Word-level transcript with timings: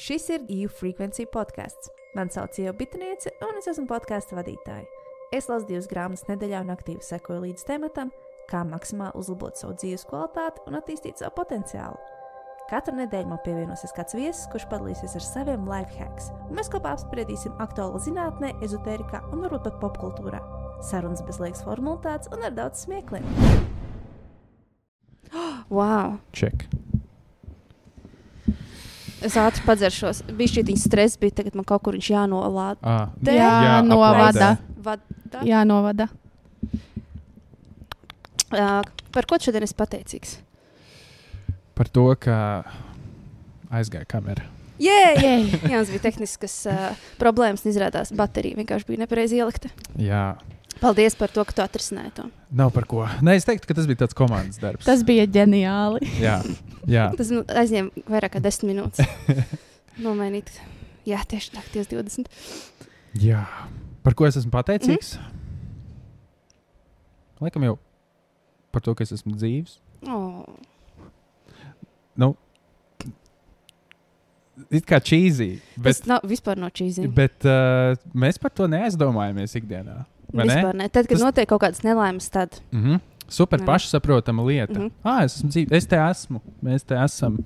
Šis 0.00 0.30
ir 0.32 0.46
EU 0.48 0.68
Frequency 0.72 1.26
podkāsts. 1.28 1.90
Mani 2.16 2.32
sauc 2.32 2.56
Ieva 2.56 2.72
Bitniece, 2.72 3.34
un 3.44 3.58
es 3.58 3.66
esmu 3.68 3.84
podkāstu 3.90 4.38
vadītāja. 4.38 4.86
Es 5.36 5.44
lasu 5.50 5.68
divas 5.68 5.90
grāmatas 5.90 6.24
nedēļā 6.24 6.62
un 6.64 6.72
aktīvi 6.72 7.04
sekoju 7.04 7.42
līdz 7.42 7.66
tematam, 7.68 8.08
kā 8.48 8.62
maksimāli 8.64 9.20
uzlabot 9.20 9.60
savu 9.60 9.76
dzīves 9.76 10.06
kvalitāti 10.08 10.64
un 10.64 10.80
attīstīt 10.80 11.20
savu 11.20 11.36
potenciālu. 11.36 12.00
Katru 12.72 12.96
nedēļu 12.96 13.28
man 13.28 13.44
pievienosies 13.44 13.92
kāds 13.92 14.16
viesis, 14.16 14.48
kurš 14.48 14.70
padalīsies 14.72 15.20
ar 15.20 15.26
saviem 15.26 15.68
life 15.68 15.92
hacks, 16.00 16.32
un 16.48 16.56
mēs 16.56 16.72
kopā 16.72 16.96
apspriedīsim 16.96 17.60
aktuālo 17.60 18.00
zinātnē, 18.00 18.54
ezotērijā 18.64 19.20
un 19.34 19.44
varbūt 19.44 19.68
pat 19.68 19.80
popkultūrā. 19.84 20.40
Sarunas 20.80 21.20
bez 21.28 21.44
liekas 21.44 21.60
formalitātes 21.68 22.32
un 22.32 22.48
ar 22.48 22.56
daudz 22.56 22.88
smiekliem. 22.88 23.28
Wow! 25.70 26.16
Check. 26.32 26.66
Es 29.24 29.36
ātri 29.36 29.64
padzeršos. 29.66 30.22
Bija 30.36 30.56
šī 30.56 30.76
stress, 30.80 31.18
bija 31.20 31.40
tagad 31.42 31.56
man 31.58 31.66
kaut 31.68 31.82
kur 31.84 31.96
viņš 31.98 32.10
jānolāda. 32.14 32.80
Ah, 32.82 33.08
Jā, 33.24 33.34
Jā, 33.36 33.74
novada. 33.84 34.52
Vada. 34.80 35.42
Jā, 35.44 35.64
novada. 35.68 36.08
Uh, 38.50 38.80
par 39.14 39.28
ko 39.30 39.38
šodien 39.38 39.62
es 39.62 39.76
pateicīgs? 39.76 40.38
par 41.80 41.88
to, 41.88 42.02
ka 42.20 42.36
aizgāja 43.72 44.04
kamera. 44.04 44.44
Jē, 44.80 44.98
Jej. 45.16 45.46
Jā, 45.64 45.78
mums 45.78 45.88
bija 45.92 46.02
tehniskas 46.10 46.54
uh, 46.68 46.90
problēmas, 47.20 47.62
un 47.64 47.72
izrādās, 47.72 48.12
baterija 48.16 48.58
vienkārši 48.58 48.88
bija 48.90 49.00
nepareizi 49.00 49.38
ielikta. 49.40 49.70
Jā, 49.96 50.34
Paldies 50.80 51.16
par 51.18 51.28
to, 51.34 51.42
ka 51.44 51.52
tu 51.56 51.62
atrisināji 51.64 52.12
to. 52.16 52.24
nav 52.56 52.70
par 52.72 52.86
ko. 52.88 53.02
Nē, 53.26 53.34
es 53.36 53.44
teiktu, 53.48 53.66
ka 53.68 53.74
tas 53.76 53.88
bija 53.90 54.00
tāds 54.04 54.16
komandas 54.16 54.60
darbs. 54.62 54.86
Tas 54.86 55.02
bija 55.06 55.26
ģeniāli. 55.28 56.06
Jā, 56.22 56.38
jā. 56.88 57.08
Tas 57.18 57.32
nu, 57.34 57.42
aizņēma 57.44 58.06
vairāk 58.08 58.36
kā 58.38 58.42
desmit 58.44 58.72
minūtes. 58.72 59.04
Nomainīt. 60.00 60.48
Jā, 61.08 61.20
tieši 61.28 61.52
tieši 61.74 61.96
20. 61.98 62.30
jā. 63.20 63.42
Par 64.00 64.14
ko 64.16 64.24
es 64.24 64.38
esmu 64.40 64.52
pateicīgs? 64.54 65.18
Laikam 67.40 67.64
jau 67.66 67.74
par 68.72 68.80
to, 68.84 68.94
ka 68.96 69.04
es 69.04 69.12
esmu 69.12 69.34
dzīves. 69.36 69.78
Oh. 70.08 70.44
Nu, 72.20 72.34
it 74.70 74.86
kā 74.88 75.00
čīzī, 75.04 75.58
bet, 75.76 75.98
Tas 76.00 76.08
nav 76.08 76.24
vispār 76.28 76.60
no 76.60 76.68
čīziem. 76.72 77.10
bet 77.16 77.44
uh, 77.48 77.96
mēs 78.14 78.40
par 78.40 78.52
to 78.56 78.68
neaizdomājamies 78.70 79.56
ikdienā. 79.60 80.04
Vai 80.32 80.46
ne? 80.46 80.54
Vispār 80.54 80.74
ne. 80.74 80.88
Tad, 80.88 81.06
kad 81.08 81.18
Tas- 81.18 81.24
notiek 81.26 81.48
kaut 81.48 81.62
kādas 81.62 81.82
nelaimes, 81.84 82.28
tad 82.30 82.60
Mm 82.72 82.82
-hmm. 82.84 83.00
Super 83.28 83.60
Jā. 83.60 83.64
pašsaprotama 83.66 84.42
lieta. 84.42 84.78
Mm. 84.78 84.86
-hmm. 84.86 84.90
Ah, 85.04 85.24
es, 85.24 85.36
esmu 85.36 85.48
dzīv... 85.50 85.72
es 85.72 85.86
te 85.86 85.96
esmu, 85.96 86.40
mēs 86.64 86.84
te 86.86 86.94
esam. 87.04 87.38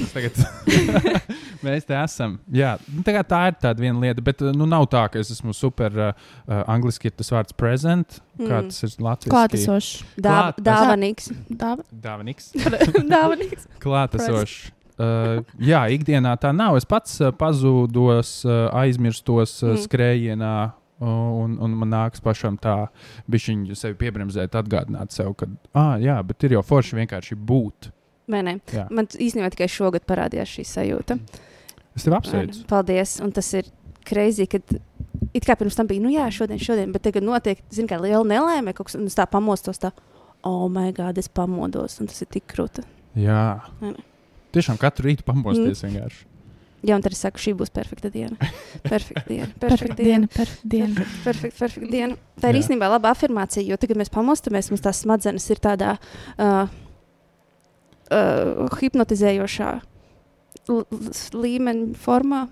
Es 0.00 0.12
Tagad... 0.12 0.32
mēs 1.64 1.84
te 1.86 1.94
esam. 1.94 2.38
Jā, 2.52 2.72
nu, 2.90 3.02
tā, 3.06 3.12
tā 3.22 3.40
ir 3.48 3.54
tāda 3.62 3.78
viena 3.80 4.00
lieta, 4.02 4.22
bet 4.26 4.42
uh, 4.42 4.50
nu, 4.56 4.66
nav 4.66 4.86
tā, 4.90 5.04
ka 5.10 5.18
es 5.22 5.30
esmu 5.30 5.52
super. 5.54 5.92
Uh, 5.92 6.12
uh, 6.48 6.62
angliski 6.66 7.06
ir 7.06 7.14
tas 7.14 7.30
vārds 7.30 7.54
present, 7.56 8.20
kā 8.38 8.58
Mm. 8.62 8.70
tas 8.72 8.82
ir 8.82 8.90
latviešu. 8.98 9.30
Klātesošs. 9.36 10.04
dāv 10.18 10.54
dāvanīgs. 10.58 11.30
Dāv- 11.50 11.84
Dāvanīgs. 12.02 12.52
Dāvanīgs. 13.14 13.66
Klātesošs. 13.80 14.70
Uh, 14.98 15.42
jā, 15.58 15.80
ikdienā 15.90 16.36
tā 16.38 16.52
nav. 16.54 16.76
Es 16.76 16.84
pats 16.84 17.20
uh, 17.20 17.30
pazūdos, 17.34 18.44
uh, 18.46 18.70
aizmirstos 18.74 19.62
uh, 19.62 19.70
Mm. 19.74 19.78
skrējienā, 19.86 20.72
un, 21.00 21.56
un 21.60 21.74
man 21.80 21.90
nāks 21.90 22.22
pašam 22.22 22.58
tā, 22.60 22.88
bišķiņu 23.30 23.76
sevi 23.78 23.96
piebremzēt, 24.04 24.54
atgādināt 24.58 25.12
sev, 25.12 25.34
ka, 25.38 25.48
ah, 25.74 25.96
jā, 26.00 26.16
bet 26.26 26.44
ir 26.46 26.56
jau 26.58 26.62
forši 26.62 27.00
vienkārši 27.00 27.34
būt. 27.36 27.90
Vai 28.30 28.40
ne? 28.46 28.58
Jā. 28.72 28.86
Man 28.94 29.06
īstenībā 29.10 29.50
tikai 29.52 29.68
šogad 29.68 30.06
parādījās 30.08 30.54
šī 30.56 30.64
sajūta. 30.70 31.18
Es 31.94 32.06
tev 32.06 32.16
apsveicu. 32.16 32.64
Paldies. 32.70 33.18
Un 33.22 33.34
tas 33.36 33.50
ir 33.54 33.68
kreizīgi, 34.08 34.58
kad 34.58 35.34
it 35.36 35.44
kā 35.46 35.56
pirms 35.58 35.76
tam 35.76 35.86
bija, 35.90 36.02
nu 36.02 36.10
jā, 36.12 36.24
šodien, 36.32 36.58
šodien, 36.62 36.92
bet 36.94 37.04
tagad 37.06 37.24
notiek, 37.26 37.60
zin, 37.74 37.88
kā 37.90 37.98
liela 38.00 38.24
nelaime, 38.24 38.72
kaut 38.76 38.88
kas, 38.88 38.96
un 38.98 39.06
es 39.10 39.16
tā 39.18 39.26
pamostos, 39.30 39.78
tā, 39.82 39.90
oh, 40.44 40.68
my 40.72 40.90
God, 40.96 41.18
es 41.20 41.28
pamodos, 41.28 41.98
un 42.00 42.08
tas 42.10 42.20
ir 42.24 42.30
tik 42.32 42.46
krūti. 42.52 42.84
Jā. 43.18 43.60
Tiešām 44.54 44.78
katru 44.80 45.08
rītu 45.10 45.24
pamosties 45.26 45.82
Mm. 45.82 45.90
vienkārši. 45.90 46.24
Jā, 46.84 46.98
un 46.98 47.04
tad 47.04 47.14
es 47.16 47.22
saku, 47.24 47.40
šī 47.40 47.54
būs 47.56 47.72
perfekta 47.72 48.10
diena. 48.12 48.36
Perfekta 48.92 49.24
diena. 49.28 49.48
Perfekta 49.56 49.96
Perfekta 49.96 50.02
diena. 50.02 50.28
Perfekta 50.28 50.68
diena. 50.74 50.94
Perfekta, 50.94 51.22
perfekta, 51.24 51.58
perfekta 51.62 51.90
diena. 51.94 52.18
Tā 52.42 52.50
ir 52.50 52.58
Jā. 52.58 52.60
īstenībā 52.60 52.90
laba 52.92 53.12
afirmācija, 53.14 53.64
jo 53.64 53.78
tagad 53.80 54.00
mēs 54.02 54.12
pamostamies, 54.12 54.68
mums 54.72 54.84
tās 54.84 55.00
smadzenes 55.00 55.48
ir 55.54 55.62
tādā 55.64 55.94
uh, 55.96 56.68
uh, 58.12 58.78
hipnotizējošā 58.82 59.72
līmeņa 61.34 61.88
formā. 62.00 62.44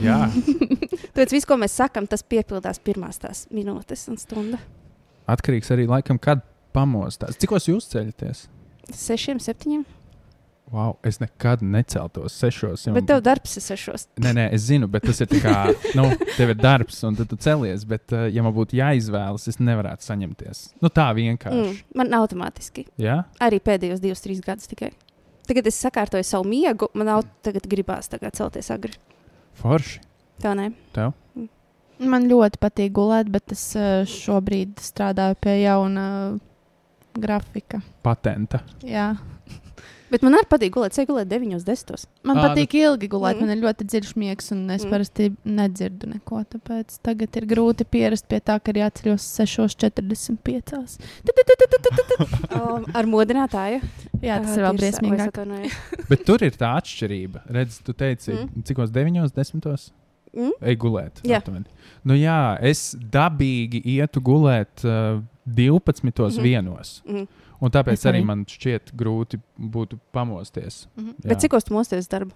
Jā, 0.00 0.18
Tāpēc 1.16 1.32
viss, 1.34 1.48
ko 1.48 1.58
mēs 1.60 1.76
sakām, 1.76 2.08
tas 2.08 2.24
piepildās 2.24 2.80
pirmās 2.84 3.20
tās 3.22 3.44
minūtes 3.54 4.06
un 4.12 4.20
stundas. 4.20 4.62
atkarīgs 5.26 5.72
arī 5.74 5.88
laikam, 5.90 6.20
kad 6.22 6.44
pamostās. 6.76 7.38
Cikos 7.40 7.68
jūs 7.68 7.88
ceļaties? 7.92 8.46
Sešiem, 8.94 9.40
septiņiem. 9.42 9.84
Wow, 10.72 10.96
es 11.06 11.20
nekad 11.22 11.60
neceltos 11.62 12.34
sešos. 12.34 12.86
jau- 12.88 12.94
Bet 12.96 13.06
tev 13.06 13.20
darbs 13.22 13.52
ir 13.56 13.62
sešos. 13.62 14.08
Nē, 14.18 14.32
nē, 14.34 14.46
es 14.52 14.62
zinu, 14.66 14.88
bet 14.90 15.04
tas 15.06 15.20
ir 15.22 15.28
tā 15.30 15.38
kā, 15.40 15.54
nu, 15.94 16.08
tev 16.36 16.50
ir 16.50 16.58
darbs, 16.58 16.98
un 17.06 17.14
tad 17.14 17.28
tu 17.30 17.36
celies. 17.36 17.84
Bet, 17.86 18.10
uh, 18.12 18.26
ja 18.26 18.42
man 18.42 18.52
būtu 18.52 18.74
jāizvēlas, 18.80 19.46
es 19.48 19.60
nevarētu 19.62 20.02
saņemties. 20.08 20.64
Nu, 20.82 20.88
tā 20.90 21.06
vienkārši. 21.14 21.60
Mm, 21.68 21.76
man 21.94 22.10
automātiski. 22.18 22.86
Jā, 22.98 23.20
Arī 23.40 23.60
pēdējos 23.62 24.02
divus, 24.02 24.20
trīs 24.26 24.42
gadus 24.42 24.66
tikai. 24.66 24.90
Tagad 25.46 25.66
es 25.70 25.78
sakārtoju 25.78 26.26
savu 26.26 26.48
miegu, 26.50 26.88
man 26.98 27.06
nav 27.06 27.22
tagad 27.46 27.62
gribās 27.70 28.08
tagad 28.10 28.34
celties 28.34 28.68
agri. 28.74 28.92
forši. 29.62 30.00
Tā 30.42 30.50
nē. 30.58 30.72
Tev? 30.92 31.14
Man 32.02 32.26
ļoti 32.28 32.58
patīk 32.60 32.90
gulēt, 32.92 33.30
bet 33.32 33.52
es 33.54 33.62
eh, 33.78 34.02
šobrīd 34.04 34.74
strādāju 34.82 35.38
pie 35.40 35.54
jauna 35.62 36.38
grafika. 37.16 37.80
Patenta. 38.04 38.60
Jā. 38.84 39.14
Bet 40.10 40.22
man 40.22 40.36
arī 40.38 40.46
patīk 40.46 40.70
gulēt, 40.76 40.94
ceļot 40.94 41.08
gulēt 41.10 41.28
9, 41.28 41.64
10. 41.66 42.06
Man 42.22 42.36
Ā, 42.38 42.44
patīk 42.48 42.74
ilgi 42.78 43.08
gulēt, 43.10 43.36
Mm. 43.36 43.40
man 43.40 43.50
ir 43.50 43.62
ļoti 43.64 43.86
dziļš 43.90 44.12
miegs, 44.16 44.52
un 44.52 44.70
es 44.70 44.84
Mm. 44.84 44.90
parasti 44.90 45.36
nedzirdu 45.44 46.06
neko. 46.14 46.44
Tāpēc 46.52 46.98
tagad 47.02 47.36
ir 47.36 47.46
grūti 47.46 47.84
pierast 47.84 48.28
pie 48.28 48.40
tā, 48.40 48.60
ka 48.62 48.70
ir 48.70 48.82
jāceļos 48.84 49.22
6,45. 49.40 50.98
Um, 52.56 52.84
ar 52.94 53.04
modinātāju. 53.04 53.82
Jā, 54.22 54.38
tas 54.42 54.56
ir 54.56 54.62
vēl 54.64 54.78
briesmīgāk. 54.78 55.36
Bet 56.10 56.24
tur 56.24 56.42
ir 56.46 56.54
tā 56.56 56.70
atšķirība. 56.80 57.42
Redz, 57.52 57.80
tu 57.84 57.92
teici, 57.92 58.32
mm. 58.32 58.64
Cikos 58.64 58.90
deviņos, 58.94 59.34
desmitos? 59.36 59.90
Mm? 60.36 60.52
Ej 60.68 60.76
gulēt. 60.82 61.20
Jā. 61.24 61.40
aptuveni. 61.40 61.64
Nu, 62.04 62.14
jā, 62.18 62.58
es 62.64 62.94
dabīgi 62.96 63.80
ietu 63.96 64.20
gulēt 64.24 64.84
uh, 64.84 65.22
12. 65.46 66.02
Mm. 66.02 66.12
-hmm. 66.12 66.42
vienos. 66.42 67.02
Mm. 67.08 67.26
Un 67.60 67.70
tāpēc 67.72 68.02
arī 68.10 68.20
arī. 68.20 68.26
man 68.28 68.44
šķiet 68.44 68.92
grūti 68.96 69.40
būtu 69.58 69.98
pamosties. 70.12 70.86
Mhm. 70.96 71.14
Jā. 71.22 71.28
Bet 71.30 71.40
cik 71.40 71.56
uz 71.56 71.70
mosties 71.70 72.08
darbu? 72.08 72.32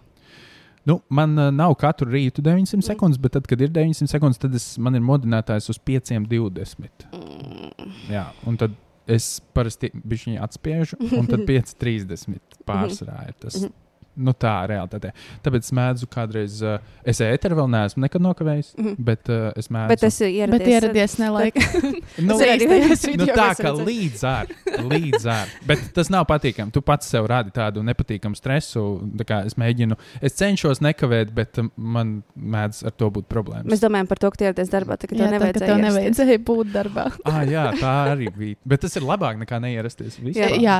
Nu, 0.88 1.02
man 1.12 1.36
uh, 1.38 1.50
nav 1.52 1.74
katru 1.76 2.08
rītu 2.08 2.40
900 2.40 2.78
Mm. 2.80 2.82
sekundes, 2.86 3.18
bet 3.20 3.32
tad, 3.36 3.46
kad 3.46 3.60
ir 3.60 3.68
900 3.68 4.08
sekundes, 4.08 4.38
tad 4.40 4.54
es, 4.54 4.78
man 4.78 4.94
ir 4.96 5.02
modinātājs 5.04 5.68
uz 5.68 5.78
520. 5.78 7.04
Mm. 7.12 7.92
Jā, 8.08 8.24
un 8.48 8.56
tad 8.56 8.72
es 9.06 9.40
parasti 9.54 9.90
viņu 9.92 10.40
atspiežu, 10.40 10.96
un 11.18 11.26
tad 11.28 11.44
530 11.44 12.40
pārsvarā 12.64 13.28
ir 13.28 13.34
tas. 13.38 13.60
Mhm. 13.60 13.72
Nu, 14.20 14.32
tā 14.34 14.52
realitāte. 14.68 15.12
Tāpēc 15.44 15.64
es 15.68 15.72
mēdzu 15.76 16.06
kādreiz, 16.12 16.56
uh, 16.66 16.78
es 17.08 17.20
ēteru 17.24 17.56
vēl 17.60 17.68
neesmu 17.72 18.02
nekad 18.04 18.20
nokavējis, 18.24 18.72
Mhm. 18.76 18.94
bet 19.06 19.28
uh, 19.30 19.52
es 19.56 19.68
mēdzu. 19.70 19.88
Bet 19.92 20.02
es 20.04 20.18
ieradies. 20.20 20.50
Bet 20.58 20.66
ieradies 20.68 21.14
nelaika. 21.20 21.62
nu, 22.26 22.34
nu, 22.34 23.28
tā 23.30 23.46
kā 23.56 23.72
līdz 23.78 24.24
ar, 24.28 24.50
līdz 24.90 25.26
ar. 25.30 25.54
Bet 25.66 25.86
tas 25.96 26.10
nav 26.12 26.26
patīkami. 26.28 26.72
Tu 26.74 26.82
pats 26.84 27.06
sev 27.14 27.28
radi 27.30 27.50
tādu 27.54 27.84
nepatīkamu 27.86 28.36
stresu. 28.36 28.84
Tā 29.24 29.40
Es 29.46 29.54
mēģinu, 29.56 29.96
es 30.20 30.34
cenšos 30.36 30.82
nekavēt, 30.84 31.30
bet 31.32 31.58
um, 31.62 31.70
man 31.76 32.16
mēdz 32.36 32.82
ar 32.90 32.92
to 32.98 33.08
būt 33.14 33.28
problēmas. 33.30 33.70
Mēs 33.70 33.80
domājam 33.80 34.08
par 34.10 34.18
to, 34.20 34.30
ka 34.34 34.40
tu 34.42 34.44
ieradies 34.48 34.68
darbā, 34.72 34.98
tagad 35.00 35.16
Jā, 35.16 35.28
tev 35.30 35.30
tā, 35.30 35.38
ka 35.38 35.38
nevajadzēja. 35.38 35.70
tev 35.70 35.82
nevajadzēja 35.86 36.42
būt 36.50 36.72
darbā. 36.74 37.06
Ah, 37.24 37.40
jā, 37.46 37.64
tā 37.80 37.94
arī 38.12 38.28
bija. 38.36 38.58
Bet 38.66 38.82
tas 38.84 38.96
ir 38.98 39.06
labāk 39.06 39.38
nekā 39.40 39.60
neierasties. 39.62 40.18
Vispār, 40.20 40.58
Jā, 40.60 40.78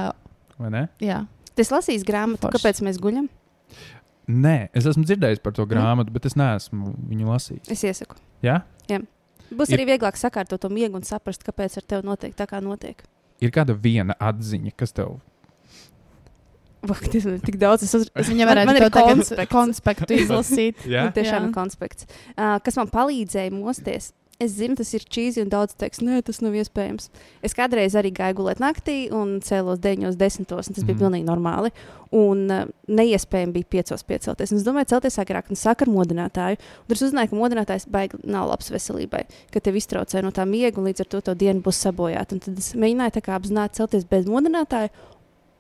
vai 0.59 0.71
ne? 0.75 0.89
jā. 1.01 1.23
Es 1.61 1.71
lasīju 1.73 2.05
grāmatu, 2.09 2.47
Forši. 2.47 2.57
kāpēc 2.59 2.81
mēs 2.87 2.99
guļam. 3.03 3.29
Nē, 4.31 4.69
es 4.75 4.85
esmu 4.87 5.05
dzirdējis 5.05 5.41
par 5.43 5.53
to 5.53 5.65
Mm. 5.67 5.71
grāmatu, 5.73 6.13
bet 6.15 6.27
es 6.27 6.35
neesmu 6.39 6.95
viņu 7.11 7.27
lasījis. 7.27 7.71
Es 7.71 7.83
iesaku. 7.83 8.17
Jā? 8.43 8.63
Būs 9.51 9.69
Ir- 9.73 9.79
arī 9.81 9.87
vieglāk 9.99 10.15
sakārtot 10.15 10.61
to 10.63 10.69
miegu 10.71 10.95
un 10.95 11.03
saprast, 11.03 11.43
kāpēc 11.43 11.77
ar 11.77 11.83
tevi 11.83 12.07
notiek 12.07 12.35
tā, 12.39 12.47
kā 12.47 12.61
notiek. 12.63 13.03
Ir 13.41 13.51
kāda 13.51 13.75
viena 13.75 14.15
atziņa, 14.21 14.73
kas 14.77 14.93
tev 14.93 15.21
Vak, 16.83 17.01
tas 17.13 17.25
ir 17.29 17.41
tik 17.45 17.59
daudz. 17.61 17.83
Es, 17.85 17.93
uz... 17.95 18.07
Es 18.17 18.29
viņai 18.31 18.47
Man- 18.47 18.57
varētu 18.57 18.77
tagad 18.81 18.93
konspekts. 19.11 19.51
konspektu 19.53 20.17
izlasīt. 20.17 20.77
Jā? 20.89 21.13
Tiešām 21.13 21.43
Jā. 21.45 21.49
ir 21.49 21.53
konspekts. 21.53 22.07
Uh, 22.39 22.59
kas 22.65 22.77
man 22.81 22.89
palīdzēja 22.89 23.53
mosties? 23.53 24.13
Es 24.41 24.55
zinu, 24.57 24.73
tas 24.79 24.89
ir 24.97 25.03
čīzi, 25.05 25.43
un 25.45 25.51
daudz 25.53 25.75
teiks, 25.77 25.99
nē, 26.01 26.23
tas 26.25 26.39
nav 26.41 26.55
iespējams. 26.57 27.11
Es 27.45 27.53
kādreiz 27.53 27.93
arī 27.99 28.09
gāju 28.17 28.39
gulēt 28.39 28.63
naktī 28.63 29.13
un 29.13 29.35
cēlos 29.45 29.83
9, 29.85 30.15
10, 30.17 30.39
un 30.41 30.47
tas 30.49 30.71
bija 30.81 30.95
Mhm. 30.95 31.01
pilnīgi 31.03 31.27
normāli. 31.29 31.71
Un 32.11 32.51
uh, 32.51 32.65
neiespējami 32.89 33.53
bija 33.53 33.69
5 33.85 34.03
piecelties. 34.09 34.51
Un 34.51 34.57
es 34.59 34.65
domāju, 34.65 34.89
celties 34.95 35.19
agrāk, 35.21 35.51
un 35.51 35.57
saka 35.57 35.85
ar 35.85 35.93
modinātāju. 35.93 36.57
Un 36.89 36.97
es 36.97 37.03
uzzināju, 37.03 37.31
ka 37.31 37.37
modinātājs 37.37 37.87
baigi 37.87 38.19
nav 38.25 38.49
labs 38.49 38.71
veselībai, 38.71 39.27
ka 39.53 39.61
tev 39.61 39.75
iztraucē 39.77 40.23
no 40.23 40.31
tā 40.31 40.49
miega, 40.49 40.79
un 40.79 40.89
līdz 40.89 41.01
ar 41.01 41.07
to 41.13 41.21
to 41.21 41.35
dienu 41.35 41.61
būs 41.61 41.85
sabojāta. 41.85 42.33
Un 42.33 42.41
tad 42.41 42.57
es 42.59 42.73
mēģināju 42.73 43.21
apzināti 43.37 43.77
celties 43.77 44.09
bez 44.09 44.25
modinātāja. 44.25 44.89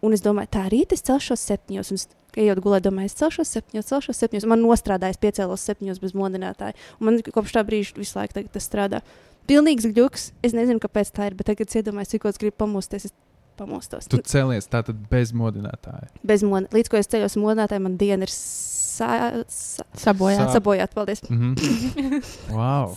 Un 0.02 0.12
es 0.16 0.22
domāju, 0.22 0.48
tā 0.48 0.64
rīt 0.72 0.92
es 0.92 1.02
celšos 1.02 1.44
septiņos. 1.44 2.08
Es, 2.30 2.44
ejot 2.44 2.62
gulēt, 2.64 2.84
domāju, 2.86 3.10
es 3.10 3.18
celšos 3.18 3.54
septiņos, 3.56 3.88
celšos 3.90 4.22
septiņos. 4.22 4.46
Man 4.50 4.62
nostrādājas, 4.64 5.20
piecēlos 5.20 5.64
septiņos 5.66 6.02
bez 6.02 6.14
modinātāja. 6.16 6.78
Un 7.00 7.10
man 7.10 7.18
kopš 7.26 7.56
tā 7.56 7.64
brīža 7.66 7.98
visu 7.98 8.18
laiku 8.18 8.38
tagad 8.38 8.54
tas 8.54 8.68
strādā. 8.70 9.02
Pilnīgs 9.50 9.88
gluks. 9.90 10.30
Es 10.46 10.54
nezinu, 10.54 10.82
kāpēc 10.82 11.10
tā 11.16 11.30
ir, 11.30 11.36
bet 11.38 11.50
tagad, 11.50 11.70
es 11.70 11.80
iedomājos, 11.80 12.12
cik 12.14 12.28
es 12.30 12.40
gribu 12.40 12.60
pamosties, 12.62 13.08
es 13.10 13.16
pamostos. 13.60 14.08
Tu 14.10 14.20
cēlies 14.30 14.68
tātad 14.70 14.98
bez 15.10 15.34
modinātāja. 15.36 16.10
Bez 16.26 16.44
mon... 16.46 16.68
Līdz 16.72 16.92
ko 16.92 17.00
es 17.00 17.10
ceļos 17.10 17.36
uz 17.36 17.42
modinātāju, 17.42 17.84
man 17.84 17.96
diena 18.00 18.28
ir 18.28 18.32
sa... 18.32 19.08
sa... 19.50 19.86
Sabojāt. 20.00 20.40
Sā- 20.44 20.54
sabojāta. 20.56 20.96
Paldies! 20.96 21.24
Mhm. 21.28 21.54
wow. 22.56 22.94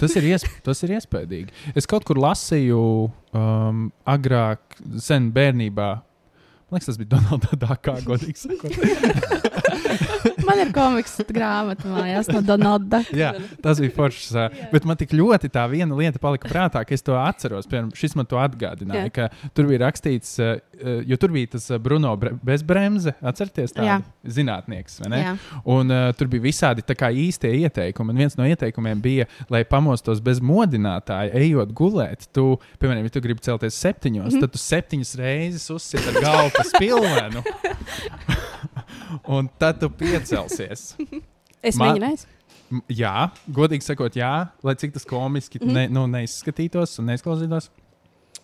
tas, 0.00 0.14
ir 0.18 0.28
iesp 0.32 0.60
tas 0.66 0.84
ir 0.86 0.94
iespaidīgi. 0.98 1.74
Es 1.78 1.88
kaut 1.90 2.06
kur 2.08 2.20
lasīju 2.20 2.82
um, 3.08 3.88
agrāk, 4.10 4.78
sen 5.02 5.30
bērnībā. 5.34 5.90
Man 6.70 6.78
liekas, 6.78 6.86
tas 6.92 6.98
bija 7.00 7.16
Donalds 7.16 7.50
Dārgā, 7.58 7.96
godīgi 8.06 8.38
sakot. 8.38 8.70
Man 10.50 10.60
ir 10.64 10.72
komiks 10.74 11.14
grāmata 11.30 11.86
mājās 11.90 12.28
no 12.34 12.40
Donalda. 12.44 13.02
Jā, 13.14 13.30
tas 13.62 13.80
bija 13.82 13.94
foršs. 13.94 14.30
ā, 14.34 14.48
Bet 14.72 14.86
man 14.88 14.98
tik 14.98 15.12
ļoti 15.14 15.50
tā 15.52 15.62
viena 15.70 15.94
lieta 15.96 16.18
palika 16.22 16.50
prātā, 16.50 16.82
ka 16.86 16.94
es 16.96 17.04
to 17.06 17.14
atceros. 17.18 17.68
Piemēram, 17.70 17.92
šis 17.96 18.16
man 18.18 18.26
to 18.30 18.40
atgādināja, 18.40 19.06
Jā. 19.06 19.12
ka 19.14 19.50
tur 19.54 19.68
bija 19.70 19.84
rakstīts, 19.84 20.32
jo 21.06 21.18
tur 21.20 21.34
bija 21.34 21.52
tas 21.54 21.68
Bruno 21.82 22.16
Bre- 22.18 22.34
Bezbremze, 22.46 23.14
atcerieties, 23.22 23.74
tā 23.76 23.86
Jā. 23.86 23.98
zinātnieks. 24.26 25.00
Jā. 25.06 25.36
Un 25.70 25.94
uh, 25.94 26.10
tur 26.18 26.30
bija 26.32 26.48
visādi 26.48 26.84
tā 26.86 26.96
kā 26.98 27.12
īstie 27.14 27.52
ieteikumi. 27.62 28.14
Un 28.14 28.24
viens 28.24 28.38
no 28.38 28.46
ieteikumiem 28.48 29.02
bija, 29.04 29.28
lai 29.52 29.62
pamostos 29.68 30.22
bez 30.24 30.42
modinātāja, 30.42 31.34
ejot 31.38 31.74
gulēt. 31.76 32.26
Tu, 32.34 32.46
piemēram, 32.82 33.06
ja 33.06 33.14
tu 33.14 33.22
gribi 33.24 33.46
celties 33.46 33.78
septiņos, 33.78 34.26
mm. 34.26 34.36
-hmm. 34.36 34.46
tad 34.46 34.56
tu 34.56 34.62
septiņas 34.62 35.16
reizes 35.20 35.70
uzsit 35.70 36.10
ar 36.10 36.22
galvu 36.24 36.54
pa 36.56 36.66
spilvenu. 36.74 37.44
un 39.28 39.48
tad 39.58 39.80
tu 39.80 39.88
piecelsies. 39.90 40.94
Es 41.62 41.76
Man- 41.76 41.90
mēģināju. 41.90 42.24
Jā, 42.88 43.30
godīgi 43.52 43.82
sakot, 43.84 44.14
jā, 44.16 44.48
lai 44.64 44.72
cik 44.74 44.92
tas 44.94 45.04
komiski 45.04 45.58
mm 45.60 45.66
Mhm. 45.66 45.74
ne, 45.74 45.88
nu, 45.88 46.06
neizskatītos 46.06 46.98
un 46.98 47.06
neizklausītos. 47.10 47.68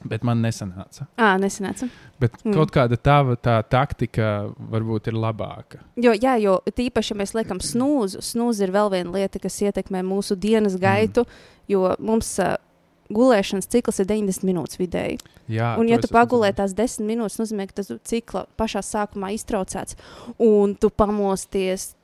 Bet 0.05 0.23
man 0.23 0.43
nesanāca. 0.43 1.07
Ā, 1.17 1.39
nesanāca. 1.41 1.89
Bet 2.21 2.33
Mm. 2.45 2.53
kaut 2.53 2.71
kāda 2.71 2.99
tava 3.01 3.37
tā 3.37 3.63
taktika 3.65 4.53
varbūt 4.61 5.07
ir 5.09 5.15
labāka. 5.15 5.79
Jo, 5.97 6.13
jā, 6.13 6.35
jo 6.43 6.59
tīpaši, 6.67 7.15
ja 7.15 7.17
mēs 7.17 7.33
liekam 7.33 7.59
snūzu, 7.65 8.21
snūze 8.21 8.61
ir 8.67 8.73
vēl 8.73 8.91
viena 8.93 9.13
lieta, 9.15 9.41
kas 9.41 9.57
ietekmē 9.63 10.03
mūsu 10.05 10.37
dienas 10.37 10.77
gaitu, 10.77 11.25
mm. 11.25 11.29
jo 11.69 11.97
mums 11.99 12.39
uh, 12.39 12.57
gulēšanas 13.11 13.69
cikls 13.73 14.01
ir 14.01 14.07
90 14.07 14.45
minūtes 14.49 14.79
vidēji. 14.81 15.19
Jā, 15.49 15.75
Un, 15.79 15.87
to 15.87 15.93
ja 15.93 15.99
es 15.99 16.03
tu 16.05 16.09
esmu 16.11 16.19
pagulē 16.19 16.53
tās 16.57 16.75
10 16.75 17.07
minūtes, 17.07 17.39
nozīmē, 17.39 17.67
ka 17.69 17.83
tas 17.83 17.93
cikls 18.05 18.49
pašā 18.59 18.83
sākumā 18.83 19.33
iztraucēts, 19.37 19.97
un 20.39 20.75
tu 20.75 20.91
pamosties. 20.91 21.95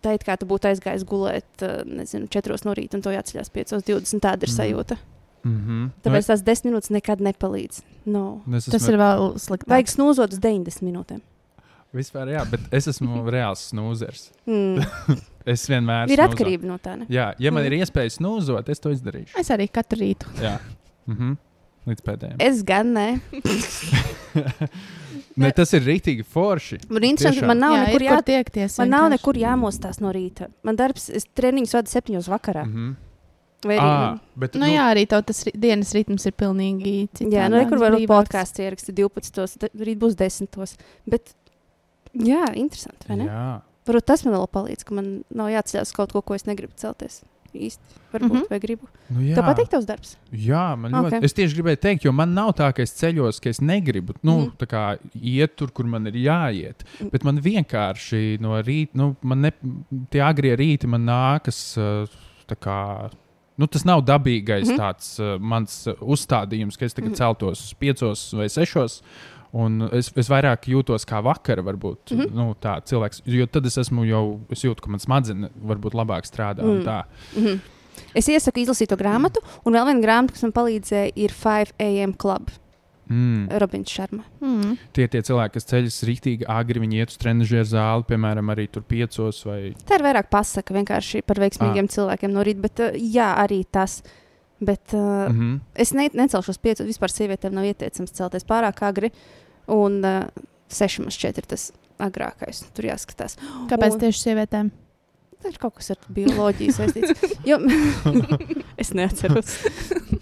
Tā 0.00 0.14
it 0.16 0.24
kā 0.24 0.38
tu 0.40 0.46
būtu 0.48 0.70
aizgājis 0.70 1.04
gulēt, 1.04 1.44
uh, 1.60 1.82
nezinu, 1.84 2.26
4 2.32 2.64
no 2.64 2.72
rīta, 2.72 2.96
un 2.96 3.02
to 3.04 3.10
jāceļās 3.12 3.50
5.20. 3.52 4.20
Tāda 4.20 4.48
ir 4.48 4.48
Mm. 4.48 4.56
sajūta. 4.56 4.96
Mm 5.44 5.58
-hmm. 5.66 5.90
Tāpēc 6.04 6.26
tās 6.26 6.42
10 6.42 6.64
minūtes 6.70 6.90
nekad 6.90 7.20
nepalīdz. 7.20 7.82
No. 8.06 8.40
Tas 8.50 8.88
ir 8.88 8.96
vēl 8.96 9.34
sliktāk. 9.36 9.68
Vajag 9.68 9.86
snūzot 9.88 10.32
uz 10.32 10.38
90 10.38 10.82
minūtēm. 10.82 11.20
Vispār, 11.94 12.28
jā, 12.30 12.44
bet 12.50 12.60
es 12.72 12.86
esmu 12.86 13.24
reāls 13.34 13.70
snūzers. 13.72 14.30
Mm. 14.46 14.84
Es 15.50 15.64
vienmēr 15.70 16.10
Ir 16.12 16.18
snūzu. 16.20 16.34
atkarība 16.34 16.66
no 16.68 16.76
tā. 16.78 16.98
Ne? 17.00 17.06
Jā, 17.08 17.30
ja 17.40 17.50
man 17.50 17.64
Mm. 17.64 17.72
ir 17.72 17.78
iespēja 17.80 18.12
snūzot, 18.18 18.68
es 18.68 18.78
to 18.78 18.90
izdarīšu. 18.92 19.38
Es 19.40 19.48
arī 19.50 19.70
katru 19.72 19.98
rītu. 20.02 20.28
Jā, 20.38 20.58
mm 21.06 21.16
-hmm. 21.16 21.36
līdz 21.88 22.02
pēdējiem. 22.04 22.36
Es 22.38 22.62
gan 22.62 22.92
ne. 22.92 23.20
ne, 25.40 25.50
tas 25.56 25.72
ir 25.76 25.84
rītīgi 25.86 26.24
forši. 26.28 26.80
Man, 26.92 27.06
man 27.48 27.62
nav 27.64 27.76
jā, 27.76 27.84
nekur 27.86 28.02
ir 28.02 28.06
jā, 28.08 28.16
kur 28.18 28.26
tiekties. 28.30 28.78
Man 28.82 28.90
nav 28.92 29.06
vienkārši. 29.06 29.16
nekur 29.18 29.40
jāmostās 29.42 30.00
no 30.04 30.12
rīta. 30.12 30.50
Man 30.62 30.76
darbs, 30.76 31.08
es 31.08 31.24
treniņus 31.34 31.74
vadu 31.78 31.94
septiņos 31.94 32.28
vakarā. 32.30 32.64
Mm 32.66 32.74
-hmm. 32.74 32.96
Vai 33.64 33.76
arī, 33.76 33.90
ah, 33.90 34.18
bet, 34.40 34.54
Nu, 34.54 34.66
jā, 34.66 34.84
arī 34.94 35.06
tas 35.06 35.44
ri- 35.44 35.52
dienas 35.60 35.92
ritms 35.92 36.24
ir 36.26 36.32
pilnīgi 36.32 37.08
cits. 37.12 37.30
jā, 37.32 37.48
nu, 37.50 37.56
nekur 37.56 37.78
var 37.78 37.92
būt 37.92 38.06
podkāsts 38.08 38.58
ierakstīt 38.58 38.94
12. 38.96 39.58
tad 39.58 39.70
Rīt 39.74 39.98
būs 39.98 40.14
10. 40.16 40.76
Bet, 41.06 41.34
jā, 42.14 42.44
interesanti. 42.54 43.08
vai 43.08 43.16
ne? 43.16 43.26
Jā, 43.26 43.48
Varbūt 43.90 44.06
tas 44.06 44.22
man 44.26 44.36
vēl 44.36 44.48
palīdz, 44.54 44.86
ka 44.86 44.94
man 44.94 45.10
nav 45.34 45.50
jāceļās 45.50 45.92
kaut 45.96 46.12
ko, 46.14 46.22
ko 46.22 46.36
es 46.36 46.46
negribu 46.48 46.76
celties. 46.78 47.22
Īsti. 47.50 47.96
Varbūt, 48.12 48.30
mm. 48.30 48.36
-hmm. 48.36 48.50
vai 48.50 48.58
gribu. 48.62 48.88
nu, 49.10 49.22
jā. 49.26 49.34
Tev 49.34 49.46
patīk 49.48 49.70
tavs 49.72 49.86
darbs? 49.88 50.12
Jā, 50.30 50.76
man 50.78 50.92
ļoti. 50.92 51.06
Ok. 51.08 51.14
Okay. 51.16 51.26
Es 51.26 51.34
tieši 51.34 51.56
gribēju 51.58 51.80
teikt, 51.82 52.04
jo 52.06 52.12
man 52.14 52.30
nav 52.34 52.52
tā, 52.54 52.68
ka 52.74 52.82
es 52.82 52.94
ceļos, 52.94 53.40
ka 53.42 53.50
es 53.50 53.58
negribu 53.60 54.14
nu, 54.22 54.36
mm. 54.46 54.68
kā, 54.70 54.84
iet 55.18 55.56
tur, 55.58 55.72
kur 55.74 55.88
man 55.90 56.06
ir 56.06 56.14
jāiet. 56.14 56.84
Mhm. 57.00 57.10
Bet 57.10 57.26
man 57.26 57.40
vienkārši 57.42 58.38
no 58.40 58.60
rīta, 58.62 58.94
nu, 58.94 59.16
man 59.22 59.42
ne, 59.48 59.50
tie 60.10 60.22
agrie 60.22 60.54
rīti 60.54 60.86
man 60.86 61.08
nākas. 61.08 61.74
tā 62.46 62.58
Kā, 62.58 63.10
nu, 63.58 63.66
tas 63.66 63.84
nav 63.84 64.04
dabīgais 64.06 64.68
mm. 64.68 64.70
-hmm. 64.70 64.78
tāds 64.78 65.18
uh, 65.18 65.34
mans 65.38 65.86
uh, 65.86 65.94
uzstādījums, 65.98 66.78
ka 66.78 66.84
es 66.84 66.94
tagad 66.94 67.10
mm. 67.10 67.14
-hmm. 67.14 67.18
celtos 67.18 67.74
piecos 67.74 68.32
vai 68.34 68.48
sešos. 68.48 69.02
Un 69.52 69.88
es, 69.92 70.12
es 70.14 70.28
vairāk 70.30 70.68
jūtos 70.70 71.06
kā 71.08 71.18
vakara, 71.26 71.62
varbūt 71.66 72.12
mm. 72.12 72.20
-hmm. 72.20 72.34
nu, 72.38 72.54
tā 72.62 72.76
cilvēks. 72.86 73.22
Jo 73.26 73.46
tad 73.46 73.66
es 73.66 73.78
esmu 73.78 74.04
jau, 74.06 74.40
es 74.50 74.62
jūtu, 74.64 74.80
ka 74.80 74.90
mans 74.90 75.02
smadzenes 75.02 75.50
varbūt 75.58 75.94
labāk 75.98 76.28
strādā. 76.28 76.62
Mm. 76.62 76.78
Mm. 76.78 76.84
Tā. 76.86 77.04
Mm 77.36 77.44
-hmm. 77.46 77.60
Es 78.14 78.28
iesaku 78.28 78.60
izlasīt 78.60 78.88
to 78.88 78.96
grāmatu, 78.96 79.42
un 79.64 79.72
vēl 79.72 79.86
viena 79.86 80.00
grāmata, 80.00 80.32
kas 80.32 80.42
man 80.42 80.52
palīdzēja, 80.52 81.12
ir 81.16 81.30
5 81.30 81.72
AM 81.78 82.14
Club. 82.14 82.50
Mm. 83.10 83.48
Robins 83.58 83.90
Šarma. 83.90 84.22
Mm. 84.40 84.76
Tie 84.92 85.08
tie 85.08 85.20
cilvēki, 85.26 85.52
kas 85.56 85.66
ceļas 85.66 85.96
rītīgi 86.06 86.46
agri, 86.46 86.80
viņi 86.80 87.00
iet 87.02 87.10
uz 87.10 87.18
trenižera 87.18 87.66
zāli, 87.66 88.06
piemēram, 88.06 88.52
arī 88.54 88.68
tur 88.70 88.82
piecos 88.86 89.42
vai 89.48 89.74
Tā 89.88 89.98
ir 89.98 90.04
vairāk 90.06 90.30
pasaka 90.30 90.74
vienkārši 90.74 91.24
par 91.26 91.36
veiksmīgiem 91.42 91.90
Ah. 91.90 91.94
cilvēkiem 91.96 92.30
no 92.30 92.44
rīta, 92.46 92.60
bet 92.60 92.80
uh, 92.80 92.90
jā, 92.94 93.34
arī 93.42 93.64
tas. 93.66 94.02
Bet 94.60 94.92
uh, 94.92 95.00
mm 95.00 95.36
-hmm. 95.38 95.60
es 95.74 95.92
ne, 95.96 96.10
necelšos 96.12 96.58
piecos. 96.58 96.86
Vispār 96.86 97.08
sievietēm 97.08 97.54
nav 97.56 97.64
ieteicams 97.64 98.12
celties 98.12 98.44
pārāk 98.44 98.82
agri. 98.82 99.10
Un 99.66 100.04
uh, 100.04 100.24
seši 100.68 101.02
mums 101.02 101.16
šķiet 101.16 101.38
ir 101.38 101.46
tas 101.46 101.72
agrākais. 101.98 102.64
Tur 102.74 102.84
jāskatās. 102.84 103.36
Kāpēc 103.68 103.92
Un- 103.92 104.00
tieši 104.00 104.20
sievietēm? 104.20 104.70
Tas 105.40 105.54
ir 105.54 105.60
kaut 105.62 105.78
kas 105.78 105.88
ar 105.94 106.00
bioloģiju 106.12 106.72
saistīts. 106.76 107.36
Jo, 107.48 107.56
es 108.82 108.90
neatceros. 108.96 109.54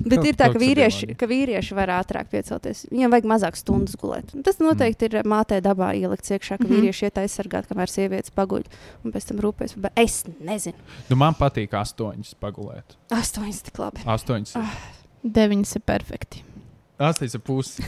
Bet 0.08 0.22
ir 0.25 0.37
tā, 0.38 0.46
ka 0.54 0.60
vīrieši, 0.62 1.08
ka 1.18 1.26
vīrieši 1.28 1.75
var 1.76 1.90
ātrāk 1.98 2.30
piecelties. 2.32 2.84
Viņiem 2.92 3.12
vajag 3.12 3.26
mazāk 3.32 3.58
stundas 3.58 3.98
gulēt. 3.98 4.30
Tas 4.46 4.60
noteikti 4.62 5.08
ir 5.10 5.16
mātei 5.28 5.58
dabā 5.64 5.90
ielikts 5.98 6.30
iekšā, 6.37 6.60
ka 6.60 6.64
Mhm. 6.68 6.75
vīrieši 6.75 7.08
iet 7.08 7.18
aizsargāt, 7.25 7.66
kamēr 7.70 7.90
sievietes 7.90 8.30
paguļ. 8.34 8.64
Un 9.04 9.12
pēc 9.12 9.26
tam 9.32 9.42
rūpēs. 9.42 9.75
Bet 9.76 9.92
es 9.98 10.22
nezinu. 10.40 10.78
nu, 11.10 11.16
man 11.16 11.34
patīk 11.34 11.75
astoņas 11.75 12.34
pagulēt. 12.40 12.94
Astoņas 13.10 13.62
tik 13.66 13.78
labi. 13.82 14.04
Astoņas. 14.06 14.54
Ah. 14.56 14.70
Deviņas 15.25 15.75
ir 15.76 15.82
perfekti. 15.82 16.44
Astoņas 16.98 17.34
ar 17.34 17.42
pusi. 17.46 17.82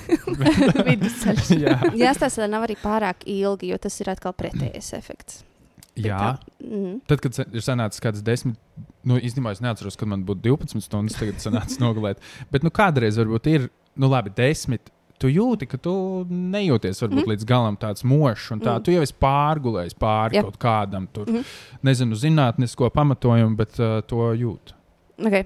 Jā, 2.02 2.12
tas 2.18 2.36
nav 2.42 2.66
arī 2.66 2.76
pārāk 2.82 3.22
ilgi, 3.26 3.70
jo 3.72 3.78
tas 3.78 3.96
ir 4.02 4.10
atkal 4.12 4.34
pretējais 4.34 4.92
efekts. 4.98 5.44
Jā. 6.08 6.38
Mm. 6.64 7.00
tad, 7.06 7.20
kad 7.20 7.38
ir 7.52 7.60
sanācis 7.64 8.00
kāds 8.00 8.22
desmit, 8.22 8.56
nu, 9.04 9.18
īstenībā 9.18 9.52
es 9.52 9.60
neatceros, 9.60 9.96
kad 9.96 10.08
man 10.08 10.24
būtu 10.24 10.40
12 10.48 10.80
stundas, 10.84 11.16
tagad 11.18 11.36
sanācis 11.42 11.78
nogulēt. 11.84 12.18
Bet, 12.50 12.62
nu, 12.62 12.70
kādreiz 12.70 13.18
varbūt 13.20 13.46
ir, 13.52 13.68
nu, 13.96 14.08
labi, 14.08 14.30
desmit. 14.36 14.90
Tu 15.20 15.28
jūti, 15.28 15.66
ka 15.68 15.76
tu 15.76 16.24
nejūties 16.32 17.02
varbūt 17.02 17.18
Mhm. 17.20 17.26
mm. 17.26 17.32
līdz 17.34 17.44
galam 17.44 17.76
tāds 17.76 18.02
mošs, 18.08 18.50
un 18.52 18.60
tā 18.60 18.76
Mhm. 18.78 18.84
tu 18.84 18.90
jau 18.94 19.02
esi 19.04 19.12
pārgulējis 19.20 19.94
pāri 20.00 20.32
Jā. 20.38 20.42
kaut 20.46 20.56
kādam 20.58 21.06
tur, 21.12 21.26
Mhm. 21.28 21.44
nezinu, 21.84 22.16
zinātnisko 22.16 22.88
pamatojumu, 22.90 23.56
bet 23.56 23.78
uh, 23.80 24.00
to 24.00 24.16
jūt. 24.32 24.72
Okay. 25.18 25.44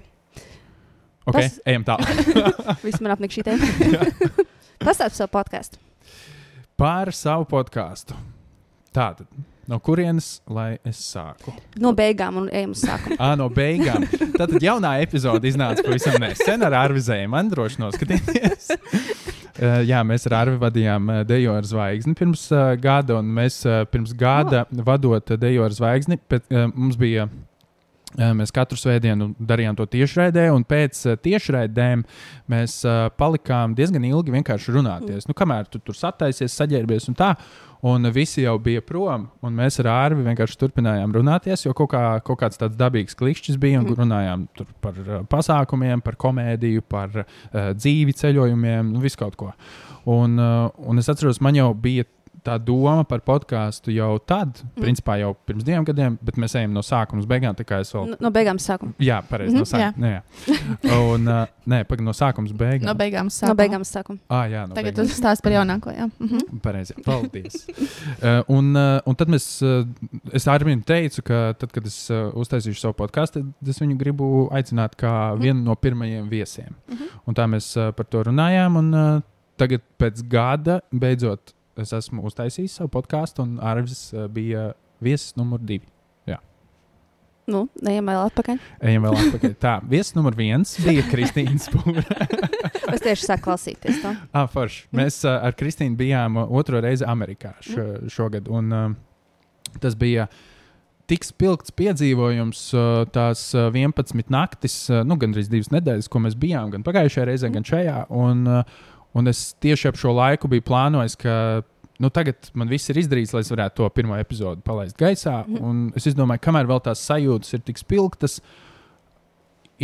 Ok, 1.27 1.35
Tas- 1.41 1.59
ejam 1.67 1.83
tālāk. 1.85 2.07
Viss 2.85 3.01
man 3.01 3.17
apnika 3.17 3.33
šī 3.35 3.43
tēma. 3.49 4.45
Pastāst 4.85 5.17
savu 5.19 5.31
podkāstu. 5.33 5.79
Par 6.77 7.11
savu 7.13 7.47
podkāstu. 7.49 8.15
Tātad, 8.95 9.27
no 9.71 9.79
kurienes 9.85 10.39
lai 10.51 10.75
es 10.87 11.01
sāku? 11.13 11.55
No 11.81 11.95
beigām 11.97 12.43
un 12.43 12.51
ejam 12.53 12.75
uz 12.75 12.85
sākumu. 12.85 13.19
Ah, 13.25 13.35
no 13.39 13.47
beigām. 13.53 14.05
Tātad 14.35 14.59
jaunā 14.63 14.97
epizode 15.05 15.49
iznāca 15.49 15.85
pavisam 15.87 16.19
nesen 16.23 16.65
ar 16.67 16.77
Arvizēju. 16.83 17.31
Man 17.33 17.49
droši 17.53 17.81
noskatīties. 17.81 18.69
Uh, 18.75 19.81
jā, 19.91 20.03
mēs 20.07 20.29
ar 20.29 20.39
Arvi 20.43 20.61
vadījām 20.61 21.09
uh, 21.09 21.23
Dejo 21.29 21.57
ar 21.57 21.67
zvaigzni 21.69 22.17
pirms 22.19 22.47
uh, 22.53 22.75
gada, 22.81 23.21
un 23.23 23.33
mēs 23.39 23.63
uh, 23.69 23.83
pirms 23.89 24.13
gada 24.19 24.67
oh. 24.67 24.85
vadot 24.87 25.35
uh, 25.35 25.41
Dejo 25.41 25.65
ar 25.67 25.75
zvaigzni, 25.77 26.21
pēc, 26.31 26.49
uh, 26.51 26.69
mums 26.75 27.01
bija 27.01 27.29
Uh, 28.15 28.31
Mēs 28.39 28.53
katru 28.55 28.79
svētdienu 28.79 29.33
darījām 29.43 29.75
to 29.75 29.87
tiešraidē, 29.91 30.47
un 30.55 30.63
pēc 30.69 31.01
tiešraidēm 31.25 32.05
mēs 32.51 32.77
palikām 33.19 33.75
diezgan 33.75 34.07
ilgi 34.07 34.37
vienkārši 34.37 34.75
runāties. 34.77 35.27
Nu, 35.27 35.35
kamēr 35.35 35.67
tu 35.71 35.81
tur 35.83 35.99
sataisies, 35.99 36.55
saģērbies 36.55 37.11
un 37.11 37.19
tā, 37.19 37.33
un 37.85 38.09
visi 38.15 38.45
jau 38.45 38.55
bija 38.63 38.81
prom, 38.85 39.27
un 39.45 39.57
mēs 39.59 39.77
ar 39.83 39.91
Ārvi 39.93 40.25
vienkārši 40.25 40.57
turpinājām 40.61 41.13
runāties, 41.13 41.67
jo 41.67 41.75
kaut, 41.77 41.91
kā, 41.93 42.03
kaut 42.25 42.41
kāds 42.41 42.61
tāds 42.61 42.79
dabīgs 42.81 43.17
klikšķis 43.19 43.59
bija, 43.61 43.83
un 43.83 43.99
runājām 43.99 44.47
tur 44.57 44.71
par 44.85 45.01
uh, 45.03 45.19
pasākumiem, 45.29 46.01
par 46.05 46.17
komēdiju, 46.21 46.85
par 46.89 47.13
uh, 47.21 47.27
dzīvi 47.77 48.17
ceļojumiem, 48.17 48.95
nu, 48.95 49.03
visu 49.05 49.21
kaut 49.21 49.37
ko. 49.41 49.53
Un, 50.09 50.39
uh, 50.41 50.71
un 50.81 51.01
es 51.01 51.13
atceros, 51.13 51.43
man 51.45 51.61
jau 51.61 51.71
bija 51.77 52.09
tā 52.45 52.59
doma 52.61 53.05
par 53.09 53.23
podkāstu 53.25 53.93
jau 53.95 54.19
tad, 54.21 54.61
mm. 54.63 54.83
principā 54.83 55.17
jau 55.21 55.33
pirms 55.49 55.65
diviem 55.67 55.85
gadiem, 55.89 56.19
bet 56.23 56.37
mēs 56.41 56.55
ejam 56.61 56.75
no 56.77 56.83
sākuma 56.85 57.23
uz 57.23 57.29
beigām. 57.31 57.57
Vēl... 57.57 58.11
No, 58.13 58.17
no 58.21 58.31
beigām 58.35 58.59
sākuma. 58.61 58.93
Jā, 59.03 59.21
pareizi. 59.29 59.55
No 59.57 59.65
Mhm, 59.65 59.71
sākuma. 59.71 60.11
Jā. 60.13 60.23
Jā. 60.85 60.99
Un, 61.15 61.27
uh, 61.31 61.47
nē, 61.71 61.81
pagaidi, 61.89 62.05
no 62.07 62.13
sākuma 62.17 62.51
uz 62.51 62.53
beigām. 62.61 62.85
No 62.89 62.95
beigām 62.99 63.31
No 63.31 63.35
sākuma. 63.35 63.57
beigām 63.63 63.85
sākuma. 63.89 64.19
Ah, 64.29 64.45
jā, 64.51 64.67
no 64.69 64.77
Tagad 64.77 64.93
beigām. 64.95 65.09
tu 65.11 65.17
stāst 65.19 65.43
par 65.45 65.53
jaunāko. 65.57 65.93
Jā. 65.97 66.09
Mhm. 66.21 66.61
Pareizi. 66.65 66.95
Paldies. 67.05 67.65
uh, 68.23 68.43
un, 68.53 68.73
uh, 68.77 69.01
un 69.09 69.15
tad 69.19 69.29
mēs, 69.33 69.49
uh, 69.65 69.85
es 70.33 70.47
Armīnu 70.51 70.85
teicu, 70.85 71.23
ka 71.25 71.43
tad, 71.59 71.73
kad 71.75 71.87
es 71.89 71.99
uh, 72.13 72.29
uztaisīšu 72.39 72.81
savu 72.85 72.95
podkāstu, 73.01 73.43
tad 73.59 73.73
es 73.75 73.81
viņu 73.83 73.97
gribu 74.01 74.31
aicināt 74.55 74.97
kā 75.01 75.15
vienu 75.41 75.63
no 75.65 75.75
pirmajiem 75.77 76.29
viesiem. 76.31 76.75
Mhm. 76.93 77.13
Un 77.27 77.35
tā 77.39 77.49
mēs 77.49 77.73
uh, 77.81 77.91
par 77.97 78.05
to 78.13 78.23
runājām. 78.29 78.77
Un, 78.83 78.93
uh, 78.95 79.21
tagad, 79.61 79.81
pēc 80.03 80.21
gada, 80.29 80.81
beidzot, 80.93 81.53
es 81.83 81.93
esmu 81.97 82.25
uztaisījis 82.29 82.79
savu 82.81 82.93
podkāstu, 82.95 83.47
un 83.47 83.59
Arvis 83.63 84.07
uh, 84.15 84.29
bija 84.33 84.73
viesis 85.05 85.35
numur 85.39 85.63
divi. 85.63 85.89
Nu, 87.45 87.67
ejam 87.85 88.07
vēl 88.09 88.23
atpakaļ. 88.31 88.61
Ejam 88.89 89.05
vēl 89.05 89.19
atpakaļ. 89.21 89.55
Tā, 89.61 89.75
viesis 89.89 90.15
numur 90.17 90.37
viens 90.39 90.71
bija 90.81 91.05
Kristīna 91.11 91.61
Spūra. 91.61 92.05
Es 92.95 93.03
tieši 93.03 93.27
sāku 93.27 93.49
klausīties 93.49 94.01
to. 94.01 94.13
Ah, 94.37 94.47
forši. 94.51 94.87
Mēs 94.97 95.21
uh, 95.27 95.37
ar 95.45 95.57
Kristīnu 95.59 95.99
bijām 95.99 96.39
uh, 96.41 96.51
otro 96.57 96.81
reizi 96.85 97.05
Amerikā 97.09 97.53
šo, 97.65 97.85
šogad. 98.13 98.49
Un, 98.49 98.97
tas 99.83 99.97
bija 99.99 100.29
tik 101.11 101.27
spilgts 101.27 101.75
piedzīvojums, 101.77 102.63
tās 103.13 103.43
uh, 103.53 103.67
11 103.69 104.33
naktis, 104.33 104.79
nu, 105.05 105.19
gandrīz 105.21 105.51
divas 105.53 105.69
nedēļas, 105.75 106.09
ko 106.09 106.23
mēs 106.25 106.39
bijām 106.41 106.73
gan 106.73 106.87
pagājušajā 106.87 107.29
reizē, 107.29 107.53
gan 107.53 107.67
šajā. 107.69 107.99
Un, 108.15 108.47
uh, 108.49 108.87
un 109.15 109.31
es 109.31 109.53
tieši 109.63 109.91
ap 109.91 110.01
šo 110.01 110.15
laiku 110.17 110.51
biju 110.51 110.65
plānojis, 110.67 111.17
ka 111.21 111.63
nu, 112.03 112.11
tagad 112.11 112.51
man 112.59 112.71
viss 112.71 112.91
ir 112.91 112.99
izdarīts, 113.01 113.35
lai 113.35 113.45
es 113.45 113.53
varētu 113.53 113.81
to 113.81 113.89
pirmo 113.95 114.19
epizodu 114.19 114.65
palaist 114.67 114.99
gaisā. 114.99 115.43
Mhm. 115.47 115.65
Un 115.65 115.93
es 115.95 116.17
domāju, 116.19 116.43
kamēr 116.49 116.71
vēl 116.71 116.83
tās 116.85 117.05
sajūtas 117.09 117.55
ir 117.55 117.65
tik 117.67 117.81
spilgtas, 117.81 118.41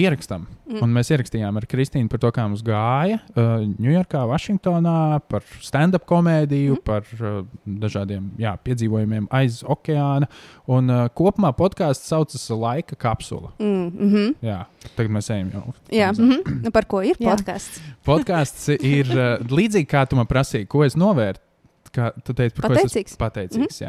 ierakstam. 0.00 0.46
Mm. 0.70 0.80
Un 0.84 0.92
mēs 0.94 1.10
ierakstījām 1.12 1.58
ar 1.58 1.66
Kristīnu 1.70 2.10
par 2.10 2.20
to, 2.22 2.30
kā 2.34 2.44
mums 2.46 2.62
gāja 2.66 3.18
Ņujorkā, 3.34 4.22
uh, 4.22 4.30
Vašingtonā, 4.30 4.96
par 5.30 5.46
stand-up 5.64 6.06
komēdiju, 6.08 6.76
mm. 6.78 6.84
par 6.86 7.06
uh, 7.18 7.40
dažādiem 7.84 8.30
jā, 8.40 8.54
piedzīvojumiem 8.66 9.28
aiz 9.40 9.60
okeāna. 9.66 10.30
Un 10.70 10.92
uh, 10.92 11.04
kopumā 11.16 11.52
podkāsts 11.58 12.10
saucas 12.10 12.46
Laika 12.50 12.96
kapsula. 12.98 13.52
Mm, 13.58 13.90
mm 13.90 14.14
-hmm. 14.14 14.34
Jā, 14.46 14.64
tagad 14.96 15.12
mēs 15.16 15.30
ejam 15.34 15.50
jau. 15.54 15.74
Jā, 15.90 16.12
mm 16.12 16.30
-hmm. 16.30 16.70
par 16.70 16.86
ko 16.86 17.02
ir 17.02 17.16
podkāsts? 17.18 17.80
Podkāsts 18.04 18.68
ir 18.80 19.06
uh, 19.10 19.38
līdzīgi 19.58 19.86
kā 19.86 20.06
tu 20.06 20.16
man 20.16 20.26
prasīji, 20.26 20.66
ko 20.66 20.84
es 20.84 20.96
novērtu. 20.96 21.49
Kā 21.92 22.12
tu 22.24 22.32
teici, 22.32 22.54
par 22.54 22.68
ko 22.70 22.74
es 22.74 22.82
Pateicīgs. 22.84 23.12
esmu 23.12 23.18
pateicīgs. 23.18 23.80
Mm 23.80 23.86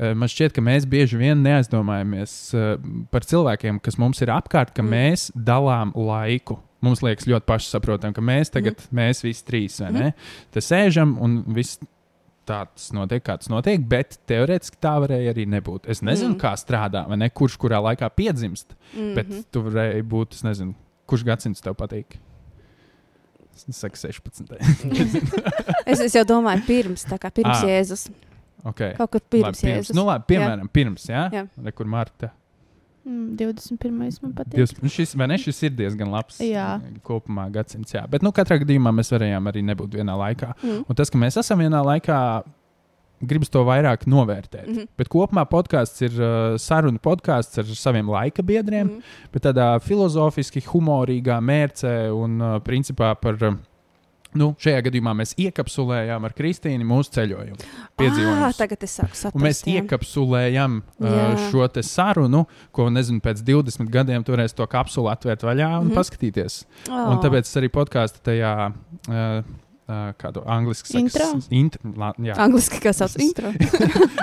-hmm. 0.00 0.14
Man 0.16 0.28
šķiet, 0.28 0.52
ka 0.52 0.60
mēs 0.60 0.86
bieži 0.86 1.16
vien 1.16 1.42
neaizdomājamies 1.42 2.54
uh, 2.54 2.80
par 3.10 3.20
cilvēkiem, 3.24 3.78
kas 3.80 3.98
mums 3.98 4.20
ir 4.22 4.28
apkārt, 4.28 4.72
ka 4.74 4.82
Mm. 4.82 4.86
mm. 4.86 4.90
mēs 4.90 5.30
dalām 5.36 5.92
laiku. 5.94 6.58
Mums 6.82 7.02
liekas 7.02 7.26
ļoti 7.26 7.44
pašsaprotami, 7.46 8.14
ka 8.14 8.20
mēs 8.20 8.50
tagad, 8.50 8.74
mm. 8.90 8.96
mēs 8.98 9.22
visi 9.22 9.44
trīs, 9.44 9.80
vai 9.80 9.92
ne? 9.92 9.98
Mhm. 9.98 10.10
Te 10.50 10.60
sēžam 10.60 11.16
un 11.20 11.44
viss 11.54 11.78
tāds 12.46 12.92
notiek, 12.92 13.22
kāds 13.22 13.48
notiek, 13.48 13.80
bet 13.88 14.18
teorētiski 14.26 14.76
tā 14.80 14.96
varēja 15.00 15.30
arī 15.34 15.46
nebūt. 15.46 15.88
Es 15.88 16.00
nezinu, 16.02 16.30
Mm. 16.30 16.36
mm. 16.36 16.40
kā 16.40 16.52
strādā, 16.56 17.08
vai 17.08 17.16
ne, 17.16 17.28
kurš 17.30 17.56
kurā 17.58 17.78
laikā 17.82 18.10
piedzimst, 18.10 18.74
mm 18.74 19.00
Mm 19.00 19.04
-hmm. 19.06 19.14
bet 19.14 19.26
tu 19.52 19.62
varēji 19.62 20.02
būt, 20.02 20.32
es 20.34 20.42
nezinu, 20.42 20.74
kurš 21.06 21.24
gadsimts 21.24 21.60
tev 21.60 21.74
patīk. 21.74 22.06
Es 23.54 23.66
saku 23.76 23.96
16. 24.00 24.56
es, 25.86 26.00
es 26.00 26.14
jau 26.16 26.24
domāju, 26.28 26.64
pirms, 26.66 27.04
tā 27.08 27.18
kā 27.20 27.30
pirms 27.34 27.60
Ah. 27.60 27.64
Jēzus. 27.68 28.06
okay. 28.64 28.94
Kaut 28.98 29.10
kur 29.14 29.20
Labi, 29.20 29.30
pirms 29.38 29.62
Jēzus. 29.64 29.94
Nu, 29.96 30.04
labi, 30.08 30.24
piemēram, 30.32 30.66
jā. 30.68 30.72
pirms, 30.72 31.08
jā, 31.10 31.24
Jā. 31.34 31.46
Re, 31.64 31.72
kur 31.76 31.86
Marta. 31.90 32.32
Mm, 33.04 33.34
21. 33.40 34.18
man 34.22 34.32
patīk. 34.36 34.58
Divs, 34.58 34.74
nu 34.82 34.88
šis, 34.92 35.14
vai 35.16 35.26
ne, 35.32 35.38
šis 35.40 35.62
ir 35.64 35.70
diezgan 35.72 36.10
labs 36.12 36.36
Jā. 36.44 36.74
eh, 36.84 36.98
kopumā 37.06 37.46
gadsimts. 37.52 37.94
Jā. 37.96 38.02
Bet, 38.12 38.22
nu, 38.22 38.30
katrā 38.36 38.58
gadījumā 38.60 38.92
mēs 38.92 39.08
varējām 39.14 39.48
arī 39.48 39.62
nebūt 39.64 39.96
vienā 39.96 40.16
laikā. 40.20 40.50
Mm. 40.62 40.82
Un 40.88 40.98
tas, 40.98 41.08
ka 41.10 41.18
mēs 41.20 41.38
esam 41.40 41.62
vienā 41.64 41.80
laikā, 41.86 42.18
gribas 43.20 43.52
to 43.52 43.64
vairāk 43.64 44.06
novērtēt. 44.06 44.66
Mm. 44.66 44.76
-hmm. 44.76 44.88
Bet 44.98 45.08
kopumā 45.08 45.44
podkāsts 45.48 46.02
ir 46.02 46.12
uh, 46.20 46.58
saruna 46.58 46.98
podkāsts 46.98 47.58
ar 47.58 47.64
saviem 47.64 48.08
laika 48.08 48.42
biedriem, 48.42 48.86
mm 48.86 48.90
Mm. 48.90 48.96
-hmm. 48.98 49.32
bet 49.32 49.44
tādā 49.44 49.80
filozofiski, 49.80 50.60
humorīgā 50.60 51.40
mērcē 51.40 52.10
un 52.12 52.40
uh, 52.40 52.60
principā 52.62 53.14
par. 53.14 53.34
Uh, 53.42 53.54
Nu, 54.30 54.52
šajā 54.62 54.84
gadījumā 54.86 55.10
mēs 55.18 55.32
iekapsulējām 55.42 56.26
ar 56.28 56.34
Kristīnu 56.38 56.84
mūsu 56.86 57.10
ceļojumu. 57.16 57.56
Ah, 57.58 57.88
Piedzīvojumus. 57.98 58.60
tagad 58.60 58.84
es 58.86 59.00
sāku 59.00 59.18
saprast. 59.18 59.42
Mēs 59.42 59.62
jā. 59.66 59.80
iekapsulējam 59.80 60.76
uh, 61.00 61.48
šo 61.50 61.66
sarunu, 61.82 62.44
ko, 62.70 62.86
nezinu, 62.94 63.18
pēc 63.24 63.42
20 63.42 63.90
gadiem 63.90 64.22
turēs 64.22 64.54
to 64.54 64.66
kapsulu 64.70 65.10
atvērt 65.10 65.42
vaļā 65.42 65.80
un 65.80 65.84
mm. 65.84 65.90
-hmm. 65.90 65.98
paskatīties. 65.98 66.64
Oh. 66.88 67.10
Un 67.10 67.18
tāpēc 67.18 67.50
arī 67.58 67.72
podkāstu 67.74 68.22
tajā, 68.22 68.54
uh, 69.08 69.42
uh, 69.90 70.12
kādu 70.20 70.44
angļuiski 70.46 70.96
Intro? 71.00 71.26
Int, 71.50 71.76
la, 71.98 72.12
jā, 72.22 72.36
Angliski 72.40 72.78
kā 72.84 72.92
sauc 72.94 73.16
intro. 73.26 73.50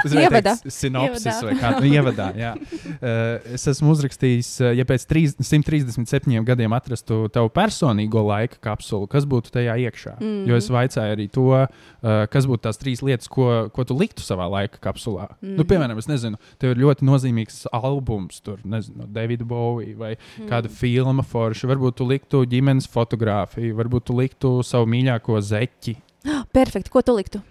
Teikt 0.07 0.71
Sinopsis 0.71 1.27
Ievadā. 1.27 1.45
vai 1.49 1.55
kā 1.59 1.71
nu, 1.77 1.89
ievadā. 1.91 2.27
Jā. 2.37 2.53
Uh, 2.55 3.53
es 3.57 3.67
esmu 3.69 3.91
uzrakstījis, 3.95 4.51
ja 4.77 4.85
pēc 4.87 5.05
trīs- 5.09 5.35
137 5.41 6.43
gadiem 6.47 6.73
atrastu 6.77 7.25
tavu 7.33 7.49
personīgo 7.53 8.23
laika 8.27 8.59
kapsulu, 8.63 9.07
kas 9.11 9.25
būtu 9.29 9.51
tajā 9.57 9.75
iekšā. 9.87 10.15
Mm. 10.21 10.45
Jo 10.49 10.55
es 10.59 10.69
Mhm. 10.69 10.75
vaicāju 10.77 11.15
arī 11.17 11.27
to, 11.31 11.45
uh, 11.51 12.25
kas 12.31 12.45
būtu 12.47 12.63
tās 12.67 12.79
trīs 12.81 13.01
lietas, 13.03 13.27
ko, 13.27 13.69
ko 13.73 13.83
tu 13.83 13.93
liktu 13.97 14.21
savā 14.25 14.47
laika 14.49 14.79
kapsulā. 14.81 15.29
Mm. 15.41 15.55
Nu, 15.57 15.63
piemēram, 15.67 15.97
es 15.97 16.07
nezinu, 16.07 16.37
tev 16.59 16.71
ir 16.75 16.81
ļoti 16.83 17.05
nozīmīgs 17.07 17.65
albums, 17.73 18.39
tur, 18.41 18.57
nezinu, 18.63 19.07
Davida 19.11 19.45
Bowie 19.47 19.95
vai 19.97 20.15
mm. 20.15 20.47
kāda 20.49 20.69
filma 20.71 21.23
forša. 21.23 21.67
Varbūt 21.67 21.95
tu 21.99 22.05
liktu 22.07 22.45
ģimenes 22.47 22.87
fotografiju, 22.87 23.75
varbūt 23.77 24.07
tu 24.09 24.13
liktu 24.17 24.53
savu 24.63 24.85
mīļāko 24.91 25.39
zeķi. 25.57 25.97
Perfekti. 26.57 26.93
Ko 26.93 27.03
tu 27.05 27.17
liktu? 27.17 27.43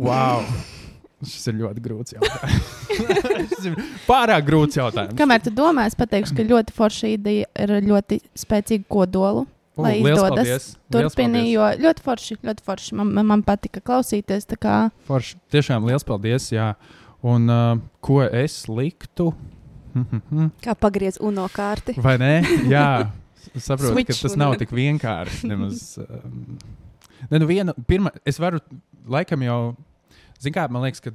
Wow! 0.00 0.44
Šis 1.20 1.50
ir 1.50 1.58
ļoti 1.60 1.82
grūts 1.84 2.14
jautājums. 2.16 3.88
Pārāk 4.08 4.46
grūts 4.46 4.78
jautājums. 4.78 5.16
Kamēr 5.18 5.42
tu 5.44 5.52
domā, 5.52 5.84
es 5.90 5.96
pateikšu, 5.98 6.32
ka 6.38 6.46
ļoti 6.48 6.72
forša 6.72 7.10
ideja 7.12 7.48
ir 7.60 7.74
ļoti 7.84 8.22
spēcīga 8.40 8.88
kodolu. 8.88 9.44
U, 9.76 9.84
lai 9.84 9.98
izdodas. 10.00 10.72
Turpini, 10.92 11.44
jo 11.52 11.68
ļoti 11.80 12.04
forši, 12.04 12.38
ļoti 12.48 12.64
forši. 12.64 12.96
Man, 12.98 13.12
man, 13.18 13.28
man 13.34 13.44
patika 13.46 13.82
klausīties. 13.84 14.48
tā 14.48 14.58
Kā, 14.60 14.78
Forši. 15.08 15.36
Tiešām 15.52 15.86
liels 15.88 16.08
paldies! 16.08 16.48
Jā. 16.54 16.72
Un 17.20 17.52
uh, 17.52 17.76
ko 18.00 18.22
es 18.24 18.62
liktu? 18.72 19.30
Kā 20.64 20.76
pagriez 20.78 21.20
uno 21.20 21.44
kārti? 21.52 21.96
Vai 22.00 22.16
ne? 22.20 22.34
Jā, 22.70 23.10
saprotu, 23.56 24.06
ka 24.08 24.16
tas 24.16 24.36
nav 24.40 24.56
tik 24.60 24.72
vienkārši. 24.72 25.50
Nemaz, 25.52 25.98
um, 26.00 26.56
ne, 27.30 27.38
nu 27.38 27.46
viena, 27.46 27.74
pirma, 27.86 28.12
es 28.24 28.40
varu 28.40 28.60
laikam 29.10 29.42
jau, 29.42 29.58
zinu, 30.38 30.54
kā 30.54 30.68
man 30.70 30.86
liekas, 30.86 31.04
ka 31.04 31.12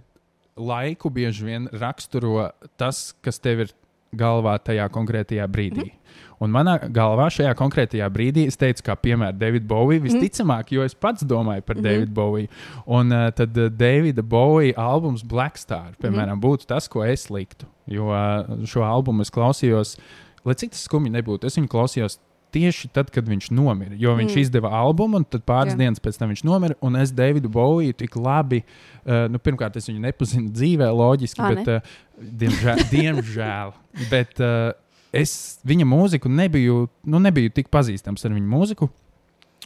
laiku 0.55 1.09
bieži 1.09 1.45
vien 1.45 1.67
raksturo 1.73 2.49
tas, 2.77 3.09
kas 3.21 3.39
tev 3.39 3.65
ir 3.65 3.73
galvā 4.15 4.55
tajā 4.63 4.87
konkrētajā 4.93 5.47
brīdī. 5.51 5.83
Mm 5.83 5.91
-hmm. 5.91 6.33
Un 6.39 6.51
manā 6.51 6.75
galvā 6.91 7.29
šajā 7.31 7.53
konkrētajā 7.55 8.09
brīdī 8.11 8.47
es 8.47 8.57
teicu, 8.57 8.83
kā 8.83 8.95
piemēram, 8.95 9.37
Davida 9.37 9.65
Bowie 9.67 9.99
visticamāk, 9.99 10.71
jo 10.71 10.83
es 10.83 10.95
pats 10.95 11.23
domāju 11.23 11.61
par 11.61 11.75
mm 11.75 11.79
Mhm. 11.79 11.87
-hmm. 11.87 11.93
Davidu 11.93 12.11
Bowie. 12.13 12.47
Un 12.85 13.11
uh, 13.11 13.31
tad 13.31 13.57
uh, 13.57 13.69
Davida 13.69 14.21
Bowie 14.21 14.73
albums 14.77 15.23
Black 15.23 15.57
Star, 15.57 15.95
piemēram, 16.01 16.35
mm 16.35 16.41
-hmm. 16.41 16.45
būtu 16.45 16.65
tas, 16.65 16.87
ko 16.87 17.03
es 17.03 17.29
liktu. 17.29 17.65
Jo 17.87 18.05
uh, 18.05 18.65
šo 18.65 18.81
albumu 18.81 19.21
es 19.21 19.31
klausījos, 19.31 19.99
lai 20.45 20.53
cik 20.53 20.69
tas 20.71 20.83
skumji 20.83 21.11
nebūtu, 21.11 21.45
es 21.45 21.57
viņu 21.57 21.67
klausījos. 21.67 22.19
Tieši 22.55 22.87
tad, 22.95 23.09
kad 23.11 23.27
viņš 23.27 23.49
nomira, 23.51 23.97
jo 23.99 24.13
viņš 24.15 24.31
Mm. 24.31 24.43
izdeva 24.45 24.69
albumu, 24.79 25.19
un 25.19 25.25
pāris 25.25 25.73
Jā. 25.75 25.79
Dienas 25.81 25.99
pēc 25.99 26.17
tam 26.21 26.31
viņš 26.31 26.43
nomira. 26.47 26.77
Un 26.81 26.95
es 26.95 27.11
Davidu 27.11 27.49
Boviju 27.51 27.93
tik 27.99 28.15
labi, 28.15 28.61
uh, 29.03 29.25
nu, 29.27 29.41
pirmkārt, 29.43 29.75
es 29.75 29.89
viņu 29.91 29.99
nepazinu 30.07 30.53
dzīvē, 30.55 30.87
loģiski, 30.95 31.43
Ā, 31.43 31.51
bet, 31.51 31.67
uh, 31.67 31.95
diemžēl, 32.43 32.85
diemžēl 32.95 33.73
bet 34.09 34.39
uh, 34.39 34.71
es 35.15 35.59
viņa 35.67 35.87
mūziku 35.87 36.31
nebiju, 36.31 36.85
nu, 37.11 37.19
nebiju 37.23 37.51
tik 37.55 37.67
pazīstams 37.73 38.23
ar 38.27 38.31
viņa 38.35 38.47
mūziku. 38.51 38.89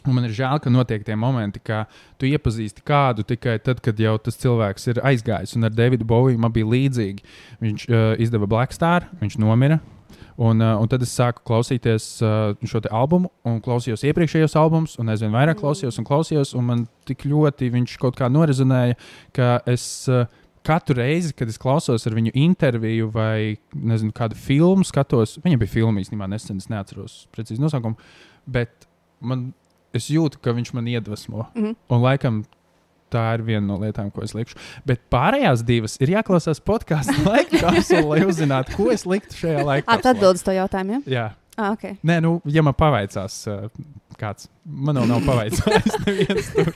Un 0.06 0.14
man 0.16 0.24
ir 0.24 0.32
žēl, 0.32 0.56
ka 0.64 0.70
notiek 0.72 1.02
tie 1.04 1.14
momenti, 1.18 1.60
ka 1.60 1.82
tu 2.16 2.24
iepazīsti 2.24 2.80
kādu 2.88 3.20
tikai 3.26 3.58
tad, 3.60 3.82
kad 3.84 3.98
jau 4.00 4.14
tas 4.18 4.38
cilvēks 4.40 4.86
ir 4.94 5.00
aizgājis. 5.04 5.52
Un 5.58 5.68
ar 5.68 5.74
Davidu 5.76 6.06
Boviju 6.08 6.40
man 6.40 6.54
bija 6.54 6.66
līdzīgi. 6.70 7.20
Viņš 7.60 7.84
uh, 7.90 8.14
izdeva 8.22 8.48
Black 8.48 8.72
Star, 8.72 9.10
viņš 9.20 9.36
nomira. 9.42 9.76
Un, 10.40 10.60
uh, 10.64 10.76
un 10.80 10.90
tad 10.90 11.04
es 11.04 11.12
sāku 11.16 11.44
klausīties 11.48 12.10
uh, 12.24 12.52
šo 12.68 12.82
albumu, 12.88 13.30
un 13.48 13.60
klausījos 13.64 14.04
iepriekšējos 14.08 14.56
albumus, 14.60 14.98
un 15.00 15.12
aizvien 15.12 15.34
vairāk 15.34 15.60
klausījos 15.60 16.00
un 16.00 16.08
klausījos. 16.08 16.54
Un 16.58 16.68
man 16.68 16.84
tik 17.08 17.26
ļoti 17.28 17.70
viņš 17.74 17.96
kaut 18.02 18.18
kā 18.18 18.30
norezonēja, 18.32 18.98
ka 19.36 19.58
es 19.70 19.84
uh, 20.10 20.26
katru 20.66 20.96
reizi, 21.00 21.32
kad 21.36 21.48
es 21.48 21.58
klausos 21.60 22.06
ar 22.06 22.16
viņu 22.16 22.34
interviju 22.38 23.08
vai 23.14 23.56
nezinu, 23.74 24.12
kādu 24.16 24.38
filmu 24.38 24.84
skatos, 24.86 25.38
viņa 25.44 25.60
bija 25.60 25.74
filma 25.78 26.02
īstenībā 26.02 26.28
nesen, 26.30 26.60
es 26.60 26.68
neatceros 26.72 27.24
precīzi 27.34 27.62
nosaukumu, 27.62 27.98
bet 28.50 28.88
man, 29.24 29.50
es 29.96 30.10
jūtu, 30.12 30.40
ka 30.42 30.54
viņš 30.56 30.74
man 30.76 30.88
iedvesmo. 30.90 31.48
Mhm. 31.54 31.76
Un 31.90 32.04
laikam 32.04 32.42
tā 33.12 33.24
ir 33.36 33.44
viena 33.46 33.64
no 33.66 33.80
lietām, 33.82 34.08
ko 34.14 34.24
es 34.26 34.34
likšu. 34.36 34.58
Bet 34.88 35.02
pārējās 35.12 35.64
divas 35.66 35.98
ir 36.02 36.14
jāklausās 36.16 36.62
podkāstā 36.64 37.18
laika 37.30 37.60
kapsulā, 37.66 38.06
lai 38.14 38.22
uzzinātu, 38.28 38.78
ko 38.78 38.90
es 38.94 39.06
liktu 39.08 39.42
šajā 39.42 39.66
laikā. 39.66 40.00
Tad 40.00 40.16
atbildes 40.16 40.46
to 40.46 40.56
jautājumu. 40.56 41.00
Ja? 41.00 41.02
Jā, 41.16 41.26
Ah, 41.60 41.74
okay. 41.74 41.98
nē, 42.06 42.20
nu, 42.24 42.38
ja 42.48 42.62
man 42.64 42.72
pavaicās 42.78 43.42
uh, 43.50 43.66
kāds, 44.16 44.46
man 44.64 44.96
vēl 44.96 45.10
nav 45.10 45.26
pavaicājis 45.26 45.98
neviens 46.06 46.48
tur. 46.54 46.70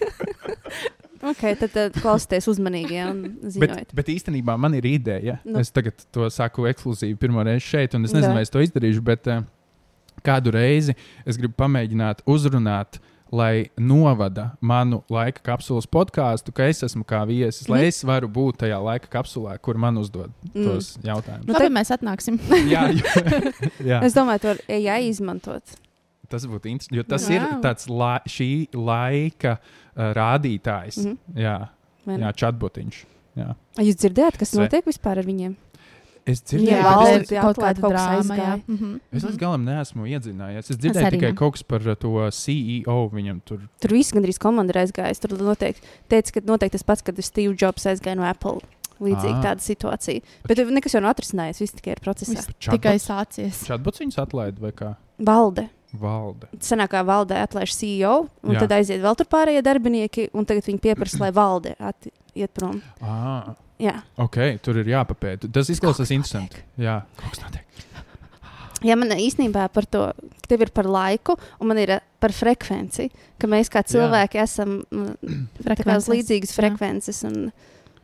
Okay, 1.25 1.55
tad, 1.57 1.71
tad 1.73 1.95
klausieties 1.97 2.51
uzmanīgi 2.53 2.99
ja, 2.99 3.07
un 3.09 3.23
Bet, 3.63 3.95
bet 3.97 4.11
īstenībā 4.13 4.59
man 4.61 4.77
ir 4.77 4.85
ideja. 4.91 5.39
Nu. 5.47 5.57
Es 5.63 5.73
tagad 5.73 6.05
to 6.13 6.29
saku 6.29 6.67
ekskluzīvi 6.69 7.17
pirmo 7.17 7.41
reizi 7.47 7.65
šeit, 7.71 7.97
un 7.97 8.05
es 8.05 8.13
nezinu, 8.13 8.35
vai 8.37 8.43
es 8.45 8.53
to 8.53 8.61
izdarīšu, 8.61 9.01
bet 9.07 9.31
uh, 9.33 9.41
kādu 10.27 10.53
reizi 10.53 10.93
es 11.25 11.41
gribu 11.41 11.57
pamēģināt 11.65 12.21
uzrunāt. 12.29 13.01
Lai 13.35 13.65
novada 13.81 14.45
manu 14.63 15.01
laika 15.11 15.43
kapsulas 15.43 15.89
podkāstu, 15.91 16.53
ka 16.55 16.69
es 16.71 16.85
esmu 16.87 17.03
kā 17.09 17.25
viesis, 17.27 17.67
lai 17.69 17.81
Mhm. 17.81 17.89
es 17.91 18.03
varu 18.07 18.29
būt 18.31 18.61
tajā 18.63 18.79
laika 18.85 19.09
kapsulā, 19.11 19.57
kur 19.61 19.75
man 19.75 19.97
uzdod 19.99 20.31
Mm. 20.55 20.65
tos 20.69 20.93
jautājumus. 21.03 21.47
Nu, 21.49 21.55
tad- 21.55 21.73
mēs 21.75 21.91
atnāksim. 21.91 22.39
Jā, 22.75 22.85
jā. 23.91 24.03
Es 24.05 24.15
domāju, 24.15 24.41
to 24.41 24.55
AI 24.69 25.09
izmantot. 25.11 25.63
tas 26.29 26.47
būtu 26.47 26.67
interesanti. 26.71 26.97
Jo 26.97 27.03
tas 27.03 27.29
Jā. 27.29 27.35
ir 27.37 27.61
tāds 27.63 27.89
la 27.91 28.21
šī 28.27 28.69
laika 28.75 29.59
uh, 29.97 30.13
rādītājs. 30.15 30.97
Mhm. 31.05 31.19
Jā, 31.37 31.69
vai 32.07 32.17
ne? 32.19 32.25
jā 32.27 32.33
chatbotiņš. 32.35 33.05
Jā. 33.37 33.55
Jūs 33.79 33.97
dzirdējāt, 33.99 34.39
kas 34.39 34.53
notiek 34.55 34.85
vispār 34.87 35.19
ar 35.19 35.25
viņiem? 35.27 35.57
Es 36.25 36.41
dzirdēju, 36.41 36.83
valde 36.83 37.17
bet 37.19 37.33
ir 37.33 37.37
es, 37.37 37.43
kaut 37.45 37.59
kāda 37.61 37.81
drāma. 37.83 37.97
jā. 38.01 38.21
aizgāja. 38.23 38.55
Mhm. 38.67 38.93
es 39.13 39.25
līdz 39.27 39.39
galam 39.43 39.65
neesmu 39.67 40.07
iedzinājies. 40.09 40.71
Es 40.73 40.79
dzirdēju 40.81 41.05
arī 41.11 41.19
tikai 41.19 41.33
ne. 41.35 41.37
kaut 41.37 41.53
kas 41.59 41.63
par 41.69 41.85
uh, 41.85 41.95
to 42.01 42.13
CEO 42.33 42.95
viņam 43.13 43.43
tur. 43.45 43.61
Tur 43.85 43.93
viss 43.93 44.15
gandrīz 44.17 44.39
komanda 44.41 44.73
ir 44.73 44.81
aizgājis. 44.87 45.21
Tur 45.21 45.37
noteikti 45.37 45.85
teica, 46.09 46.33
ka 46.33 46.41
noteikti 46.49 46.79
tas 46.79 46.87
pats, 46.89 47.05
kad 47.05 47.21
Steve 47.21 47.53
Jobs 47.61 47.85
aizgāja 47.85 48.17
no 48.17 48.25
Apple. 48.25 48.61
Līdzīga 49.05 49.41
Ā. 49.41 49.45
tāda 49.51 49.61
situācija. 49.61 50.23
Bet 50.49 50.61
nekas 50.71 50.95
jau 50.95 51.01
nav 51.05 51.13
atrisinājies. 51.17 51.61
Viss 51.61 51.75
tikai 51.77 51.97
ir 51.97 52.01
procesā. 52.01 52.39
Viss 52.39 52.49
tikai 52.63 52.95
sācies. 53.03 53.65
Chatbots 53.67 54.01
viņus 54.01 54.21
atlaid 54.23 54.61
vai 54.63 54.71
kā? 54.73 54.95
Valde. 55.19 55.67
Valde. 55.93 56.49
Senākā 56.59 57.05
valdē 57.07 57.43
atlaiž 57.45 57.75
CEO, 57.75 58.29
un 58.43 58.55
Jā. 58.57 58.65
Tad 58.65 58.73
aiziet 58.79 59.03
vēl 59.03 59.15
tur 59.19 59.27
pārējie 59.31 59.63
darbinieki, 59.63 60.29
un 60.35 60.47
tagad 60.49 60.67
viņi 60.67 60.81
pieprasa, 60.83 61.21
lai 61.21 61.31
valde 61.37 61.75
at- 61.79 62.09
iet 62.35 62.51
prom. 62.55 62.81
Ah, 63.03 63.55
Jā. 63.83 63.97
ok, 64.23 64.37
tur 64.63 64.79
ir 64.79 64.87
jāpapēta. 64.93 65.49
Tas 65.53 65.71
izklausās 65.73 66.13
interesanti. 66.15 66.61
Jā, 66.79 67.01
kaut 67.19 67.35
kas 67.35 67.43
notiek. 67.43 67.65
Jā, 68.85 68.95
man 69.01 69.11
īstenībā 69.17 69.65
par 69.73 69.87
to, 69.89 70.03
ka 70.45 70.49
tev 70.51 70.67
ir 70.67 70.71
par 70.77 70.85
laiku, 70.91 71.39
un 71.59 71.71
man 71.71 71.79
ir 71.81 71.95
eh, 71.97 72.03
par 72.21 72.35
frekvenci, 72.37 73.07
ka 73.41 73.49
mēs 73.49 73.71
kā 73.73 73.81
cilvēki 73.89 74.37
Jā. 74.39 74.45
esam 74.45 74.75
mm, 74.85 75.47
tā 75.65 75.73
kā 75.79 75.97
uz 75.97 76.05
Frekvences. 76.05 76.11
līdzīgas 76.13 76.53
Jā. 76.53 76.57
frekvences, 76.59 77.23
un 77.31 77.39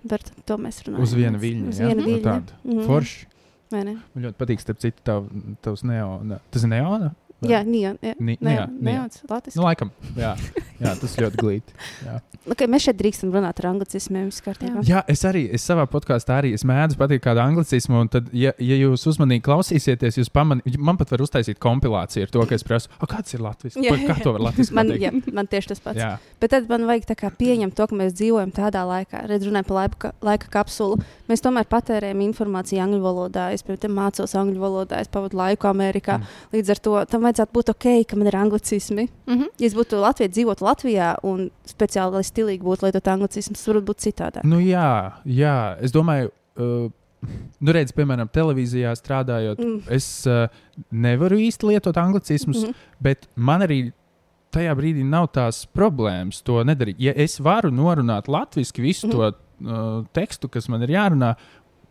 par 0.08 0.24
to 0.48 0.56
mēs 0.56 0.80
runājam. 0.86 1.04
Uz 1.04 1.12
viena 1.18 1.40
viļņa. 1.42 1.68
Uz 1.68 1.82
jā? 1.82 1.90
viena 1.90 2.00
Nu, 2.00 2.08
viļņa. 2.08 2.24
tāda. 2.24 2.58
Mhm. 2.64 2.86
Forši. 2.88 3.26
Vai 3.70 3.84
ne? 3.86 3.94
Man 4.16 4.24
ļoti 4.26 4.40
patīk, 4.40 4.62
starp 4.64 4.80
citu, 4.82 5.04
tav, 5.06 5.28
tavs 5.62 5.84
neona. 5.86 6.40
Tas 6.50 6.64
ir 6.66 6.72
neona? 6.72 7.12
Vai? 7.40 7.52
Jā, 7.52 7.60
nīja. 7.64 7.92
Jā, 8.04 8.14
nijā. 8.18 8.64
nē, 8.72 8.94
Latvijas. 9.30 9.54
Nu, 9.56 9.62
laikam, 9.68 9.92
jā, 10.18 10.32
jā 10.80 10.94
tas 11.00 11.16
ļoti 11.20 11.40
glīti. 11.40 11.74
Jā. 12.06 12.20
Okay, 12.50 12.66
mēs 12.72 12.86
šeit 12.88 12.96
drīkstam 12.96 13.30
runāt 13.34 13.58
ar 13.60 13.66
anglicismiem. 13.74 14.30
kārtībā. 14.30 14.80
Jā, 14.88 15.02
es 15.12 15.20
arī 15.28 15.42
es 15.52 15.62
savā 15.68 15.84
podkāstā 15.90 16.38
arī 16.40 16.54
es 16.56 16.64
mēdzu 16.64 16.96
pateikt 16.96 17.24
kādu 17.26 17.42
anglicismu, 17.44 18.00
un 18.00 18.08
tad, 18.08 18.30
ja, 18.32 18.52
ja 18.58 18.76
jūs 18.80 19.04
uzmanīgi 19.12 19.42
klausīsieties, 19.44 20.16
jūs 20.18 20.30
pamanīsiet, 20.32 20.78
man 20.80 20.96
pat 20.96 21.10
var 21.12 21.20
uztaisīt 21.20 21.58
kompilāciju 21.60 22.24
ar 22.26 22.32
to, 22.32 22.46
ka 22.48 22.54
es 22.56 22.64
prasu, 22.64 22.88
"A, 22.98 23.06
kāds 23.06 23.34
ir 23.34 23.40
Latvijas? 23.44 23.76
Jā, 23.76 23.92
Kā 24.00 24.16
jā. 24.16 24.22
to 24.22 24.32
var 24.32 24.40
Latvijas 24.40 24.70
Man, 24.72 24.88
pateikt? 24.88 25.02
jā, 25.26 25.32
man 25.34 25.46
tieši 25.46 25.68
tas 25.68 25.80
pats. 25.80 25.98
Jā, 25.98 26.18
Bet 26.40 26.50
tad 26.50 26.68
man 26.68 26.86
vajag 26.88 27.04
tā 27.06 27.14
kā 27.16 27.30
pieņemt 27.30 27.74
to, 27.74 27.86
ka 27.86 27.94
mēs 27.94 28.12
dzīvojam 28.16 28.50
tādā 28.52 28.82
laikā, 28.88 29.26
redz, 29.28 29.44
runājam 29.44 29.66
par 29.66 29.76
laika, 29.76 30.12
laika 30.22 30.48
kapsulu. 30.50 30.96
Mēs 31.28 31.42
tomēr 31.44 31.64
patērējam 31.68 32.20
informāciju 32.32 32.80
angļu 32.80 33.00
valodā. 33.04 33.52
Es, 33.52 33.62
piemēram, 33.62 33.92
mācos 33.94 34.32
angļu 34.34 34.58
valodā, 34.58 35.00
es 35.00 35.08
pavadu 35.08 35.36
laiku 35.36 35.68
Amerikā. 35.68 36.16
Mm. 36.18 36.22
Mm. 36.24 36.52
Līdz 36.56 36.70
ar 36.70 36.76
to 36.80 37.04
tam 37.06 37.22
vajadzētu 37.22 37.52
būt 37.52 37.68
ok, 37.74 37.86
ka 38.08 38.16
man 38.16 38.26
ir 38.26 38.36
anglicismi. 38.40 39.08
Mhm. 39.28 39.44
Ja 39.60 39.66
es 39.66 39.74
būtu 39.74 40.00
Latvijas, 40.00 40.32
dzīvotu 40.32 40.62
Latvijā 40.70 41.10
un 41.26 41.50
speciāli, 41.66 42.12
lai 42.20 42.22
stilīgi 42.26 42.62
būtu 42.64 42.86
lietot 42.88 43.08
anglicismus, 43.12 43.58
tas 43.60 43.68
varētu 43.72 43.88
būt 43.90 44.06
citādāk. 44.06 44.44
nu, 44.44 44.58
jā, 44.62 45.12
jā. 45.26 45.76
es 45.82 45.92
domāju, 45.92 46.30
uh, 46.56 46.88
nu, 47.60 47.72
redz, 47.76 47.92
piemēram, 47.92 48.30
televīzijā 48.32 48.94
strādājot, 48.96 49.58
Mm. 49.60 49.82
es 49.92 50.26
uh, 50.26 50.46
nevaru 50.90 51.36
īsti 51.36 51.68
lietot 51.74 51.96
anglicismus, 51.96 52.64
Mhm. 52.64 52.72
bet 53.00 53.26
man 53.36 53.60
arī 53.66 53.92
tajā 54.52 54.72
brīdī 54.74 55.04
nav 55.04 55.28
tās 55.32 55.66
problēmas 55.66 56.42
to 56.42 56.62
nedarīt. 56.64 56.96
Ja 56.98 57.12
es 57.14 57.38
varu 57.38 57.70
norunāt 57.70 58.26
latviešu 58.26 58.82
visu 58.82 59.06
Mhm. 59.06 59.12
to 59.12 59.20
uh, 59.62 60.04
tekstu, 60.14 60.48
kas 60.50 60.68
man 60.68 60.82
ir 60.82 60.88
jārunā, 60.88 61.34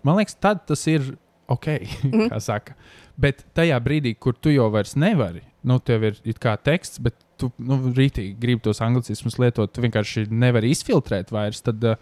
man 0.04 0.18
liekas, 0.18 0.36
tad 0.40 0.66
tas 0.66 0.88
ir 0.88 1.18
ok. 1.50 1.68
Mhm. 2.10 2.28
kā 2.32 2.40
saka. 2.44 2.76
Bet 3.20 3.44
tajā 3.58 3.80
brīdī, 3.84 4.14
kur 4.20 4.34
tu 4.40 4.52
jau 4.54 4.70
vairs 4.72 4.96
nevari, 4.96 5.42
nu, 5.68 5.80
tev 5.84 6.06
ir 6.08 6.20
it 6.24 6.40
kā 6.40 6.54
teksts, 6.58 7.02
bet 7.04 7.16
tu 7.40 7.52
nu, 7.60 7.78
rītīgi 7.96 8.38
gribi 8.40 8.64
tos 8.64 8.80
anglicismus 8.84 9.38
lietot, 9.40 9.72
tu 9.74 9.82
vienkārši 9.84 10.28
nevari 10.32 10.72
izfiltrēt 10.76 11.32
vairs. 11.36 11.62
Tad, 11.66 11.84
uh, 11.84 11.96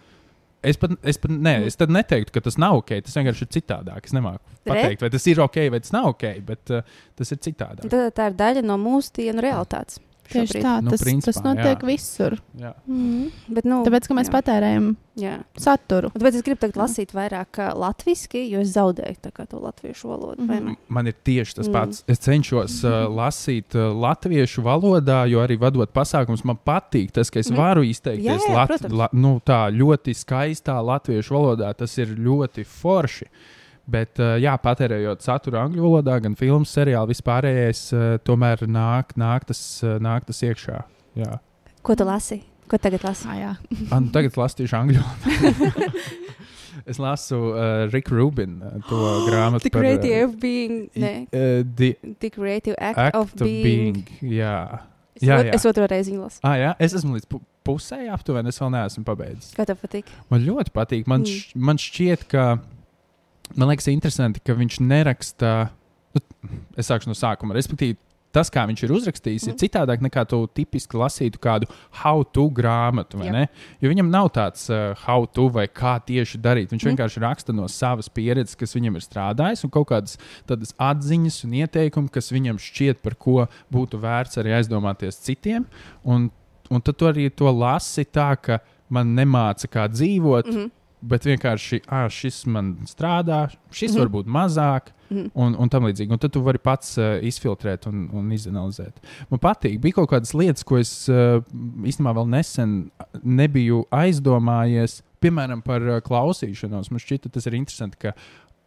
Es 0.58 0.74
pat, 0.74 0.90
es 1.06 1.14
pat 1.22 1.30
ne, 1.30 1.52
Mhm. 1.60 1.66
es 1.70 1.76
tad 1.78 1.88
neteiktu, 1.94 2.32
ka 2.34 2.40
tas 2.42 2.56
nav 2.58 2.80
ok. 2.80 2.88
Tas 3.06 3.14
vienkārši 3.14 3.44
ir 3.46 3.50
citādāk. 3.62 4.00
Es 4.08 4.10
nemāku 4.12 4.40
pateikt, 4.66 5.04
vai 5.04 5.08
tas 5.14 5.26
ir 5.30 5.38
ok, 5.38 5.58
vai 5.70 5.78
tas 5.78 5.92
nav 5.94 6.08
ok, 6.08 6.24
bet 6.48 6.72
uh, 6.74 6.80
tas 7.14 7.30
ir 7.30 7.38
citādāk. 7.38 7.86
Tad 7.88 8.14
tā 8.16 8.26
ir 8.26 8.34
daļa 8.34 8.64
no 8.66 8.74
mūsu 8.76 9.12
dienu 9.20 9.38
realitātes. 9.40 10.00
Tieši 10.28 10.60
tā, 10.62 10.82
Nu, 10.82 10.90
tas, 10.90 11.00
principā, 11.02 11.32
tas 11.32 11.42
notiek 11.44 11.78
jā. 11.82 11.86
visur. 11.86 12.38
Jā. 12.58 12.74
Mm. 12.86 13.30
Bet, 13.48 13.64
nu, 13.64 13.82
Tāpēc, 13.86 14.08
ka 14.08 14.14
mēs 14.14 14.28
jā. 14.28 14.34
patērējam 14.36 14.96
Jā. 15.18 15.38
saturu. 15.58 16.10
Tāpēc 16.14 16.34
es 16.38 16.42
gribu 16.46 16.68
lasīt 16.78 17.12
vairāk 17.16 17.58
latviešu, 17.74 18.42
jo 18.52 18.60
es 18.60 18.74
zaudēju 18.76 19.32
to 19.48 19.58
latviešu 19.58 20.08
valodu. 20.08 20.42
Mm 20.42 20.48
Mhm. 20.48 20.68
-hmm. 20.68 20.76
Man 20.88 21.06
ir 21.06 21.14
tieši 21.24 21.54
tas 21.56 21.68
Mm. 21.68 21.72
pats. 21.72 22.04
Es 22.06 22.18
cenšos 22.18 22.84
uh, 22.84 22.90
lasīt 23.08 23.74
uh, 23.74 23.92
latviešu 23.96 24.62
valodā, 24.62 25.26
jo 25.30 25.38
arī 25.40 25.58
vadot 25.58 25.90
pasākumus, 25.92 26.44
man 26.44 26.56
patīk 26.66 27.10
tas, 27.10 27.30
ka 27.30 27.38
es 27.40 27.50
Mhm. 27.50 27.56
varu 27.58 27.82
izteikties 27.82 28.42
Jā, 28.42 28.48
jā, 28.48 28.54
lat, 28.54 28.90
la, 28.92 29.08
nu, 29.12 29.40
tā 29.44 29.70
ļoti 29.72 30.14
skaistā 30.14 30.78
latviešu 30.84 31.30
valodā. 31.34 31.74
Tas 31.74 31.98
ir 31.98 32.06
ļoti 32.08 32.64
forši. 32.64 33.24
Bet, 33.88 34.18
uh, 34.20 34.34
jā, 34.36 34.52
patērējot 34.60 35.22
saturu 35.24 35.56
angļu 35.62 35.80
valodā, 35.86 36.18
gan 36.20 36.34
filmu, 36.36 36.66
seriālu, 36.68 37.08
vispārējais, 37.14 37.82
uh, 37.96 38.06
tomēr 38.26 38.66
nāk, 38.68 39.14
nāk, 39.16 39.46
tas, 39.48 39.62
uh, 39.86 39.94
nāk 40.04 40.26
tas 40.28 40.42
iekšā. 40.44 40.82
Jā. 41.16 41.38
Ko 41.82 41.96
tu 41.96 42.04
lasi? 42.04 42.42
Ko 42.68 42.76
tagad 42.76 43.06
lasi? 43.08 43.24
Ah, 43.32 43.38
jā. 43.40 43.52
An, 43.96 44.10
tagad 44.14 44.36
lasīšu 44.36 44.76
angļu 44.76 45.00
valodā. 45.00 45.88
es 46.92 46.98
lasu 47.00 47.38
uh, 47.54 47.88
Riku 47.92 48.14
Rubinu 48.18 48.60
uh, 48.60 48.76
to 48.88 48.98
grāmatu. 49.30 49.64
The 49.64 49.70
par, 49.72 49.80
uh, 49.80 49.96
creative 49.96 50.36
being. 50.40 50.76
Nē, 50.96 51.14
Uh, 51.32 51.64
the 51.76 51.94
the 52.20 52.30
creative 52.30 52.76
act, 52.78 52.98
act 52.98 53.16
of, 53.16 53.32
being. 53.40 53.62
being. 53.64 54.04
Jā. 54.36 54.82
Es, 55.18 55.24
Jā, 55.26 55.40
jā. 55.42 55.54
es 55.56 55.64
otru 55.66 55.88
reizi 55.90 56.12
viņu 56.12 56.22
lasu. 56.28 56.38
Ah, 56.46 56.54
jā, 56.60 56.74
es 56.78 56.92
esmu 56.94 57.16
līdz 57.16 57.24
pu 57.26 57.40
pusē 57.66 58.04
aptuveni. 58.14 58.52
Es 58.52 58.60
vēl 58.62 58.70
neesmu 58.76 59.02
pabeidzis. 59.08 59.50
Kā 59.56 59.64
tev 59.66 59.80
patīk? 59.82 60.06
Man 60.30 60.44
ļoti 60.46 60.70
patīk. 60.76 61.08
Man, 61.10 61.24
Mm. 61.24 61.32
š, 61.32 61.56
man 61.56 61.80
šķiet, 61.82 62.28
ka. 62.30 62.44
Man 63.56 63.68
liekas, 63.68 63.88
interesanti, 63.92 64.40
ka 64.44 64.54
viņš 64.58 64.80
neraksta. 64.84 65.70
Nu, 66.14 66.20
es 66.76 66.88
sākšu 66.88 67.10
no 67.10 67.14
sākuma. 67.16 67.54
Respektīvi, 67.56 67.96
tas, 68.34 68.50
kā 68.52 68.64
viņš 68.68 68.82
ir 68.84 68.92
uzrakstījis, 68.92 69.46
mm. 69.46 69.54
ir 69.54 69.58
citādāk 69.62 70.02
nekā 70.04 70.24
tu 70.28 70.40
tipiski 70.54 70.98
lasītu 71.00 71.40
kādu 71.42 71.68
how-to 72.02 72.48
grāmatu. 72.54 73.20
Jo 73.80 73.92
viņam 73.92 74.10
nav 74.12 74.30
tāds 74.36 74.68
uh, 74.70 74.92
how-to 75.06 75.48
vai 75.54 75.66
kā 75.68 75.96
tieši 76.04 76.40
darīt. 76.44 76.72
Viņš 76.72 76.84
Mm. 76.84 76.92
vienkārši 76.92 77.22
raksta 77.24 77.54
no 77.56 77.68
savas 77.68 78.08
pieredzes, 78.08 78.56
kas 78.56 78.74
viņam 78.76 78.96
ir 78.96 79.04
strādājis, 79.04 79.64
un 79.64 79.70
kaut 79.70 79.88
kādas 79.88 80.18
tādas 80.46 80.74
atziņas 80.78 81.44
un 81.44 81.58
ieteikumi, 81.62 82.12
kas 82.12 82.32
viņam 82.32 82.60
šķiet, 82.60 83.02
par 83.02 83.14
ko 83.14 83.46
būtu 83.72 84.00
vērts 84.00 84.38
arī 84.38 84.56
aizdomāties 84.60 85.20
citiem. 85.24 85.66
Un, 86.04 86.30
un 86.70 86.80
tad 86.80 86.96
tu 86.96 87.08
arī 87.08 87.30
to 87.30 87.50
lasi 87.50 88.04
tā, 88.04 88.36
ka 88.36 88.60
man 88.88 89.14
nemāca 89.16 89.68
kā 89.68 89.88
dzīvot, 89.88 90.46
Mm 90.46 90.56
-hmm. 90.56 90.70
Bet 91.00 91.26
vienkārši 91.26 91.82
ah, 91.86 92.06
šis 92.10 92.44
man 92.46 92.76
strādā, 92.86 93.48
šis 93.70 93.92
mm. 93.92 93.96
-hmm. 93.96 94.00
var 94.00 94.08
būt 94.08 94.26
mazāk. 94.26 94.94
Mm 95.10 95.16
-hmm. 95.16 95.30
Un, 95.34 95.54
un 95.58 95.68
tam 95.68 95.84
līdzīgi. 95.84 96.12
Un 96.12 96.18
tad 96.18 96.32
tu 96.32 96.40
vari 96.42 96.58
pats 96.58 96.98
uh, 96.98 97.04
izfiltrēt 97.22 97.86
un, 97.88 98.08
un 98.12 98.32
izanalizēt. 98.32 99.00
Man 99.30 99.40
patīk, 99.40 99.80
bija 99.80 99.94
kaut 99.94 100.10
kādas 100.10 100.34
lietas, 100.34 100.64
ko 100.64 100.76
es 100.78 101.08
uh, 101.08 101.42
īstenībā 101.82 102.12
vēl 102.14 102.28
nesen 102.28 102.90
nebiju 103.22 103.86
aizdomājies 103.90 105.02
piemēram, 105.20 105.62
par 105.64 105.82
uh, 105.82 106.00
klausīšanos. 106.04 106.90
Man 106.92 107.02
šķita, 107.02 107.32
tas 107.34 107.48
ir 107.48 107.56
interesanti, 107.58 107.98
ka 108.00 108.14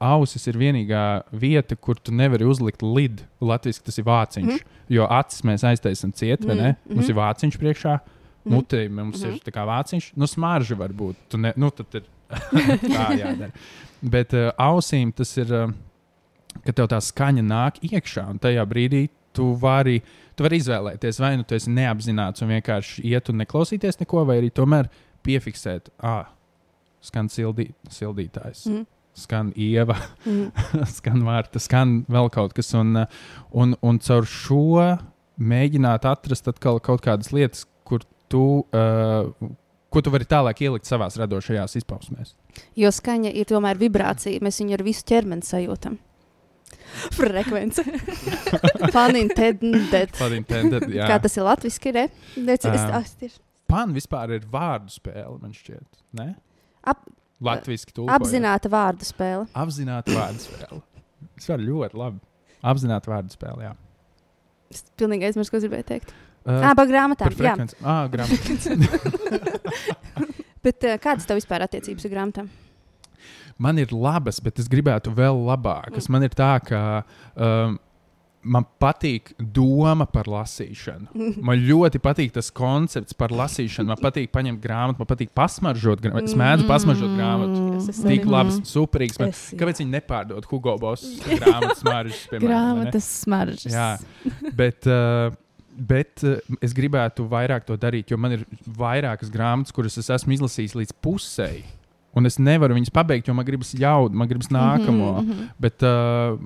ausis 0.02 0.48
ir 0.50 0.58
vienīgā 0.58 1.06
vieta, 1.44 1.78
kur 1.78 2.00
tu 2.00 2.13
nevari 2.15 2.48
uzlikt 2.50 2.82
lidu. 2.82 3.28
Latvijas 3.44 3.82
tas 3.86 4.00
ir 4.02 4.08
vāciņš, 4.08 4.48
mm 4.48 4.56
-hmm. 4.56 4.80
jo 4.98 5.08
acis 5.10 5.46
mēs 5.46 5.67
aiztaisām 5.67 6.13
ciet, 6.13 6.46
vai 6.46 6.56
ne? 6.56 6.70
Mm 6.72 6.76
-hmm. 6.76 6.96
Mums 6.96 7.10
ir 7.10 7.15
vāciņš 7.15 7.60
priekšā. 7.62 8.00
Mhm. 8.44 8.56
Mutē 8.56 8.89
mums 8.89 9.22
mm 9.22 9.30
-hmm. 9.30 9.34
ir 9.34 9.39
tā 9.46 9.52
kā 9.54 9.65
vāciņš, 9.65 10.12
nu, 10.15 10.28
smarža 10.28 10.76
var 10.76 10.89
būt. 10.89 11.15
Tu 11.30 11.38
ne, 11.38 11.54
nu, 11.56 11.70
tad 11.70 11.86
ir 11.94 12.04
tā 12.96 13.08
jādara. 13.20 13.52
Bet 14.02 14.34
uh, 14.38 14.50
ausīm 14.62 15.12
tas 15.13 15.32
ir, 15.38 15.52
uh, 15.54 15.72
ka 16.65 16.74
tev 16.74 16.89
tā 16.91 17.00
skaņa 17.04 17.44
nāk 17.46 17.82
iekšā, 17.86 18.28
un 18.34 18.39
tajā 18.41 18.65
brīdī 18.70 19.06
tu 19.36 19.52
vari, 19.62 20.00
tu 20.36 20.44
vari 20.44 20.58
izvēlēties, 20.60 21.20
vai 21.24 21.36
nu 21.39 21.46
tu 21.48 21.56
esi 21.56 21.72
neapzināts 21.72 22.44
un 22.44 22.52
vienkārši 22.56 23.06
iet 23.12 23.30
un 23.32 23.39
neklausīties 23.44 24.02
neko, 24.02 24.26
vai 24.28 24.39
arī 24.41 24.50
tomēr 24.52 24.89
piefiksēt, 25.24 25.91
ah, 26.04 26.32
skan 27.06 27.30
sildī, 27.32 27.72
sildītājs. 27.89 28.65
Mhm. 28.70 28.89
Skan 29.22 29.50
ieva, 29.60 29.98
Mm. 30.24 30.54
skan 30.98 31.20
vārta, 31.28 31.60
skan 31.60 32.06
vēl 32.08 32.30
kaut 32.32 32.54
kas. 32.56 32.70
Un, 32.80 32.96
uh, 32.96 33.24
un, 33.52 33.74
un 33.84 33.98
caur 34.00 34.24
šo 34.24 34.62
mēģināt 35.36 36.06
atrast 36.08 36.48
atkal 36.48 36.80
kaut 36.80 37.04
kādas 37.04 37.34
lietas, 37.36 37.65
kur 37.84 38.06
tu, 38.32 38.63
uh, 38.72 39.50
ko 39.91 40.01
tu 40.04 40.13
vari 40.13 40.27
tālāk 40.30 40.63
ielikt 40.65 40.88
savā 40.89 41.10
radošajās 41.21 41.75
izpausmēs. 41.82 42.34
Jo 42.80 42.91
skaņa 42.95 43.34
ir 43.36 43.49
tomēr 43.49 43.80
vibrācija. 43.82 44.41
Mēs 44.43 44.62
viņu 44.63 44.77
ar 44.77 44.84
visu 44.88 45.06
ķermeni 45.12 45.45
sajūtam. 45.47 45.99
Frekvence. 47.15 47.84
Panintended. 48.95 50.15
Intended, 50.36 50.88
jā. 50.91 51.08
Kā 51.12 51.17
tas 51.23 51.36
ir 51.38 51.45
latviešu? 51.47 51.93
Ne? 51.95 52.06
Nec, 52.47 52.65
es, 52.67 52.84
Ā. 52.84 53.01
es, 53.04 53.13
tieši, 53.19 53.39
Pan 53.71 53.93
vispār 53.95 54.34
ir 54.36 54.47
vārdu 54.51 54.91
spēle, 54.91 55.38
man 55.39 55.54
šķiet. 55.56 56.01
Ne? 56.19 56.34
Ap- 56.84 57.08
Latvijas 57.41 57.86
tulkojot. 57.88 58.12
apzināta 58.19 58.69
vārdu 58.69 59.08
spēle. 59.08 59.47
Apzināta 59.58 60.13
vārdu 60.13 60.43
spēle. 60.43 60.82
Tas 61.39 61.47
var 61.49 61.63
ļoti 61.63 61.97
labi. 61.97 62.19
Apzināta 62.71 63.10
vārdu 63.13 63.34
spēle, 63.34 63.63
jā. 63.65 63.71
Es 64.71 64.84
pilnīgi 64.99 65.25
aizmirsu, 65.30 65.54
ko 65.54 65.58
es 65.62 65.65
gribēju 65.65 65.88
teikt. 65.88 66.12
Uh, 66.41 66.58
Ah, 66.65 66.73
par 66.73 66.88
grāmatām. 66.89 67.30
par 67.30 67.36
Jā. 67.38 67.54
frekvenci. 67.54 67.75
Ah, 67.86 68.08
grāmatā. 68.10 69.62
Bet 70.65 70.84
uh, 70.86 70.97
kādas 71.01 71.25
tev 71.30 71.39
vispār 71.41 71.63
attiecības 71.67 72.06
ar 72.10 72.13
grāmatām? 72.17 72.49
man 73.62 73.77
ir 73.77 73.91
labas, 73.93 74.39
bet 74.41 74.58
es 74.58 74.65
gribētu 74.65 75.12
vēl 75.13 75.36
labākas. 75.45 76.08
Mm. 76.08 76.13
Man 76.15 76.23
ir 76.25 76.32
tā, 76.34 76.47
ka 76.65 76.80
um, 77.38 77.75
man 78.41 78.65
patīk 78.82 79.36
doma 79.38 80.08
par 80.10 80.25
lasīšanu. 80.25 81.12
Man 81.45 81.62
ļoti 81.62 81.99
patīk 82.01 82.32
tas 82.34 82.49
koncepts 82.58 83.13
par 83.13 83.30
lasīšanu. 83.30 83.91
Man 83.91 84.01
patīk 84.01 84.32
paņemt 84.34 84.63
grāmatu, 84.63 85.04
man 85.04 85.10
patīk 85.12 85.30
pasmaržot 85.38 86.01
grāmatu. 86.01 86.32
Es 86.32 86.38
mēdzu 86.41 86.65
pasmaržot 86.71 87.13
grāmatu. 87.19 87.62
Es 87.84 87.91
esmu 87.93 88.10
Tik 88.15 88.25
arī. 88.25 88.34
labs, 88.34 88.58
superīgs. 88.71 89.19
Man, 89.21 89.30
Es, 89.36 89.43
kāpēc 89.62 89.84
viņi 89.84 89.93
nepārdod 89.99 90.49
Hugo 90.49 90.73
Boss 90.82 91.06
grāmatas 91.30 91.84
smaržas? 91.84 92.23
piemēram? 92.34 92.49
Grāmatas 92.49 93.12
smaržas. 93.21 93.69
Jā, 93.77 93.91
bet, 94.58 94.89
uh, 94.89 95.38
bet 95.88 96.24
uh, 96.28 96.38
es 96.62 96.74
gribētu 96.78 97.26
vairāk 97.32 97.65
to 97.67 97.78
darīt, 97.82 98.12
jo 98.13 98.17
man 98.22 98.38
ir 98.38 98.46
vairākas 98.78 99.32
grāmatas, 99.34 99.74
kuras 99.76 99.98
es 100.02 100.10
esmu 100.13 100.36
izlasījis 100.38 100.76
līdz 100.78 100.98
pusēji. 101.04 101.63
Un 102.12 102.26
es 102.28 102.36
nevaru 102.44 102.76
viņas 102.76 102.91
pabeigt, 102.91 103.30
jo 103.30 103.34
man 103.38 103.46
gribas 103.48 103.70
jaudu, 103.80 104.17
man 104.20 104.28
gribas 104.28 104.50
nākamo. 104.52 105.12
Mm 105.22 105.28
Mhm, 105.28 105.32
-hmm. 105.32 105.50
bet, 105.63 105.84
uh, 105.88 106.39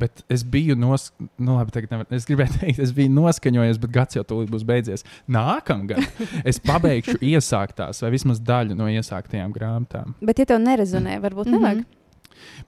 bet 0.00 0.24
es 0.28 0.42
biju 0.42 0.74
nos... 0.76 1.12
nu, 1.38 1.54
labi, 1.54 1.70
tagad 1.70 1.90
nevar... 1.92 2.06
Es 2.10 2.26
gribēju 2.26 2.56
teikt, 2.60 2.78
es 2.82 2.90
biju 2.92 3.10
noskaņojies, 3.14 3.78
bet 3.78 3.90
gads 3.94 4.16
jau 4.16 4.24
tūlīt 4.24 4.50
būs 4.50 4.64
beidzies. 4.66 5.04
Nākamgad 5.28 6.02
es 6.50 6.58
pabeigšu 6.58 7.14
iesāktās, 7.22 8.02
vai 8.02 8.10
vismaz 8.10 8.40
daļu 8.42 8.74
no 8.74 8.88
iesāktajām 8.90 9.52
grāmatām. 9.54 10.14
Bet, 10.20 10.38
ja 10.38 10.44
tev 10.50 10.58
nerezonē, 10.58 11.20
varbūt 11.22 11.46
Mhm. 11.46 11.54
nevajag. 11.54 11.84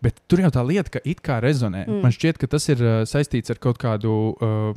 Bet 0.01 0.23
tur 0.29 0.39
jau 0.41 0.51
tā 0.51 0.63
lieta, 0.67 0.91
ka 0.91 1.01
it 1.05 1.21
kā 1.21 1.41
rezonē. 1.43 1.83
Mm. 1.87 1.93
Mm. 1.99 2.03
Man 2.03 2.13
šķiet, 2.15 2.39
ka 2.39 2.47
tas 2.47 2.69
ir 2.69 2.79
uh, 2.79 3.03
saistīts 3.05 3.51
ar 3.51 3.59
kaut 3.59 3.79
kādu, 3.79 4.37
uh, 4.41 4.75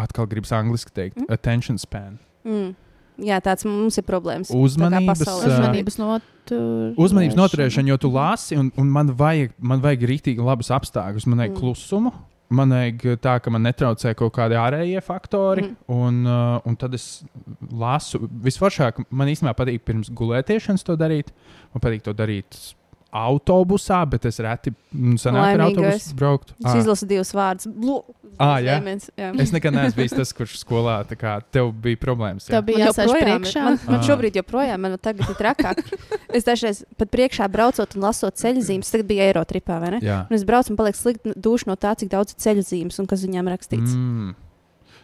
atkal 0.00 0.26
gribas 0.30 0.52
angliski 0.56 0.92
teikt, 0.96 1.16
Mm. 1.20 1.30
attention 1.36 1.78
span. 1.78 2.18
Mm. 2.44 2.74
Jā, 3.20 3.36
tāds 3.44 3.66
mums 3.68 3.98
ir 4.00 4.04
problēmas. 4.08 4.48
Tā 4.48 4.54
kā 4.56 4.62
Uzmanības, 4.64 5.20
Uzmanības 5.44 5.96
noturēšana. 6.00 6.96
Uzmanības 6.96 7.36
noturēšana, 7.36 7.88
jo 7.92 7.96
tu 8.00 8.08
lasi, 8.14 8.56
un, 8.56 8.70
un 8.80 8.88
man 8.90 9.12
vajag, 9.14 9.52
man 9.60 9.82
vajag 9.84 10.06
rīktīgi 10.08 10.40
labus 10.44 10.70
apstākļus. 10.72 11.26
Man 11.26 11.38
vajag 11.44 11.52
Mm. 11.52 11.60
klusumu, 11.60 12.12
man 12.48 12.70
vajag 12.70 13.04
tā, 13.20 13.34
ka 13.42 13.50
man 13.50 13.62
netraucē 13.62 14.14
kaut 14.16 14.32
kādi 14.32 14.56
ārējie 14.56 15.02
faktori, 15.04 15.62
Mm. 15.68 15.76
un, 15.88 16.26
uh, 16.26 16.60
un 16.64 16.76
tad 16.76 16.94
es 16.94 17.22
lasu. 17.70 18.18
Visforšāk 18.26 19.04
man 19.10 19.28
īstenībā 19.28 19.54
patīk 19.54 19.84
pirms 19.84 20.08
gulētiešanas 20.10 20.82
to 20.82 20.96
darīt. 20.96 21.28
Man 21.74 21.80
patīk 21.84 22.02
to 22.02 22.14
darīt 22.14 22.74
autobusā, 23.12 24.00
bet 24.10 24.24
es 24.30 24.38
reti 24.42 24.70
mm, 24.94 25.16
sanāku 25.20 25.56
ar 25.58 25.62
autobusu 25.66 26.16
braukt. 26.18 26.52
Es 26.62 26.80
izlasu 26.82 27.08
divus 27.10 27.32
vārdus. 27.36 27.66
Blu- 27.70 28.02
Ā, 28.40 28.60
jā? 28.62 28.76
Zemens, 28.78 29.08
jā. 29.18 29.30
Es 29.42 29.50
nekad 29.52 29.74
neesmu 29.74 29.98
bijis 29.98 30.14
tas, 30.16 30.30
kurš 30.32 30.54
skolā 30.62 31.00
tā 31.08 31.16
kā 31.18 31.32
tev 31.52 31.72
bija 31.82 31.98
problēmas. 32.00 32.46
jā? 32.46 32.54
Tev 32.54 32.62
bija 32.68 32.86
jāsēž 32.86 33.10
priekšā. 33.12 33.64
Man, 33.66 33.78
man 33.88 33.98
Ā. 33.98 34.06
šobrīd 34.06 34.38
joprojām 34.40 34.80
man 34.86 34.94
tagad 35.02 35.28
ir 35.28 35.36
trakāk. 35.40 35.82
Es 36.38 36.44
dažreiz 36.46 36.84
pat 36.94 37.10
priekšā 37.10 37.48
braucot 37.50 37.96
un 37.98 38.04
lasot 38.06 38.36
ceļu 38.38 38.62
zīmes, 38.62 38.86
tagad 38.94 39.08
bija 39.08 39.24
Eirotripā, 39.32 39.80
vai 39.82 39.96
ne? 39.96 39.98
Jā. 40.06 40.20
Un 40.30 40.36
es 40.36 40.44
braucu 40.46 40.70
un 40.70 40.78
palieku 40.78 41.00
slikti 41.00 41.32
duši 41.34 41.66
no 41.66 41.74
tā, 41.74 41.96
cik 41.98 42.12
daudz 42.12 42.36
ir 42.36 42.38
ceļu 42.44 42.62
zīmes 42.68 43.00
un 43.02 43.08
kas 43.10 43.24
viņām 43.26 43.50
rakstīts. 43.50 43.96
Mm. 43.98 44.36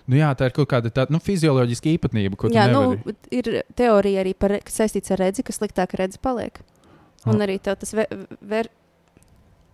Nu, 0.06 0.14
jā, 0.20 0.28
tā 0.38 0.46
ir 0.46 0.54
kaut 0.54 0.68
kāda 0.70 0.92
tāda 0.94 1.10
nu, 1.10 1.18
fizioloģiska 1.18 1.90
īpatnība, 1.96 2.38
ko 2.38 2.46
tu 2.46 2.54
Jā, 2.54 2.68
nu, 2.70 2.94
nevari. 2.94 3.16
ir 3.34 3.48
teorija 3.74 4.22
arī 4.22 4.36
par 4.38 4.54
kas 4.62 4.78
saistīts 4.78 5.10
ar 5.10 5.18
redzi, 5.24 5.42
ka 5.42 5.50
sliktāk 5.56 5.96
redzi 5.98 6.22
paliek. 6.22 6.62
Un 7.26 7.40
Ah. 7.40 7.46
arī 7.46 7.58
tev 7.62 7.76
tas 7.80 7.92
ver, 7.96 8.06
ver, 8.40 8.68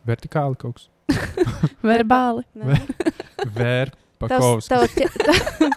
Vertikāli 0.08 0.56
kaut 0.58 0.80
kas. 0.80 0.88
Verbāli. 1.86 2.42
ne, 2.58 2.78
Vēr, 3.54 3.92
tavs, 4.18 4.66
tev 4.70 4.86
ķe... 4.96 5.06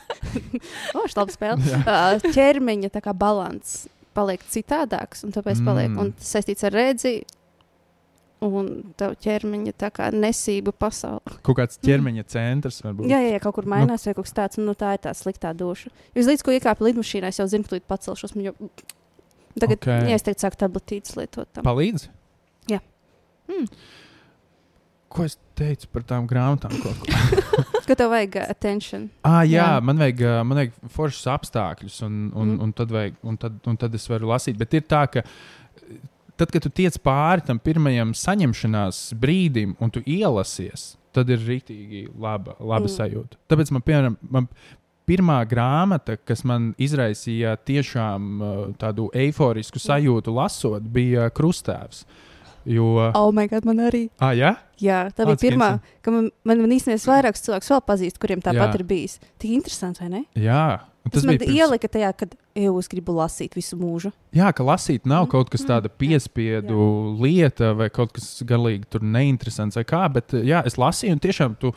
o, 0.98 1.04
šī 1.06 1.18
laba 1.20 1.34
spēle. 1.34 1.58
Jā. 1.70 1.82
Ā, 1.86 1.98
ķermeņa 2.34 2.90
tā 2.96 3.02
kā 3.06 3.14
balans 3.14 3.84
paliek 4.16 4.42
citādāks, 4.50 5.26
un 5.28 5.34
tāpēc 5.36 5.62
paliek. 5.66 5.92
Mm. 5.92 6.00
Un 6.02 6.12
tas 6.18 6.32
saistīts 6.38 6.66
ar 6.66 6.74
redzi. 6.74 7.20
Un 8.46 8.68
tev 9.00 9.14
ķermeņa 9.24 9.72
tā 9.80 9.88
kā 9.96 10.10
nesība 10.14 10.74
pasaule. 10.76 11.38
Kaut 11.46 11.58
kāds 11.58 11.80
ķermeņa 11.82 12.26
centrs 12.30 12.82
varbūt. 12.84 13.08
Jā, 13.10 13.22
jā, 13.24 13.32
jā, 13.36 13.40
kaut 13.44 13.56
kur 13.58 13.66
mainās, 13.72 14.04
nu, 14.04 14.12
vai 14.12 14.18
kaut 14.18 14.28
kas 14.28 14.36
tāds, 14.38 14.60
un 14.60 14.68
nu, 14.70 14.76
tā 14.78 14.92
ir 14.98 15.02
tā 15.06 15.14
sliktā 15.18 15.54
duša. 15.58 15.90
Jūs 16.18 16.28
līdz 16.30 16.44
ko 16.46 16.54
iekāpju 16.58 16.90
lidmašīnā, 16.90 17.32
es 17.32 17.40
jau 17.42 17.48
zinu, 17.50 17.66
ka 17.70 17.78
līdz 17.78 17.88
pacelšos. 17.90 18.36
Man 18.38 18.50
jau... 18.52 18.56
Tagad, 19.60 19.78
Ok. 19.80 19.86
okay. 19.88 20.10
ja 20.12 20.16
es 20.20 20.26
teiktu, 20.26 20.44
sāk 20.46 20.58
tabletītes 20.60 21.16
lietot 21.16 21.48
tam. 21.56 21.64
Palīdz? 21.64 22.10
Jā. 22.72 22.82
Hmm. 23.50 23.68
Ko 25.16 25.24
es 25.24 25.38
teicu 25.56 25.88
par 25.96 26.04
tām 26.04 26.26
grāmatām? 26.28 26.74
Kaut 26.84 26.98
ko? 27.00 27.06
Ka 27.88 27.96
tev 27.96 28.10
vajag 28.12 28.36
uh, 28.42 28.48
attention. 28.52 29.06
ah, 29.24 29.44
jā, 29.48 29.62
Jā. 29.62 29.68
Man, 29.86 30.00
vajag, 30.02 30.24
ā, 30.28 30.40
man 30.44 30.60
vajag 30.60 30.74
foršus 30.92 31.28
apstākļus, 31.36 32.02
un, 32.08 32.16
un, 32.34 32.34
Mm. 32.34 32.52
mm. 32.58 32.64
un, 32.66 32.74
tad 32.76 32.92
vajag, 32.92 33.16
un, 33.24 33.38
tad, 33.40 33.60
un 33.70 33.78
tad 33.80 33.96
es 33.96 34.08
varu 34.12 34.28
lasīt. 34.34 34.58
Bet 34.60 34.74
ir 34.76 34.84
tā, 34.90 35.06
ka 35.14 35.24
tad, 36.36 36.50
kad 36.52 36.66
tu 36.66 36.70
tiec 36.82 36.98
pāri 37.06 37.46
tam 37.48 37.62
pirmajam 37.64 38.12
saņemšanās 38.18 39.14
brīdim, 39.22 39.78
un 39.80 39.94
tu 39.94 40.02
ielasies, 40.04 40.96
tad 41.16 41.30
ir 41.32 41.40
rītīgi 41.48 42.10
laba, 42.20 42.58
laba 42.60 42.84
Mm. 42.84 42.90
mm. 42.90 42.96
sajūta. 42.98 43.40
Tāpēc 43.54 43.72
man, 43.72 43.86
piemēram, 43.88 44.18
man 44.36 44.50
pirmā 45.08 45.40
grāmata, 45.50 46.18
kas 46.18 46.44
man 46.44 46.74
izraisīja 46.82 47.56
tiešām 47.66 48.30
uh, 48.42 48.54
tādu 48.82 49.10
eiforisku 49.14 49.80
sajūtu 49.82 50.34
lasot, 50.36 50.82
bija 50.82 51.30
Krustēvs. 51.30 52.06
Jo, 52.66 53.12
Oh, 53.14 53.30
my 53.32 53.46
God, 53.48 53.66
man 53.70 53.78
arī. 53.86 54.08
ah, 54.20 54.32
jā? 54.34 54.56
Jā, 54.82 55.04
tā 55.14 55.28
bija 55.28 55.38
cik 55.38 55.52
pirmā, 55.52 55.68
ka 56.02 56.10
man, 56.12 56.32
man, 56.44 56.64
man 56.66 56.72
īstenībā 56.74 56.98
vairākus 57.14 57.44
cilvēkus 57.46 57.70
vēl 57.76 57.84
pazīst, 57.86 58.18
kuriem 58.20 58.42
tāpat 58.42 58.74
Jā. 58.74 58.80
ir 58.80 58.84
bijis. 58.90 59.20
Tik 59.38 59.52
interesanti, 59.60 60.02
vai 60.02 60.10
ne? 60.10 60.24
Jā, 60.34 60.80
Tas, 61.06 61.20
tas 61.22 61.26
man 61.30 61.38
pirms- 61.38 61.54
ielika 61.54 61.88
tajā, 61.94 62.10
kad 62.18 62.32
jau 62.58 62.80
es 62.82 62.88
gribu 62.90 63.14
lasīt 63.14 63.54
visu 63.54 63.78
mūžu. 63.78 64.10
Jā, 64.34 64.50
ka 64.58 64.64
lasīt 64.66 65.06
nav 65.06 65.28
Mm, 65.28 65.30
kaut 65.30 65.52
kas 65.54 65.62
mm, 65.62 65.68
tāds 65.70 65.92
piespiedu 66.02 67.16
lieta 67.22 67.76
vai 67.78 67.92
kaut 67.94 68.12
kas 68.18 68.42
galīgi 68.42 68.90
tur 68.90 69.02
neinteresants 69.06 69.78
vai 69.78 69.84
kā, 69.86 70.02
bet 70.12 70.34
jā, 70.34 70.64
es 70.66 70.74
lasīju 70.82 71.14
un 71.14 71.22
tiešām 71.22 71.56
tu 71.62 71.72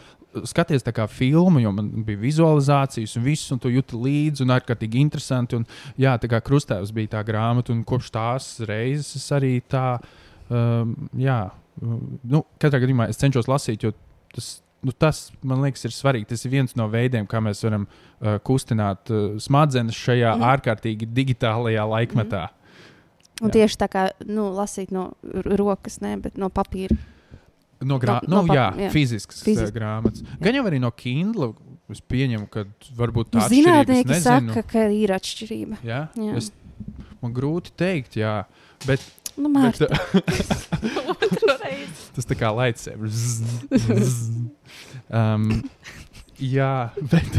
skaties 0.45 0.85
filmu, 1.09 1.61
jo 1.61 1.73
man 1.73 1.89
bija 2.05 2.19
vizualizācijas 2.19 3.17
un 3.17 3.25
viss, 3.25 3.51
un 3.53 3.59
tu 3.59 3.71
jūti 3.73 3.97
līdzi 3.97 4.45
un 4.45 4.55
ārkārtīgi 4.55 5.01
interesanti. 5.01 5.57
Un, 5.57 5.67
jā, 5.97 6.17
tā 6.19 6.29
kā 6.29 6.41
krustēvs 6.41 6.93
bija 6.93 7.17
tā 7.17 7.25
grāmata, 7.25 7.73
un 7.73 7.85
kopš 7.85 8.11
tās 8.11 8.61
reizes 8.69 9.17
es 9.17 9.27
arī 9.33 9.61
tā, 9.69 9.99
um, 10.51 10.95
jā, 11.17 11.51
nu, 11.81 12.45
katrā 12.61 12.83
gadījumā 12.83 13.09
es 13.09 13.21
cenšos 13.21 13.49
lasīt, 13.49 13.85
jo 13.85 13.95
tas. 14.35 14.59
Nu, 14.79 14.93
tas, 14.95 15.33
man 15.43 15.59
liekas, 15.59 15.81
ir 15.89 15.91
svarīgi. 15.91 16.29
Tas 16.31 16.45
ir 16.47 16.53
viens 16.53 16.77
no 16.79 16.85
veidiem, 16.87 17.25
kā 17.27 17.41
mēs 17.43 17.65
varam 17.65 17.89
uh, 17.89 18.37
kustināt 18.47 19.11
uh, 19.11 19.33
smadzenes 19.43 19.99
šajā 19.99 20.37
mm. 20.37 20.45
ārkārtīgi 20.53 21.09
digitālajā 21.17 21.83
laikmetā. 21.83 22.45
Un 23.43 23.51
Jā. 23.51 23.57
tieši 23.57 23.81
tā 23.81 23.89
kā 23.91 24.05
nu, 24.31 24.53
lasīt 24.55 24.95
no 24.95 25.09
rokas, 25.59 25.99
ne, 26.05 26.15
bet 26.23 26.39
no 26.39 26.47
papīra. 26.55 26.95
No, 27.85 27.99
grā... 28.03 28.19
No- 28.27 28.41
no, 28.41 28.47
nu, 28.49 28.55
jā, 28.57 28.69
jā. 28.75 28.93
fiziskas 28.95 29.43
Fiziski. 29.43 29.53
Fizisk. 29.53 29.75
grāmatas. 29.77 30.25
Gan 30.43 30.57
jau 30.59 30.65
arī 30.71 30.81
no 30.83 30.91
Kindle. 30.95 31.53
Es 31.89 32.03
pieņemu, 32.05 32.45
ka 32.53 32.67
varbūt 32.99 33.31
Nu, 33.33 33.41
tā 33.41 33.47
Zinātnieki 33.49 34.19
saka, 34.21 34.61
ka 34.69 34.83
ir 34.93 35.09
atšķirība. 35.15 35.79
Jā? 35.89 36.03
Jā. 36.21 36.35
Es 36.37 36.51
Man 37.23 37.35
grūti 37.35 37.73
pateikt, 37.75 38.19
jā. 38.21 38.43
Bet, 38.87 39.03
Nu, 39.39 39.51
bet 39.55 39.79
Mārta, 39.79 39.87
tas 42.15 42.27
tā 42.27 42.35
kā 42.39 42.51
lightsaber. 42.55 43.11
um, 45.15 45.45
jā, 46.43 46.73
bet, 47.13 47.39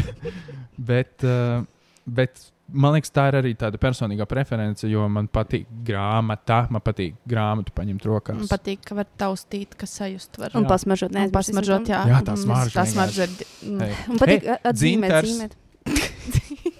bet, 0.76 1.26
uh, 1.28 1.64
bet 2.08 2.40
man 2.72 2.92
liekas, 2.96 3.10
tā 3.14 3.24
ir 3.30 3.36
arī 3.40 3.52
tāda 3.58 3.78
personīgā 3.80 4.26
preference, 4.30 4.86
jo 4.88 5.06
man 5.08 5.28
patīk 5.32 5.66
grāmata, 5.86 6.62
man 6.70 6.82
patīk 6.84 7.16
grāmatu 7.28 7.72
paņemt 7.76 8.04
rokās. 8.08 8.36
Man 8.42 8.50
patīk, 8.50 8.82
ka 8.86 8.94
var 8.98 9.08
taustīt, 9.18 9.74
ka 9.78 9.86
sajust 9.90 10.38
var. 10.40 10.50
un 10.54 10.66
pasmaržot, 10.70 11.10
Un 11.10 11.18
neaizmirsīsim 11.20 11.56
pasmaržot, 11.60 11.88
jā. 11.92 12.02
Jā, 12.12 12.20
tā 12.26 12.34
Mm, 12.36 12.42
smarža 12.44 12.74
Tā 12.74 12.84
vienkārši. 12.84 12.92
smarža 12.94 13.22
ir. 13.24 13.30
mm. 13.70 14.12
Un 14.14 14.18
patīk 14.22 14.46
Hei, 14.46 14.58
atzīmēt, 14.72 15.10
dzintars. 15.10 15.30
zīmēt. 15.30 15.56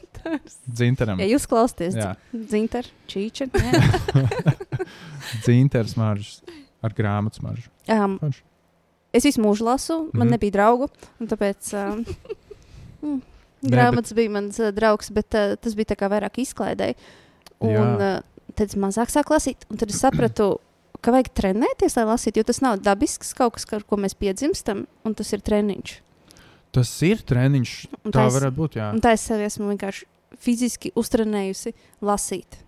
Dzintaram. 0.70 1.18
Ja 1.18 1.26
jūs 1.30 1.46
klausāties, 1.48 1.94
dzintar, 2.30 2.84
čīča. 3.08 3.46
dzintars 5.44 5.96
maržas 6.00 6.42
ar 6.84 6.92
grāmatu 6.96 7.40
smaržu. 7.40 7.70
Um, 7.90 8.18
Forši. 8.20 8.42
es 9.16 9.24
visu 9.26 9.42
mūžu 9.42 9.64
lasu, 9.66 9.96
man 10.12 10.28
mm. 10.28 10.34
nebija 10.36 10.54
draugu. 10.58 10.90
un 11.20 11.26
Tāpēc 11.30 11.72
um, 11.80 12.04
mm, 13.02 13.18
Grāmatas 13.62 14.14
bija 14.16 14.30
mans 14.32 14.58
uh, 14.60 14.70
draugs, 14.72 15.10
bet 15.12 15.34
uh, 15.36 15.54
tas 15.60 15.74
bija 15.76 15.92
tā 15.92 16.08
vairāk 16.08 16.38
izklaidēji. 16.40 16.96
Un 17.60 17.74
Jā. 17.74 18.20
uh, 18.20 18.44
tad 18.56 18.68
es 18.72 18.76
mazāk 18.80 19.12
sāku 19.12 19.34
lasīt, 19.36 19.66
un 19.70 19.76
tad 19.76 19.90
es 19.92 19.98
sapratu, 20.00 20.54
ka 21.04 21.12
vajag 21.12 21.28
trenēties, 21.36 21.96
lai 21.96 22.06
lasītu, 22.08 22.40
jo 22.40 22.44
tas 22.48 22.60
nav 22.64 22.80
dabisks 22.84 23.34
kaut 23.36 23.54
kas, 23.58 23.66
ar 23.76 23.84
ko 23.88 23.96
mēs 24.00 24.16
piedzimstam, 24.16 24.86
un 25.04 25.14
tas 25.16 25.32
ir 25.36 25.40
treniņš. 25.44 25.92
Tas 26.72 26.90
ir 27.02 27.20
treniņš. 27.26 27.70
Un 28.06 28.12
Tā 28.14 28.26
es- 28.28 28.34
varētu 28.38 28.56
būt. 28.56 28.76
Jā. 28.80 28.90
Un 28.94 29.00
tā 29.00 29.12
es 29.16 29.20
sev 29.26 29.40
esmu 29.44 29.72
vienkārši 29.74 30.04
fiziski 30.38 30.92
uztrenējusi 30.96 31.72
lasīt. 32.06 32.60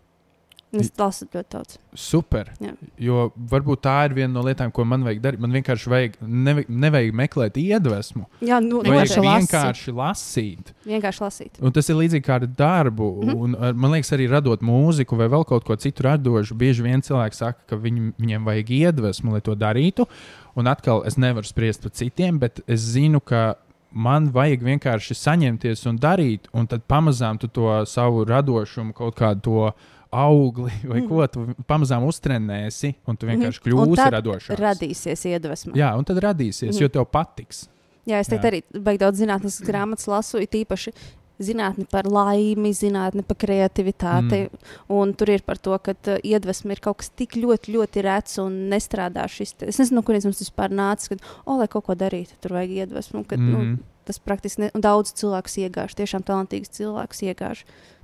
Es 0.73 0.89
lasu 0.97 1.27
ļoti 1.29 1.51
daudz. 1.53 1.75
Super. 2.01 2.49
Jā. 2.63 2.71
Jo 2.97 3.27
varbūt 3.51 3.83
tā 3.85 3.97
ir 4.07 4.15
viena 4.17 4.33
no 4.33 4.41
lietām, 4.47 4.71
ko 4.73 4.87
man 4.89 5.03
vajag 5.05 5.19
darīt. 5.21 5.43
Man 5.45 5.53
vienkārši 5.53 5.91
vajag, 5.93 6.15
nevajag, 6.25 6.71
nevajag 6.85 7.17
meklēt 7.21 7.59
iedvesmu. 7.61 8.25
Jā, 8.41 8.61
nu, 8.65 8.81
Vienkārši 8.87 9.21
vienkārši 9.27 9.93
lasīt. 9.99 10.71
vienkārši 10.89 11.25
lasīt. 11.27 11.61
Un 11.61 11.75
tas 11.77 11.93
ir 11.93 11.99
līdzīgi 11.99 12.25
kā 12.25 12.39
ar 12.41 12.47
darbu. 12.47 13.11
Mm. 13.21 13.29
-hmm. 13.29 13.43
un, 13.45 13.57
ar- 13.61 13.75
man 13.75 13.93
liekas, 13.93 14.13
arī 14.17 14.31
radot 14.33 14.65
mūziku 14.65 15.19
vai 15.21 15.29
vēl 15.29 15.45
kaut 15.45 15.65
ko 15.69 15.77
citu 15.77 16.03
radošu. 16.09 16.55
Bieži 16.55 16.83
vien 16.83 17.03
cilvēki 17.05 17.35
saka, 17.37 17.61
ka 17.67 17.77
viņ, 17.77 18.15
viņiem 18.19 18.45
vajag 18.45 18.71
iedvesmu, 18.71 19.33
lai 19.33 19.41
to 19.41 19.55
darītu. 19.55 20.07
Un 20.57 20.67
atkal 20.67 21.05
es 21.07 21.17
nevaru 21.17 21.45
spriest 21.45 21.83
par 21.83 21.91
citiem, 21.91 22.39
bet 22.39 22.61
es 22.67 22.81
zinu, 22.81 23.21
ka 23.21 23.55
man 23.93 24.31
vajag 24.33 24.63
vienkārši 24.63 25.15
saņemties 25.15 25.87
un 25.91 25.99
darīt, 25.99 26.49
un 26.53 26.67
tad 26.67 26.83
pamazām 26.89 27.39
tu 27.39 27.49
to 27.49 27.85
savu 27.87 28.25
radošumu, 28.25 28.93
kaut 28.95 29.15
kādu 29.17 29.41
to 29.43 29.73
augli 30.13 30.71
vai 30.91 31.01
Mhm. 31.01 31.07
mm. 31.07 31.09
ko 31.09 31.27
tu 31.27 31.47
pamazām 31.69 32.05
uztrenēsi, 32.05 32.95
un 33.07 33.17
tu 33.17 33.27
vienkārši 33.27 33.61
Mhm. 33.65 33.79
Un 33.79 33.87
kļūsi 33.89 33.97
tad 33.97 34.13
radošāks. 34.13 34.59
Radīsies 34.61 35.25
iedvesma. 35.33 35.73
Jā, 35.75 35.97
un 35.97 36.05
tad 36.05 36.17
radīsies, 36.21 36.69
mm 36.73 36.75
Mhm. 36.75 36.83
jo 36.83 36.89
tev 36.89 37.05
patiks. 37.11 37.69
Jā, 38.07 38.19
es 38.19 38.27
teiktu, 38.29 38.49
arī 38.51 38.63
baigi 38.83 38.99
daudz 38.99 39.21
zinātniskas 39.23 39.63
grāmatas 39.71 40.07
lasu, 40.09 40.41
it 40.43 40.51
īpaši 40.53 40.93
zinātni 41.47 41.87
par 41.91 42.07
laimi, 42.11 42.73
zinātni 42.77 43.23
par 43.27 43.37
kreativitāti. 43.43 44.41
Mm. 44.49 44.73
Un 44.97 45.15
tur 45.19 45.29
ir 45.35 45.43
par 45.47 45.57
to, 45.63 45.75
ka 45.83 45.91
uh, 45.95 46.17
iedvesma 46.23 46.71
ir 46.77 46.81
kaut 46.85 46.99
kas 47.03 47.11
tik 47.19 47.31
ļoti, 47.41 47.67
ļoti 47.77 47.99
rets 48.07 48.33
un 48.43 48.53
nestrādā 48.73 49.27
šis. 49.31 49.51
te- 49.59 49.67
Es 49.73 49.77
nezinu, 49.83 49.97
no 50.01 50.05
kurienes 50.07 50.27
mums 50.29 50.43
vispār 50.45 50.69
nāca, 50.75 51.05
kad, 51.15 51.21
o, 51.47 51.51
lai 51.61 51.69
kaut 51.69 51.85
ko 51.91 51.95
darītu, 51.99 52.33
tur 52.41 52.51
vajag 52.59 52.71
iedvesmu. 52.87 53.25
Kad, 53.27 53.39
mm. 53.39 53.51
nu, 53.53 53.59
Mhm. 53.63 53.75
tas 54.05 54.19
praktiski 54.19 54.61
ne, 54.65 54.71
daudz 54.75 55.13
cilvēku 55.15 55.49
iegāž, 55.67 55.95
tiešām 55.95 56.23
talantīgs 56.27 56.71
cilvēks 56.79 57.23
iegāž. 57.29 57.59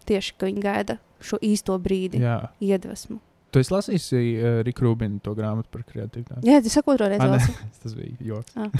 Tieši, 0.06 0.34
ka 0.38 0.46
viņi 0.46 0.62
gaida 0.62 0.98
šo 1.20 1.36
īsto 1.42 1.74
brīdi, 1.82 2.20
Jā. 2.22 2.48
Iedvesmu. 2.62 3.18
Tu 3.50 3.58
esi 3.62 3.72
lasījis 3.72 4.06
uh, 4.12 4.18
Rika 4.62 4.82
Rūbina 4.84 5.20
to 5.24 5.32
grāmatu 5.34 5.68
par 5.72 5.82
kreativitāti. 5.88 6.44
Jā, 6.44 6.60
tas 6.62 6.76
ir 6.76 6.82
otru 6.84 7.08
reizi. 7.08 7.52
Tas 7.82 7.94
bija 7.96 8.12
joks. 8.20 8.52
Ah. 8.56 8.68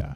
Jā. 0.00 0.10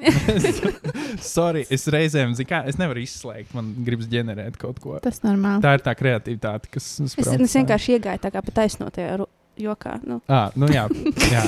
Sorry, 1.34 1.64
es 1.72 1.86
reizēm, 1.92 2.34
zinu, 2.36 2.48
kā 2.50 2.62
es 2.70 2.78
nevaru 2.80 3.02
izslēgt. 3.04 3.54
Man 3.56 3.72
gribas 3.86 4.08
ģenerēt 4.12 4.58
kaut 4.60 4.80
ko. 4.82 4.96
Tas 5.04 5.20
normāli. 5.24 5.62
Tā 5.64 5.74
ir 5.78 5.84
tā 5.86 5.94
kreativitāte, 5.98 6.70
kas 6.74 6.88
man 7.02 7.10
Es, 7.12 7.28
es 7.48 7.56
vienkārši 7.60 7.96
iegāju 7.98 8.22
tā 8.26 8.32
kā 8.34 8.42
pa 8.44 8.54
taisnotajā 8.62 9.16
ru- 9.22 9.30
jokā. 9.60 9.96
Nu, 10.06 10.20
Ah, 10.28 10.50
nu 10.58 10.66
jā, 10.72 10.86
jā. 11.30 11.44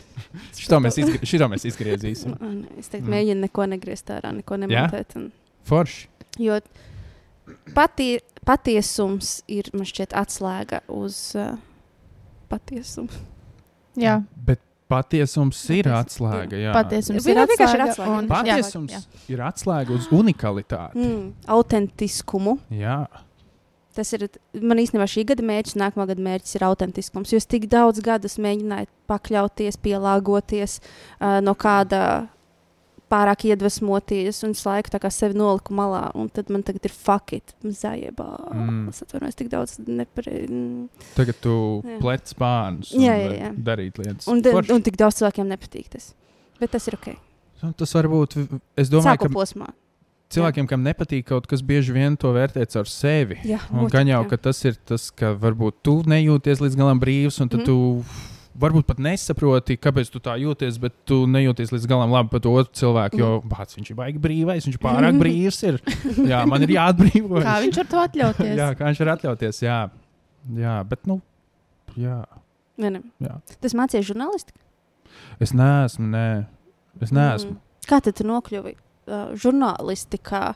šito, 0.60 0.78
mēs 0.80 0.96
izgr 1.02 1.26
šito 1.28 1.48
mēs 1.52 1.66
izgriezīsim. 1.68 2.36
es 2.80 2.88
teiktu, 2.88 3.06
Mm. 3.06 3.12
mēģinu 3.16 3.40
neko 3.48 3.66
negriezt 3.74 4.12
ārā, 4.14 4.32
neko 4.36 4.56
nemontēt. 4.62 5.16
Un, 5.20 5.30
Forši. 5.68 6.06
jo 6.40 6.60
patie, 7.74 8.20
patiesums 8.46 9.40
ir, 9.50 9.68
man 9.74 9.84
šķiet, 9.88 10.14
atslēga 10.16 10.80
uz 10.88 11.34
uh, 11.36 11.56
patiesumu. 12.48 13.10
Jā, 14.00 14.20
Bet 14.46 14.60
patiesums 14.90 15.62
ir 15.70 15.86
Paties- 15.86 16.00
atslēga. 16.02 16.58
Jā. 16.66 16.72
patiesums 16.74 17.24
Jā, 17.26 17.32
ir 17.36 17.40
vienkārši 17.54 17.78
ir 17.78 17.84
atslēga. 17.86 18.18
un- 18.18 18.28
Patiesums 18.30 18.92
jā, 18.96 19.02
ir 19.30 19.38
atslēga 19.46 19.94
uz 19.96 20.08
unikalitāti. 20.10 20.96
Mm, 20.98 21.32
autentiskumu. 21.56 22.58
Jā. 22.74 23.06
Tas 23.94 24.12
ir 24.14 24.28
man 24.54 24.78
īstenībā 24.78 25.06
šī 25.10 25.24
gada 25.26 25.42
mērķis, 25.42 25.74
un 25.76 25.82
nākamā 25.82 26.06
gada 26.12 26.22
mērķis 26.22 26.54
ir 26.56 26.62
autentiskums. 26.68 27.32
Jo 27.32 27.40
es 27.42 27.46
tik 27.50 27.66
daudz 27.68 28.00
gadus 28.06 28.36
mēģināju 28.38 28.86
pakļauties, 29.10 29.76
pielāgoties 29.82 30.76
uh, 31.20 31.40
no 31.42 31.54
kāda 31.58 32.28
pārāk 33.10 33.44
iedvesmoties, 33.50 34.38
un 34.46 34.52
es 34.54 34.62
laiku 34.66 34.90
sevi 35.10 35.34
noliku 35.38 35.74
malā, 35.74 36.10
un 36.14 36.28
tad 36.30 36.50
man 36.52 36.62
tagad 36.66 36.84
ir 36.86 36.94
fuck 36.94 37.32
it, 37.34 37.54
zājībā. 37.64 38.28
Mm. 38.54 38.84
Es 38.92 39.02
atvainojos, 39.02 39.38
tik 39.38 39.50
daudz 39.52 39.76
nepare... 39.86 40.44
mm. 40.46 40.88
Tagad 41.16 41.40
tu 41.42 41.56
Jā. 41.84 41.98
plec 42.02 42.30
spārnus 42.30 42.92
Jā, 42.94 43.16
jā, 43.18 43.32
jā. 43.40 43.50
darīt 43.70 43.98
lietas. 43.98 44.28
Un, 44.30 44.42
Forši. 44.46 44.72
un 44.76 44.86
tik 44.86 44.96
daudz 45.00 45.18
cilvēkiem 45.20 45.50
nepatīk 45.50 45.90
tas. 45.92 46.12
Bet 46.60 46.70
tas 46.76 46.86
ir 46.90 46.96
ok. 46.98 47.12
Nu, 47.60 47.72
Tas 47.76 47.92
var 47.92 48.08
būt. 48.08 48.38
Es 48.78 48.88
domāju, 48.88 49.10
Sākuma 49.10 49.28
ka 49.28 49.36
posmā. 49.36 49.66
cilvēkiem, 50.32 50.66
kam 50.70 50.84
nepatīk 50.86 51.26
kaut 51.28 51.46
kas, 51.50 51.60
bieži 51.66 51.92
vien 51.92 52.16
to 52.16 52.30
vērtē 52.32 52.64
caur 52.72 52.88
sevi. 52.88 53.36
Jā, 53.44 53.58
Un 53.74 53.90
gan 53.92 54.08
jau, 54.08 54.22
jā. 54.24 54.30
ka 54.30 54.38
tas 54.48 54.62
ir 54.64 54.78
tas, 54.88 55.10
ka 55.10 55.34
varbūt 55.36 55.82
tu 55.84 55.98
nejūties 56.08 56.62
līdz 56.64 56.78
galam 56.78 57.00
brīvs, 57.02 57.40
un 57.42 57.50
tad 57.52 57.60
mm. 57.60 57.66
Tu 57.68 58.38
varbūt 58.60 58.86
pat 58.88 58.98
nesaproti, 59.02 59.76
kāpēc 59.80 60.10
tu 60.12 60.20
tā 60.22 60.34
jūties, 60.40 60.76
bet 60.82 60.94
tu 61.08 61.22
nejūties 61.30 61.72
līdz 61.74 61.86
galam 61.90 62.12
labi 62.14 62.30
par 62.34 62.42
to 62.44 62.52
cilvēku, 62.80 63.18
jo 63.20 63.30
Mhm. 63.40 63.48
bāc, 63.54 63.74
viņš 63.78 63.90
ir 63.90 63.96
baigi 63.98 64.20
brīvais, 64.26 64.66
viņš 64.68 64.78
pārāk 64.82 65.18
brīvs. 65.22 65.60
Ir. 65.70 65.80
Jā, 66.30 66.42
man 66.46 66.62
ir 66.66 66.74
jāatbrīvojas. 66.76 67.44
Kā 67.48 67.56
viņš 67.64 67.80
var 67.82 67.88
to 67.94 68.02
atļauties? 68.04 68.54
jā, 68.60 68.68
kā 68.76 68.90
viņš 68.90 69.02
var 69.04 69.12
atļauties. 69.16 69.62
Jā, 69.64 69.78
jā 70.60 70.76
bet 70.88 71.06
nu. 71.10 71.20
Jā. 71.96 72.20
Nē, 72.80 72.88
nē. 72.96 73.02
Jā. 73.20 73.34
Tas 73.60 73.74
mācīja 73.76 74.06
žurnālistiku. 74.12 74.56
Es 75.40 75.50
neesmu, 75.52 76.06
nē, 76.12 76.26
es 77.02 77.10
neesmu. 77.12 77.56
Mm. 77.56 77.60
Kā 77.90 77.98
tad 78.04 78.14
tu 78.20 78.24
nokļuvi 78.28 78.76
uh, 78.76 79.32
žurnālistikā? 79.34 80.54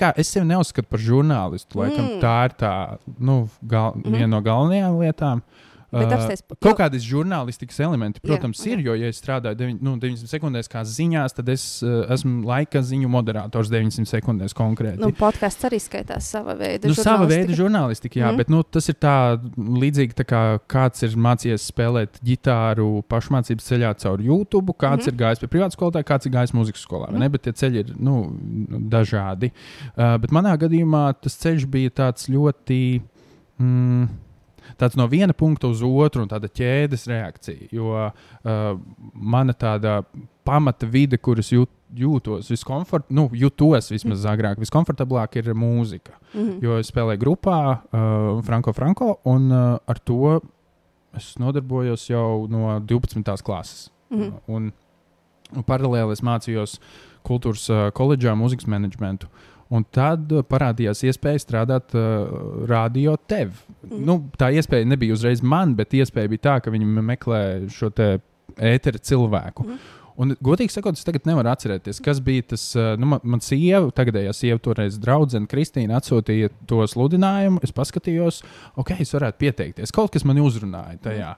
Kā 0.00 0.12
es 0.18 0.28
sevi 0.34 0.46
neuzskatu 0.48 0.88
par 0.90 0.98
žurnālistu. 0.98 1.78
Laikam, 1.78 2.04
Mm. 2.04 2.20
tā 2.22 2.34
ir 2.48 2.54
tā 2.58 2.72
nu, 3.18 3.48
gal, 3.62 3.94
mm 3.94 4.16
viena 4.18 4.32
no 4.36 4.40
galvenajām 4.42 4.98
lietām. 4.98 5.42
Uh, 5.42 5.64
apstāties 5.92 6.42
pa- 6.44 6.56
Kaut 6.60 6.78
kādas 6.78 7.04
žurnālistikas 7.06 7.80
elementi, 7.80 8.20
protams, 8.20 8.58
Jā, 8.60 8.72
Jā, 8.72 8.78
ir. 8.78 8.84
Jo, 8.84 8.94
ja 8.94 9.08
es 9.08 9.20
strādāju 9.22 9.56
deviņ, 9.56 9.78
nu, 9.80 9.96
90 9.96 10.28
sekundēs, 10.28 10.68
kā 10.68 10.82
ziņās, 10.84 11.34
tad 11.38 11.48
es 11.48 11.82
uh, 11.82 12.04
esmu 12.12 12.44
laika 12.48 12.82
ziņu 12.84 13.08
moderators 13.08 13.70
900 13.72 14.08
sekundēs 14.10 14.54
konkrēti. 14.56 15.00
Nu, 15.00 15.10
podkāsts 15.16 15.64
arī 15.68 15.80
skaitās 15.80 16.28
sava 16.28 16.54
veida. 16.58 16.88
Nu, 16.88 16.94
sava 16.98 17.26
veida 17.30 17.56
žurnālistika, 17.56 18.20
jā, 18.20 18.28
mm. 18.28 18.36
Mhm. 18.36 18.38
bet 18.42 18.52
nu, 18.52 18.62
tas 18.62 18.88
ir 18.88 18.98
tā 19.00 19.16
līdzīgi, 19.56 20.18
tā 20.18 20.28
kā 20.28 20.42
kāds 20.68 21.02
ir 21.06 21.16
mācījies 21.16 21.70
spēlēt 21.72 22.20
ģitāru 22.24 23.02
pašmācības 23.08 23.72
ceļā 23.72 23.94
caur 24.04 24.20
YouTube, 24.20 24.76
kāds 24.76 25.06
mm. 25.06 25.08
Mhm. 25.08 25.16
ir 25.16 25.20
gājis 25.24 25.42
pie 25.44 25.52
privāta 25.56 25.78
skolotāja, 25.78 26.08
kāds 26.12 26.28
ir 26.28 26.36
gājis 26.36 26.54
muzikas 26.56 26.84
skolā. 26.84 27.08
Mm. 27.10 27.24
Ne? 27.24 27.32
Bet 27.32 27.46
tie 27.48 27.52
ceļi 27.52 27.84
ir 27.84 27.94
nu, 27.96 28.20
dažādi. 28.92 29.52
Uh, 29.96 30.18
bet 30.20 30.34
manā 30.34 30.56
gadījumā 30.60 31.08
tas 31.22 31.38
ceļš 31.40 31.68
bija 31.70 31.96
tāds 32.04 32.28
ļoti. 32.28 32.82
Mm, 33.58 34.27
Tāds 34.76 34.98
no 34.98 35.06
viena 35.08 35.32
punkta 35.36 35.70
uz 35.70 35.82
otru, 35.86 36.24
un 36.24 36.30
tāda 36.30 36.50
ķēdes 36.50 37.06
reakcija. 37.08 37.68
Jo 37.72 37.94
uh, 37.96 38.80
mana 39.14 39.54
tāda 39.56 40.02
pamata 40.48 40.88
vide, 40.88 41.18
kuras 41.20 41.50
jūt, 41.52 41.70
jūtos 41.96 42.50
viskomfort, 42.52 43.08
nu, 43.14 43.26
jūtos 43.36 43.90
vismaz 43.92 44.26
agrāk, 44.28 44.60
viskomfortablāk 44.60 45.38
ir 45.40 45.52
mūzika. 45.56 46.18
Mhm. 46.34 46.58
Jo 46.64 46.78
es 46.82 46.92
spēlēju 46.92 47.22
grupā 47.24 47.58
uh, 47.78 48.42
Franko 48.46 48.74
Franko, 48.76 49.14
un 49.28 49.50
uh, 49.52 49.76
ar 49.88 50.00
to 50.04 50.38
es 51.16 51.32
nodarbojos 51.40 52.08
jau 52.10 52.46
no 52.50 52.78
12. 52.80 53.24
klases. 53.44 53.88
Mhm. 54.12 54.40
Un, 54.48 54.72
un 55.56 55.68
paralēli 55.68 56.16
es 56.16 56.24
mācījos 56.24 56.78
kultūras 57.26 57.68
uh, 57.72 57.88
koledžā 57.96 58.36
mūzikas 58.38 58.68
menedžmentu. 58.70 59.28
Un 59.70 59.84
tad 59.92 60.30
uh, 60.32 60.40
parādījās 60.48 61.02
iespēja 61.04 61.42
strādāt 61.42 61.92
uh, 61.92 62.64
radio 62.70 63.16
tev. 63.28 63.50
Mhm. 63.84 64.04
Nu, 64.08 64.18
tā 64.40 64.48
iespēja 64.56 64.86
nebija 64.88 65.12
uzreiz 65.12 65.42
man, 65.44 65.74
bet 65.76 65.92
iespēja 65.92 66.28
bija 66.32 66.44
tā, 66.46 66.54
ka 66.64 66.70
viņi 66.72 66.86
me- 66.88 67.04
meklē 67.14 67.42
šo 67.68 67.90
te 67.92 68.14
ēteru 68.56 68.98
cilvēku. 69.04 69.66
Mhm. 69.68 69.94
Un, 70.18 70.32
godīgi 70.42 70.72
sakot, 70.74 70.96
es 70.98 71.04
tagad 71.06 71.28
nevaru 71.28 71.46
atcerēties, 71.52 72.00
kas 72.02 72.18
bija 72.18 72.42
tas. 72.50 72.62
uh, 72.74 72.96
Nu, 72.98 73.06
man, 73.06 73.20
man 73.22 73.38
sieva, 73.44 73.92
tagadējā 73.94 74.32
sieva, 74.34 74.58
toreiz 74.58 74.96
draudzene 74.98 75.46
Kristīna 75.46 76.00
atsūtīja 76.00 76.48
to 76.66 76.80
sludinājumu. 76.90 77.60
Es 77.62 77.70
paskatījos, 77.70 78.40
ok, 78.82 78.96
es 79.04 79.12
varētu 79.14 79.38
pieteikties. 79.38 79.92
Kaut 79.94 80.10
kas 80.16 80.24
man 80.26 80.40
uzrunāja 80.42 80.98
tajā. 81.04 81.34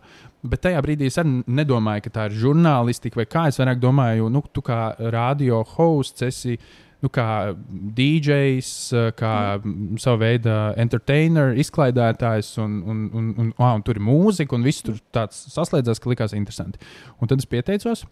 Bet 0.48 0.62
tajā 0.64 0.80
brīdī 0.86 1.10
es 1.10 1.18
arī 1.20 1.42
nedomāju, 1.44 2.06
ka 2.06 2.10
tā 2.14 2.24
ir 2.30 2.38
žurnālistika 2.40 3.20
vai 3.20 3.26
kā. 3.26 3.48
Es 3.52 3.58
vairāk 3.60 3.82
domāju, 3.82 4.30
nu, 4.32 4.40
tu 4.54 4.62
kā 4.62 4.94
radio 5.12 5.60
hosts 5.76 6.22
esi. 6.30 6.56
Nu, 7.00 7.08
kā 7.08 7.54
DJs, 7.96 8.70
kā 9.16 9.34
mm. 9.56 9.98
sava 10.02 10.20
veida 10.20 10.56
entertainer, 10.80 11.54
izklaidētājs, 11.62 12.52
un, 12.60 12.74
un, 12.84 13.04
un, 13.08 13.30
un, 13.30 13.52
un, 13.56 13.68
un 13.70 13.84
tur 13.86 13.96
ir 13.96 14.04
mūzika, 14.04 14.56
un 14.56 14.66
viss 14.66 14.84
tur 14.84 14.98
tāds 15.14 15.38
saslēdzās, 15.54 16.02
ka 16.02 16.12
likās 16.12 16.36
interesanti. 16.36 16.82
Un 17.20 17.30
tad 17.30 17.40
es 17.40 17.48
pieteicos, 17.48 18.04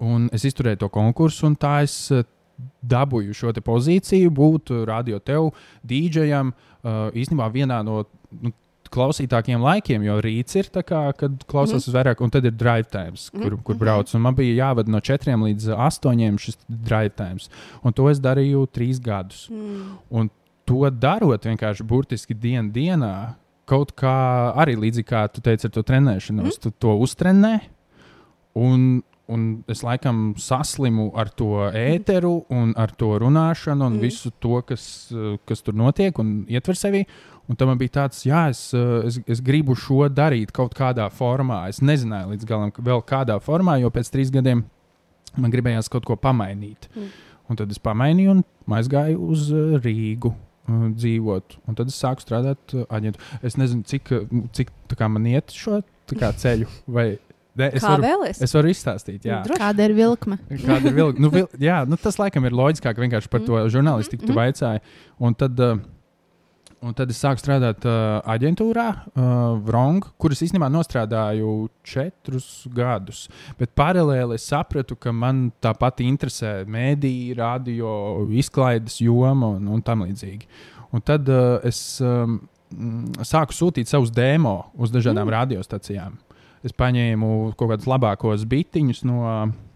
un 0.00 0.30
es 0.32 0.46
izturēju 0.48 0.80
to 0.84 0.88
konkursu, 0.94 1.50
un 1.50 1.58
tā 1.60 1.82
es 1.84 1.98
dabūju 2.82 3.36
šo 3.36 3.52
pozīciju, 3.64 4.32
būt 4.34 4.72
radio 4.88 5.20
tev, 5.20 5.52
DJam, 5.84 6.52
īstenībā 6.84 7.48
vienā 7.52 7.82
no 7.86 8.02
nu, 8.40 8.52
klausītākiem 8.92 9.62
laikiem, 9.62 10.04
jo 10.06 10.18
rīts 10.24 10.58
ir 10.60 10.68
tā 10.72 10.84
kā, 10.86 11.04
kad 11.18 11.42
klausās 11.50 11.88
mm. 11.88 11.96
vairāk, 11.96 12.22
un 12.24 12.32
tad 12.34 12.46
ir 12.48 12.54
drive 12.58 12.90
times, 12.92 13.28
kur, 13.34 13.56
kur 13.66 13.78
brauc. 13.80 14.12
Un 14.16 14.24
man 14.24 14.36
bija 14.38 14.54
jāvada 14.66 14.92
no 14.92 15.00
4 15.02 15.38
līdz 15.46 15.72
8 15.74 16.40
šis 16.42 16.60
drive 16.68 17.14
times, 17.18 17.50
un 17.82 17.96
to 17.96 18.08
es 18.12 18.22
darīju 18.22 18.66
trīs 18.74 19.00
gadus. 19.02 19.46
Mm. 19.52 19.96
Un 20.10 20.32
to 20.68 20.88
darot 20.90 21.46
vienkārši 21.48 21.86
burtiski 21.86 22.36
dienu 22.38 22.72
dienā, 22.74 23.14
kaut 23.68 23.94
kā 23.98 24.16
arī 24.58 24.76
līdzīgi 24.78 25.08
kā 25.08 25.24
tu 25.32 25.42
teici 25.44 25.68
ar 25.68 25.74
to 25.74 25.84
trenēšanos, 25.86 26.58
mm. 26.58 26.60
tu 26.64 26.74
to 26.82 26.96
uztrenē. 27.04 27.54
Un, 28.58 29.02
un 29.32 29.44
es 29.72 29.80
laikam 29.86 30.34
saslimu 30.40 31.08
ar 31.18 31.30
to 31.32 31.68
ēteru, 31.70 32.34
un 32.52 32.74
ar 32.76 32.92
to 32.98 33.14
runāšanu, 33.22 33.88
un 33.88 33.96
mm. 33.96 34.02
visu 34.02 34.32
to, 34.42 34.58
kas, 34.68 34.84
kas 35.48 35.64
tur 35.64 35.78
notiek 35.78 36.18
un 36.20 36.42
ietver 36.52 36.78
sevi. 36.78 37.06
Un 37.50 37.56
tam 37.58 37.68
man 37.72 37.78
bija 37.80 37.90
tāds, 37.98 38.22
jā, 38.24 38.44
es, 38.52 38.60
eh, 38.74 39.06
es, 39.08 39.18
es 39.26 39.40
gribu 39.42 39.74
šo 39.76 40.06
darīt 40.08 40.52
kaut 40.54 40.74
kādā 40.78 41.08
formā. 41.10 41.64
Es 41.68 41.80
nezināju 41.82 42.30
līdz 42.36 42.46
galam, 42.48 42.70
vēl 42.78 43.02
kādā 43.04 43.40
formā, 43.42 43.80
jo 43.82 43.90
pēc 43.90 44.10
trīs 44.14 44.30
gadiem 44.32 44.62
man 45.36 45.50
gribējās 45.50 45.88
kaut 45.90 46.04
ko 46.06 46.16
pamainīt. 46.16 46.88
Mm. 46.94 47.10
Un 47.50 47.56
tad 47.58 47.70
es 47.74 47.78
pamainīju 47.82 48.30
un 48.38 48.44
aizgāju 48.78 49.18
uz 49.34 49.48
eh, 49.52 49.76
Rīgu. 49.82 50.30
uh, 50.32 50.86
Dzīvot, 50.94 51.56
un 51.68 51.74
tad 51.74 51.88
es 51.90 51.96
sāku 51.98 52.22
strādāt 52.22 52.72
aģentu. 52.88 53.18
Es 53.42 53.56
nezinu, 53.58 53.82
cik, 53.84 54.12
cik 54.54 54.70
tā 54.88 54.96
kā 55.00 55.08
man 55.10 55.26
iet 55.26 55.50
šo 55.50 55.80
kā, 56.14 56.30
ceļu, 56.38 56.68
vai 56.86 57.08
ne, 57.58 57.66
es, 57.74 57.82
Kā 57.82 57.96
varu, 57.96 58.04
vēlies? 58.06 58.40
es 58.46 58.54
varu 58.54 58.70
izstāstīt. 58.70 59.26
Jā. 59.26 59.40
Droši. 59.44 59.58
Kāda 59.60 59.88
ir 59.88 59.94
vilkme? 59.98 60.38
Kāda 60.62 60.86
ir 60.92 60.94
vilka? 61.00 61.20
Nu, 61.20 61.32
vil, 61.34 61.48
jā, 61.60 61.80
nu, 61.90 61.98
tas 62.00 62.16
laikam 62.22 62.46
ir 62.46 62.54
loģiskāk 62.54 63.02
vienkārši 63.02 63.28
par 63.34 63.42
to 63.44 63.58
žurnālistiku, 63.74 64.22
tu 64.28 64.32
Mhm. 64.32 64.38
vaicāji. 64.38 64.80
Un 65.18 65.34
tad, 65.34 65.58
uh, 65.60 65.82
un 66.82 66.94
tad 66.98 67.10
es 67.12 67.20
sāku 67.22 67.40
strādāt 67.40 67.84
uh, 67.86 68.18
aģentūrā, 68.34 68.86
uh, 68.90 69.24
Vrong, 69.62 70.02
kuras 70.20 70.42
īstenībā 70.44 70.68
nostrādāju 70.72 71.68
četrus 71.86 72.66
gadus. 72.74 73.24
Bet 73.58 73.74
paralēli 73.78 74.36
es 74.38 74.48
sapratu, 74.50 74.96
ka 74.98 75.14
man 75.14 75.46
tāpat 75.62 76.02
interesē 76.04 76.54
mēdīņa, 76.66 77.38
radio, 77.38 77.92
izklaides 78.34 78.98
joma 79.04 79.54
un, 79.56 79.70
un 79.72 79.84
tam 79.86 80.04
līdzīgi. 80.06 80.50
Un 80.92 81.04
tad 81.06 81.30
uh, 81.30 81.56
es 81.66 81.78
um, 82.04 82.40
sāku 83.24 83.56
sūtīt 83.56 83.90
savus 83.90 84.12
demo 84.14 84.72
uz 84.74 84.92
dažādām 84.92 85.28
mm. 85.28 85.36
radiostacijām. 85.38 86.18
Es 86.66 86.74
paņēmu 86.78 87.54
kaut 87.58 87.72
kādus 87.72 87.88
labākos 87.90 88.46
bitiņus 88.50 89.04
no, 89.08 89.22
uh, 89.22 89.71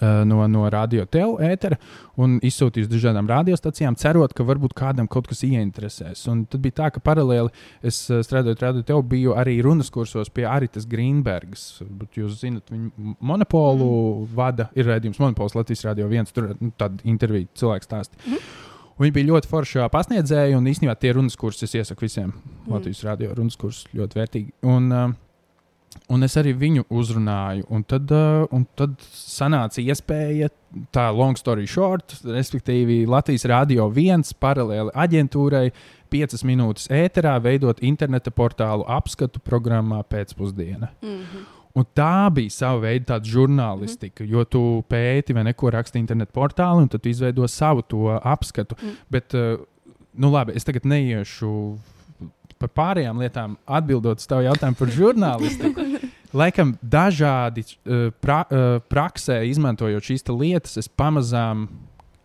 no, 0.00 0.40
no 0.50 0.64
radio 0.72 1.04
tev 1.06 1.38
ētera 1.44 1.78
un 2.20 2.36
izsūtīju 2.44 2.86
uz 2.86 2.92
dažādām 2.92 3.28
radiostacijām, 3.30 3.96
cerot, 4.00 4.34
ka 4.36 4.46
varbūt 4.46 4.74
kādam 4.78 5.08
kaut 5.10 5.28
kas 5.30 5.42
ieinteresēs. 5.46 6.24
Un 6.30 6.44
tad 6.50 6.62
bija 6.64 6.78
tā, 6.82 6.90
ka 6.94 7.02
paralēli 7.04 7.52
es 7.86 8.00
uh, 8.10 8.22
strādājot 8.24 8.62
radio 8.64 8.84
tev, 8.86 9.02
biju 9.10 9.34
arī 9.38 9.56
runas 9.64 9.90
kursos 9.94 10.30
pie 10.34 10.46
Aritas 10.50 10.86
Grīnbergas. 10.90 11.66
Jūs 12.14 12.38
zinat, 12.42 12.70
viņa 12.72 13.16
monopolu 13.18 13.88
mm. 13.88 14.28
vada, 14.36 14.68
ir 14.78 14.88
redzējums 14.90 15.20
monopols 15.22 15.58
Latvijas 15.58 15.84
radio 15.88 16.08
viens, 16.10 16.32
tur 16.34 16.54
nu, 16.54 16.70
tāda 16.78 17.02
intervija 17.08 17.50
cilvēks 17.58 17.90
stāsta. 17.90 18.22
Mm. 18.28 18.46
Viņa 19.02 19.14
bija 19.16 19.26
ļoti 19.32 19.50
forša 19.50 19.88
pasniedzēja, 19.90 20.54
un 20.54 20.70
īstenībā 20.70 20.94
tie 21.02 21.10
runas 21.16 21.34
kursi 21.38 21.66
es 21.66 21.74
iesaku 21.74 22.06
visiem. 22.06 22.30
Mm. 22.30 22.76
Latvijas 22.76 23.02
radio 23.08 23.34
runas 23.34 23.58
kursus 23.58 23.90
ļoti 23.96 24.20
vērtīgi. 24.20 24.54
Un, 24.70 24.90
uh, 24.94 25.16
Un 26.12 26.26
es 26.26 26.34
arī 26.36 26.52
viņu 26.58 26.84
uzrunāju. 26.92 27.64
Un 27.72 27.84
tad, 27.88 28.10
uh, 28.12 28.44
un 28.54 28.66
tad 28.76 28.96
sanāca 29.14 29.80
iespēja, 29.80 30.50
tā 30.94 31.08
long 31.14 31.38
story 31.38 31.66
short, 31.70 32.16
respektīvi 32.26 33.04
Latvijas 33.08 33.46
Rādio 33.48 33.86
1 33.88 34.34
paralēli 34.42 34.92
aģentūrai, 34.92 35.68
5 36.14 36.44
minūtes 36.46 36.90
ēterā 36.94 37.34
veidot 37.42 37.80
interneta 37.82 38.30
portālu 38.30 38.84
apskatu 38.90 39.40
programmā 39.42 40.02
pēcpusdienā. 40.10 40.90
Mm 41.02 41.20
-hmm. 41.20 41.44
Un 41.74 41.84
tā 41.90 42.30
bija 42.30 42.50
sava 42.50 42.78
veida 42.80 43.18
žurnālistika, 43.18 44.22
mm 44.22 44.30
jo 44.30 44.44
tu 44.44 44.84
pēti 44.88 45.34
vai 45.34 45.42
neko 45.44 45.70
raksti 45.70 45.98
internetu 45.98 46.32
portālā, 46.32 46.82
un 46.82 46.88
tad 46.88 47.06
izveido 47.06 47.48
savu 47.48 47.82
to 47.82 48.20
apskatu. 48.22 48.76
Mm. 48.82 48.96
Bet, 49.10 49.34
uh, 49.34 49.58
nu 50.14 50.30
labi, 50.30 50.52
es 50.54 50.64
tagad 50.64 50.84
neiešu 50.84 51.78
par 52.64 52.72
pārējām 52.80 53.22
lietām, 53.22 53.56
atbildot 53.64 54.22
uz 54.22 54.28
tavu 54.30 54.46
jautājumu 54.48 54.80
par 54.80 54.92
žurnālistiku. 54.98 55.88
Laikam 56.40 56.74
dažādi 56.82 57.62
uh, 57.62 58.08
pra, 58.22 58.42
uh, 58.48 58.78
praksē, 58.90 59.44
izmantojot 59.46 60.08
šīs 60.08 60.26
lietas, 60.32 60.78
es 60.82 60.90
pamazām 60.90 61.68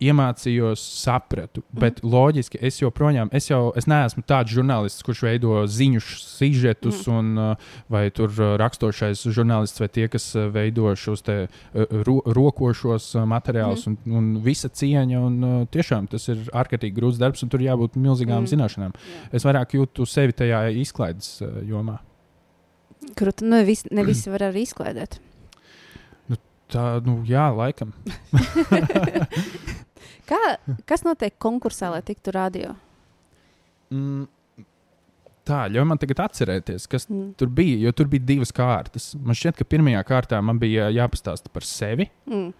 iemācījos, 0.00 0.82
sapratu. 1.02 1.62
Mm. 1.62 1.80
Bet 1.82 2.00
loģiski, 2.04 2.60
es 2.64 2.80
joprojām, 2.80 3.30
es 3.36 3.50
jau 3.50 3.70
es 3.78 3.86
neesmu 3.90 4.24
tāds 4.28 4.54
žurnālists, 4.54 5.04
kurš 5.06 5.22
veido 5.26 5.60
ziņu 5.70 6.02
sižetus, 6.04 7.04
mm. 7.04 7.18
un, 7.18 7.30
uh, 7.38 7.70
vai 7.92 8.06
tur 8.14 8.32
uh, 8.32 8.54
rakstošais 8.60 9.26
žurnālists, 9.28 9.80
vai 9.82 9.90
tie, 9.92 10.08
kas 10.12 10.30
uh, 10.36 10.48
veido 10.52 10.94
šos 10.96 11.24
te 11.26 11.38
ro 11.74 12.18
rokošos 12.26 13.12
materiālus, 13.28 13.86
mm. 13.86 13.96
un, 14.08 14.18
un 14.20 14.44
visa 14.44 14.72
cieņa. 14.72 15.24
Un, 15.30 15.40
tiešām 15.72 16.08
tas 16.10 16.28
ir 16.32 16.44
ārkārtīgi 16.56 16.96
grūts 16.96 17.20
darbs, 17.20 17.44
un 17.44 17.52
tur 17.52 17.64
jābūt 17.64 17.98
milzīgām 18.00 18.44
mm. 18.44 18.52
zināšanām. 18.54 18.94
Jā. 18.96 19.24
Es 19.36 19.46
vairāk 19.46 19.76
jūtu 19.76 20.08
sevi 20.08 20.36
tajā 20.36 20.66
izklaides 20.80 21.38
jomā. 21.68 22.00
Kur 23.16 23.32
tu 23.32 23.48
ne, 23.48 23.62
vis, 23.64 23.86
ne 23.90 24.04
visi 24.06 24.32
var 24.32 24.50
arī 24.50 24.64
izklaidēt. 24.66 25.20
Tā, 26.70 27.00
nu, 27.02 27.16
jā, 27.26 27.48
laikam. 27.50 27.90
Kā, 30.30 30.38
kas 30.86 31.02
notiek 31.06 31.34
konkursā, 31.42 31.90
lai 31.90 32.02
tiktu 32.06 32.30
radio? 32.36 32.76
Mm, 33.90 34.28
tā, 35.48 35.64
ļauj 35.74 35.86
man 35.90 35.98
tagad 35.98 36.20
atcerēties, 36.28 36.86
kas 36.92 37.08
Mm. 37.10 37.32
tur 37.40 37.48
bija, 37.50 37.78
jo 37.82 37.92
tur 37.92 38.06
bija 38.06 38.22
divas 38.28 38.52
kārtas. 38.54 39.14
Man 39.18 39.34
šķiet, 39.34 39.56
ka 39.58 39.64
pirmajā 39.64 40.04
kārtā 40.06 40.38
man 40.42 40.58
bija 40.62 40.86
jāpastāsta 40.94 41.50
par 41.52 41.62
sevi. 41.66 42.06
Mm. 42.30 42.52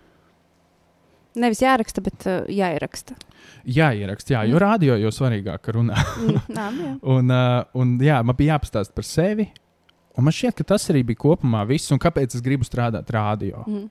Nevis 1.41 1.61
jāraksta, 1.63 2.03
bet 2.03 2.27
uh, 2.27 2.41
jāieraksta. 2.51 3.15
Jā, 3.65 3.93
ierakst, 3.95 4.33
jā, 4.35 4.43
jo 4.51 4.57
Mm. 4.59 4.63
rādio 4.65 4.97
jau 4.99 5.13
svarīgāk 5.15 5.71
runā. 5.77 5.95
Mm. 6.19 6.41
Nā, 6.59 6.67
jā. 6.75 6.95
un, 7.07 7.31
uh, 7.31 7.65
un 7.79 7.99
jā, 8.03 8.19
man 8.27 8.35
bija 8.37 8.57
jāpastāsta 8.59 8.93
par 8.97 9.05
sevi. 9.07 9.47
Un 10.19 10.25
man 10.27 10.35
šķiet, 10.35 10.57
ka 10.59 10.65
tas 10.75 10.89
arī 10.91 11.05
bija 11.07 11.23
kopumā 11.23 11.63
viss, 11.69 11.93
un 11.95 12.01
kāpēc 12.03 12.35
es 12.35 12.43
gribu 12.43 12.67
strādāt 12.67 13.07
rādio. 13.15 13.63
Mm. 13.69 13.87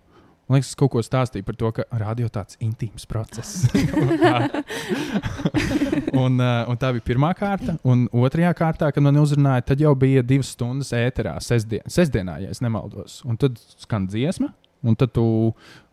Man 0.49 0.57
liekas, 0.57 0.71
es 0.71 0.77
kaut 0.79 0.89
ko 0.95 1.01
stāstīju 1.05 1.45
par 1.45 1.55
to, 1.61 1.69
ka 1.77 1.83
radio 2.01 2.25
tāds 2.33 2.57
intīms 2.65 3.05
process. 3.05 3.67
Un 4.01 4.15
tā. 4.17 4.63
un, 6.17 6.39
un 6.41 6.79
tā 6.81 6.89
bija 6.95 7.05
pirmā 7.11 7.29
kārta. 7.37 7.75
Un 7.85 8.07
otrajā 8.09 8.53
kārtā, 8.57 8.89
kad 8.95 9.05
man 9.05 9.19
uzrunāja, 9.21 9.67
tad 9.71 9.83
jau 9.83 9.93
bija 9.99 10.23
divas 10.25 10.49
stundas 10.55 10.89
ēterā, 10.97 11.35
sestdien, 11.43 11.85
sestdienā, 11.85 12.39
ja 12.45 12.49
es 12.55 12.63
nemaldos. 12.65 13.19
Un 13.29 13.37
tad 13.39 13.61
skan 13.77 14.09
dziesma. 14.09 14.49
Un 14.81 14.95
tad 14.95 15.11
tu 15.11 15.25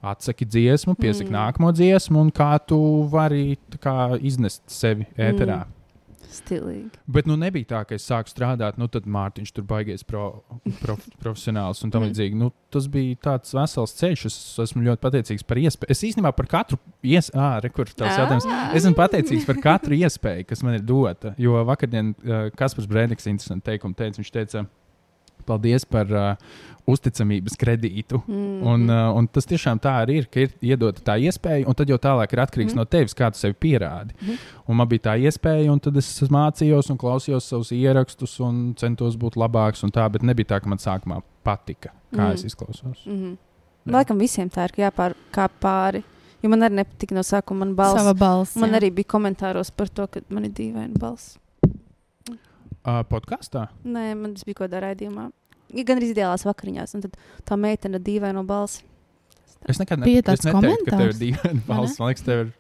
atsaki 0.07 0.47
dziesmu, 0.47 0.95
piesaki 0.95 1.27
Mm. 1.33 1.35
nākamo 1.35 1.73
dziesmu, 1.75 2.21
un 2.23 2.29
kā 2.31 2.53
tu 2.63 2.79
vari 3.11 3.59
tā 3.73 3.81
kā, 3.83 3.95
iznest 4.23 4.63
sevi 4.71 5.09
ēterā. 5.19 5.65
Mm. 5.67 5.76
Stilīgi. 6.33 6.91
Bet 7.07 7.27
nu 7.31 7.37
nebija 7.39 7.69
tā, 7.71 7.81
ka 7.89 7.95
es 7.97 8.05
sāku 8.09 8.31
strādāt, 8.33 8.77
nu 8.81 8.89
tad 8.93 9.07
Mārtiņš 9.09 9.53
tur 9.57 9.65
baigais 9.69 10.03
pro, 10.07 10.43
prof, 10.83 11.05
profesionāls 11.23 11.83
un 11.87 11.91
tam 11.95 12.03
Mm. 12.03 12.11
līdzīgi. 12.13 12.37
Nu, 12.39 12.51
tas 12.71 12.87
bija 12.93 13.17
tāds 13.29 13.55
vesels 13.57 13.95
ceļš. 13.99 14.25
Es 14.29 14.37
esmu 14.67 14.83
ļoti 14.87 15.03
pateicīgs 15.03 15.47
par 15.47 15.57
iespēju. 15.63 15.91
Es 15.91 16.03
īstenībā 16.05 16.33
par 16.37 16.47
katru 16.47 16.79
iespēju, 17.03 17.41
Ah. 18.53 18.75
Es 18.77 18.85
esmu 18.85 18.95
pateicīgs 18.99 19.47
par 19.47 19.57
katru 19.63 19.95
iespēju, 19.97 20.47
kas 20.47 20.63
man 20.63 20.75
ir 20.75 20.85
dota. 20.87 21.35
Jo 21.39 21.63
vakardien 21.65 22.15
uh, 22.19 22.51
Kaspars 22.57 22.87
Brēniks 22.91 23.27
interesanti 23.31 23.65
teikumu 23.71 23.95
teica. 23.97 24.21
Viņš 24.21 24.33
teica, 24.35 24.67
paldies 25.47 25.87
par 25.89 26.11
uh, 26.13 26.57
uzticamības 26.87 27.57
kredītu. 27.59 28.21
Mm. 28.27 28.59
Un, 28.67 28.85
uh, 28.91 29.09
un 29.19 29.27
tas 29.31 29.49
tiešām 29.49 29.81
tā 29.83 29.97
arī 30.05 30.21
ir, 30.23 30.29
ka 30.31 30.45
ir 30.45 30.53
iedota 30.65 31.03
tā 31.07 31.17
iespēja, 31.23 31.67
un 31.67 31.77
tad 31.79 31.91
jau 31.91 31.99
tālāk 32.03 32.35
ir 32.35 32.43
atkarīgs 32.45 32.75
mm. 32.75 32.81
no 32.81 32.87
tevis, 32.91 33.17
kā 33.19 33.31
tu 33.35 33.41
sevi 33.41 33.57
pierādi. 33.67 34.15
Mhm. 34.21 34.45
Un 34.67 34.81
man 34.81 34.91
bija 34.91 35.09
tā 35.09 35.17
iespēja, 35.23 35.71
un 35.73 35.83
tad 35.83 35.99
es 36.01 36.11
mācījos 36.33 36.91
un 36.93 37.01
klausījos 37.01 37.51
savus 37.53 37.73
ierakstus, 37.75 38.39
un 38.45 38.75
centos 38.79 39.19
būt 39.19 39.39
labāks. 39.39 39.85
un 39.87 39.95
Tā, 39.97 40.07
bet 40.13 40.27
nebija 40.27 40.55
tā, 40.55 40.61
ka 40.61 40.69
man 40.69 40.83
sākumā 40.83 41.23
patika, 41.47 41.95
kā 42.13 42.29
mm. 42.29 42.35
es 42.35 42.45
izklausos. 42.45 43.07
Mm 43.07 43.17
-hmm. 43.17 43.37
Laikam 43.87 44.19
visiem 44.19 44.51
tā 44.51 44.65
ir 44.65 44.73
ka 44.75 44.83
jāpār 44.83 45.15
kā 45.33 45.49
pāri. 45.63 46.03
Jo 46.43 46.51
man 46.53 46.61
arī 46.61 46.75
nepatika 46.83 47.15
no 47.15 47.21
sākuma 47.21 47.75
balss. 47.75 48.19
Balss. 48.19 48.57
Man 48.57 48.71
jā. 48.71 48.77
arī 48.81 48.91
bija 48.95 49.09
komentāros 49.17 49.71
par 49.71 49.89
to, 49.89 50.07
ka 50.07 50.21
man 50.29 50.45
ir 50.45 50.51
dīvaina 50.51 50.99
balss. 50.99 51.39
Uh, 52.87 53.01
podkāstā? 53.11 53.65
Nē, 53.83 54.13
man 54.15 54.37
tas 54.37 54.47
bija 54.47 54.61
kaut 54.61 54.69
kādā 54.69 54.85
raidījumā. 54.85 55.31
Ja 55.75 55.83
gan 55.89 55.99
arī 55.99 56.13
ideālās 56.13 56.45
vakariņās, 56.47 56.93
un 56.95 57.03
tad 57.03 57.17
tā 57.49 57.57
meitene 57.59 57.99
ar 57.99 58.05
dīvaino 58.07 58.45
balsi. 58.47 58.85
Es 59.67 59.81
nekad 59.83 60.05
Bija 60.05 60.21
ne, 60.21 60.23
es 60.23 60.29
tāds 60.29 60.47
ka 60.47 60.53
tev 60.63 60.71
ir 60.71 60.77
komentārs, 60.85 61.19
dīvaina 61.19 61.59
vai 61.59 61.67
balss. 61.73 61.99
Man 61.99 62.13
liekas, 62.13 62.27
tev 62.29 62.43
ir 62.45 62.53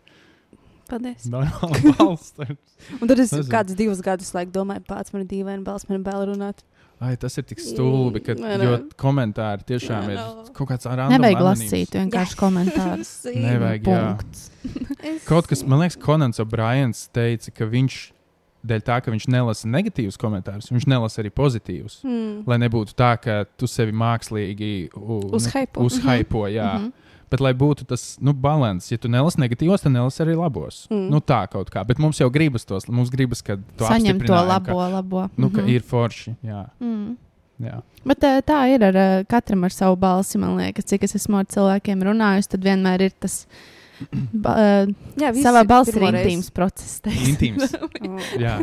Paldies. 0.90 1.28
normāla 1.30 1.92
balss. 2.00 2.32
Un 2.98 3.06
tad 3.06 3.20
es 3.22 3.30
Nezinu. 3.30 3.52
kādus 3.52 3.78
divus 3.78 4.02
gadus 4.02 4.32
laiku 4.34 4.54
domāju, 4.56 4.82
pats 4.88 5.14
man 5.14 5.22
ir 5.22 5.30
dīvaina 5.30 5.62
balss, 5.66 5.86
man 5.86 6.00
ir 6.00 6.08
bail 6.08 6.26
runāt. 6.32 6.66
Ai, 6.96 7.12
tas 7.20 7.34
ir 7.36 7.44
tik 7.44 7.60
stulbi, 7.60 8.22
ka 8.24 8.34
komentāri 8.96 9.66
tiešām 9.68 10.06
Nē, 10.08 10.14
ir 10.16 10.52
kaut 10.56 10.70
kāds 10.70 10.88
ar 10.88 11.02
Nevajag 11.12 11.42
lasīt 11.44 11.92
vienkārši 11.98 12.38
komentārus. 12.40 13.10
Nevajag, 13.46 13.90
jā. 13.92 14.04
Kaut 15.28 15.46
kas, 15.50 15.60
man 15.68 15.84
liekas, 15.84 15.98
Konants 16.00 16.40
O'Briens 16.42 17.04
teica, 17.14 17.52
ka 17.52 17.68
viņš, 17.68 17.98
dēļ 18.66 18.82
tā, 18.86 18.98
ka 19.04 19.10
viņš 19.14 19.26
nelasa 19.32 19.68
negatīvus 19.70 20.18
komentārus, 20.20 20.70
viņš 20.72 20.86
nelasa 20.90 21.22
arī 21.22 21.30
pozitīvus. 21.30 22.00
Mm. 22.04 22.44
Lai 22.46 22.58
nebūtu 22.58 22.94
tā, 22.98 23.14
ka 23.22 23.44
tu 23.56 23.66
sevi 23.70 23.92
mākslīgi 23.92 24.70
Uzhypo. 24.96 25.84
uzhypo, 25.86 26.46
jā. 26.50 26.74
Mhm. 26.80 26.92
Bet, 27.28 27.40
lai 27.42 27.50
būtu 27.58 27.82
tas 27.90 28.18
nu, 28.22 28.30
līdzsvars, 28.32 28.86
ja 28.92 28.98
tu 29.02 29.08
nelasi 29.10 29.40
negatīvos, 29.42 29.82
tad 29.82 29.90
nelasi 29.96 30.22
arī 30.22 30.36
labos. 30.38 30.84
Mm. 30.92 31.08
Nu, 31.10 31.18
tā 31.20 31.40
kaut 31.50 31.70
kā. 31.74 31.82
Bet 31.86 31.98
mums 31.98 32.20
jau 32.20 32.28
gribas 32.30 32.64
tos, 32.64 32.86
mums 32.88 33.10
gribas, 33.10 33.42
ka 33.42 33.56
tu 33.56 33.82
Saņem 33.84 34.20
to 34.26 34.32
labo, 34.46 34.76
Ka, 34.78 34.90
labo. 34.94 35.24
nu, 35.36 35.50
ka 35.50 35.60
Mhm. 35.62 35.68
ir 35.74 35.80
forši. 35.82 36.36
Jā, 36.44 36.68
Mm. 36.80 37.16
jā. 37.60 37.82
Bet 38.06 38.22
eh, 38.22 38.40
tā 38.46 38.60
ir 38.72 38.84
ar 38.84 38.94
eh, 38.96 39.24
katram 39.24 39.64
ar 39.64 39.70
savu 39.70 39.96
balsi. 39.96 40.38
Man 40.38 40.56
liekas, 40.56 40.84
cik 40.86 41.02
es 41.02 41.14
esmu 41.14 41.40
ar 41.40 41.44
cilvēkiem 41.46 41.98
runājusi, 42.06 42.48
tad 42.48 42.60
vienmēr 42.62 43.00
ir 43.00 43.10
tas 43.18 43.46
ba, 44.32 44.54
eh, 44.60 44.92
Jā, 45.20 45.32
savā 45.40 45.64
balsī 45.68 45.96
ir 46.00 46.08
intīms 46.10 46.50
process. 46.54 47.00
Intīms. 47.06 47.74
Jā. 48.44 48.58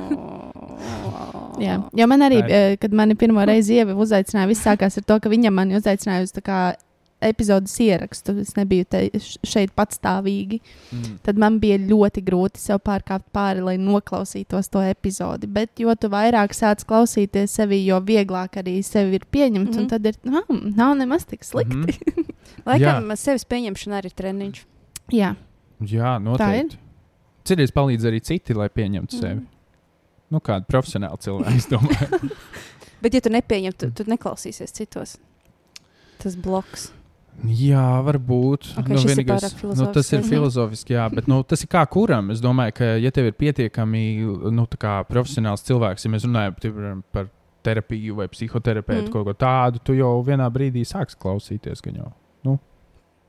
Jā, 1.61 1.77
jo 1.93 2.07
man 2.09 2.25
arī, 2.25 2.41
eh, 2.47 2.77
kad 2.81 2.93
mani 2.93 3.15
pirmo 3.19 3.43
reizi 3.45 3.77
ievi 3.81 3.93
uzaicināja, 3.93 4.49
viss 4.49 4.65
sākās 4.65 4.97
ar 4.97 5.05
to, 5.07 5.19
ka 5.21 5.31
viņa 5.31 5.53
mani 5.53 5.77
uzaicināja 5.79 6.25
uz 6.25 6.33
tā 6.35 6.43
kā 6.45 6.63
epizodes 7.23 7.73
ierakstu. 7.79 8.35
Es 8.41 8.53
nebiju 8.57 8.85
šeit 9.47 9.73
patstāvīgi. 9.77 10.59
Mm. 10.91 11.15
Tad 11.25 11.39
man 11.39 11.59
bija 11.63 11.79
ļoti 11.81 12.23
grūti 12.25 12.61
sev 12.61 12.81
pārkāpt 12.85 13.29
pāri, 13.35 13.63
lai 13.63 13.77
noklausītos 13.81 14.69
to 14.73 14.83
epizodi. 14.85 15.47
Bet 15.47 15.79
jo 15.81 15.93
tu 15.95 16.11
vairāk 16.13 16.55
sāc 16.57 16.85
klausīties 16.89 17.55
sevi, 17.59 17.83
jo 17.87 18.01
vieglāk 18.03 18.59
arī 18.61 18.79
sevi 18.85 19.19
ir 19.19 19.27
pieņemt. 19.31 19.69
Mm. 19.69 19.73
-hmm. 19.73 19.81
Un 19.81 19.89
tad 19.89 20.05
ir, 20.05 20.19
ah, 20.27 20.75
nav 20.75 20.97
nemaz 20.97 21.25
tik 21.25 21.43
slikti. 21.43 21.75
Mm 21.75 21.85
-hmm. 21.85 22.29
Laikam 22.69 23.15
sevis 23.15 23.45
pieņemšana 23.45 24.01
arī 24.01 24.11
ir 24.11 24.17
treniņš. 24.21 24.65
Jā, 25.11 25.35
Jā, 25.83 26.13
noteikti. 26.23 26.77
Cerēs 27.43 27.73
palīdz 27.75 28.05
arī 28.07 28.21
citi, 28.23 28.53
lai 28.55 28.69
pieņemtu 28.71 29.17
sevi. 29.19 29.35
Mm. 29.41 29.47
Nu, 30.31 30.39
kāda 30.39 30.63
profesionāla 30.65 31.17
cilvēka, 31.19 31.55
es 31.59 31.67
domāju. 31.67 32.29
Bet, 33.03 33.13
ja 33.13 33.19
tu 33.21 33.29
nepieņem, 33.33 33.73
tad 33.75 33.91
tu 33.99 34.05
neklausīsies 34.07 34.71
citos. 34.71 35.17
Tas 36.23 36.37
bloks. 36.39 36.93
Jā, 37.43 37.83
varbūt. 38.05 38.69
Ok, 38.79 38.87
nu, 38.93 38.95
ir 39.01 39.09
vienīgais- 39.09 39.43
pārāk 39.57 39.75
nu, 39.75 39.87
tas 39.91 40.07
ir 40.13 40.21
filozofiski. 40.21 40.29
filozofiski, 40.29 40.93
jā, 40.95 41.07
bet 41.11 41.27
nu, 41.27 41.41
tas 41.43 41.63
ir 41.65 41.67
kā 41.73 41.81
kuram. 41.89 42.29
Es 42.31 42.39
domāju, 42.39 42.75
ka, 42.77 42.85
ja 43.01 43.11
tev 43.11 43.25
ir 43.27 43.33
pietiekami 43.35 44.03
nu, 44.53 44.65
tā 44.71 44.77
kā 44.79 44.93
profesionāls 45.09 45.65
cilvēks, 45.67 46.05
ja 46.07 46.11
mēs 46.13 46.23
runājam 46.29 47.01
par 47.11 47.27
terapiju 47.65 48.15
vai 48.21 48.27
psihoterapeitu, 48.31 49.01
Mm. 49.01 49.09
mm. 49.09 49.11
kaut 49.11 49.25
ko 49.25 49.33
tādu, 49.33 49.79
tu 49.83 49.93
jau 49.97 50.13
vienā 50.23 50.47
brīdī 50.53 50.85
sāksi 50.87 51.17
klausīties. 51.19 51.81
gan 51.83 51.95
Jau, 51.95 52.11
nu, 52.45 52.59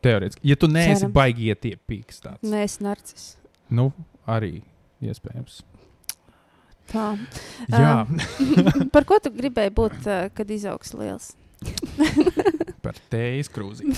teorētiski. 0.05 0.45
Ja 0.51 0.59
tu 0.61 0.71
neesi 0.71 1.03
Cerams. 1.03 1.15
baigi 1.17 1.51
ietiepīgs, 1.53 2.21
tāds 2.25 2.51
Nē, 2.51 2.65
es 2.69 2.81
narcis. 2.85 3.29
nu, 3.73 3.91
arī 4.29 4.59
iespējams. 5.05 5.63
Tā. 6.93 7.15
Jā, 7.73 7.95
Par 8.95 9.07
ko 9.09 9.19
tu 9.23 9.33
gribēji 9.33 9.73
būt, 9.75 9.99
uh, 10.05 10.29
kad 10.37 10.51
izaugs 10.53 10.93
liels? 10.99 11.33
par 12.85 12.97
tējas 13.13 13.49
krūzi. 13.53 13.89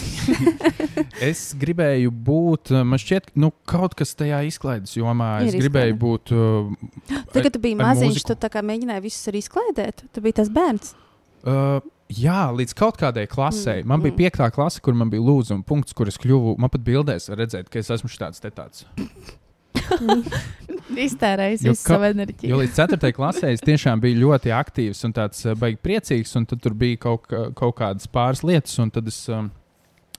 es 1.29 1.49
gribēju 1.59 2.13
būt, 2.29 2.73
man 2.87 3.01
šķiet, 3.03 3.33
nu, 3.41 3.51
kaut 3.69 3.97
kas 3.99 4.15
tajā 4.19 4.45
izklaides 4.47 4.95
jomā. 4.99 5.41
Ir 5.43 5.51
Es 5.51 5.59
gribēju 5.59 5.99
būt. 5.99 6.35
Uh, 6.37 6.71
Tad, 7.33 7.41
kad 7.43 7.51
tu 7.57 7.63
biji 7.63 7.79
maziņš, 7.81 8.21
mūziku. 8.23 8.39
tu 8.47 8.65
mēģināji 8.71 9.07
visus 9.09 9.33
arī 9.33 9.43
izklaidēt. 9.43 10.07
Tu 10.15 10.25
biji 10.25 10.39
tas 10.41 10.53
bērns. 10.55 10.95
Uh, 11.47 11.81
jā, 12.13 12.43
līdz 12.57 12.77
kaut 12.79 13.01
kādai 13.01 13.27
klasē. 13.31 13.81
Mm, 13.81 13.89
man 13.93 14.05
bija 14.05 14.15
mm. 14.15 14.21
piektā 14.21 14.51
klase, 14.55 14.83
kur 14.85 14.97
man 14.99 15.11
bija 15.13 15.25
lūdzu 15.27 15.57
un 15.59 15.65
punkts, 15.67 15.97
kur 15.97 16.11
es 16.11 16.19
kļuvu. 16.21 16.57
Man 16.63 16.73
pat 16.73 16.85
bildēs 16.87 17.31
redzēt, 17.33 17.71
ka 17.73 17.83
es 17.83 17.91
esmu 17.95 18.11
tāds 18.19 18.43
te 18.43 18.53
tāds. 18.55 18.87
iztērējis 21.07 21.65
visu 21.67 21.83
ka- 21.83 21.95
savu 21.95 22.09
enerģiju. 22.11 22.51
Jo 22.51 22.61
līdz 22.61 22.79
4. 22.79 23.13
klasē 23.17 23.53
es 23.55 23.65
tiešām 23.65 24.03
biju 24.03 24.21
ļoti 24.25 24.53
aktīvs 24.55 25.05
un 25.09 25.15
tāds 25.17 25.45
uh, 25.47 25.57
baigi 25.59 25.81
priecīgs, 25.83 26.35
un 26.39 26.47
tad 26.49 26.63
tur 26.65 26.77
bija 26.79 27.01
kaut, 27.07 27.27
kaut 27.29 27.79
kādas 27.79 28.11
pāris 28.11 28.45
lietas, 28.47 28.77
un 28.83 28.93
tad 28.95 29.09
es 29.11 29.19
um, 29.33 29.51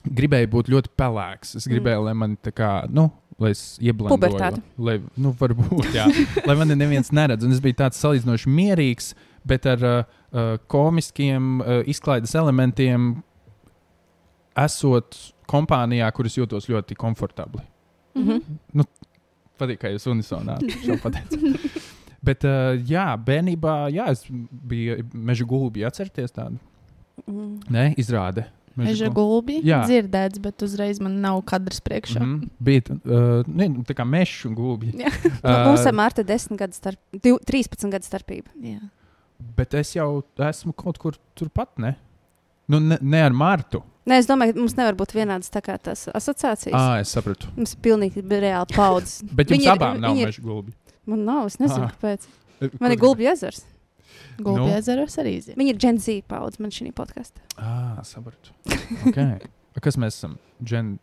gribēju 0.04 0.50
būt 0.54 0.70
ļoti 0.74 0.92
pelēks. 0.98 1.56
Es 1.60 1.68
gribēju, 1.70 2.02
mm. 2.02 2.08
lai 2.08 2.16
man 2.22 2.36
tā 2.44 2.52
kā, 2.54 2.72
nu, 2.92 3.08
lai 3.40 3.54
es. 3.54 3.64
Pubertāte. 3.80 4.62
Lai, 4.76 4.98
nu, 5.20 5.34
varbūt, 5.38 5.90
jā, 5.96 6.08
lai 6.46 6.58
mani 6.58 6.78
neviens 6.78 7.12
neredz. 7.14 7.46
Un 7.46 7.56
es 7.56 7.62
biju 7.64 7.80
tāds 7.82 8.00
salīdzinoši 8.02 8.52
mierīgs, 8.52 9.12
bet 9.48 9.66
ar 9.66 9.84
uh, 9.84 9.98
uh, 10.32 10.54
komiskiem 10.70 11.58
uh, 11.60 11.80
izklaides 11.88 12.34
elementiem, 12.38 13.10
esot 14.58 15.16
kompānijā, 15.48 16.08
kuras 16.16 16.36
jūtos 16.38 16.68
ļoti 16.70 16.96
komfortabli. 16.98 17.64
Mhm. 18.18 18.86
Patīk, 19.58 19.80
kā 19.82 19.90
jūs 19.90 20.06
unisonā 20.10 20.58
šo 20.84 20.98
pateicat. 21.02 21.40
Bet, 22.28 22.42
uh, 22.46 22.74
jā, 22.86 23.12
bērnībā, 23.22 23.74
jā, 23.94 24.08
es 24.10 24.24
biju 24.28 24.98
meža 25.14 25.46
gulbi. 25.48 25.84
Atcerieties 25.86 26.34
tādu? 26.34 26.58
Mhm. 27.24 27.52
Nē, 27.74 27.84
izrāde. 27.98 28.48
Meža 28.78 29.08
gulbi 29.10 29.56
Jā. 29.66 29.80
dzirdēts, 29.88 30.38
bet 30.42 30.62
uzreiz 30.62 31.00
man 31.02 31.16
nav 31.22 31.40
kadrs 31.50 31.80
priekšā. 31.82 32.20
Mm 32.22 32.34
-hmm. 32.34 32.50
Bija 32.62 32.82
uh, 32.94 33.48
ne, 33.50 33.68
tā 33.88 33.94
kā 33.98 34.04
meža 34.06 34.48
un 34.48 34.54
gulbi. 34.54 34.92
Jā. 34.94 35.10
Nu, 35.42 35.70
Mums 35.70 35.86
ar 35.86 35.94
Mārtu 35.98 36.22
ir 36.22 36.26
10 36.28 36.56
gadu 36.56 36.74
starp, 36.76 37.00
div- 37.12 37.42
13 37.46 37.90
gadu 37.90 38.06
starpība. 38.06 38.54
Jā. 38.62 38.78
Bet 39.38 39.74
es 39.78 39.92
jau 39.94 40.22
esmu 40.48 40.72
kaut 40.74 40.98
kur 40.98 41.16
turpat, 41.38 41.70
ne? 41.78 41.94
Nu, 42.68 42.80
ne, 42.82 42.98
ne 43.00 43.20
ar 43.22 43.32
Martu. 43.32 43.80
Nē, 44.08 44.18
es 44.22 44.26
domāju, 44.28 44.54
ka 44.56 44.60
mums 44.62 44.74
nevar 44.76 44.96
būt 44.98 45.12
vienādas 45.16 45.50
tā 45.52 45.60
kā 45.64 45.76
tās 45.80 46.06
asociācijas. 46.16 46.74
Ah, 46.74 46.98
es 47.00 47.12
sapratu. 47.14 47.48
Mums 47.56 47.74
ir 47.76 47.80
pilnīgi 47.84 48.22
reāli 48.24 48.74
paudzes. 48.74 49.22
Bet 49.38 49.52
jums 49.52 49.64
ir- 49.66 49.72
abām 49.74 50.00
nav 50.00 50.16
ir- 50.16 50.30
meža 50.30 50.42
gulbi. 50.44 50.72
Man 51.08 51.24
nav, 51.24 51.46
es 51.48 51.56
nezinu, 51.60 51.86
Ah. 51.88 51.92
kāpēc. 51.94 52.26
Man 52.82 52.92
ir 52.92 52.98
gulbi 53.00 53.28
ezers. 53.30 53.62
Gulbi 54.38 54.64
Nu. 54.66 54.72
ezeros 54.76 55.14
arī 55.20 55.36
zina. 55.42 55.56
Viņi 55.60 55.72
ir 55.74 55.78
Gen 55.78 55.98
Z 56.02 56.22
paudze 56.28 56.60
man 56.62 56.70
šī 56.74 56.90
podkāstā. 56.96 57.42
Ah, 57.58 58.00
sapratu. 58.06 58.50
Okay. 59.06 59.38
A, 59.76 59.80
Kas 59.80 59.96
mēs 60.00 60.16
esam? 60.18 60.36
Gen... 60.64 60.98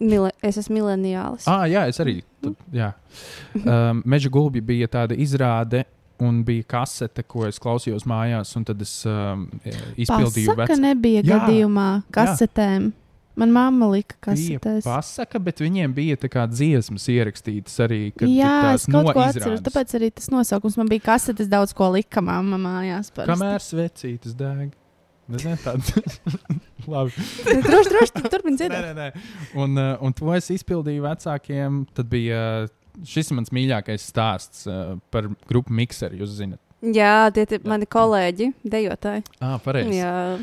Mile, 0.00 0.30
es 0.42 0.56
esmu 0.56 0.78
mileniālis. 0.80 1.44
Ah, 1.50 1.66
jā, 1.68 1.84
es 1.90 1.98
arī. 2.00 2.22
Tad, 2.42 2.56
jā. 2.74 2.92
Um, 3.66 4.02
meža 4.06 4.30
gulbi 4.32 4.60
bija 4.64 4.88
tāda 4.88 5.14
izrāde. 5.18 5.84
Un 6.20 6.42
bija 6.44 6.66
kasete, 6.68 7.22
ko 7.24 7.46
es 7.48 7.56
klausījos 7.62 8.04
mājās, 8.04 8.50
un 8.58 8.64
tad 8.68 8.80
es 8.84 8.90
um, 9.08 9.46
izpildīju 9.96 10.50
Pasaka 10.52 10.66
vecu. 10.74 10.80
nebija 10.84 11.22
Jā. 11.24 11.38
gadījumā 11.38 11.86
kasetēm. 12.12 12.90
Man 13.40 13.52
mamma 13.54 13.86
lika 13.88 14.34
Bija 14.34 14.58
kasetēs. 14.58 14.84
pasaka, 14.84 15.38
bet 15.40 15.62
viņiem 15.62 15.94
bija 15.96 16.16
tā 16.20 16.28
kā 16.28 16.42
dziesmas 16.50 17.06
ierakstītas 17.08 17.78
arī. 17.86 18.00
Jā, 18.26 18.74
es 18.74 18.84
kaut 18.90 19.12
ko 19.14 19.22
atceros. 19.22 19.62
Tāpēc 19.64 19.94
arī 19.96 20.10
tas 20.12 20.28
nosaukums 20.34 20.76
man 20.76 20.90
bija 20.90 21.06
kasetes, 21.12 21.48
daudz 21.48 21.72
ko 21.72 21.88
lika 21.94 22.20
mamma 22.20 22.58
mājās. 22.60 23.08
parasti. 23.14 23.30
Kamēr 23.32 23.64
svecītas 23.64 24.36
deg. 24.36 24.74
Nezinu. 25.30 25.56
Labi. 26.90 27.12
droši, 27.46 27.88
droši, 27.92 28.12
tu 28.18 28.22
turpini 28.32 28.56
Nē, 28.58 28.58
dzirdēt. 28.58 28.84
nē, 28.84 28.92
nē. 28.98 29.08
Un, 29.62 29.78
uh, 29.78 29.94
un 30.04 30.12
to 30.16 30.34
es 30.34 30.50
izpildīju 30.50 31.04
vecākiem. 31.06 31.84
Tad 31.94 32.08
bija 32.10 32.40
šis 33.06 33.30
ir 33.30 33.38
mans 33.40 33.52
mīļākais 33.54 34.08
stāsts 34.12 34.66
uh, 34.70 34.96
par 35.10 35.30
grupu 35.50 35.72
Mixer. 35.72 36.12
Jūs 36.18 36.36
zināt, 36.40 36.60
Jā, 36.80 37.28
tie 37.28 37.42
ir 37.44 37.60
mani 37.68 37.84
kolēģi, 37.84 38.46
dejotāji. 38.64 39.20
ah, 39.44 39.58
pareizi. 39.60 39.98
Jā, 39.98 40.38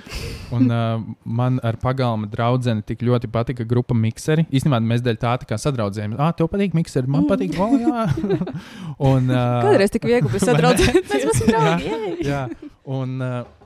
Un 0.53 0.69
uh, 0.69 1.01
man 1.25 1.57
ar 1.65 1.79
pagalma 1.81 2.29
draugu 2.29 2.75
tik 2.85 3.01
ļoti 3.01 3.27
patika 3.33 3.65
grupa 3.65 3.97
Mixeri. 3.97 4.45
Īstenībā 4.53 4.77
mēs 4.85 5.01
dēļ 5.01 5.17
tā, 5.17 5.33
tā 5.41 5.49
kā 5.49 5.57
sadraudzējāmies. 5.57 6.19
Ah, 6.21 6.29
tev 6.37 6.47
patīk 6.53 6.77
Mixeri, 6.77 7.09
man 7.09 7.25
Mm. 7.25 7.31
patīk. 7.33 7.57
Jā. 7.57 8.05
un, 9.09 9.29
uh, 9.33 9.65
kādreiz 9.65 9.89
tik 9.89 10.05
viegli 10.05 10.29
bija 10.29 10.37
vai 10.37 10.45
ne? 10.45 10.51
sadraudzēt. 10.53 11.01
Mēs 11.09 11.25
esam 11.33 11.47
Jā. 11.49 11.59
draugi. 11.65 11.89
jej! 11.89 12.17
Jā, 12.29 12.41
un, 12.85 13.17
uh, 13.21 13.56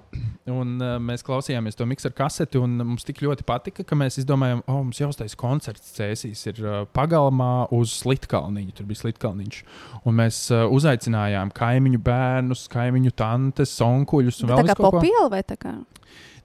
Un, 0.52 0.74
uh, 0.82 0.96
mēs 1.02 1.24
klausījāmies 1.26 1.78
to 1.80 1.88
miksu 1.90 2.10
ar 2.10 2.16
kaseti, 2.18 2.60
un 2.62 2.78
mums 2.82 3.06
tik 3.08 3.22
ļoti 3.24 3.46
patika, 3.48 3.86
ka 3.88 3.98
mēs 3.98 4.20
izdomājām, 4.22 4.64
ka 4.66 4.74
oh, 4.74 4.82
mums 4.84 5.02
jāuztais 5.02 5.38
koncerts 5.40 5.94
Cēsīs 5.96 6.44
ir 6.52 6.62
uh, 6.66 6.82
pagalmā 6.96 7.68
uz 7.76 7.94
Slitkalniņu. 8.02 8.76
Tur 8.78 8.90
bija 8.90 9.04
Slitkalniņš. 9.04 9.62
Un 10.04 10.20
mēs 10.20 10.44
uh, 10.54 10.66
uzaicinājām 10.74 11.54
kaimiņu 11.58 12.02
bērnus, 12.06 12.68
kaimiņu 12.74 13.16
tantes, 13.22 13.78
onkuļus 13.86 14.44
un 14.44 14.54
Tā 14.54 14.60
vēl 14.60 14.74
kā 14.74 14.80
popiela 14.82 15.30
vai 15.32 15.44
tā 15.48 15.60
kā? 15.62 15.78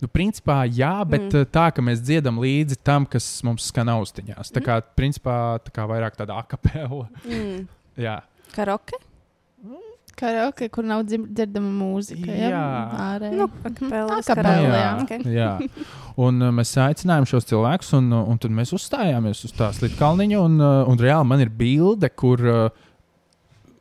Nu, 0.03 0.11
principā, 0.13 0.61
jā, 0.69 0.93
bet 1.09 1.31
mm. 1.31 1.49
tā, 1.55 1.71
ka 1.73 1.83
mēs 1.85 2.03
dziedam 2.05 2.37
līdzi 2.43 2.77
tam, 2.85 3.07
kas 3.09 3.25
mums 3.47 3.71
skan 3.71 3.89
austiņās. 3.95 4.53
Tā 4.53 4.61
kā, 4.65 4.83
principā, 4.99 5.57
tā 5.65 5.73
kā 5.73 5.87
vairāk 5.89 6.19
tāda 6.19 6.37
akapela. 6.43 7.07
Mm. 7.25 7.65
Jā, 8.07 8.21
Karaoke? 8.53 9.01
Karaoke, 10.17 10.69
kur 10.73 10.87
nav 10.89 11.03
dzirdama 11.05 11.69
mūzika. 11.77 12.31
Ja? 12.33 12.49
Jā. 12.55 12.63
Ārēji. 13.05 13.37
Nu, 13.37 13.49
akapela. 13.61 14.17
Akapela, 14.17 14.55
karaoke. 14.55 15.19
jā. 15.29 15.51
Okay. 15.59 15.69
jā. 15.69 15.87
Un 16.17 16.41
uh, 16.41 16.53
mēs 16.57 16.73
aicinājām 16.81 17.29
šos 17.29 17.49
cilvēkus, 17.51 17.93
un, 17.99 18.09
uh, 18.15 18.23
un 18.33 18.41
tad 18.41 18.55
mēs 18.57 18.73
uzstājāmies 18.77 19.45
uz 19.45 19.53
tā 19.57 19.69
slitkalniņa. 19.77 20.41
Un, 20.41 20.57
uh, 20.63 20.79
un 20.89 21.01
reāli 21.01 21.29
man 21.29 21.45
ir 21.45 21.53
bilde, 21.53 22.09
kur 22.17 22.41
uh, 22.49 22.87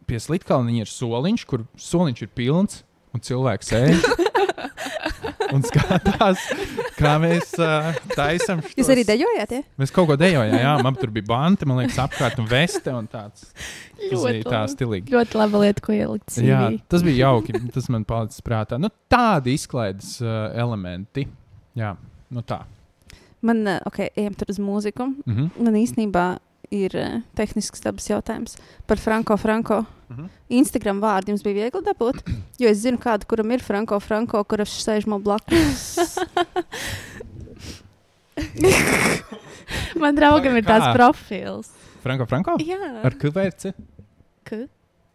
pie 0.09 0.19
slitkalniņa 0.19 0.83
ir 0.83 0.91
soliņš, 0.91 1.47
kur 1.47 1.63
soliņš 1.79 2.25
ir 2.27 2.33
pilns, 2.35 2.83
un 3.15 3.23
cilvēks 3.23 3.71
sēž. 3.71 4.09
Un 5.55 5.63
skatās, 5.63 6.41
kā 6.97 7.13
mēs 7.23 7.53
uh, 7.61 7.95
taisām 8.11 8.61
šo 8.65 8.75
Jūs 8.81 8.91
arī 8.91 9.05
dejojāt? 9.07 9.53
Ja? 9.55 9.61
Mēs 9.79 9.93
kaut 9.95 10.09
ko 10.09 10.17
dejojām, 10.19 10.55
jā, 10.59 10.73
man 10.83 10.97
tur 10.99 11.13
bija 11.15 11.27
banka, 11.29 11.67
man 11.69 11.79
liekas, 11.79 11.99
apkārt 12.03 12.41
un 12.41 12.49
veste 12.49 12.91
un 12.91 13.07
tāds. 13.11 13.47
Ļoti 14.11 14.43
tā 14.45 14.65
stilīgi. 14.71 15.13
Ļoti 15.15 15.39
laba 15.39 15.63
lieta, 15.63 15.83
ko 15.85 15.95
ielikt. 15.95 16.27
CV. 16.35 16.49
Jā, 16.49 16.61
tas 16.91 17.05
bija 17.05 17.29
jauki. 17.29 17.55
Tas 17.75 17.87
man 17.93 18.03
palicis 18.07 18.43
prātā. 18.45 18.79
Nu, 18.81 18.91
tādi 19.11 19.55
izklaides 19.55 20.17
uh, 20.23 20.49
elementi. 20.59 21.25
Jā, 21.79 21.95
nu 22.35 22.43
tā. 22.47 22.61
Man, 23.45 23.63
ok, 23.85 24.07
ejam 24.17 24.35
tur 24.37 24.51
uz 24.51 24.59
mūziku. 24.61 25.09
Mhm. 25.25 25.49
Man 25.61 25.79
īstenībā 25.79 26.25
ir 26.75 26.95
uh, 26.99 27.19
tehnisks 27.37 27.81
dabas 27.83 28.07
jautājums 28.09 28.57
par 28.87 28.99
Franko 29.01 29.37
Franko. 29.41 29.83
Mhm. 30.11 30.27
Instagram 30.59 30.99
vārdu 31.01 31.33
jums 31.33 31.43
bija 31.45 31.65
viegli 31.65 31.81
dabūt, 31.87 32.21
jo 32.61 32.69
es 32.69 32.83
zinu, 32.83 32.99
kādu, 33.01 33.25
kuram 33.29 33.55
ir 33.55 33.63
Franko 33.65 33.99
Franko, 34.03 34.43
kurš 34.45 34.77
sēž 34.85 35.09
man 35.09 35.23
blakus. 35.25 35.87
Man 39.95 40.17
draugam 40.17 40.57
ir 40.59 40.65
tāds 40.67 40.89
profils. 40.93 41.69
Franko, 42.03 42.25
Franko? 42.29 42.57
Jā, 42.61 42.77
Ar 43.07 43.15
kāpēc? 43.17 43.69
Ka? 44.45 44.57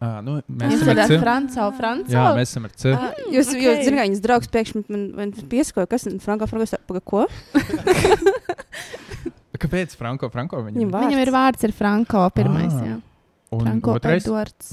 Ah, 0.01 0.17
nu, 0.25 0.39
mēs 0.49 0.79
esam 0.79 0.97
ar 0.97 1.05
C. 1.05 1.17
Franco, 1.21 1.65
Franco? 1.77 2.09
Jā, 2.09 2.23
mēs 2.33 2.49
esam 2.49 2.63
ar 2.65 2.71
C. 2.73 2.89
Ah, 2.97 3.11
jūs, 3.29 3.51
ok. 3.53 3.59
jūs 3.61 3.83
zināt, 3.85 3.99
ka 3.99 4.05
viņas 4.07 4.23
draugs 4.23 4.49
pēkšņi 4.55 4.81
man, 4.87 5.03
man 5.19 5.33
piesakoja, 5.51 5.85
kas 5.91 6.07
ir 6.09 6.15
Franko 6.23 6.47
Franko. 6.49 6.79
Paga, 6.89 7.01
ko? 7.05 7.27
Kāpēc 9.61 9.93
Franko, 9.99 10.29
Franko? 10.33 10.61
Viņam 10.65 10.79
Viņam? 10.79 10.93
vārds. 10.95 11.07
Viņam 11.11 11.21
ir 11.21 11.31
vārds, 11.35 11.65
ir 11.67 11.73
Franko 11.77 12.23
pirmais. 12.33 12.73
Ah. 12.73 12.87
Jā. 12.87 12.95
Un 13.51 13.65
Franko 13.65 13.97
otrais? 13.99 14.23
Edvards. 14.25 14.71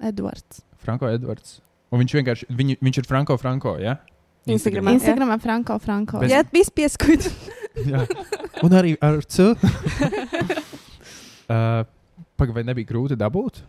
Edvards. 0.00 0.62
Franko 0.84 1.10
Edvards. 1.12 1.60
Un 1.94 2.02
viņš 2.02 2.14
vienkārši, 2.18 2.48
viņ, 2.50 2.72
viņš 2.82 2.98
ir 3.02 3.06
Franko, 3.08 3.36
Franko, 3.38 3.76
jā? 3.78 3.98
Instagramā. 4.50 4.92
Jā. 4.92 4.98
Instagramā 4.98 5.36
Franko, 5.40 5.78
Franko. 5.80 6.20
Bez- 6.24 6.32
Jā, 6.34 6.42
viss 6.52 6.72
pieskait. 6.74 7.28
jā. 7.92 8.02
Un 8.64 8.74
arī 8.76 8.96
ar 9.00 9.22
C. 9.24 9.52
uh, 11.48 11.84
Pagaidām, 12.34 12.56
vai 12.56 12.64
nebija 12.66 12.90
grūti 12.90 13.16
dabūt? 13.18 13.62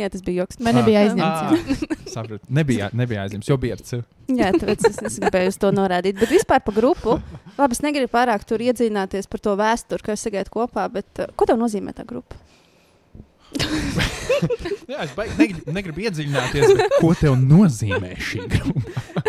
Jā, 0.00 0.08
tas 0.12 0.22
bija 0.26 0.42
joks. 0.42 0.58
Man 0.64 0.78
nebija 0.80 1.04
aizņemts. 1.06 1.42
jā. 1.42 1.90
Ah, 1.96 2.08
sapratu. 2.10 2.40
Nebija, 2.58 2.90
nebija 2.96 3.26
aizņemts, 3.26 3.50
jo 3.50 3.56
bija 3.62 3.76
ar 3.78 3.84
C. 3.86 4.00
Jā, 4.32 4.50
tāpēc 4.56 4.88
es, 4.90 4.98
es 5.10 5.18
gribēju 5.22 5.54
to 5.62 5.70
norādīt. 5.76 6.18
Bet 6.18 6.32
vispār 6.34 6.62
par 6.66 6.74
grupu. 6.76 7.18
Labi, 7.56 7.76
es 7.76 7.82
negribu 7.84 8.10
pārāk 8.16 8.46
tur 8.48 8.64
iedziļināties 8.64 9.30
par 9.30 9.42
to 9.44 9.54
vēsturi, 9.58 10.06
kas 10.10 10.26
sagaidā 10.26 10.52
kopā. 10.52 10.88
Bet, 10.92 11.10
uh, 11.22 11.30
ko 11.38 11.48
tev 11.48 11.60
nozīmē 11.60 11.94
tā 11.96 12.06
grupa? 12.08 12.38
Jā, 14.90 15.04
es 15.06 15.12
baigi, 15.16 15.36
negribu, 15.38 15.72
negribu 15.72 16.02
iedziļināties, 16.08 16.74
bet 16.76 16.96
ko 17.00 17.12
tev 17.16 17.38
nozīmē 17.40 18.12
šī 18.20 18.42
grupa? 18.52 19.24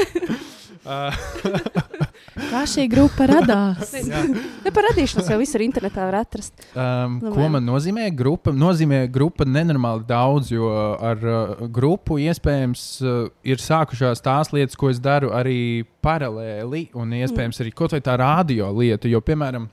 uh, 0.84 2.07
Kā 2.52 2.62
šī 2.70 2.84
grupa 2.92 3.26
radās? 3.30 3.92
jā. 3.98 4.20
Ja 4.66 4.72
par 4.76 4.86
radīšanos 4.92 5.30
jau 5.32 5.38
visur 5.42 5.64
internetā 5.66 6.04
var 6.06 6.20
atrast. 6.20 6.54
Um, 6.78 7.16
Nu, 7.24 7.32
ko 7.34 7.48
man- 7.50 7.66
nozīmē 7.66 8.12
grupa? 8.16 8.52
Nozīmē 8.54 9.08
grupa 9.10 9.46
nenormāli 9.46 10.06
daudz, 10.06 10.52
jo 10.54 10.70
ar 11.02 11.18
uh, 11.18 11.66
grupu 11.74 12.20
iespējams 12.22 12.84
uh, 13.02 13.30
ir 13.44 13.58
sākušās 13.58 14.22
tās 14.22 14.54
lietas, 14.54 14.78
ko 14.78 14.92
es 14.94 15.00
daru 15.02 15.32
arī 15.34 15.86
paralēli, 16.06 16.90
un 16.94 17.10
iespējams 17.18 17.62
arī 17.64 17.74
kaut 17.74 17.92
vai 17.98 18.02
tā 18.06 18.18
radio 18.22 18.70
lieta. 18.72 19.10
Jo, 19.10 19.22
piemēram, 19.22 19.70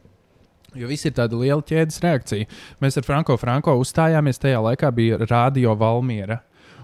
Jo 0.75 0.89
viss 0.91 1.07
ir 1.07 1.13
tāda 1.15 1.39
liela 1.39 1.63
ķēdes 1.63 2.01
reakcija. 2.03 2.47
Mēs 2.83 2.97
ar 2.99 3.05
Franko 3.07 3.37
Franko 3.39 3.77
uzstājāmies. 3.79 4.41
Tajā 4.43 4.59
laikā 4.59 4.89
bija 4.91 5.21
Radio 5.31 5.71
Valmiera. 5.79 6.41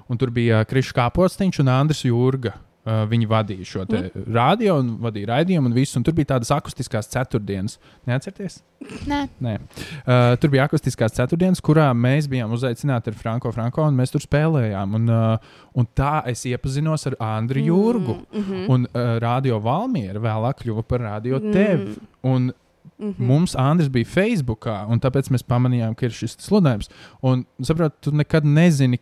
Un 0.06 0.16
tur 0.16 0.30
bija 0.30 0.60
Krišs 0.64 0.92
Kāpostiņš 0.94 1.58
un 1.64 1.72
Andris 1.74 2.04
Jurga. 2.06 2.52
Uh, 2.80 3.02
viņi 3.04 3.26
vadīja 3.28 3.66
šo 3.68 3.82
mm. 3.84 4.22
radio 4.32 4.78
un 4.80 4.94
vadīja 5.02 5.28
raidījumu 5.34 5.68
un 5.68 5.74
visu. 5.76 5.98
Un 5.98 6.04
tur 6.06 6.14
bija 6.16 6.30
tādas 6.30 6.48
akustiskās 6.54 7.10
ceturtdienas. 7.12 7.74
Neatcerieties? 8.08 8.62
Nē, 9.04 9.18
Nē. 9.44 9.58
Uh, 9.58 10.30
tur 10.40 10.48
bija 10.54 10.64
akustiskās 10.64 11.12
ceturtdienas, 11.18 11.60
kurā 11.60 11.90
mēs 11.92 12.24
bijām 12.32 12.54
uzaicināti 12.56 13.12
ar 13.12 13.18
Franko 13.20 13.52
Franko, 13.52 13.84
un 13.84 14.00
mēs 14.00 14.14
tur 14.14 14.24
spēlējām. 14.24 14.96
Un, 14.96 15.12
uh, 15.12 15.60
un 15.76 15.90
tā 15.92 16.22
es 16.32 16.46
iepazinos 16.48 17.04
ar 17.10 17.18
Andriu 17.20 17.66
Jurgu. 17.68 18.16
Mm 18.32 18.48
-hmm. 18.48 18.64
Un 18.72 18.88
uh, 18.88 19.12
Radio 19.20 19.60
Valmiera 19.60 20.20
vēlāk 20.20 20.64
kļuva 20.64 20.82
par 20.82 21.04
Radio 21.04 21.38
Tevi. 21.38 21.98
Un 22.22 22.52
mm 23.00 23.10
-hmm. 23.10 23.14
mums 23.18 23.56
Andris 23.56 23.88
bija 23.88 24.04
Facebookā, 24.04 24.86
un 24.88 25.00
tāpēc 25.00 25.28
mēs 25.30 25.44
pamanījām, 25.44 25.94
ka 25.94 26.06
ir 26.06 26.12
šis 26.12 26.36
sludinājums. 26.40 26.88
Un, 27.20 27.44
saprot, 27.62 28.00
tu 28.00 28.10
nekad 28.10 28.44
nezini, 28.44 28.98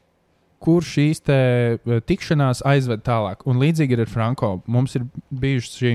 kur 0.62 0.84
šīs 0.84 1.22
eh, 1.32 1.98
tikšanās 2.08 2.62
aizved 2.66 3.04
tālāk. 3.06 3.44
Un 3.48 3.60
līdzīgi 3.62 3.96
ir 3.96 4.04
ar 4.04 4.12
Franko. 4.12 4.52
Mums 4.66 4.96
ir 4.98 5.06
bijuši 5.30 5.74
šī 5.74 5.92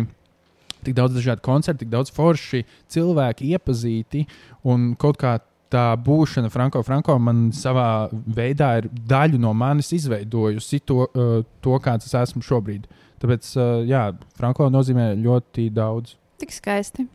tik 0.84 0.98
daudz 0.98 1.16
dažādu 1.16 1.44
koncertu, 1.46 1.84
tik 1.84 1.94
daudz 1.94 2.12
forši 2.12 2.66
cilvēki 2.92 3.54
iepazīti, 3.56 4.26
un 4.68 4.94
kaut 5.00 5.20
kā 5.22 5.38
tā 5.74 5.86
būšana 6.06 6.52
Franko 6.54 6.84
Franko 6.86 7.16
man 7.24 7.48
savā 7.56 8.10
veidā 8.12 8.76
ir 8.82 8.90
daļu 9.10 9.40
no 9.42 9.54
manis 9.58 9.94
izveidojusi 9.96 10.84
to, 10.86 11.08
uh, 11.08 11.40
to 11.64 11.80
kāds 11.84 12.10
es 12.10 12.14
esmu 12.20 12.44
šobrīd. 12.46 12.86
Tāpēc, 13.24 13.50
uh, 13.56 13.82
jā, 13.88 14.06
Franko 14.38 14.68
nozīmē 14.74 15.14
ļoti 15.24 15.70
daudz. 15.74 16.18
Tik 16.44 16.54
skaisti. 16.54 17.08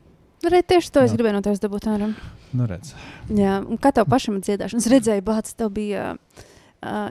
Nu, 0.42 0.50
Re, 0.54 0.62
tieši 0.62 0.92
to 0.94 1.02
es 1.02 1.10
Jā. 1.10 1.18
gribēju 1.18 1.34
no 1.34 1.42
tevis 1.42 1.60
dabūt 1.62 1.88
ārā. 1.90 2.12
Nu, 2.54 2.66
redz. 2.70 2.94
Jā, 3.34 3.58
un 3.60 3.78
kā 3.82 3.90
tev 3.94 4.06
pašam 4.08 4.38
ir 4.38 4.44
dziedāšana? 4.46 4.80
Es 4.80 4.90
redzēju, 4.90 5.24
Bācis, 5.26 5.56
tev 5.58 5.72
bija 5.74 6.12
uh, 6.14 6.44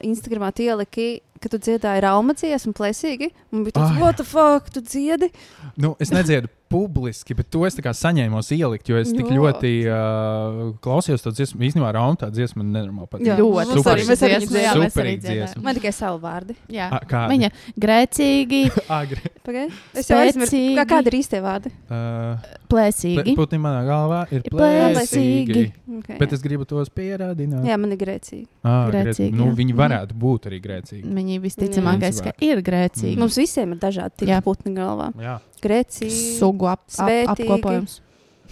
Instagramā 0.08 0.52
ieliki, 0.64 1.08
ka 1.42 1.50
tu 1.50 1.58
dziedāji 1.58 2.02
raumacies 2.08 2.66
un 2.68 2.74
plēsīgi. 2.74 3.32
Man 3.52 3.64
bija 3.68 3.78
tāds, 3.80 3.96
Ai. 3.96 4.02
what 4.02 4.18
the 4.18 4.24
fuck, 4.28 4.70
tu 4.74 4.82
dziedi? 4.82 5.32
Nu, 5.78 5.96
es 6.00 6.10
nedziedu 6.14 6.48
publiski, 6.68 7.32
bet 7.34 7.48
to 7.50 7.62
es 7.64 7.78
tā 7.78 7.84
kā 7.86 7.94
saņēmos 7.96 8.50
ielikt, 8.52 8.90
jo 8.92 8.98
es 9.00 9.08
tik 9.16 9.30
Ļoti. 9.30 9.38
ļoti 9.40 9.70
uh, 9.88 10.74
klausījos 10.84 11.24
to 11.24 11.32
dziesmu. 11.32 11.62
Īstenībā 11.64 11.94
Rauna 11.96 12.20
tā 12.20 12.28
dziesma 12.34 12.60
man 12.60 12.74
nenormāli 12.76 13.08
patīk. 13.14 13.30
Jā, 13.30 13.38
ļoti 13.40 13.70
mums 13.72 13.88
arī- 13.88 14.08
mēs 14.10 14.24
arī 14.28 14.40
dziesma, 14.42 14.64
jā, 14.66 14.74
mēs 14.82 14.98
arī 15.00 15.14
dziedājām. 15.24 15.62
Man 15.64 15.78
tikai 15.80 15.94
savu 15.96 16.20
vārdu. 16.26 16.58
Jā. 16.68 16.90
A, 16.92 17.00
kādi? 17.08 17.38
Viņa 17.38 17.52
grēcīgi, 17.86 18.62
Agri. 19.00 19.22
Pagaid. 19.48 19.72
Es 19.96 20.10
jau 20.12 20.20
aizmirsu, 20.20 20.60
kā, 20.76 20.84
kādi 20.92 21.08
ir 21.14 21.18
īstie 21.22 21.40
vārdi. 21.46 21.72
Uh, 21.88 22.36
plēsīgi. 22.68 23.38
Putni 23.40 23.62
manā 23.64 23.86
galvā 23.88 24.26
ir 24.36 24.44
plēsīgi. 24.52 25.64
Okay, 26.02 26.18
Bet 26.20 26.34
es 26.36 26.42
gribu 26.44 26.66
tos 26.68 26.90
pierādināt. 26.92 27.64
Jā, 27.68 27.78
man 27.80 27.94
ir 27.96 28.00
grēcīgi. 28.02 28.44
Ah, 28.68 28.90
Grēcīgi, 28.92 29.32
grēcīgi. 29.32 29.38
Nu, 29.40 29.48
jā. 29.48 29.56
viņi 29.62 29.74
Mhm. 29.74 29.80
varētu 29.80 30.18
būt 30.20 30.50
arī 30.52 30.60
grēcīgi. 30.62 31.04
Viņi 31.18 31.27
visticamākais, 31.44 32.22
ka 32.24 32.34
ir 32.44 32.64
grēcīgi. 32.66 33.16
Mm. 33.16 33.22
Mums 33.26 33.38
visiem 33.40 33.76
ir 33.76 33.82
dažādi 33.82 34.24
tipi 34.24 34.40
putni 34.46 34.74
galvā. 34.78 35.12
Jā. 35.22 35.38
Grēcīgi. 35.64 36.20
Sugu 36.40 36.70
ap, 36.72 36.84
ap, 37.04 37.34
apkopojums. 37.36 38.00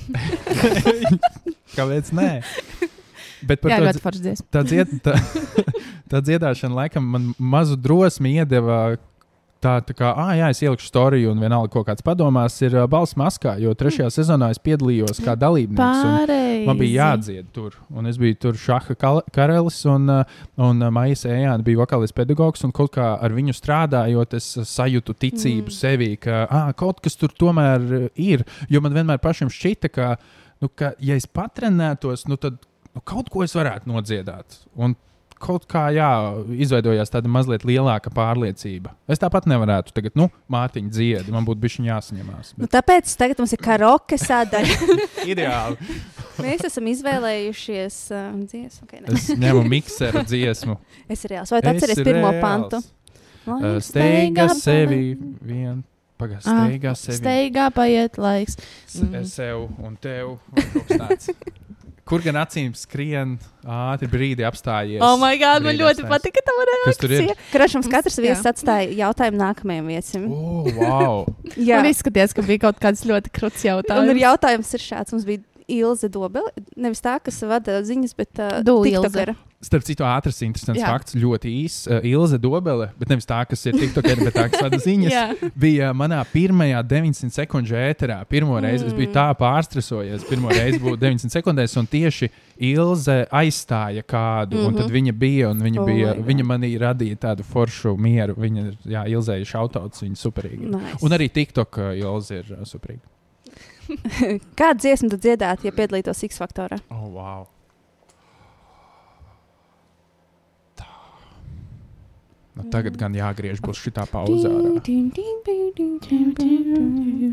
Kāpēc 1.77 2.11
nē? 2.15 2.29
Bet 3.45 3.61
par 3.61 3.71
Jā, 3.71 3.79
to 3.79 3.87
ļoti 3.89 4.01
foršs 4.03 4.23
dziesma. 4.25 4.47
tā, 4.53 4.63
dzied, 4.65 4.93
tā, 5.05 5.15
tā 6.11 6.21
dziedāšana 6.25 6.79
laikam 6.83 7.07
man 7.15 7.27
mazu 7.37 7.77
drosmi 7.77 8.35
iedeva. 8.39 8.97
Tā, 9.65 9.79
tā 9.81 9.95
kā, 9.97 10.11
ah, 10.13 10.31
jā, 10.37 10.51
es 10.53 10.61
ielikšu 10.61 10.89
storiju, 10.91 11.31
un 11.33 11.41
vienalga, 11.41 11.71
ko 11.73 11.81
kāds 11.87 12.05
padomās, 12.05 12.55
ir 12.61 12.75
uh, 12.77 12.85
balss 12.89 13.17
maskā, 13.17 13.55
jo 13.57 13.71
trešajā 13.73 14.11
sezonā 14.13 14.51
es 14.53 14.59
piedalījos 14.61 15.21
kā 15.25 15.33
dalībnieks. 15.41 16.29
Man 16.67 16.77
bija 16.77 17.07
jādzied 17.09 17.49
tur, 17.55 17.73
un 17.89 18.05
es 18.09 18.19
biju 18.21 18.37
tur 18.43 18.59
šaha 18.61 18.93
karalis, 19.33 19.79
un, 19.89 20.11
un 20.61 20.85
uh, 20.85 20.91
Maija 20.93 21.17
Ejāna 21.33 21.65
bija 21.65 21.81
vokālis 21.81 22.13
pedagogs, 22.13 22.61
un 22.67 22.73
kaut 22.75 22.93
kā 22.93 23.15
ar 23.17 23.33
viņu 23.33 23.55
strādājot, 23.57 24.37
es 24.37 24.51
sajūtu 24.75 25.17
ticību 25.25 25.65
Mm. 25.65 25.71
mm. 25.71 25.75
sevī, 25.75 26.11
ka 26.21 26.45
ah, 26.49 26.69
kaut 26.77 27.01
kas 27.03 27.17
tur 27.17 27.33
tomēr 27.33 28.09
ir. 28.15 28.45
Jo 28.69 28.81
man 28.83 28.93
vienmēr 28.93 29.21
pašam 29.23 29.49
šķita, 29.49 29.91
ka, 29.93 30.11
nu, 30.61 30.69
ka 30.69 30.93
ja 30.99 31.17
es 31.17 31.25
patrenētos, 31.25 32.27
nu, 32.29 32.37
tad 32.37 32.59
nu, 32.93 33.01
kaut 33.01 33.31
ko 33.33 33.43
es 33.45 33.55
varētu 33.55 33.89
nodziedāt. 33.89 34.61
Un 34.75 34.95
kaut 35.41 35.65
kā 35.69 35.87
jā, 35.93 36.07
izveidojās 36.63 37.11
tāda 37.13 37.29
mazliet 37.29 37.65
lielāka 37.67 38.09
pārliecība. 38.15 38.93
Es 39.11 39.19
tāpat 39.21 39.45
nevarētu 39.51 39.93
tagad, 39.95 40.15
nu, 40.17 40.29
mātiņa 40.51 40.93
dziedi, 40.95 41.33
man 41.35 41.45
būtu 41.47 41.61
bijis 41.65 41.79
jāsaņemās. 41.85 42.53
Nu, 42.55 42.65
Bet... 42.65 42.73
tāpēc 42.77 43.15
tagad 43.19 43.41
mums 43.43 43.53
ir 43.53 43.61
karaoke 43.65 44.17
sadaļa. 44.21 44.77
Ideāli. 45.33 45.77
Mēs 46.41 46.65
esam 46.69 46.87
izvēlējušies 46.91 47.97
uh, 48.15 48.29
dziesmu. 48.45 48.87
Okay, 48.87 49.01
ne. 49.03 49.15
Es 49.15 49.27
ņemu 49.39 49.65
mikseru 49.71 50.23
dziesmu. 50.27 50.77
es 51.13 51.25
ir 51.27 51.35
reāls. 51.35 51.51
Vai 51.53 51.61
tu 51.65 51.71
atceries 51.73 51.97
Esi 51.99 52.07
pirmo 52.07 52.31
reāls. 52.31 52.41
pantu? 52.43 52.81
Uh, 53.45 53.75
Steigā 53.85 54.47
sevi 54.57 55.03
vien. 55.45 55.83
Pagaid, 56.15 56.45
Ah, 56.47 56.63
steigā 56.63 56.93
sevi. 56.95 57.17
Steigā 57.19 57.65
paiet 57.75 58.15
laiks. 58.17 58.55
S- 58.87 59.33
Sev 59.35 59.65
un 59.83 59.97
tev. 59.99 60.37
un. 60.55 61.09
Kur 62.05 62.21
gan 62.21 62.37
acīm 62.37 62.69
skrien 62.77 63.31
ātri 63.65 64.05
brīdi 64.11 64.43
apstājies? 64.45 64.99
Oh, 65.01 65.15
my 65.17 65.33
God, 65.41 65.63
man 65.65 65.73
ļoti 65.79 66.03
apstājies. 66.03 66.11
patika 66.11 66.43
tava 66.45 66.65
Kas 66.85 66.99
tur 67.01 67.09
ir? 67.15 67.23
reakcija. 67.23 67.47
Krašams 67.55 67.89
katrs 67.89 68.19
viesis 68.21 68.45
atstāja 68.51 68.91
jautājumu 68.99 69.39
nākamajam 69.41 69.89
viesim. 69.89 70.27
Oh, 70.29 70.69
wow. 70.77 71.23
Jā, 71.57 71.79
Man 71.81 71.89
izskatījās, 71.89 72.35
ka 72.37 72.45
bija 72.45 72.61
kaut 72.67 72.77
kāds 72.83 73.01
ļoti 73.09 73.33
kruts 73.33 73.65
un 73.65 73.71
ir 73.71 73.73
jautājums. 73.89 74.21
jautājums 74.21 74.73
ir 74.77 74.85
šāds. 74.85 75.15
Mums 75.17 75.25
bija 75.25 75.41
Ilze 75.67 76.09
Dobele, 76.09 76.51
nevis 76.77 77.01
tā, 77.01 77.17
kas 77.23 77.41
vada 77.47 77.81
ziņas, 77.85 78.15
bet 78.17 78.41
uh, 78.41 78.61
tiktokera. 78.63 79.35
Starp 79.65 79.85
citu, 79.87 80.03
ātrs, 80.05 80.43
interesants 80.45 80.77
Jā. 80.77 80.91
fakts, 80.93 81.15
ļoti 81.17 81.49
īss. 81.63 81.85
Uh, 81.89 82.03
Ilze 82.05 82.37
Dobele, 82.41 82.91
bet 82.99 83.09
nevis 83.09 83.25
tā, 83.25 83.39
kas 83.49 83.63
ir 83.65 83.77
TikTok, 83.79 84.09
bet 84.21 84.35
tā, 84.35 84.43
kas 84.53 84.61
vada 84.61 84.77
ziņas. 84.83 85.41
Bija 85.57 85.89
manā 85.97 86.19
pirmajā 86.29 86.83
900 86.85 87.33
sekundžu 87.33 87.77
ēterā. 87.79 88.19
Pirmo 88.29 88.59
reizi 88.61 88.85
es 88.85 88.93
biju 88.93 89.13
tā 89.15 89.25
pārstresojies. 89.39 90.27
Pirmo 90.29 90.53
reizi 90.53 90.81
būtu 90.83 90.99
900 91.01 91.39
sekundēs, 91.39 91.77
un 91.81 91.89
tieši 91.89 92.29
Ilze 92.69 93.17
aizstāja 93.33 94.05
kādu. 94.05 94.59
Mm 94.59 94.61
-hmm. 94.61 94.67
Un 94.67 94.77
tad 94.83 94.93
viņa 94.93 95.15
bija, 95.17 95.49
un 95.49 95.65
viņa, 95.65 95.81
Oh 95.81 95.85
bija, 95.89 96.13
viņa 96.13 96.45
manī 96.45 96.75
radīja 96.79 97.17
tādu 97.17 97.43
foršu 97.43 97.97
mieru. 97.97 98.35
Viņa 98.37 98.67
ir 98.67 98.77
jā, 98.85 99.07
Ilzēja 99.07 99.45
šautauts, 99.45 100.03
viņa 100.03 100.15
superīga. 100.15 100.69
Nice. 100.77 101.01
Un 101.01 101.11
arī 101.11 101.29
TikTok 101.29 101.77
uh, 101.77 101.97
Ilze 101.97 102.43
ir 102.43 102.53
uh, 102.53 102.63
superīga. 102.63 103.14
Kādu 104.59 104.79
dziesmu 104.81 105.09
tu 105.13 105.17
dziedātu, 105.21 105.67
ja 105.67 105.73
piedalītos 105.75 106.23
X 106.25 106.39
faktorā? 106.41 106.79
Oh, 106.89 107.05
wow. 107.13 107.45
Tā. 110.79 110.87
Nu, 112.57 112.65
tagad 112.73 112.97
gan 112.97 113.13
jāgriež 113.17 113.61
būs 113.61 113.77
šī 113.83 113.93
pauzē. 114.09 114.49
ārā. 114.49 114.71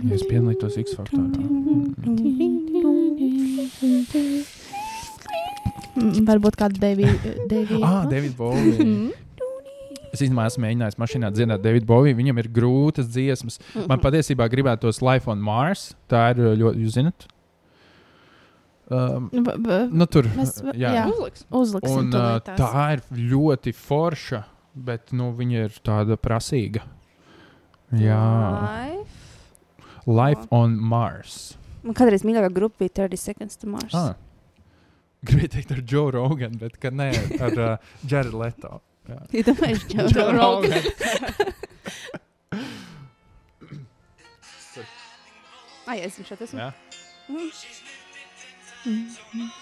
Ja 0.02 0.14
es 0.18 0.24
piedalītos 0.28 0.76
X 0.82 0.96
faktorā. 0.98 1.28
Mm, 5.92 6.24
Varbūt 6.28 6.56
kādu 6.56 6.80
Deviju. 6.80 7.80
Ah, 7.84 8.04
David 8.08 8.36
Bowie. 8.36 9.12
Es 10.12 10.20
īstenībā 10.20 10.44
esmu 10.50 10.66
mēģinājis 10.66 10.98
mašīnā 11.00 11.30
dziedāt 11.32 11.62
Davidu 11.64 11.88
Boviju. 11.88 12.18
Viņam 12.18 12.40
ir 12.42 12.48
grūtas 12.52 13.06
dziesmas. 13.08 13.56
Man 13.88 14.02
patiesībā 14.02 14.44
gribētos 14.52 15.00
Life 15.04 15.30
on 15.32 15.40
Mars. 15.44 15.92
Tā 16.12 16.26
ir 16.34 16.42
uh, 16.42 16.56
ļoti, 16.60 16.82
jūs 16.84 16.98
zinat? 16.98 17.28
Um, 18.92 19.30
nu, 19.32 20.06
tur 20.10 20.28
Mēs- 20.36 20.58
jā. 20.76 20.90
jā. 20.98 21.04
Uzliks. 21.08 21.46
Uzliksim 21.48 21.96
Un, 21.96 22.12
uh, 22.12 22.36
tā 22.44 22.82
ir 22.98 23.02
ļoti 23.32 23.72
forša, 23.72 24.42
bet 24.74 25.14
nu, 25.16 25.30
viņa 25.38 25.64
ir 25.68 25.78
tāda 25.86 26.18
prasīga. 26.20 26.84
Jā, 27.96 28.20
Life. 28.68 29.18
Life 30.08 30.46
on 30.50 30.76
Mars. 30.76 31.54
Man 31.82 31.96
kādreiz 31.96 32.24
mīļākā 32.26 32.52
grupa 32.52 32.84
bija 32.84 33.06
30 33.08 33.20
Seconds 33.20 33.58
to 33.60 33.70
Mars. 33.70 33.96
Ah. 33.96 34.14
Gribēju 35.24 35.52
teikt 35.56 35.72
ar 35.72 35.82
Joe 35.86 36.10
Roganu, 36.14 36.58
bet 36.60 36.76
ka 36.82 36.90
nē, 36.92 37.10
ar 37.40 37.58
uh, 37.58 37.92
Jared 38.04 38.34
Leto. 38.36 38.80
Jā. 39.10 39.16
Iedomājies, 39.34 39.82
Joe 39.90 40.30
Rogan. 40.30 40.78
Ai, 45.90 45.98
es 46.06 46.14
zinu, 46.14 46.22
šeit 46.28 46.44
esmu. 46.46 46.62
Jā. 46.62 46.70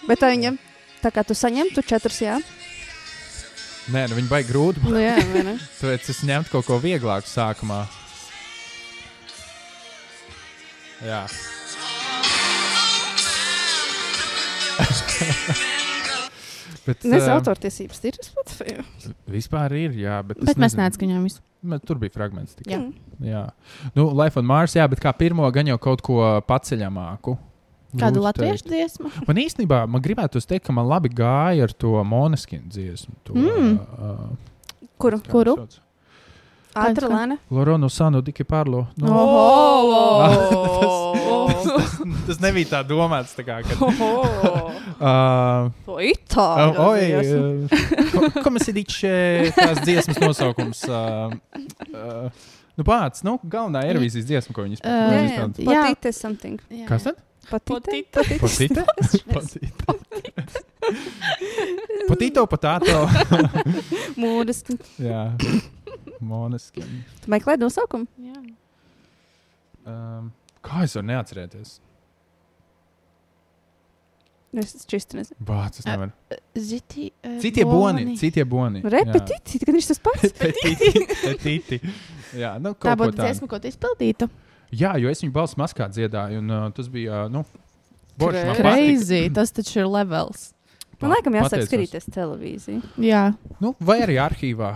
Bet 0.08 0.18
tā 0.20 0.28
viņam, 0.34 0.54
tā 1.00 1.08
kā 1.14 1.20
tu 1.24 1.34
saņemtu 1.36 1.80
četrus, 1.88 2.20
jā? 2.24 2.36
Nē, 3.90 4.06
nu 4.10 4.14
viņi 4.18 4.30
baigi 4.30 4.48
grūti. 4.52 4.78
Nu, 4.84 4.98
jā, 5.00 5.16
vai 5.32 5.42
ne? 5.48 5.54
Tāpēc 5.80 6.02
es 6.12 6.20
ņemtu 6.28 6.48
kaut 6.52 6.64
ko 6.68 6.74
vieglāku 6.82 7.28
sākumā. 7.30 7.80
Jā. 11.00 11.24
bet, 16.86 17.04
Nes 17.04 17.26
ā, 17.26 17.34
autortiesības 17.38 18.00
ir 18.08 18.18
Spotify. 18.24 18.76
Vispār 19.36 19.74
ir, 19.78 19.94
jā. 20.00 20.20
Bet, 20.26 20.40
Bet 20.40 20.54
es 20.54 20.60
mēs 20.60 20.76
neatskaņojam 20.78 21.26
visu. 21.28 21.42
Bet 21.62 21.84
Tur 21.84 21.98
bija 22.00 22.14
fragments. 22.14 22.54
Tikai. 22.56 22.72
Jā. 22.72 22.80
jā. 23.20 23.44
Nu, 23.94 24.06
Life 24.16 24.40
on 24.40 24.46
Mars, 24.48 24.74
jā, 24.78 24.86
bet 24.88 25.02
kā 25.04 25.12
pirmo 25.16 25.44
gan 25.52 25.68
jau 25.68 25.76
kaut 25.82 26.00
ko 26.06 26.20
paceļamāku. 26.48 27.36
Kādu 28.00 28.22
latviešu 28.22 28.64
teikt. 28.64 28.70
dziesmu? 28.70 29.10
Man 29.26 29.38
īstenībā, 29.42 29.80
man 29.90 30.00
gribētu 30.04 30.38
teikt, 30.46 30.68
ka 30.68 30.72
man 30.72 30.86
labi 30.86 31.10
gāja 31.10 31.66
ar 31.66 31.72
to 31.74 31.96
monēskinu 32.06 32.70
dziesmu. 32.70 33.14
To, 33.26 33.34
Mm. 33.34 33.78
uh, 33.98 34.86
Kuru? 35.00 35.18
Kuru? 35.26 35.56
sauc? 35.58 35.80
Ātra 36.78 37.08
lēna. 37.10 37.34
Lorono 37.50 37.88
Sanu 37.90 38.20
Diki 38.22 38.44
Parlo. 38.46 38.84
Nu, 39.00 39.08
Oh! 39.10 40.30
tas, 41.64 41.96
tas 42.28 42.38
nebija 42.42 42.66
tā 42.76 42.80
domāts. 42.86 43.32
Tā 43.34 43.42
kā, 43.46 43.56
kad, 43.66 43.76
Oh! 43.80 43.90
uh, 45.00 45.70
To 45.88 45.94
itāļu. 45.98 46.72
Oi, 46.86 47.02
uh, 47.18 47.26
ko 48.44 48.48
mēs 48.54 48.70
diče 48.76 49.14
tās 49.56 49.78
dziesmas 49.82 50.18
nosaukums? 50.22 50.80
Uh, 50.86 50.94
uh, 51.90 52.30
nu, 52.78 52.82
pats, 52.86 53.24
nu, 53.26 53.34
galvenā 53.50 53.82
Eirovīzijas 53.90 54.26
dziesma, 54.30 54.54
ko 54.56 54.62
viņi 54.68 54.76
Uh, 54.78 54.82
spēlē. 54.84 54.94
Jā, 54.94 55.02
Viņas 55.16 55.34
jā. 55.34 55.42
Jā. 55.66 55.70
Patīte 55.90 56.10
something. 56.14 56.54
Jā. 56.70 56.86
Kas 56.92 57.02
tad? 57.10 57.18
Patīte. 57.50 58.22
Potīte? 58.38 58.86
Potīte. 59.34 59.82
Potīto, 62.06 62.46
potāto. 62.50 62.94
Mūdas. 64.20 64.60
Tu 64.66 64.74
Jā, 66.20 66.26
monēskini. 66.30 67.02
meklē 67.32 67.56
nosaukumu? 67.60 68.06
Jā. 68.20 68.40
Um, 69.88 70.32
kā 70.62 70.84
es 70.84 70.94
varu 70.98 71.08
neatcerēties? 71.08 71.78
Es 74.60 74.72
čisti 74.90 75.14
nezinu. 75.14 75.36
Bāc, 75.46 75.78
es 75.78 75.86
nevaru. 75.86 76.10
Ziti, 76.58 77.12
uh, 77.22 77.36
Citie 77.42 77.62
boni, 77.64 78.16
citie 78.18 78.42
boni. 78.44 78.80
Repetīti, 78.82 79.60
kad 79.62 79.76
viņš 79.76 79.90
tas 79.92 80.00
pats. 80.02 80.32
Petiti, 80.40 81.04
petiti. 81.22 81.78
Jā, 82.34 82.56
nu, 82.62 82.72
Tā 82.74 82.96
būtu 82.98 83.14
dziesma, 83.20 83.46
ko 83.50 83.60
tu 83.62 83.70
izpildītu. 83.70 84.26
Jā, 84.74 84.96
jo 85.02 85.10
es 85.10 85.22
viņu 85.22 85.34
balss 85.34 85.54
maskā 85.58 85.86
dziedāju, 85.90 86.42
un 86.42 86.50
uh, 86.50 86.66
tas 86.74 86.90
bija, 86.90 87.28
uh, 87.28 87.30
nu, 87.30 87.44
boršs 88.18 88.42
man. 88.50 88.58
Crazy, 88.58 89.22
tas 89.34 89.54
taču 89.54 89.84
ir 89.84 89.90
levels. 89.90 90.48
Man 91.00 91.14
liekas, 91.14 91.36
jāsāk 91.38 91.64
skatīties 91.70 92.10
televīziju. 92.12 92.82
Jā, 93.06 93.22
Nu, 93.62 93.72
vai 93.80 94.00
arī 94.04 94.18
arhīvā. 94.20 94.74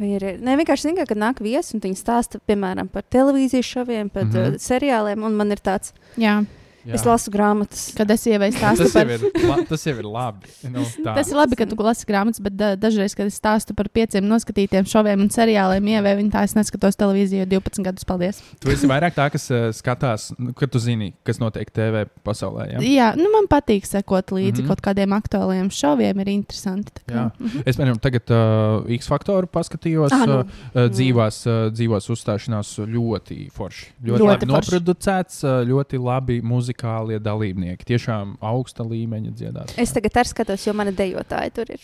Vai 0.00 0.14
ir, 0.16 0.24
ne 0.40 0.54
vienkārši 0.56 0.88
zinu, 0.88 1.04
kad 1.04 1.18
nāk 1.20 1.42
viesi 1.44 1.74
un 1.76 1.82
viņi 1.84 1.98
stāsta, 1.98 2.40
piemēram, 2.48 2.88
par 2.88 3.04
televīzijas 3.12 3.68
šoviem, 3.68 4.08
par 4.08 4.24
mm. 4.24 4.32
-hmm. 4.32 4.62
seriāliem, 4.64 5.26
un 5.28 5.36
man 5.36 5.52
ir 5.52 5.60
tāds, 5.60 5.92
jā. 6.16 6.38
Jā. 6.86 6.94
es 6.96 7.04
lasu 7.04 7.32
grāmatas. 7.32 7.90
kad 7.96 8.10
es 8.10 8.22
ievēju 8.26 8.54
stāstu 8.56 8.86
tas, 8.86 8.94
par 8.94 9.10
jau 9.10 9.18
ir, 9.18 9.46
la, 9.50 9.56
tas 9.68 9.82
jau 9.84 9.94
ir 10.00 10.06
labi. 10.08 10.52
Nu, 10.72 10.84
tā. 11.04 11.14
Tas 11.18 11.30
ir 11.32 11.36
labi, 11.36 11.58
ka 11.58 11.66
tu 11.68 11.76
lasi 11.84 12.06
grāmatas, 12.08 12.40
bet 12.42 12.56
da, 12.56 12.72
dažreiz, 12.80 13.14
kad 13.18 13.28
es 13.28 13.36
stāstu 13.40 13.76
par 13.76 13.90
pieciem 13.92 14.24
noskatītiem 14.28 14.88
šoviem 14.88 15.26
un 15.26 15.30
seriāliem, 15.32 15.90
ievēju 15.96 16.20
viņu 16.22 16.32
tā, 16.32 16.44
es 16.48 16.56
neskatos 16.56 16.96
televīziju 17.00 17.44
jau 17.44 17.50
12 17.52 17.84
gadus. 17.84 18.06
Paldies! 18.08 18.40
Tu 18.62 18.72
esi 18.72 18.88
vairāk 18.90 19.16
tā, 19.16 19.28
kas 19.32 19.46
uh, 19.52 19.68
skatās, 19.76 20.30
nu, 20.40 20.54
kad 20.56 20.72
tu 20.72 20.80
zini, 20.82 21.12
kas 21.26 21.40
notiek 21.42 21.68
TV 21.74 22.06
pasaulē. 22.26 22.70
Ja? 22.72 22.82
Jā, 22.84 23.10
nu 23.18 23.28
man 23.34 23.48
patīk 23.50 23.84
sekot 23.88 24.32
līdzi 24.32 24.62
mm 24.62 24.64
-hmm. 24.64 24.70
kaut 24.72 24.84
kādiem 24.88 25.16
aktuāliem 25.16 25.70
šoviem, 25.74 26.20
ir 26.24 26.32
interesanti. 26.32 26.92
tā 26.96 27.04
kā. 27.06 27.14
Jā. 27.14 27.26
Mhm. 27.38 27.62
Es 27.66 27.76
piemēram, 27.76 28.00
tagad 28.00 28.30
uh, 28.30 28.88
X 28.96 29.08
faktoru 29.10 29.46
paskatījos. 29.46 30.12
Ah, 30.12 30.26
nu. 30.26 30.38
uh, 30.40 30.88
dzīvās, 30.90 31.42
uh, 31.46 31.72
dzīvās 31.74 32.08
uzstāšanās 32.10 32.78
ļoti 32.80 33.50
forši. 33.52 33.86
Ļoti, 34.00 34.20
Ļoti 34.20 34.26
labi 34.26 34.46
forši. 34.46 34.52
noproducēts, 34.54 35.44
uh, 35.44 35.60
ļoti 35.68 36.00
labi 36.00 36.40
muzikālie 36.70 37.18
dalībnieki. 37.20 37.84
Tiešām 37.86 38.36
augsta 38.40 38.84
līmeņa 38.84 39.32
dziedātāji. 39.34 39.78
Es 39.82 39.92
tagad 39.92 40.12
arī 40.20 40.28
skatos, 40.30 40.66
jo 40.66 40.72
mana 40.74 40.92
dejotāja 40.92 41.52
tur 41.52 41.64
ir. 41.70 41.80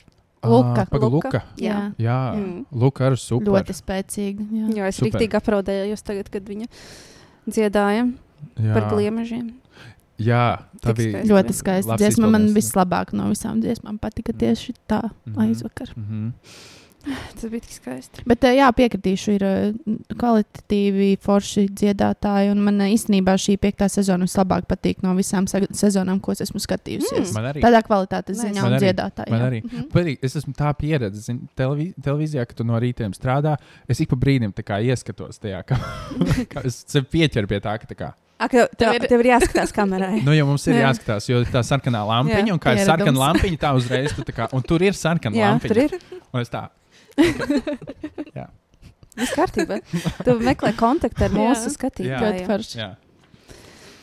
Luka. 0.46 0.82
Ah, 0.82 0.86
Paga, 0.86 1.06
Luka. 1.08 1.28
Luka. 1.28 1.42
Jā. 1.58 1.92
Jā, 1.98 2.34
Mm. 2.34 2.44
mm. 2.44 2.66
Luka 2.72 3.04
arī 3.10 3.18
super. 3.18 3.46
Ļoti 3.48 3.74
spēcīgi. 3.74 4.46
Jā. 4.52 4.76
Jo 4.76 4.84
es 4.84 5.00
rīktīgi 5.00 5.34
apraudējos 5.40 6.02
tagad, 6.04 6.30
kad 6.30 6.42
viņa 6.44 6.66
dziedāja 7.48 8.12
Jā. 8.60 8.74
par 8.74 8.90
gliemežiem. 8.92 9.54
Jā, 10.18 10.62
tā 10.80 10.94
Tik 10.94 10.96
bija. 10.96 11.10
skaisti. 11.12 11.28
Ļoti 11.32 11.52
skaista 11.52 11.96
dziesma. 11.98 12.30
Man 12.30 12.46
vislabāk 12.54 13.12
no 13.12 13.24
visām 13.24 13.60
dziesmām 13.60 13.98
patika 14.00 14.32
tieši 14.32 14.74
tā 14.88 15.10
Mhm. 15.26 15.38
aizvakar. 15.40 15.88
Mhm. 15.96 16.32
Tas 17.06 17.50
bija 17.50 17.62
tik 17.62 17.74
skaisti. 17.76 18.24
Bet, 18.26 18.44
eh, 18.48 18.56
jā, 18.58 18.66
piekritīšu, 18.74 19.34
ir 19.36 19.44
eh, 19.46 19.96
kvalitatīvi, 20.18 21.10
forši 21.22 21.66
dziedātāji. 21.70 22.50
Un 22.54 22.62
man 22.66 22.82
eh, 22.82 22.92
īstenībā 22.96 23.36
šī 23.40 23.56
piektā 23.62 23.88
sezona 23.92 24.26
vislabāk 24.26 24.66
patīk 24.70 25.04
no 25.06 25.14
visām 25.18 25.46
se 25.50 25.62
sezonām, 25.76 26.20
ko 26.24 26.34
es 26.34 26.42
esmu 26.46 26.62
skatījusies. 26.62 27.34
Man 27.36 27.50
arī. 27.52 27.62
Tādā 27.64 27.82
kvalitātes 27.86 28.40
ziņā 28.42 28.58
Man 28.58 28.72
un 28.72 28.78
arī. 28.78 28.82
dziedātāji. 28.86 29.34
Man 29.34 29.46
arī. 29.46 29.62
Mhm. 29.64 29.88
Patīk, 29.94 30.20
es 30.26 30.38
esmu 30.42 30.54
tā 30.58 30.74
pieredzējis 30.80 31.30
zin, 31.30 31.40
televī, 31.58 31.92
televīzijā, 32.02 32.46
ka 32.48 32.58
tu 32.58 32.66
no 32.66 32.82
rītiem 32.82 33.14
strādā. 33.16 33.56
Es 33.88 34.02
ik 34.02 34.10
pa 34.10 34.18
brīdim 34.20 34.54
ieskatos 34.56 35.38
tajā, 35.42 35.62
kā, 35.66 35.78
kā 36.52 36.66
es 36.66 36.82
pieķeru 36.86 37.50
pie 37.50 37.60
tā, 37.62 37.78
ka 37.80 37.86
tā 37.86 37.98
kā. 37.98 38.14
Ak, 38.36 38.52
tev, 38.52 38.66
tev, 38.76 38.92
ir... 38.98 39.06
tev 39.08 39.22
ir 39.24 39.30
jāskatās 39.30 39.70
kamerai. 39.72 40.18
Nu, 40.20 40.34
jau 40.36 40.44
mums 40.50 40.66
ir 40.68 40.76
Jā. 40.76 40.90
jāskatās, 40.90 41.24
jo 41.30 41.38
tā 41.48 41.62
sarkanā 41.64 42.02
lampiņa, 42.04 42.50
Jā, 42.50 42.52
un 42.52 42.60
kā 42.60 42.74
ir 42.76 42.82
sarkana 42.84 43.22
lampiņa, 43.22 43.60
tā 43.62 43.70
uzreiz 43.78 44.12
tu 44.12 44.26
tā 44.28 44.34
kā, 44.36 44.48
un 44.52 44.64
tur 44.66 44.84
ir 44.84 44.92
sarkana 44.98 45.54
lampiņa. 45.54 45.72
tur 45.72 45.80
ir 45.86 45.94
Un 46.36 46.42
es 46.42 46.50
tā, 46.52 46.66
viss 49.16 49.32
kārtībā. 49.36 49.78
Tu 50.26 50.34
meklē 50.44 50.72
kontaktu 50.76 51.24
ar 51.26 51.32
Jā. 51.32 51.40
mūsu 51.40 51.72
skatītājiem. 51.74 52.46
forši. 52.50 52.78
jā. 52.82 52.90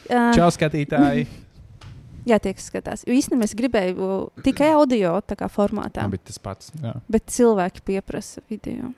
Jā, 0.10 0.24
Čau, 0.36 0.50
skatītāji! 0.52 1.28
jā 2.30 2.38
tie, 2.44 2.52
kas 2.58 2.66
skatās. 2.72 3.06
Jo 3.08 3.16
īstenībā 3.16 3.46
es 3.48 3.54
gribēju 3.56 4.10
tikai 4.44 4.74
audio 4.76 5.16
tā 5.28 5.38
kā 5.40 5.48
formātā, 5.52 6.04
Man 6.08 6.16
bija 6.18 6.28
tas 6.32 6.40
pats. 6.44 6.74
Jā. 6.82 6.98
bet 7.12 7.30
cilvēki 7.32 7.84
pieprasa 7.88 8.44
video. 8.52 8.92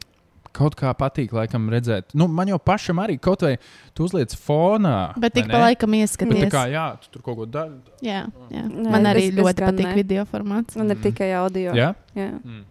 Kaut 0.56 0.72
kā 0.80 0.88
patīk, 0.96 1.34
laikam, 1.36 1.66
redzēt. 1.68 2.14
Nu, 2.16 2.30
man 2.32 2.48
jau 2.48 2.56
pašam 2.64 3.02
arī 3.04 3.18
kaut 3.20 3.42
vai 3.44 3.58
tu 3.94 4.06
uzliec 4.08 4.32
fonā. 4.40 5.12
Bet 5.20 5.34
tik 5.36 5.50
pa 5.52 5.60
laikam 5.66 5.92
Bet 5.92 6.08
tā 6.08 6.08
ieskaties. 6.08 6.48
kā, 6.54 6.62
jā, 6.72 6.86
tu 7.04 7.10
tur 7.12 7.26
kaut 7.26 7.36
ko 7.42 7.46
dari. 7.46 7.76
Jā, 8.08 8.22
jā. 8.54 8.62
Nē, 8.64 8.88
Man 8.94 9.04
arī 9.12 9.26
es- 9.28 9.34
es 9.34 9.36
ļoti 9.42 9.66
patīk 9.66 9.90
ne. 9.90 9.96
video 10.00 10.24
formāts. 10.24 10.78
Man 10.80 10.88
ir 10.90 10.96
Mm. 10.96 11.04
tikai 11.10 11.28
audio. 11.36 11.74
Jā? 11.76 11.90
jā. 12.16 12.30
Mm. 12.40 12.64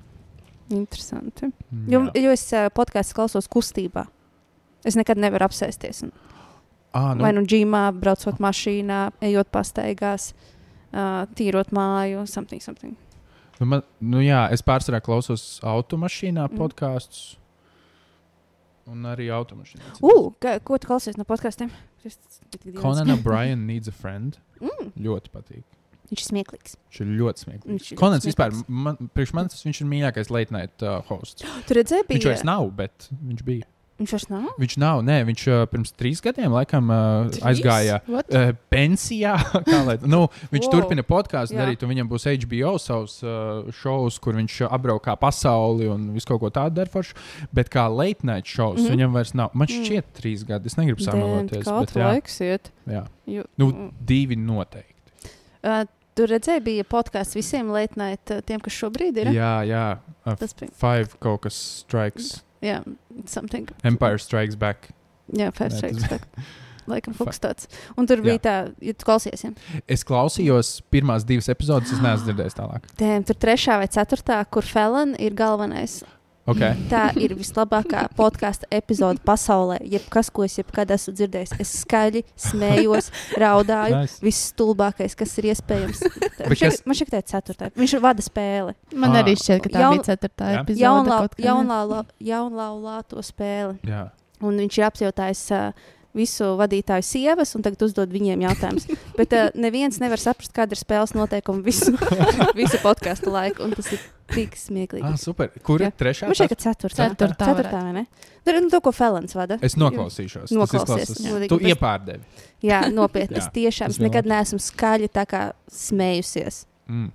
Interesanti. 0.70 1.50
Mm, 1.70 1.86
Jo, 1.92 2.00
jo 2.14 2.30
es 2.32 2.46
uh, 2.52 2.68
podkāstu 2.74 3.14
klausos 3.18 3.48
kustībā. 3.52 4.06
Es 4.84 4.96
nekad 4.96 5.18
nevaru 5.20 5.44
apsēsties. 5.48 6.02
Un, 6.06 6.12
Ā, 6.94 7.14
nu. 7.16 7.24
Vai 7.26 7.32
nu 7.34 7.42
džimā, 7.42 7.88
braucot 7.98 8.38
mašīnā, 8.38 9.10
ejot 9.26 9.48
pastaigās, 9.50 10.30
uh, 10.94 11.24
tīrot 11.34 11.72
māju, 11.74 12.26
something, 12.30 12.62
something. 12.62 12.94
Nu, 13.60 13.66
man, 13.66 13.82
nu, 14.00 14.20
jā, 14.22 14.44
es 14.54 14.62
pārsvarā 14.62 15.00
klausos 15.02 15.58
automašīnā 15.62 16.48
Mm. 16.50 16.56
podkāstus. 16.58 17.36
Un 18.86 19.02
arī 19.08 19.28
automašīnā. 19.32 19.94
Uh, 20.04 20.32
ka, 20.40 20.58
ko 20.60 20.76
tu 20.78 20.86
klausies 20.90 21.16
no 21.16 21.24
podkāstiem? 21.24 21.70
Conan 22.80 23.10
O'Brien 23.10 23.66
needs 23.70 23.88
a 23.88 23.92
friend. 23.92 24.38
Mm, 24.60 24.90
Ļoti 25.00 25.30
patīk. 25.32 25.64
Viņš 26.10 26.20
ir 26.20 26.28
smieklīgs. 26.30 26.76
Viņš 26.90 27.00
ir 27.04 27.12
ļoti 27.20 27.34
Viņš 27.34 27.44
smieklīgs. 27.48 27.92
Konants 28.00 28.26
vispār, 28.28 28.56
man, 28.68 28.96
priekš 29.14 29.32
manis 29.34 29.64
viņš 29.66 29.80
ir 29.84 29.92
mīļākais 29.92 30.30
late 30.34 30.52
night 30.54 30.82
uh, 30.82 31.00
hosts. 31.10 31.44
Tur 31.68 31.80
redzēji, 31.82 32.08
Viņš 32.08 32.18
bija. 32.24 32.32
vairs 32.34 32.44
nav, 32.44 32.68
bet 32.76 33.08
viņš 33.12 33.42
bija. 33.46 33.66
Viņš 33.94 34.10
vairs 34.10 34.24
nav. 34.26 34.46
Viņš 34.58 34.72
nav, 34.82 35.00
nē, 35.06 35.20
viņš 35.28 35.42
uh, 35.54 35.58
pirms 35.70 35.92
trīs 35.94 36.18
gadiem 36.20 36.50
laikam 36.50 36.88
uh, 36.90 37.28
Trīs? 37.30 37.44
aizgāja 37.46 38.00
What? 38.10 38.26
uh, 38.34 38.50
pensijā. 38.68 39.36
lai- 39.86 40.00
nu, 40.02 40.24
viņš 40.50 40.64
Wow. 40.66 40.72
turpina 40.72 41.04
podkāstu 41.06 41.54
darīt, 41.54 41.84
un 41.86 41.92
viņam 41.92 42.08
būs 42.10 42.26
HBO 42.42 42.72
savs 42.82 43.20
uh, 43.22 43.62
šovs, 43.70 44.18
kur 44.18 44.34
viņš 44.34 44.64
apbraukā 44.66 45.14
pasauli 45.22 45.86
un 45.86 46.08
visu 46.16 46.26
kaut 46.26 46.42
ko 46.42 46.50
tādu 46.50 46.74
dara. 46.80 46.90
Forši. 46.90 47.14
Bet 47.54 47.70
kā 47.70 47.86
late 47.86 48.26
night 48.26 48.50
šovs, 48.50 48.80
mm. 48.80 48.82
-hmm. 48.82 48.96
viņam 48.96 49.14
vairs 49.14 49.32
nav. 49.38 49.54
Man 49.54 49.68
Mm. 49.70 49.84
šķiet, 49.86 50.10
trīs 50.18 50.42
gadi. 50.44 50.66
Es 50.66 50.74
negribu 50.76 50.98
tu 51.94 52.00
jā, 52.02 52.10
laiks 52.10 52.40
iet? 52.40 52.72
jā. 52.90 53.06
Jo, 53.30 53.44
Nu, 53.56 53.70
mm. 53.70 53.92
divi 54.02 54.34
noteikti. 54.36 54.93
Uh, 55.64 55.84
tur 56.14 56.30
redzēji, 56.30 56.62
bija 56.68 56.84
podkāsts 56.88 57.36
visiem 57.38 57.72
late 57.74 57.98
night, 58.00 58.22
uh, 58.30 58.42
tiem, 58.46 58.60
kas 58.64 58.76
šobrīd 58.76 59.22
ir. 59.24 59.32
Jā, 59.34 59.54
jā. 59.68 59.84
Uh, 60.24 60.36
Tas 60.40 60.54
bija. 60.56 60.70
five 60.80 61.16
kaut 61.24 61.42
kas 61.48 61.58
strikes. 61.84 62.36
Jā, 62.64 62.82
something. 63.28 63.68
Empire 63.84 64.20
strikes 64.22 64.56
back. 64.56 64.92
Jā, 65.32 65.50
Five 65.56 65.72
Nē, 65.72 65.78
Strikes 65.80 66.06
Back. 66.10 66.28
Laikam 66.90 67.14
fuks 67.16 67.38
tāds. 67.40 67.64
Un 67.96 68.04
tur 68.04 68.20
bija 68.20 68.36
Jā. 68.36 68.40
tā, 68.44 68.54
ja 68.84 68.92
tu 68.92 69.06
klausies, 69.08 69.40
ja? 69.40 69.50
Es 69.88 70.02
klausījos 70.04 70.82
pirmās 70.92 71.24
divas 71.24 71.48
epizodes, 71.48 71.94
es 71.96 72.02
neesmu 72.04 72.26
dzirdējis 72.28 72.56
tālāk. 72.58 72.88
Tēm, 73.00 73.24
tur 73.24 73.38
trešā 73.40 73.78
vai 73.80 73.86
ceturtā, 73.88 74.42
kur 74.52 74.68
Felon 74.68 75.14
ir 75.16 75.32
galvenais. 75.38 76.02
Okay. 76.46 76.74
Tā 76.90 77.06
ir 77.16 77.32
vislabākā 77.38 78.02
podkāstu 78.18 78.66
epizode 78.70 79.16
pasaulē. 79.24 79.78
Jebkas, 79.88 80.28
ko 80.28 80.44
es 80.44 80.58
jebkad 80.58 80.90
esmu 80.92 81.14
dzirdējis, 81.16 81.54
es 81.62 81.70
skaļi 81.86 82.20
smējos, 82.36 83.08
raudāju. 83.40 84.02
Nice. 84.02 84.18
Viss 84.20 84.50
stulbākais, 84.52 85.16
kas 85.16 85.32
ir 85.40 85.48
iespējams. 85.54 86.02
Bet 86.04 86.44
Man 86.44 86.52
šķiet, 86.58 86.68
kas- 86.68 86.82
man 86.84 86.98
šķiet, 86.98 87.08
ka 87.08 87.16
tā 87.16 87.22
ir 87.22 87.28
ceturtā. 87.32 87.70
Viņš 87.80 87.96
vada 88.04 88.20
spēli. 88.26 88.74
Man 88.92 89.16
Ah. 89.16 89.22
arī 89.22 89.32
šķiet, 89.40 89.62
ka 89.64 89.68
tā 89.72 89.80
Jaun- 89.86 89.96
bija 89.96 90.04
ceturtā 90.12 90.50
epizode. 90.60 90.84
Jaunlā, 90.84 91.18
kaut 91.24 91.36
kā, 91.38 91.44
jaunlā, 91.48 92.04
jaunlaulāto 92.20 93.24
spēli. 93.24 93.78
Jā. 93.88 94.10
Un 94.42 94.58
viņš 94.58 94.78
ir 94.78 94.84
apjautājis 94.90 95.44
uh, 95.56 95.72
visu 96.14 96.52
vadītāju 96.58 97.04
sievas, 97.06 97.54
un 97.58 97.64
tagad 97.66 97.82
uzdod 97.86 98.12
viņiem 98.14 98.44
jautājumus. 98.46 98.86
Bet 99.18 99.34
uh, 99.36 99.48
neviens 99.58 99.98
nevar 100.02 100.22
saprast, 100.22 100.54
kāda 100.54 100.76
ir 100.76 100.80
spēles 100.80 101.14
noteikuma 101.16 101.64
visu, 101.64 101.94
visu 102.60 102.80
podkāstu 102.84 103.32
laiku. 103.34 103.66
Un 103.66 103.74
tas 103.76 103.90
ir 103.94 104.02
tik 104.32 104.56
smieklīgi. 104.58 105.04
Ah, 105.04 105.18
super. 105.20 105.50
Kur 105.66 105.82
ir 105.82 105.90
Jā. 105.90 105.96
trešā? 106.04 106.30
Man 106.30 106.38
šķiet, 106.38 106.54
ka 106.54 106.60
ceturtā. 106.68 107.10
Ceturtā 107.10 107.50
ceturtā 107.50 107.82
vai 107.88 107.92
ne? 107.98 108.06
Tur 108.44 108.58
ir 108.58 108.64
nu, 108.64 108.70
to, 108.72 108.80
ko 108.84 108.92
Felons 108.94 109.36
vada. 109.36 109.58
Es 109.64 109.76
noklausīšos. 109.80 110.54
Jā. 110.54 111.36
Tu 111.48 111.58
Bet- 111.58 111.68
iepārdevi. 111.74 112.24
Jā, 112.64 112.84
nopietni. 112.92 113.38
Es 113.42 113.50
tiešām 113.52 113.92
es 113.92 114.00
nekad 114.00 114.28
neesmu 114.30 114.60
skaļi 114.62 115.10
tā 115.12 115.26
kā 115.28 115.44
smējusies. 115.72 116.64
Mm. 116.88 117.10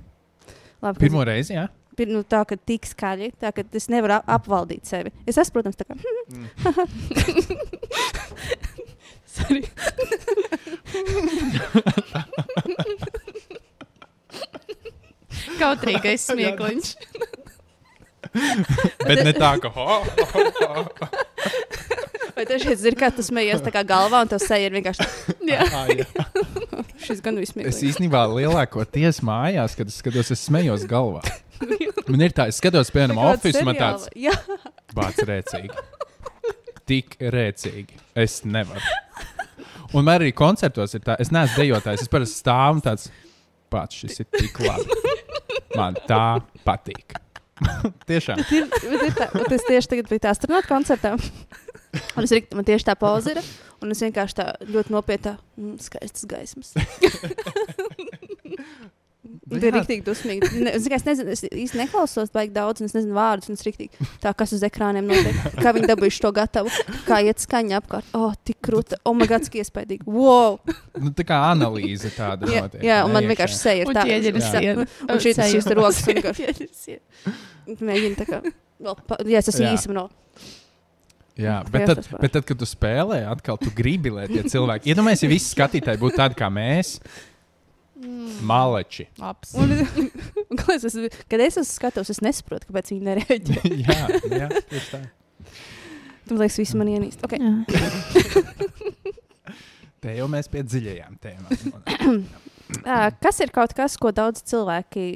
Labi, 0.84 1.02
Pirmo 1.02 1.24
reizi, 1.28 1.56
jā? 1.58 1.68
Pir, 2.00 2.08
nu, 2.08 2.22
tā 2.24 2.40
kā 2.48 2.56
tik 2.56 2.88
skaļi, 2.88 3.34
tā 3.42 3.52
ka 3.52 3.66
es 3.76 3.90
nevaru 3.92 4.16
ap 4.22 4.30
apvaldīt 4.38 4.88
sevi. 4.88 5.12
Es 5.28 5.36
esmu, 5.42 5.58
protams, 5.58 5.76
tā 5.76 5.84
kā. 5.90 5.98
Sorry. 9.40 9.64
Kautrīgais 15.60 16.26
smiekliņš. 16.30 16.94
Bet 19.06 19.24
ne 19.26 19.34
tā, 19.34 19.54
ka. 19.64 19.72
Ho, 19.74 20.00
ho, 20.06 20.44
ho. 20.60 20.84
Vai 22.38 22.46
šeit 22.48 22.80
zini, 22.80 22.96
kā 23.00 23.10
tu 23.12 23.24
smējies 23.26 23.64
tā 23.66 23.72
kā 23.74 23.82
galvā, 23.88 24.22
un 24.24 24.30
tas 24.32 24.46
seja 24.48 24.70
ir 24.70 24.76
vienkārši 24.78 25.04
Jā. 25.50 25.66
Ah, 25.76 25.90
jā. 25.92 26.06
šis 27.04 27.20
gan 27.26 27.36
Es 27.42 27.50
vismīļākais. 27.50 27.82
īstenībā 27.90 28.22
lielākoties 28.32 29.20
mājās, 29.28 29.76
kad 29.76 29.92
es 29.92 29.98
skatos, 30.00 30.30
es 30.36 30.46
smējos 30.48 30.86
galvā. 30.88 31.24
Man 32.08 32.24
ir 32.24 32.32
tā, 32.38 32.46
es 32.54 32.62
skatos, 32.62 32.94
piemēram, 32.96 33.20
oficiāli, 33.34 33.66
man 33.68 33.80
tāds 33.82 34.08
bācis 34.96 35.28
rēcīgi. 35.28 35.84
Tik 36.90 37.18
rēcīgi. 37.36 38.00
Es 38.24 38.40
nevaru. 38.48 38.80
Un 39.94 40.06
man 40.06 40.20
arī 40.20 40.30
koncertos 40.38 40.94
ir 40.94 41.02
tā, 41.06 41.16
es 41.22 41.32
neesmu 41.34 41.58
dejotājs. 41.64 42.02
Es 42.06 42.12
parasti 42.12 42.38
stāvu 42.44 42.78
un 42.78 42.84
tāds 42.86 43.04
pats, 43.74 43.94
šis 44.02 44.16
ir 44.24 44.28
tik 44.36 44.56
labi. 44.66 44.90
Man 45.78 45.98
tā 46.10 46.24
patīk. 46.66 47.08
Tiešām. 48.10 48.38
ir, 48.56 48.64
bet 48.70 49.02
ir 49.10 49.16
tā, 49.18 49.26
bet 49.34 49.52
es 49.58 49.64
tieši 49.68 49.88
tagad 49.94 50.06
biju 50.12 50.22
tā 50.24 50.30
astronauta 50.34 50.70
koncertā. 50.70 51.12
Un 52.16 52.22
es 52.24 52.32
rikt, 52.36 52.50
man 52.56 52.66
tieši 52.68 52.86
tā 52.92 52.96
pauze 53.00 53.28
ir. 53.34 53.40
Un 53.80 53.88
es 53.96 54.02
vienkārši 54.04 54.36
tā 54.36 54.46
ļoti 54.68 54.90
nopietni, 54.94 55.32
mm, 55.58 55.76
skaistas 55.84 56.26
gaismas. 56.30 56.70
Tā 59.50 59.60
ir 59.70 59.76
rīktīgi 59.80 60.06
dusmīgi. 60.06 60.50
Ne, 60.66 60.74
es, 60.78 60.84
tikai- 60.86 61.00
es 61.00 61.06
nezinu, 61.08 61.34
es 61.34 61.44
īsti 61.48 61.80
neklausos 61.80 62.30
baigi 62.36 62.54
daudz, 62.54 62.84
un 62.84 62.90
es 62.90 62.96
nezinu 62.98 63.16
vārdus. 63.18 63.50
un 63.50 63.58
Es 63.58 63.66
riktīgi, 63.66 64.10
tā 64.22 64.34
kas 64.38 64.54
uz 64.56 64.64
ekrāniem 64.68 65.08
notiek, 65.10 65.40
kā 65.58 65.74
viņi 65.76 65.90
dabūjuši 65.90 66.24
to 66.26 66.32
gatavu, 66.36 66.74
kā 67.08 67.22
iet 67.26 67.42
skaņa 67.42 67.80
apkārt. 67.82 68.12
O, 68.14 68.28
oh, 68.30 68.38
tik 68.46 68.60
krūta, 68.66 69.00
o, 69.04 69.16
oh, 69.16 69.26
iespaidīgi. 69.64 70.06
Wow! 70.06 70.60
Nu, 71.00 71.14
tā 71.16 71.26
kā 71.28 71.40
analīze 71.50 72.12
tāda. 72.16 72.50
Jā, 72.52 72.66
notiek, 72.68 72.86
jā, 72.86 73.02
un 73.08 73.16
man 73.16 73.24
iekšā. 73.26 73.34
vienkārši 73.34 73.60
seja 73.60 73.84
ir 73.84 73.90
Un 73.90 73.98
tā. 73.98 74.06
un- 74.06 74.48
siena. 74.52 74.88
Un 75.10 75.22
šī 75.24 75.36
tas 75.36 75.50
Seja. 75.50 75.60
šīs 75.60 75.70
rokas 75.80 76.02
vienkārši 76.08 77.00
mēģina 77.90 78.20
tā 78.20 78.28
kā. 78.30 78.42
Vēl, 78.80 78.96
pa, 79.08 79.20
jā, 79.28 79.42
es 79.42 79.52
esmu 79.52 79.70
īsi 79.74 79.94
no. 79.96 80.08
Jā, 81.40 81.62
bet 81.72 81.86
tad, 81.88 82.04
bet 82.20 82.34
tad, 82.36 82.44
kad 82.48 82.60
tu 82.60 82.68
spēlē, 82.68 83.22
atkal 83.32 83.56
tu 83.62 83.72
gribi, 83.76 84.12
lai 84.12 84.26
tie 84.28 84.42
cilvēki. 84.44 84.92
Iedomājieties, 84.92 85.24
ja 85.24 85.30
visi 85.32 85.54
skatītāji 85.54 86.02
būtu 86.02 86.20
tādi 86.20 86.36
kā 86.40 86.50
mēs, 86.52 86.98
maleči. 88.42 89.08
Labs. 89.20 89.54
Un, 89.60 89.72
es, 90.76 90.86
esmu- 90.88 91.10
kad 91.30 91.40
es 91.44 91.58
esmu 91.58 91.68
skatos, 91.68 92.12
es 92.14 92.22
nesaprotu, 92.24 92.70
kāpēc 92.70 92.92
viņi 92.94 93.08
nereaģē. 93.08 93.62
jā, 93.86 93.98
jā, 94.44 94.50
tieši 94.72 94.92
tā. 94.94 95.02
Tur 96.30 96.38
liekas, 96.40 96.60
visi 96.62 96.78
man 96.78 96.92
ienīst. 96.92 97.24
Okay. 97.26 97.40
Te 100.04 100.14
jau 100.16 100.30
mēs 100.32 100.48
pie 100.52 100.64
dziļajām 100.68 101.20
tēmām. 101.26 102.24
Uh, 102.70 103.08
kas 103.18 103.40
ir 103.42 103.50
kaut 103.50 103.72
kas, 103.74 103.96
ko 103.98 104.12
daudz 104.14 104.44
cilvēki 104.46 105.16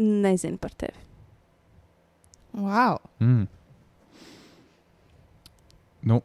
nezina 0.00 0.56
par 0.56 0.72
tevi? 0.72 0.96
Wow. 2.56 2.96
Mm. 3.20 3.42
Nu, 6.08 6.16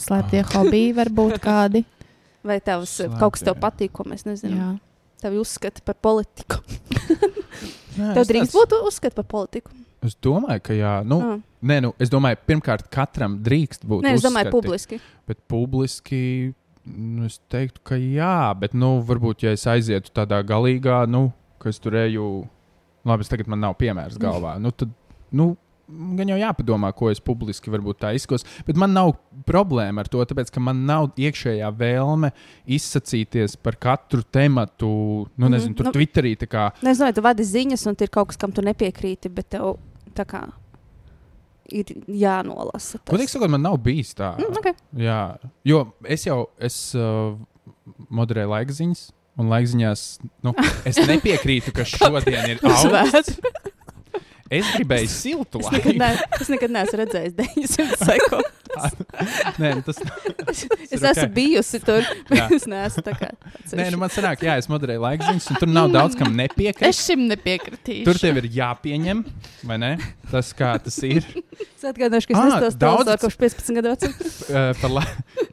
Slēptie 0.00 0.40
hobiji 0.54 0.94
var 0.96 1.10
būt 1.12 1.36
kādi. 1.44 1.82
Vai 2.46 2.56
tavs, 2.64 2.94
Slēpti, 3.00 3.18
kaut 3.20 3.34
kas 3.36 3.42
tev 3.44 3.54
jā. 3.56 3.60
patīk, 3.60 3.92
ko 3.92 4.06
mēs 4.08 4.24
nezinām? 4.24 4.56
Jā. 4.58 4.70
Tavi 5.20 5.36
uzskati 5.42 5.82
par 5.84 5.98
politiku. 6.00 6.60
Nē, 8.00 8.14
Tev 8.16 8.24
drīkst 8.30 8.54
tāds- 8.54 8.56
būt 8.56 8.76
uzskats 8.88 9.18
par 9.18 9.26
politiku. 9.28 9.74
Es 10.06 10.14
domāju, 10.24 10.62
ka 10.64 10.72
jā. 10.72 10.94
Nu, 11.04 11.18
Ah. 11.20 11.38
Nē, 11.60 11.76
nu, 11.84 11.90
es 12.00 12.08
domāju, 12.08 12.38
pirmkārt, 12.48 12.86
katram 12.88 13.34
drīkst 13.44 13.82
būt. 13.84 14.06
Nē, 14.06 14.14
es 14.16 14.22
domāju, 14.24 14.48
uzskati, 14.48 14.54
publiski. 14.56 15.00
Bet 15.28 15.42
publiski. 15.46 16.54
Nu, 16.88 17.26
es 17.28 17.36
teiktu, 17.52 17.82
ka 17.84 17.98
jā, 18.00 18.54
bet, 18.58 18.72
nu, 18.72 19.02
varbūt, 19.04 19.42
ja 19.44 19.52
es 19.52 19.66
aizietu 19.68 20.08
tādā 20.16 20.38
galīgā, 20.48 21.02
nu, 21.06 21.26
ka 21.60 21.68
es 21.68 21.78
tur 21.78 21.92
eju, 22.00 22.46
labi, 23.04 23.20
es 23.20 23.28
tagad 23.28 23.50
man 23.52 23.60
nav 23.60 23.74
piemērs 23.76 24.16
galvā, 24.18 24.54
nu, 24.58 24.72
tad, 24.72 24.88
nu, 25.36 25.50
gan 26.16 26.28
jau 26.28 26.38
jāpadomā, 26.38 26.92
ko 26.94 27.10
es 27.10 27.20
publiski 27.20 27.70
varbūt 27.72 27.98
tā 28.04 28.12
izskos. 28.14 28.44
Bet 28.66 28.76
man 28.76 28.92
nav 28.94 29.12
problēma 29.46 30.04
ar 30.04 30.08
to, 30.08 30.22
tāpēc, 30.24 30.50
ka 30.54 30.60
man 30.60 30.84
nav 30.86 31.10
iekšējā 31.18 31.68
vēlme 31.76 32.30
izsacīties 32.66 33.56
par 33.62 33.76
katru 33.80 34.22
tematu, 34.22 34.90
nu, 35.36 35.46
Mhm, 35.46 35.52
nezinu, 35.54 35.76
tur 35.76 35.84
nu- 35.90 35.92
Twitterī. 35.92 36.36
tā 36.38 36.46
Kā, 36.50 36.70
Nezinu, 36.82 37.14
tu 37.14 37.20
vadi 37.22 37.42
ziņas, 37.42 37.86
un 37.86 37.94
tur 37.96 38.04
ir 38.06 38.10
kaut 38.10 38.28
kas, 38.28 38.36
kam 38.36 38.52
tu 38.52 38.62
nepiekrīti, 38.62 39.28
bet 39.32 39.50
tev 39.50 39.76
tā 40.14 40.24
kā 40.26 40.48
ir 41.70 41.84
jānolasa. 42.08 42.98
Godīgi 43.06 43.30
sakot, 43.30 43.50
man 43.50 43.62
nav 43.62 43.78
bijis 43.78 44.14
tā. 44.18 44.32
Mm, 44.38 44.56
okay. 44.58 44.74
Jā, 44.96 45.36
jo 45.64 45.92
es 46.04 46.24
jau 46.26 46.48
es, 46.58 46.94
uh, 46.98 47.36
moderēju 48.10 48.50
laikziņas, 48.50 49.04
un 49.38 49.48
laikziņās 49.52 50.02
nu, 50.42 50.54
es 50.84 50.96
nepiekrītu, 51.12 51.72
ka 51.76 51.84
šodien 51.86 52.50
ir 52.56 52.58
augusts. 52.66 53.38
Es 54.50 54.66
gribēju 54.74 55.10
siltu 55.12 55.60
Es 55.62 55.68
nekad, 55.70 55.94
laiku. 55.94 56.00
ne, 56.02 56.38
es 56.42 56.48
nekad 56.50 56.72
neesmu 56.74 56.98
redzējis 57.04 57.34
900 57.38 58.00
sekundes. 58.10 58.56
Nē, 59.60 59.70
nu, 59.78 59.82
tas 59.86 60.00
Es, 60.50 60.64
es 60.90 60.94
ir 60.96 61.06
esmu 61.10 61.26
bijusi 61.36 61.80
tur, 61.84 62.06
bet 62.28 62.38
Jā. 62.38 62.46
es 62.56 62.66
neesmu 62.70 63.04
tā 63.06 63.14
kā. 63.18 63.28
Nē, 63.78 63.86
nu, 63.94 64.00
man 64.02 64.10
sanāk, 64.10 64.42
jā, 64.46 64.56
es 64.58 64.66
moderēju 64.70 65.04
laikziņas, 65.04 65.46
un 65.54 65.60
tur 65.62 65.70
nav 65.70 65.90
daudz 65.94 66.18
kam 66.18 66.34
nepiekrist. 66.38 66.88
Es 66.90 67.02
šim 67.06 67.28
nepiekritīšu. 67.30 68.06
Tur 68.08 68.18
tev 68.18 68.40
ir 68.42 68.48
jāpieņem, 68.58 69.22
vai 69.70 69.78
ne? 69.82 69.92
Tas, 70.30 70.50
kā 70.56 70.72
tas 70.82 70.98
ir. 71.06 71.26
Es 71.60 71.86
atgādināšu, 71.86 72.30
ka 72.30 72.34
es 72.34 72.40
Ā, 72.40 72.48
nesu 72.66 72.80
daudz- 72.82 73.22
kopš 73.22 73.38
15 73.44 73.78
gadu 73.78 73.94
vecuma. 73.94 74.34
Par, 74.80 74.90
la 74.90 75.04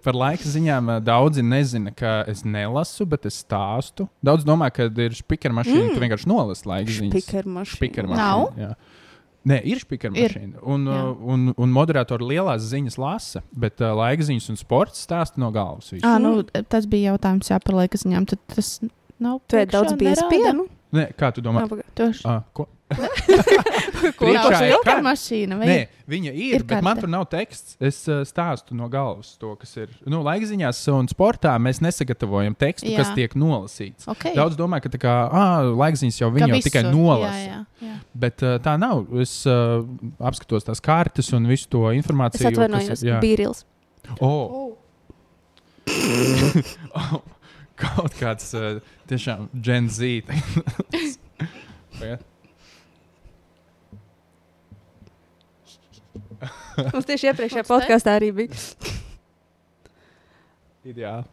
par 0.06 0.16
laika 0.18 0.48
ziņām 0.50 0.90
daudzi 1.06 1.44
nezina, 1.46 1.92
ka 1.96 2.22
es 2.30 2.44
nelasu, 2.48 3.06
bet 3.10 3.26
es 3.30 3.42
stāstu. 3.44 4.08
Daudz 4.26 4.46
domā, 4.48 4.70
ka 4.74 4.88
ir 4.90 5.16
spīķera 5.18 5.56
mašīna, 5.58 5.88
mm. 5.90 5.96
tu 5.96 6.04
vienkārši 6.04 6.30
nolasi 6.32 6.70
laika 6.70 6.96
ziņas. 6.98 7.32
Špikera 7.74 8.08
Nav? 8.14 8.48
jā. 8.60 8.72
Nē, 9.48 9.62
ir 9.70 9.80
spīķera 9.80 10.18
Ir. 10.18 10.34
mašīna. 10.34 10.62
Un, 10.68 10.86
Jā. 10.90 11.00
uh, 11.08 11.26
un, 11.34 11.48
un 11.56 11.74
moderatori 11.76 12.28
lielās 12.34 12.66
ziņas 12.68 12.98
lasa, 13.00 13.44
bet 13.56 13.80
uh, 13.84 13.94
laika 13.98 14.26
ziņas 14.28 14.50
un 14.54 14.60
sports 14.60 15.06
stāsta 15.08 15.40
no 15.42 15.52
galvas. 15.56 15.94
À, 16.02 16.18
nu, 16.22 16.42
tas 16.68 16.88
bija 16.90 17.14
jautājums 17.14 17.52
jā, 17.54 17.60
par 17.64 17.78
laika 17.80 18.00
ziņām. 18.02 18.28
Tad 18.34 18.44
tas 18.56 18.74
nav. 19.20 19.40
Tu 19.48 19.60
esi 19.62 19.72
daudz 19.74 19.94
bijis 20.00 20.24
pienu? 20.32 20.68
Nē, 20.96 21.10
kā 21.20 21.34
tu 21.36 21.42
domā? 21.44 21.66
Pagaid. 21.68 21.88
Toši. 22.00 22.24
Ah, 22.26 22.42
ko? 22.56 22.64
Ko 22.88 24.24
Priekšā 24.30 24.52
tā 24.54 24.60
ir 24.70 24.76
ir? 24.78 25.02
mašīna. 25.04 25.58
Vai? 25.60 25.68
Nē, 25.68 25.76
viņa 26.08 26.32
ir, 26.32 26.38
Ir 26.40 26.62
ir 26.62 26.64
bet 26.70 26.80
man 26.86 26.96
karte. 26.96 27.02
tur 27.04 27.12
nav 27.12 27.26
teksts. 27.28 27.76
Es 27.84 27.98
uh, 28.08 28.22
stāstu 28.24 28.78
no 28.80 28.88
galvas 28.88 29.34
to, 29.42 29.52
kas 29.60 29.76
ir. 29.76 29.92
Nu, 30.08 30.22
laika 30.24 30.48
ziņās 30.48 30.80
un 30.96 31.10
sportā 31.12 31.52
mēs 31.60 31.82
nesagatavojam 31.84 32.56
tekstu, 32.56 32.88
Jā. 32.94 33.02
kas 33.02 33.12
tiek 33.18 33.36
nolasīts. 33.36 34.08
Okay. 34.16 34.32
Daudz 34.40 34.56
domā, 34.56 34.80
ka 34.80 34.88
tā 34.94 35.02
kā 35.04 35.18
ah, 35.28 35.68
laikziņas 35.76 36.22
jau 36.22 36.32
Ka 36.32 36.38
viņi 36.40 36.54
jau 36.56 36.64
tikai 36.70 36.86
nolasa. 36.88 37.36
Jā, 37.36 37.60
jā, 37.84 37.90
jā. 37.90 38.00
Bet 38.16 38.48
uh, 38.48 38.56
tā 38.64 38.78
nav. 38.80 39.04
Es 39.20 39.42
uh, 39.44 39.84
apskatos 40.24 40.64
tās 40.72 40.80
kartes 40.80 41.34
un 41.36 41.52
visu 41.52 41.68
to 41.68 41.84
Es 41.92 42.00
informāciju. 42.00 42.54
atvainojos, 42.54 43.04
jā. 43.04 43.20
Bīrils. 43.20 43.66
Oh. 44.24 44.32
oh, 44.32 44.78
kaut 47.78 48.16
kāds 48.20 48.50
uh, 48.58 48.80
tiešām 49.10 49.48
Gen 49.64 49.90
Z. 49.94 50.22
Pagaid. 52.00 52.26
Mums 56.94 57.08
tieši 57.10 57.32
iepriekšējā 57.32 57.66
podkāstā 57.66 58.14
arī 58.20 58.30
bija. 58.38 58.60
Ideāli. 60.88 61.26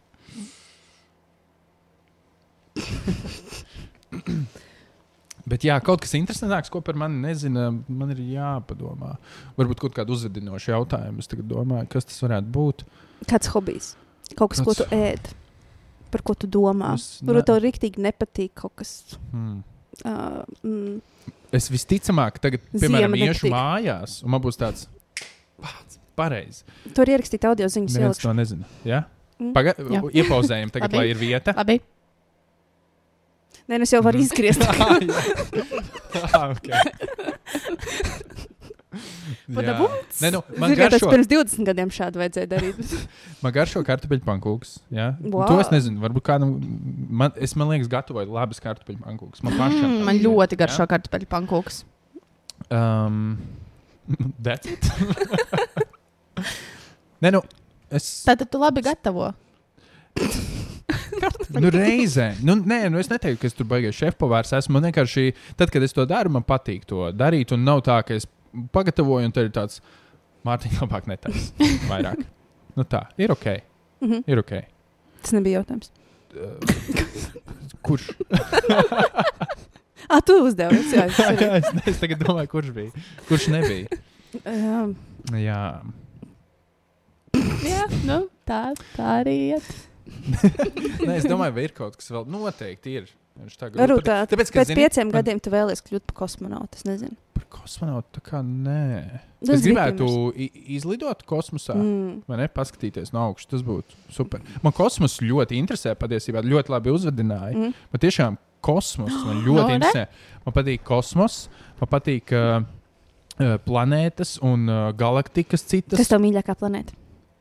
Bet 5.45 5.61
jā, 5.61 5.75
kaut 5.85 6.01
kas 6.01 6.15
interesantāks, 6.17 6.71
ko 6.73 6.81
par 6.81 6.97
mani 6.97 7.19
nezina, 7.21 7.67
man 7.69 8.13
ir 8.15 8.21
jāpadomā. 8.33 9.11
Varbūt 9.59 9.83
kaut 9.83 9.93
kādu 9.97 10.15
uzvedinošu 10.17 10.73
jautājumu. 10.73 11.21
Es 11.21 11.29
domāju, 11.29 11.89
kas 11.93 12.07
tas 12.09 12.17
varētu 12.25 12.49
būt. 12.55 12.81
Kāds 13.29 13.51
hobijs? 13.53 13.91
Kaut 14.33 14.55
kas, 14.55 14.63
ko 14.65 14.73
Kāds- 14.73 14.81
tu 14.81 14.97
ēd, 14.97 15.29
par 16.11 16.21
ko 16.21 16.33
tu 16.33 16.47
domā. 16.47 16.93
Es 16.95 17.21
ne- 17.21 17.27
Varbūt 17.33 17.45
tev 17.45 17.59
rīktīgi 17.63 17.97
nepatīk 18.05 18.51
kaut 18.55 18.75
kas. 18.75 19.17
Hmm. 19.31 19.63
Uh, 20.03 20.43
mm, 20.63 21.01
Es 21.55 21.69
visticamāk, 21.71 22.39
tagad, 22.43 22.59
piemēram, 22.73 23.13
Ziema 23.15 23.15
iešu 23.15 23.47
nepatīk. 23.47 23.51
mājās, 23.53 24.23
un 24.25 24.29
man 24.31 24.41
būs 24.41 24.57
tāds 24.59 24.87
pats, 25.61 25.99
pareizi. 26.17 26.63
tur 26.93 27.05
ierakstīt 27.05 27.45
audio 27.47 27.65
ziņas. 27.67 27.95
Ielikšu. 27.95 28.21
to 28.21 28.33
nezina. 28.33 28.65
Ja? 28.83 29.05
Mm. 29.39 29.53
Pagaidām, 29.53 29.87
Jā. 29.91 30.01
iepauzējam, 30.23 30.71
tagad, 30.71 30.91
lai 30.93 31.05
ir 31.09 31.15
vieta. 31.15 31.53
Labi. 31.55 31.79
Nē, 33.69 33.77
nu 33.79 33.83
es 33.83 33.91
jau 33.91 34.01
varu 34.03 34.19
Mhm. 34.19 34.25
izgriezt. 34.25 34.61
Ah, 36.33 36.51
okay. 36.51 36.71
Nē, 39.51 40.29
nu, 40.33 40.39
man 40.59 40.71
tas 40.71 40.79
garšo, 40.79 41.09
pirms 41.11 41.27
20 41.31 41.67
gadiem 41.69 41.89
šādi 41.93 42.15
vajadzēja 42.21 42.47
darīt. 42.51 42.77
man 43.43 43.51
garšo 43.55 43.79
kartupeļu 43.87 44.23
pankūks. 44.27 44.69
Ja? 44.95 45.07
Wow. 45.21 45.47
To 45.49 45.55
es 45.63 45.69
nezinu. 45.73 45.97
Varbūt 46.03 46.23
kādam, 46.27 46.49
man, 47.09 47.29
es 47.35 47.51
man 47.59 47.67
liekas, 47.73 47.89
gatavoju 47.91 48.29
labas 48.35 48.59
kartupeļu 48.63 48.99
pankūks. 49.03 49.37
Man 49.45 49.53
pašam. 49.59 49.89
Mm, 49.89 50.01
man 50.09 50.15
ļoti 50.23 50.53
garšo 50.61 50.83
kartupeļu 50.91 51.27
pankūks. 51.31 51.75
Um, 52.69 53.17
that's 54.45 54.67
it. 54.69 54.83
Nē, 57.23 57.27
nu, 57.35 57.41
es. 57.89 58.03
Tātad 58.27 58.47
tu 58.51 58.57
labi 58.61 58.81
gatavo. 58.85 59.25
Nu, 61.55 61.69
reizē, 61.71 62.33
nu, 62.45 62.57
nē, 62.59 62.85
nu, 62.91 62.99
es 62.99 63.09
neteiktu, 63.09 63.39
ka 63.41 63.49
es 63.49 63.55
tur 63.57 63.67
baigās 63.69 63.97
šefpavārs. 63.97 64.53
Esmu 64.57 64.75
Man 64.75 64.89
vienkārši, 64.89 65.33
tad, 65.59 65.71
kad 65.73 65.83
es 65.85 65.95
to 65.95 66.03
daru, 66.09 66.33
man 66.35 66.45
patīk 66.45 66.85
to 66.89 67.09
darīt. 67.15 67.53
Un 67.55 67.63
nav 67.67 67.83
tā, 67.85 67.99
ka 68.05 68.17
es 68.17 68.27
pagatavoju, 68.75 69.25
un 69.29 69.35
tad 69.35 69.49
ir 69.49 69.53
tāds, 69.55 69.81
Mārtiņš, 70.45 70.79
labāk 70.83 71.07
netaisa 71.09 71.67
vairāk. 71.91 72.19
Nu, 72.77 72.83
tā 72.85 73.05
ir 73.17 73.31
ok. 73.33 73.45
Mhm. 74.05 74.23
Ir 74.29 74.41
ok. 74.43 74.51
Tas 75.25 75.33
nebija 75.37 75.61
jautājums. 75.61 75.91
Kurš? 77.85 78.09
Ah, 80.05 80.19
tu 80.21 80.35
uzdevi. 80.45 80.77
Jā, 80.93 81.07
Jā, 81.17 81.29
jā, 81.41 81.47
es, 81.57 81.69
ne- 81.73 81.81
es 81.89 81.97
tagad 81.97 82.19
domāju, 82.21 82.49
kurš 82.51 82.67
bija. 82.75 82.91
Kurš 83.25 83.47
nebija? 83.49 83.97
Um, 84.45 84.91
Jā, 85.33 85.61
Jā, 87.65 87.87
nu, 88.05 88.19
tā, 88.45 88.59
tā 88.93 89.07
arī 89.23 89.33
iet. 89.55 89.65
Nē, 91.01 91.15
es 91.17 91.25
domāju, 91.25 91.55
vai 91.57 91.63
ir 91.65 91.73
kaut 91.73 91.97
kas 91.97 92.11
vēl 92.13 92.27
noteikti 92.29 92.93
ir. 92.99 93.09
Viņš 93.35 93.55
tā 93.59 93.67
Varbūt 93.75 94.05
tā. 94.07 94.17
Tāpēc, 94.31 94.49
ka, 94.53 94.61
Pēc 94.61 94.69
zini, 94.71 94.77
pieciem 94.79 95.09
man- 95.09 95.15
gadiem 95.17 95.39
tu 95.43 95.51
vēlies 95.51 95.81
kļūt 95.83 96.05
par 96.07 96.15
kosmonautu. 96.23 96.77
Es 96.79 96.85
nezinu. 96.87 97.17
Par 97.35 97.43
kosmonautu 97.51 98.07
tā 98.15 98.21
kā 98.23 98.39
nē. 98.41 99.19
Tas 99.43 99.57
Es 99.57 99.61
bija 99.65 99.91
gribētu 99.91 100.07
izlidot 100.77 101.25
kosmosā. 101.27 101.75
Mm. 101.75 102.21
Vai 102.31 102.37
ne? 102.37 102.47
Paskatīties 102.47 103.11
no 103.11 103.25
augšas. 103.27 103.49
Tas 103.51 103.61
būtu 103.67 103.99
super. 104.09 104.39
Man 104.63 104.71
kosmos 104.73 105.17
ļoti 105.19 105.59
interesē. 105.59 105.95
Patiesībā 105.99 106.41
ļoti 106.47 106.69
labi 106.71 106.89
uzvedināja. 106.95 107.53
Mm. 107.59 107.73
Man 107.91 107.99
tiešām 108.07 108.37
kosmos 108.63 109.11
man 109.25 109.43
ļoti 109.47 109.67
No, 109.67 109.75
interesē. 109.81 110.07
Man 110.45 110.53
patīk 110.55 110.83
kosmos, 110.87 111.49
man 111.81 111.91
patīk 111.91 112.31
uh, 112.31 112.63
planētas 113.67 114.37
un 114.41 114.69
uh, 114.69 114.91
galaktikas 114.95 115.67
citas. 115.67 115.99
Kas 115.99 116.07
tev 116.07 116.23
mīļākā 116.23 116.55
planēta? 116.55 116.95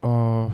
Uh, 0.05 0.51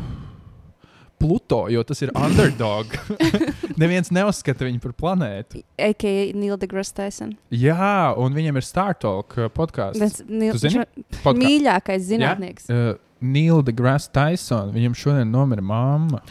Pluto, 1.20 1.66
jo 1.68 1.82
tas 1.84 2.00
ir 2.02 2.10
underdog. 2.16 2.94
Neviens 3.80 4.08
neuzskata 4.14 4.64
viņu 4.64 4.80
par 4.80 4.94
planētu. 4.96 5.60
A.K.A. 5.76 6.30
Neil 6.32 6.56
deGrasse 6.62 6.94
Tyson. 6.96 7.34
Jā, 7.52 8.14
un 8.16 8.32
viņam 8.36 8.56
ir 8.56 8.64
Star 8.66 8.96
Talk 8.96 9.36
uh, 9.36 9.50
podkāsts. 9.52 10.00
Tas 10.00 10.22
Neil, 10.26 10.54
Tu 10.56 10.62
zini? 10.64 10.80
viņš 10.80 11.20
Podka 11.20 11.36
mīļākais 11.44 12.06
zinātnieks. 12.08 12.70
uh, 12.72 12.94
Neil 13.20 13.60
deGrasse 13.68 14.08
Tyson. 14.16 14.72
Viņam 14.72 14.96
šodien 14.96 15.28
nomira 15.36 15.62
mamma. 15.64 16.24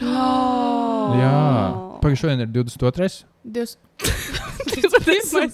Oh. 1.10 1.14
Jā, 1.16 1.30
pagaidām, 2.02 2.18
šodien 2.20 2.42
ir 2.44 2.50
22. 2.54 3.24
Divs. 3.42 3.72
21. 4.70 5.50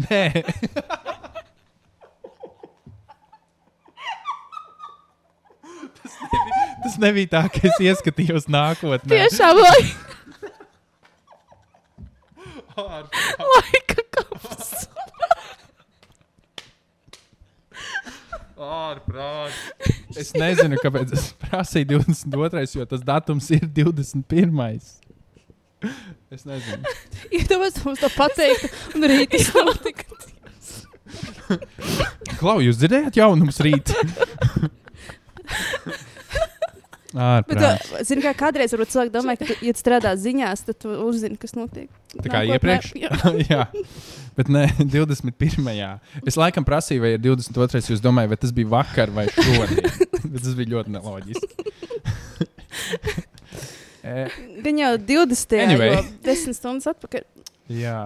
Nē, 0.08 0.22
tas, 5.94 6.14
nebija, 6.32 6.53
tas 6.84 6.98
nebija 7.00 7.32
tā, 7.36 7.42
ka 7.52 7.62
es 7.68 7.80
ieskatījos 7.82 8.48
nākotnē. 8.52 9.10
Tiešām 9.14 9.60
laika, 9.60 10.18
laika 13.54 14.04
kaps. 14.14 14.70
Ārprāt. 18.64 19.56
Es 20.18 20.30
nezinu, 20.36 20.78
kāpēc 20.82 21.14
es 21.16 21.32
prasīju 21.42 21.98
22. 21.98 22.62
jo 22.78 22.86
tas 22.90 23.02
datums 23.04 23.50
ir 23.54 23.66
21. 23.66 24.78
Es 26.32 26.46
nezinu. 26.48 26.94
Iedomājieties, 27.34 27.82
mums 27.84 28.00
to 28.00 28.10
pateikt, 28.14 28.70
un 28.94 29.08
rītdien 29.10 29.50
notika. 29.68 30.06
Klau, 32.38 32.58
jūs 32.64 32.78
dzirdējāt 32.80 33.18
jaunumus 33.20 33.60
rīt? 33.62 33.92
Bet, 37.14 37.22
Ārprāts. 37.54 37.90
uh, 37.94 38.00
zini, 38.02 38.24
kā 38.24 38.32
kādreiz 38.34 38.72
varbūt 38.74 38.90
cilvēki 38.90 39.12
domā, 39.14 39.36
ka, 39.38 39.46
tu, 39.46 39.54
ja 39.62 39.70
tu 39.76 39.78
strādā 39.84 40.10
ziņās, 40.18 40.64
tad 40.66 40.78
tu 40.82 40.90
uzzini, 41.04 41.36
kas 41.38 41.54
notiek. 41.54 41.86
Tā 42.16 42.24
kā 42.26 42.40
Nākotnē. 42.42 42.56
iepriekš. 42.58 42.88
Jā. 42.98 43.10
Jā, 43.52 43.66
bet 44.34 44.50
ne 44.50 44.64
21. 44.96 45.78
Es 46.26 46.34
laikam 46.40 46.66
prasīju, 46.66 47.04
vai 47.04 47.12
ir 47.14 47.22
22. 47.22 47.84
Jūs 47.94 48.02
domājat, 48.02 48.32
vai 48.34 48.40
tas 48.42 48.54
bija 48.56 48.72
vakar 48.74 49.14
vai 49.14 49.28
šodien? 49.30 49.86
bet 50.32 50.40
tas 50.42 50.54
bija 50.58 50.72
ļoti 50.74 50.96
neloģiski. 50.96 51.70
e, 54.02 54.28
Gan 54.66 54.78
jau 54.82 54.92
20. 54.98 55.58
Anyway. 55.64 55.94
jau 55.94 56.04
10 56.26 56.58
stundas 56.58 56.90
atpakaļ. 56.94 57.26
jā. 57.78 57.98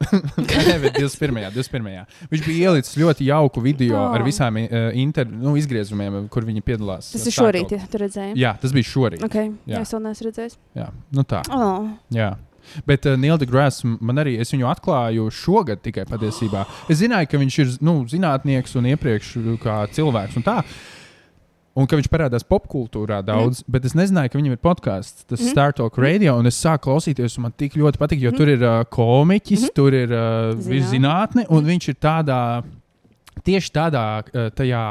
Nē, 0.40 0.76
bet 0.80 0.96
21. 0.96 1.50
21. 1.52 2.04
Viņš 2.32 2.44
bija 2.46 2.70
ielicis 2.70 2.96
ļoti 2.98 3.26
jauku 3.28 3.62
video 3.64 3.98
Oh. 4.00 4.14
ar 4.16 4.22
visām 4.24 4.56
uh, 4.60 4.90
inter, 4.96 5.26
nu, 5.28 5.52
izgriezumiem, 5.60 6.22
kur 6.32 6.46
viņi 6.48 6.62
piedalās. 6.64 7.10
Tas 7.12 7.24
uh, 7.26 7.28
ir 7.28 7.36
šorīt, 7.36 7.74
ja 7.76 7.88
tu 7.90 8.00
redzēji. 8.00 8.36
Jā, 8.40 8.54
tas 8.62 8.72
bija 8.76 8.88
šorīt. 8.88 9.24
Okay. 9.26 9.50
Jā. 9.68 9.76
Jā, 9.78 9.82
es 9.84 9.92
vēl 9.94 10.04
neesmu 10.06 10.28
redzējis. 10.30 10.56
Jā, 10.80 10.86
nu 11.16 11.24
tā. 11.28 11.42
Oh. 11.52 11.90
Jā. 12.16 12.30
Bet 12.86 13.06
uh, 13.08 13.16
Nils 13.20 13.40
Degrāss 13.42 13.84
man 13.88 14.20
arī, 14.22 14.36
es 14.40 14.52
viņu 14.54 14.68
atklāju 14.70 15.28
šogad 15.34 15.80
tikai 15.84 16.04
patiesībā. 16.08 16.64
Es 16.92 17.00
zināju, 17.02 17.28
ka 17.32 17.40
viņš 17.40 17.58
ir 17.64 17.76
nu, 17.84 17.98
zinātnieks 18.08 18.76
un 18.80 18.88
iepriekš 18.94 19.34
uh, 19.40 19.52
kā 19.62 19.82
cilvēks 19.96 20.40
un 20.40 20.46
tā. 20.46 20.58
Un 21.80 21.88
ka 21.88 21.96
viņš 21.96 22.10
parādās 22.12 22.44
popkultūrā 22.44 23.22
daudz, 23.24 23.62
mm. 23.62 23.72
bet 23.72 23.86
es 23.88 23.96
nezināju, 23.96 24.32
ka 24.32 24.40
viņam 24.40 24.56
ir 24.56 24.60
podkāsts, 24.60 25.24
tas 25.24 25.38
mm. 25.38 25.46
Mhm. 25.46 25.54
Star 25.54 25.76
Talk 25.76 25.96
Radio. 26.02 26.36
Un 26.40 26.50
es 26.50 26.58
sāku 26.60 26.90
klausīties, 26.90 27.38
un 27.38 27.48
man 27.48 27.56
tik 27.56 27.78
ļoti 27.80 28.00
patīk, 28.00 28.20
jo 28.26 28.34
mm. 28.34 28.40
tur 28.40 28.52
ir 28.52 28.66
uh, 28.66 28.82
komiķis, 28.98 29.64
mm. 29.68 29.74
tur 29.78 29.96
ir 29.96 30.12
uh, 30.12 30.52
Zinātne. 30.58 30.90
zinātne, 30.92 31.46
un 31.48 31.62
mm. 31.62 31.72
viņš 31.72 31.90
ir 31.92 31.98
tādā, 32.02 32.42
tieši 33.46 33.74
tādā, 33.80 34.06
uh, 34.28 34.52
tajā. 34.56 34.84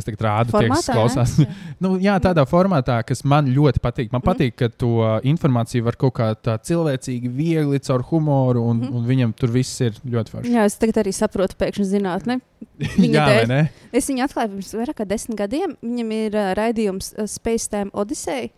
Es 0.00 0.06
tagad 0.08 0.22
rādu, 0.24 0.54
tie, 0.56 0.68
kas 0.70 0.86
Formātā, 0.88 0.94
klausās. 0.96 1.34
Nu, 1.84 1.94
jā, 2.00 2.14
tādā 2.24 2.42
formātā, 2.48 2.98
kas 3.06 3.20
man 3.28 3.46
ļoti 3.52 3.80
patīk. 3.84 4.10
Man 4.12 4.22
Mhm. 4.22 4.28
patīk, 4.30 4.54
ka 4.56 4.68
to 4.72 4.90
informāciju 5.28 5.84
var 5.84 5.96
kaut 6.00 6.14
kā 6.16 6.30
tā 6.34 6.56
cilvēcīgi, 6.58 7.28
viegli 7.36 7.78
caur 7.84 8.02
humoru, 8.10 8.62
un, 8.70 8.80
Mhm. 8.80 8.94
un 8.96 9.06
viņam 9.06 9.34
tur 9.36 9.48
viss 9.54 9.80
ir 9.84 9.92
ļoti 10.04 10.30
forši. 10.34 10.52
Jā, 10.56 10.64
es 10.64 10.76
tagad 10.80 11.02
arī 11.04 11.12
saprotu 11.12 11.54
pēkšņi 11.60 11.86
zinātni. 11.92 12.40
jā, 12.80 13.24
vai 13.26 13.44
dēļ. 13.44 13.48
ne? 13.48 13.60
Es 13.92 14.08
viņu 14.08 14.24
atklāju 14.26 14.54
pirms 14.56 14.72
vairāk 14.74 14.96
kā 15.02 15.06
desmit 15.06 15.38
gadiem. 15.38 15.76
Viņam 15.84 16.12
ir 16.12 16.34
uh, 16.34 16.54
raidījums 16.54 17.12
uh, 17.18 17.26
Space 17.26 17.68
Time 17.68 17.90
Odyssey. 17.92 18.50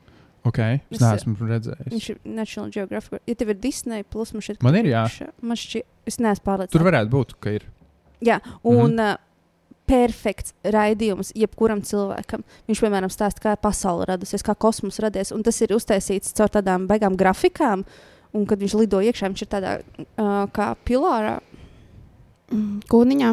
Ok, 0.45 0.59
es 0.59 0.81
Es- 0.99 1.01
neesmu 1.03 1.37
redzējis. 1.39 1.91
Viņš 1.93 2.07
ir 2.11 2.17
National 2.25 2.71
Geographic. 2.71 3.21
Ja 3.27 3.35
tev 3.35 3.49
ir 3.51 3.55
Disney, 3.63 4.03
plus 4.03 4.33
man 4.35 4.43
šķiet, 4.43 4.63
Man 4.63 4.75
ir, 4.75 4.85
jā. 4.91 5.05
Man 5.41 5.57
šķiet, 5.57 5.85
es 6.07 6.17
neesmu 6.19 6.43
pārliecināts. 6.49 6.71
Tur 6.75 6.83
varētu 6.83 7.11
būt, 7.11 7.35
ka 7.41 7.51
ir. 7.51 7.63
Jā, 8.23 8.41
un 8.65 8.91
mm 8.91 8.97
-hmm. 8.99 9.13
uh, 9.13 9.17
perfekts 9.89 10.55
raidījums 10.65 11.33
jebkuram 11.39 11.83
cilvēkam. 11.87 12.45
Viņš, 12.71 12.83
piemēram, 12.85 13.13
stāsta, 13.13 13.43
kā 13.45 13.55
pasaule 13.61 14.07
radusies, 14.09 14.45
kā 14.47 14.55
kosmos 14.55 15.01
radies. 15.03 15.33
Un 15.35 15.45
tas 15.47 15.59
ir 15.65 15.75
uztaisīts 15.77 16.35
caur 16.39 16.53
tādām 16.53 16.87
beigām 16.91 17.19
grafikām. 17.19 17.87
Un, 18.33 18.47
kad 18.49 18.63
viņš 18.63 18.77
lido 18.81 19.03
iekšā, 19.05 19.29
viņš 19.29 19.45
ir 19.45 19.51
tādā 19.53 19.73
uh, 19.83 20.45
kā 20.55 20.73
pilārā. 20.89 21.37
Mm, 22.53 22.81
Kūniņā. 22.89 23.33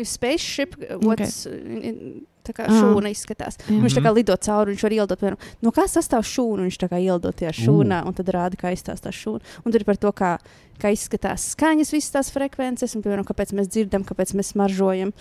Ir 0.00 0.06
spaceship, 0.08 0.78
otrs 0.96 1.42
okay. 1.50 2.20
Tā 2.44 2.54
kā 2.56 2.66
Ah. 2.68 2.72
šūna 2.72 3.10
izskatās. 3.12 3.58
Jā. 3.60 3.76
Un 3.76 3.82
viņš 3.84 3.94
tā 3.96 4.00
Mhm. 4.00 4.06
kā 4.06 4.14
lido 4.14 4.36
cauri, 4.36 4.74
viņš 4.74 4.82
var 4.82 4.90
ielidot, 4.96 5.18
piemēram, 5.20 5.38
no 5.62 5.70
kā 5.72 5.84
sastāv 5.88 6.22
šūna. 6.24 6.66
Viņš 6.68 6.78
tā 6.78 6.88
kā 6.88 6.98
ielidot 7.00 7.34
tajā 7.36 7.52
šūnā, 7.64 8.06
un 8.06 8.12
tad 8.14 8.26
rāda, 8.26 8.56
kā 8.56 8.72
izstāsta 8.72 9.12
šūna. 9.12 9.40
Un 9.64 9.72
tur 9.72 9.80
ir 9.80 9.84
par 9.84 9.96
to, 9.96 10.12
kā, 10.12 10.38
kā 10.78 10.88
izskatās 10.92 11.54
skaņas, 11.54 11.90
visas 11.92 12.10
tās 12.10 12.30
frekvences, 12.32 12.94
un, 12.96 13.02
piemēram, 13.02 13.24
kāpēc 13.26 13.52
mēs 13.52 13.68
dzirdam, 13.68 14.04
kāpēc 14.04 14.34
mēs 14.34 14.52
smaržojam. 14.54 15.12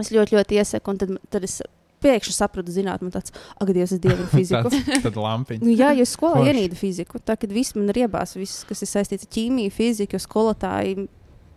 Es 0.00 0.08
ļoti, 0.14 0.36
ļoti 0.38 0.56
iesaku, 0.56 0.92
un 0.94 0.98
tad, 1.00 1.10
tad 1.34 1.44
es 1.44 1.58
pēkšņi 2.00 2.32
sapratu, 2.32 2.72
zināt, 2.72 3.02
man 3.04 3.10
tāds, 3.12 3.32
ak, 3.60 3.72
Dievs, 3.74 3.92
es 3.92 4.00
dievinu 4.00 4.28
fiziku. 4.38 4.70
Tad, 4.70 5.02
tad 5.02 5.16
lampiņa. 5.20 5.60
Nu, 5.66 5.74
jā, 5.76 5.90
jo 5.98 6.06
es 6.06 6.14
skolā 6.16 6.46
ienīdu 6.48 6.78
fiziku. 6.78 7.20
Tā 7.20 7.36
kā 7.36 7.50
viss 7.50 7.74
man 7.76 7.90
ir 7.92 8.06
iebāzts, 8.06 8.38
viss, 8.40 8.62
kas 8.64 8.80
ir 8.86 8.88
saistīts 8.88 9.26
ar 9.26 9.32
ķīmiju, 9.36 9.74
fiziku, 9.74 10.16
skolotāji 10.22 11.08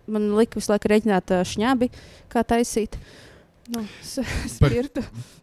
man 0.07 0.31
lika 0.37 0.59
visu 0.59 0.71
laiku 0.73 0.89
rēķināt 0.91 1.31
ā, 1.35 1.43
šņabi, 1.47 1.89
kā 2.33 2.43
taisīt. 2.47 2.97
Nu, 3.71 3.79
Par-. 4.59 4.73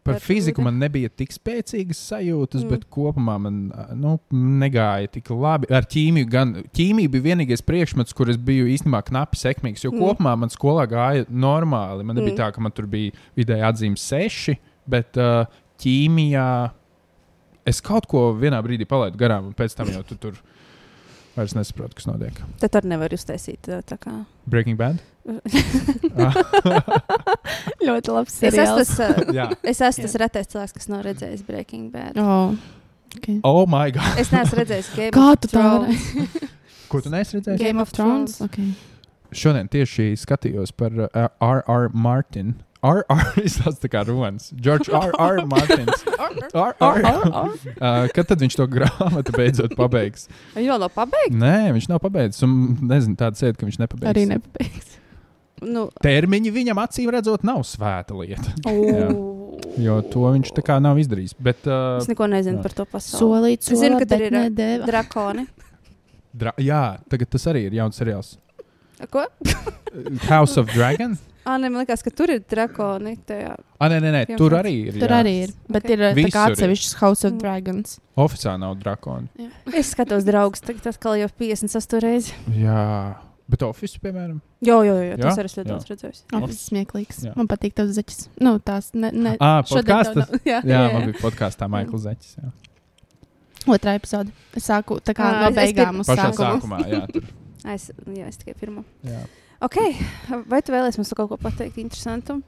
Par 0.05 0.15
Bet 0.19 0.23
fiziku 0.23 0.61
man 0.61 0.77
nebija 0.77 1.09
tik 1.09 1.33
spēcīgas 1.33 2.01
sajūtas, 2.11 2.65
Mm. 2.67 2.69
bet 2.69 2.83
kopumā 2.93 3.39
man 3.41 3.73
nu, 3.97 4.19
negāja 4.33 5.09
tik 5.15 5.31
labi. 5.33 5.71
Ar 5.73 5.87
ķīmiju 5.89 6.29
gan. 6.29 6.53
Ķīmija 6.77 7.09
bija 7.15 7.25
vienīgais 7.31 7.65
priekšmets, 7.65 8.13
kur 8.17 8.29
es 8.29 8.37
biju 8.37 8.69
īstenībā 8.69 9.01
knapi 9.09 9.41
sekmīgs. 9.41 9.85
Jo 9.85 9.93
Mm. 9.95 10.03
kopumā 10.05 10.37
man 10.37 10.53
skolā 10.53 10.85
gāja 10.91 11.25
normāli. 11.31 12.05
Man 12.05 12.17
nebija 12.17 12.35
Mm. 12.35 12.37
mm. 12.37 12.43
tā, 12.45 12.53
ka 12.55 12.61
man 12.61 12.73
tur 12.73 12.87
bija 12.87 13.13
vidēji 13.37 13.65
atzīme 13.73 13.97
seši, 13.97 14.59
bet 14.87 15.17
uh, 15.17 15.47
ķīmijā 15.81 16.73
es 17.65 17.81
kaut 17.81 18.07
ko 18.07 18.35
vienā 18.37 18.61
brīdī 18.65 18.85
palaidu 18.89 19.17
garām, 19.17 19.47
un 19.49 19.55
pēc 19.55 19.75
tam 19.77 19.89
jau 19.89 20.03
tu 20.05 20.17
tur 20.17 20.37
vairs 21.37 21.55
nesaprotu, 21.57 21.95
kas 21.99 22.07
notiek. 22.11 22.37
Tad 22.63 22.73
tur 22.75 22.87
nevar 22.91 23.13
uztaisīt 23.15 23.69
tā 23.89 23.97
kā. 24.01 24.13
Breaking 24.51 24.79
Bad? 24.81 25.01
Ļoti 27.85 28.15
labs 28.15 28.37
Es 28.47 28.57
esmu 28.57 28.85
seriāls. 28.89 29.57
tas, 29.61 29.65
es 29.73 29.83
esmu 29.91 30.07
tas 30.07 30.17
retais 30.23 30.51
cilvēks, 30.53 30.75
kas 30.77 30.89
nav 30.91 31.05
redzējis 31.07 31.45
Breaking 31.47 31.91
Bad. 31.95 32.19
Oh. 32.21 32.55
Okay. 33.19 33.41
Oh, 33.43 33.67
my 33.67 33.91
God! 33.95 34.19
Es 34.23 34.31
neesmu 34.31 34.61
redzējis 34.61 34.93
Game 34.95 35.13
Kā 35.17 35.33
of 35.35 35.43
Thrones. 35.51 36.05
Ko 36.91 37.01
tu 37.03 37.11
neesi 37.13 37.39
redzējis? 37.39 37.61
Game 37.63 37.83
of 37.83 37.91
Thrones. 37.95 38.39
Okay. 38.47 38.73
Šodien 39.35 39.69
tieši 39.71 40.13
skatījos 40.19 40.73
par 40.75 40.95
uh, 41.07 41.29
R.R. 41.43 41.91
Martin. 41.95 42.57
R.R. 42.87 43.25
izstāsta 43.45 43.85
tā 43.85 43.91
kā 43.93 44.01
runas. 44.09 44.51
George 44.57 44.89
R.R. 44.89 45.43
Martins. 45.53 46.05
Uh, 46.61 48.07
kad 48.15 48.27
tad 48.29 48.41
viņš 48.43 48.55
to 48.59 48.65
grāmatu 48.71 49.33
beidzot 49.35 49.73
pabeigs? 49.79 50.27
Viņa 50.55 50.73
vēl 50.73 50.81
nav 50.83 50.91
pabeigta. 50.95 51.37
Nē, 51.41 51.71
viņš 51.77 51.87
nav 51.91 52.01
pabeidzis. 52.03 52.43
Un 52.47 52.55
nezinu, 52.91 53.17
tāda 53.21 53.39
sēde, 53.41 53.57
ka 53.61 53.67
viņš 53.69 53.79
nepabeigs. 53.83 54.11
Arī 54.13 54.25
nepabeigs. 54.31 54.97
Nu, 55.65 55.87
Termiņi 56.05 56.53
viņam 56.55 56.81
acīm 56.83 57.11
redzot 57.13 57.45
nav 57.47 57.63
svēta 57.69 58.17
lieta. 58.17 58.55
Jo 59.81 60.01
to 60.03 60.25
viņš 60.35 60.51
tā 60.57 60.63
kā 60.67 60.79
nav 60.83 60.99
izdarījis. 60.99 61.35
Bet, 61.39 61.63
uh, 61.69 62.01
Es 62.01 62.09
neko 62.11 62.27
nezinu 62.33 62.59
jā. 62.59 62.63
par 62.65 62.73
to 62.75 62.85
pasauli. 62.91 63.21
Solīt, 63.21 63.61
Es 63.63 63.69
zinu, 63.79 63.99
solīt, 64.01 64.03
ka 64.03 64.09
tur 64.11 64.23
bet 64.25 64.27
ir, 64.27 64.35
nedēva. 64.35 64.87
Drakoni. 64.89 65.45
dra 66.35 66.53
jā, 66.59 66.81
tagad 67.13 67.31
tas 67.37 67.45
arī 67.53 67.67
ir 67.69 67.77
jauns 67.79 68.01
seriāls. 68.01 68.33
Ko? 69.13 69.27
House 70.27 70.59
of 70.61 70.73
Dragon? 70.75 71.15
Ah, 71.47 71.57
nē, 71.57 71.71
man 71.73 71.81
liekas, 71.87 72.03
ka 72.05 72.11
tur 72.13 72.29
ir 72.31 72.41
drakoni. 72.41 73.15
Tajā. 73.27 73.55
Ah, 73.81 73.89
nē, 73.89 74.01
nē, 74.05 74.11
nē, 74.13 74.21
Jā, 74.29 74.37
tur 74.37 74.51
arī 74.59 74.73
ir. 74.89 74.93
Tur 75.01 75.09
jā. 75.09 75.21
arī 75.25 75.33
ir. 75.47 75.53
Bet 75.73 75.85
Ok. 75.85 75.91
ir 75.91 75.99
atsevišķs 76.05 76.95
House 77.01 77.25
of 77.25 77.33
Mm. 77.33 77.39
Dragons. 77.41 77.99
Oficiāli 78.17 78.61
nav 78.61 78.77
drakoni. 78.79 79.29
Es 79.75 79.95
skatos, 79.95 80.25
draugs, 80.25 80.61
tagad 80.61 80.87
atkal 80.93 81.17
jau 81.17 81.29
58 81.39 82.01
reizes. 82.05 82.33
Jā, 82.53 83.17
bet 83.49 83.63
Office, 83.63 83.99
piemēram. 83.99 84.41
Jo, 84.61 84.83
jo, 84.83 84.95
jo, 85.01 85.17
tas 85.17 85.37
Jā? 85.39 85.43
arī 85.43 85.49
Jā. 85.57 85.65
daudz 85.65 85.85
redzējis. 85.89 86.23
Ir 86.31 86.55
smieklīgs. 86.61 87.25
Jā. 87.25 87.35
Man 87.37 87.49
patīk 87.49 87.73
tavs 87.75 87.97
zeķis. 87.97 88.29
Nu, 88.39 88.59
tās 88.59 88.91
ne, 88.95 89.11
ne, 89.11 89.37
Ah, 89.41 89.63
šodien 89.63 89.85
podkāstas? 89.97 90.17
nav- 90.31 90.41
Jā, 90.45 90.63
Jā, 90.63 90.93
man 90.93 91.11
bija 91.11 91.21
podkāstā 91.25 91.69
Maikls 91.71 92.05
Zeķis. 92.05 92.37
jā. 92.37 92.53
Otrā 93.67 93.95
epizode. 93.99 94.31
Es 94.57 94.69
sāku 94.69 95.01
tā 95.01 95.13
kā 95.17 95.25
Ā, 95.25 95.41
no 95.45 95.51
beigām 95.57 96.01
uz 96.01 96.07
Pašā 96.09 96.31
sākumu. 96.33 96.61
sākumā, 96.61 96.79
jā, 96.89 97.25
Es, 97.75 97.91
jā, 98.09 98.27
es 98.29 98.37
tikai 98.39 98.55
pirmo. 98.57 98.85
Jā. 99.05 99.19
Ok, 99.61 99.77
vai 100.49 100.63
tu 100.65 100.73
vēlēsies 100.73 100.97
mums 101.01 101.13
kaut 101.17 101.29
ko 101.33 101.37
pateikt 101.41 101.77
interesantu? 101.83 102.39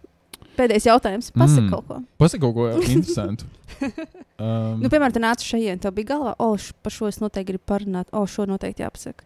Pēdējais 0.56 0.84
jautājums. 0.88 1.30
Pasaka 1.32 1.62
Mm. 1.62 1.70
kaut 1.72 1.86
ko. 1.88 1.96
Pasaka 2.20 2.40
kaut 2.40 2.54
ko 2.54 2.70
interesantu. 2.96 3.44
Um, 4.42 4.80
Nu, 4.82 4.88
piemēram, 4.90 5.12
tu 5.14 5.20
nāc 5.22 5.38
šeit, 5.44 5.78
tev 5.84 5.92
bija 5.94 6.08
galvā, 6.16 6.32
o, 6.42 6.56
š, 6.58 6.72
par 6.82 6.90
šo 6.90 7.06
es 7.06 7.20
noteikti 7.22 7.52
gribu 7.52 7.62
parunāt, 7.68 8.08
o, 8.10 8.24
šo 8.26 8.42
noteikti 8.48 8.82
jāpasaka. 8.82 9.22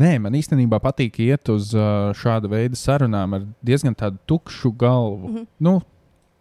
Nē, 0.00 0.16
man 0.24 0.34
īstenībā 0.34 0.80
patīk 0.82 1.20
iet 1.22 1.48
uz 1.52 1.68
uh, 1.76 2.10
šāda 2.16 2.48
veida 2.50 2.74
sarunām 2.74 3.36
ar 3.38 3.44
diezgan 3.62 3.94
tādu 3.94 4.18
tukšu 4.26 4.72
galvu. 4.80 5.28
Mm 5.28 5.36
-hmm. 5.36 5.46
Nu, 5.60 5.80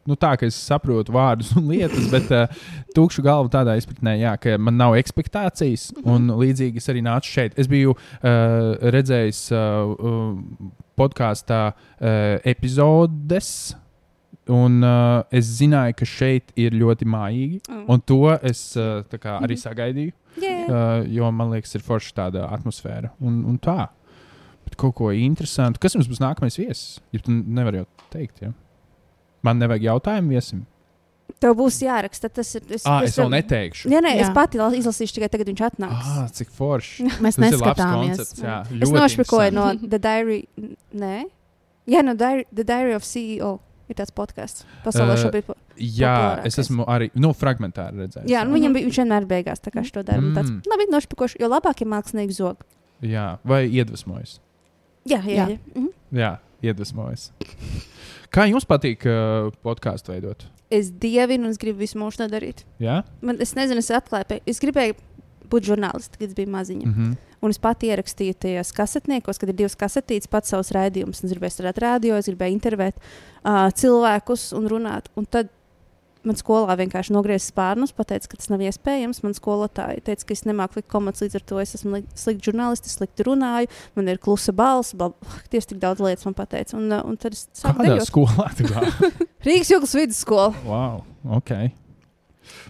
nu, 0.07 0.15
tā, 0.15 0.33
ka 0.39 0.47
es 0.47 0.55
saprotu 0.55 1.11
vārdus 1.15 1.51
un 1.59 1.67
lietas, 1.69 2.07
bet 2.11 2.31
uh, 2.31 2.47
tukšu 2.95 3.21
galvu 3.25 3.51
tādā 3.53 3.75
izpratnē, 3.79 4.15
jā, 4.21 4.33
ka 4.41 4.57
man 4.57 4.77
nav 4.79 4.95
expectācijas. 4.99 5.89
Mhm. 5.97 6.07
Un 6.15 6.29
līdzīgi 6.41 6.81
es 6.81 6.87
arī 6.93 7.03
nācu 7.05 7.33
šeit. 7.37 7.57
Es 7.59 7.67
biju 7.71 7.93
uh, 7.93 8.77
redzējis 8.95 9.41
uh, 9.51 10.37
podkāstā 10.97 11.61
uh, 11.73 12.39
epizodes. 12.47 13.75
Un 14.47 14.79
uh, 14.79 15.25
es 15.35 15.43
zināju, 15.59 15.97
ka 15.99 16.05
šeit 16.07 16.53
ir 16.55 16.71
ļoti 16.79 17.03
mājīgi. 17.11 17.57
Mm. 17.67 17.81
Un 17.91 17.99
to 18.07 18.21
es 18.47 18.61
uh, 18.79 19.01
kā 19.19 19.41
arī 19.43 19.57
Mhm. 19.57 19.63
sagaidīju. 19.65 20.13
Yeah. 20.39 20.69
Uh, 20.69 21.03
jo 21.11 21.27
man 21.35 21.51
liekas, 21.51 21.73
ir 21.75 21.83
forša 21.83 22.13
tāda 22.15 22.45
atmosfēra. 22.55 23.11
Un, 23.19 23.41
un 23.49 23.57
tā. 23.59 23.89
Bet 24.63 24.77
kaut 24.79 24.95
ko 24.95 25.11
interesantu. 25.11 25.79
Kas 25.83 25.95
mums 25.95 26.07
būs 26.07 26.21
nākamais 26.23 26.55
viesis? 26.59 27.01
Ja 27.11 27.19
tu 27.23 27.31
nevari 27.31 27.81
jau 27.81 27.87
teikt, 28.13 28.41
ja? 28.45 28.53
Man 29.43 29.59
nevajag 29.59 29.83
jautājumu 29.91 30.29
viesim. 30.35 30.65
Tev 31.39 31.53
būs 31.59 31.77
jāraksta. 31.83 32.29
Tas 32.33 32.55
ir. 32.55 32.63
Es, 32.73 32.85
Ah, 32.87 33.01
es 33.03 33.15
vēl 33.19 33.29
neteikšu. 33.29 33.89
Jā, 33.91 33.99
nē, 34.01 34.15
es 34.17 34.27
Jā. 34.29 34.33
pati 34.33 34.57
la- 34.57 34.71
izlasīšu 34.73 35.13
tikai 35.19 35.29
tagad, 35.29 35.47
viņš 35.51 35.61
atnāks. 35.69 36.07
Ah, 36.17 36.27
cik 36.33 36.49
forši. 36.49 37.05
Mēs 37.21 37.37
neskatāmies. 37.37 38.17
koncepts. 38.17 38.41
Jā, 38.41 38.61
es 38.81 38.89
nošpikoju 38.89 39.53
no 39.53 39.67
The 39.75 39.99
Diary. 39.99 40.47
Nē, 40.95 41.25
jā, 41.87 42.03
no 42.03 42.15
Diary, 42.15 42.45
The 42.53 42.63
Diary 42.63 42.93
of 42.95 43.03
CEO. 43.03 43.59
Ir 43.87 43.95
tāds 43.95 44.11
podkāsts. 44.11 44.65
Pasaulē 44.83 45.13
Eh, 45.15 45.21
šobrīd. 45.23 45.53
Jā, 45.79 46.43
es 46.45 46.57
esmu 46.59 46.83
arī 46.91 47.09
nu, 47.15 47.29
fragmentāri 47.31 47.95
redzējis. 48.01 48.27
Jā, 48.27 48.41
nu, 48.43 48.57
viņam 48.57 48.73
bija, 48.75 48.83
viņš 48.89 48.97
vienmēr 48.99 49.27
beigās 49.29 49.61
tā 49.63 49.71
kā 49.71 49.79
šo 49.87 50.03
darbu. 50.03 50.33
Mm. 50.33 50.35
Tāds, 50.35 50.51
labi, 50.67 50.87
nošpikošu, 50.91 51.39
jo 51.39 51.47
labāk 51.47 51.79
ir 51.81 51.87
mākslinieks 51.87 52.35
zog. 52.41 52.65
jā, 53.01 53.37
vai 53.45 53.61
iedvesmojas. 53.69 54.39
Jā, 55.07 55.21
jā, 55.23 55.35
Jā. 55.37 55.47
jā. 55.47 55.59
Mhm. 55.75 55.87
Jā, 56.11 56.39
iedvesmojas. 56.63 57.29
Kā 58.33 58.47
jums 58.49 58.67
patīk 58.67 59.05
uh, 59.07 59.51
podkāstu 59.63 60.13
veidot? 60.13 60.47
Es 60.73 60.89
dievinu 60.91 61.47
un 61.47 61.53
es 61.55 61.59
gribu 61.61 61.79
visu 61.79 61.99
mūžu 61.99 62.23
to 62.23 62.27
darīt. 62.31 62.65
Jā, 62.83 63.03
Man, 63.21 63.39
es 63.39 63.53
nezinu, 63.55 63.79
es 63.79 63.91
atklāju, 63.93 64.41
es 64.45 64.59
gribēju 64.59 64.97
būt 65.47 65.69
žurnālists, 65.69 66.17
kad 66.19 66.27
es 66.27 66.35
biju 66.35 66.51
maziņa. 66.51 66.85
mm 66.85 66.93
-hmm. 66.93 67.15
Un 67.41 67.49
es 67.53 67.59
pati 67.61 67.87
ierakstīju 67.87 68.33
tajos 68.33 68.71
kasetniekos, 68.73 69.37
kad 69.37 69.49
ir 69.49 69.55
divas 69.55 69.75
kasetītes, 69.75 70.27
pats 70.27 70.49
savus 70.49 70.71
raidījumus. 70.71 71.23
Es 71.23 71.31
gribēju 71.31 71.53
strādāt 71.53 71.77
radio, 71.77 72.15
es 72.17 72.25
gribēju 72.25 72.55
intervēt 72.55 72.95
uh, 72.97 73.69
cilvēkus 73.69 74.53
un 74.57 74.67
runāt. 74.67 75.05
Un 75.15 75.25
tad 75.25 75.47
man 76.27 76.37
skolā 76.39 76.75
vienkārši 76.79 77.13
nogriezis 77.15 77.51
spārnus, 77.53 77.93
pateica, 77.95 78.27
ka 78.31 78.39
tas 78.41 78.49
nav 78.51 78.59
iespējams. 78.67 79.21
Man 79.25 79.35
skolotāja 79.37 80.03
teica, 80.09 80.27
ka 80.27 80.35
es 80.35 80.43
nemāku 80.47 80.81
likt 80.81 80.89
komandas, 80.91 81.23
līdz 81.23 81.35
ar 81.39 81.45
to 81.49 81.55
es 81.63 81.71
esmu 81.79 81.89
li- 81.95 82.03
slikts 82.19 82.47
žurnālists, 82.49 82.97
slikti 82.99 83.25
runāju, 83.27 83.71
man 83.97 84.11
ir 84.11 84.19
klusa 84.23 84.51
balss, 84.55 84.93
tieši 85.53 85.71
tik 85.73 85.81
daudz 85.83 85.99
lietas 86.03 86.27
man 86.27 86.35
pateica. 86.37 86.75
Un, 86.77 86.85
uh, 86.91 87.01
un 87.07 87.15
tad 87.21 87.31
es 87.37 87.41
sāku 87.57 87.87
dejot. 87.87 88.11
skolā? 88.11 88.49
Rīgas 89.47 89.71
jūgas 89.73 89.95
vidusskola. 89.97 90.51
wow, 90.67 91.01
ok. 91.39 91.55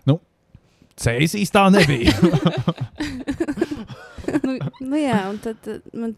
Nu, 0.10 0.20
Ceļš 0.97 1.51
tā 1.53 1.68
nebija. 1.70 2.10
nu, 4.45 4.55
nu 4.82 4.97
jā, 4.97 5.20
un 5.30 5.38
tad 5.43 5.68
man, 5.93 6.16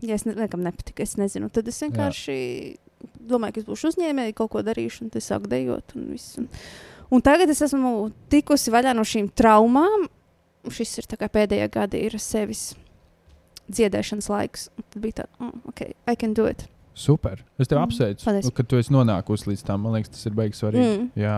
ja 0.00 0.16
es 0.16 0.24
ne, 0.24 0.32
nekam 0.38 0.62
nepatika, 0.64 1.04
es 1.04 1.18
nezinu. 1.20 1.50
Tad 1.52 1.68
es 1.68 1.82
vienkārši 1.84 2.36
domāju, 3.32 3.56
ka 3.56 3.62
es 3.62 3.68
būšu 3.68 3.92
uzņēmēji, 3.94 4.34
kaut 4.38 4.50
ko 4.52 4.62
darīšu, 4.66 5.06
un 5.06 5.12
tas 5.14 5.28
sāk 5.30 5.46
dejot. 5.50 5.94
Un, 5.96 6.08
viss, 6.14 6.34
un, 6.40 6.48
un 7.10 7.22
tagad 7.24 7.50
es 7.52 7.62
esmu 7.66 8.10
tikusi 8.32 8.72
vaļā 8.74 8.92
no 8.98 9.06
šīm 9.06 9.30
traumām. 9.38 10.08
Šis 10.68 10.98
ir 11.00 11.06
pēdējā 11.32 11.70
gada 11.72 11.96
ir 11.96 12.18
sevis 12.20 12.74
dziedēšanas 13.70 14.28
laiks. 14.30 14.68
Un 14.76 14.84
Tad 14.90 15.02
bija 15.04 15.22
tā, 15.22 15.26
oh, 15.40 15.52
ok, 15.70 15.82
I 16.10 16.16
can 16.18 16.34
do 16.36 16.46
it. 16.50 16.66
Super. 16.94 17.40
Es 17.58 17.68
tev 17.70 17.78
Mm, 17.78 17.86
apsveicu, 17.86 18.24
paldies. 18.26 18.50
ka 18.52 18.62
tu 18.66 18.76
esi 18.76 18.92
nonākusi 18.92 19.48
līdz 19.48 19.62
tam. 19.64 19.84
Man 19.86 19.94
liekas, 19.96 20.10
tas 20.16 20.26
ir 20.26 20.34
beigas 20.36 20.60
svarīgi. 20.60 20.96
Mm. 20.98 21.10
Jā, 21.22 21.36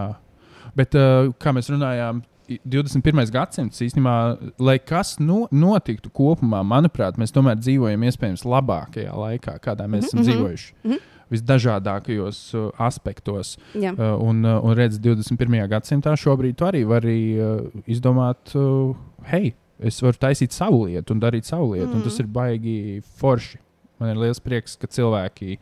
bet 0.75 0.97
uh, 0.99 1.29
kā 1.39 1.53
mēs 1.55 1.69
runājām, 1.71 2.23
21. 2.49 3.23
gadsimts 3.33 3.81
īstenībā, 3.85 4.15
lai 4.59 4.79
kas 4.79 5.17
no, 5.21 5.47
notiktu 5.53 6.11
kopumā, 6.15 6.63
manuprāt, 6.67 7.19
mēs 7.21 7.33
tomēr 7.35 7.57
dzīvojam 7.61 8.03
iespējams 8.09 8.45
labākajā 8.45 9.15
laikā, 9.15 9.57
kādā 9.65 9.87
mēs 9.89 10.07
Mhm, 10.07 10.09
esam 10.11 10.21
mhm, 10.21 10.29
dzīvojuši. 10.31 10.73
mhm. 10.85 11.09
Visdažādākajos 11.33 12.39
uh, 12.59 12.71
aspektos. 12.83 13.55
Jā. 13.75 13.95
Uh, 13.97 14.19
un, 14.21 14.43
uh, 14.45 14.59
un 14.65 14.75
redz, 14.77 14.99
21. 15.01 15.63
gadsimtā 15.71 16.13
šobrīd 16.19 16.59
tu 16.61 16.67
arī 16.69 16.83
vari 16.89 17.19
uh, 17.41 17.63
izdomāt, 17.89 18.53
uh, 18.59 18.93
hei, 19.31 19.55
es 19.81 20.01
varu 20.05 20.19
taisīt 20.21 20.53
savu 20.53 20.85
lietu 20.87 21.15
un 21.17 21.23
darīt 21.23 21.49
savu 21.49 21.73
lietu. 21.75 21.89
Mm. 21.93 22.01
Mm. 22.03 22.05
Tas 22.09 22.21
ir 22.21 22.29
baigi 22.29 22.77
forši. 23.21 23.59
Man 24.03 24.13
ir 24.13 24.21
liels 24.27 24.41
prieks, 24.43 24.77
ka 24.77 24.87
cilvēki 24.91 25.57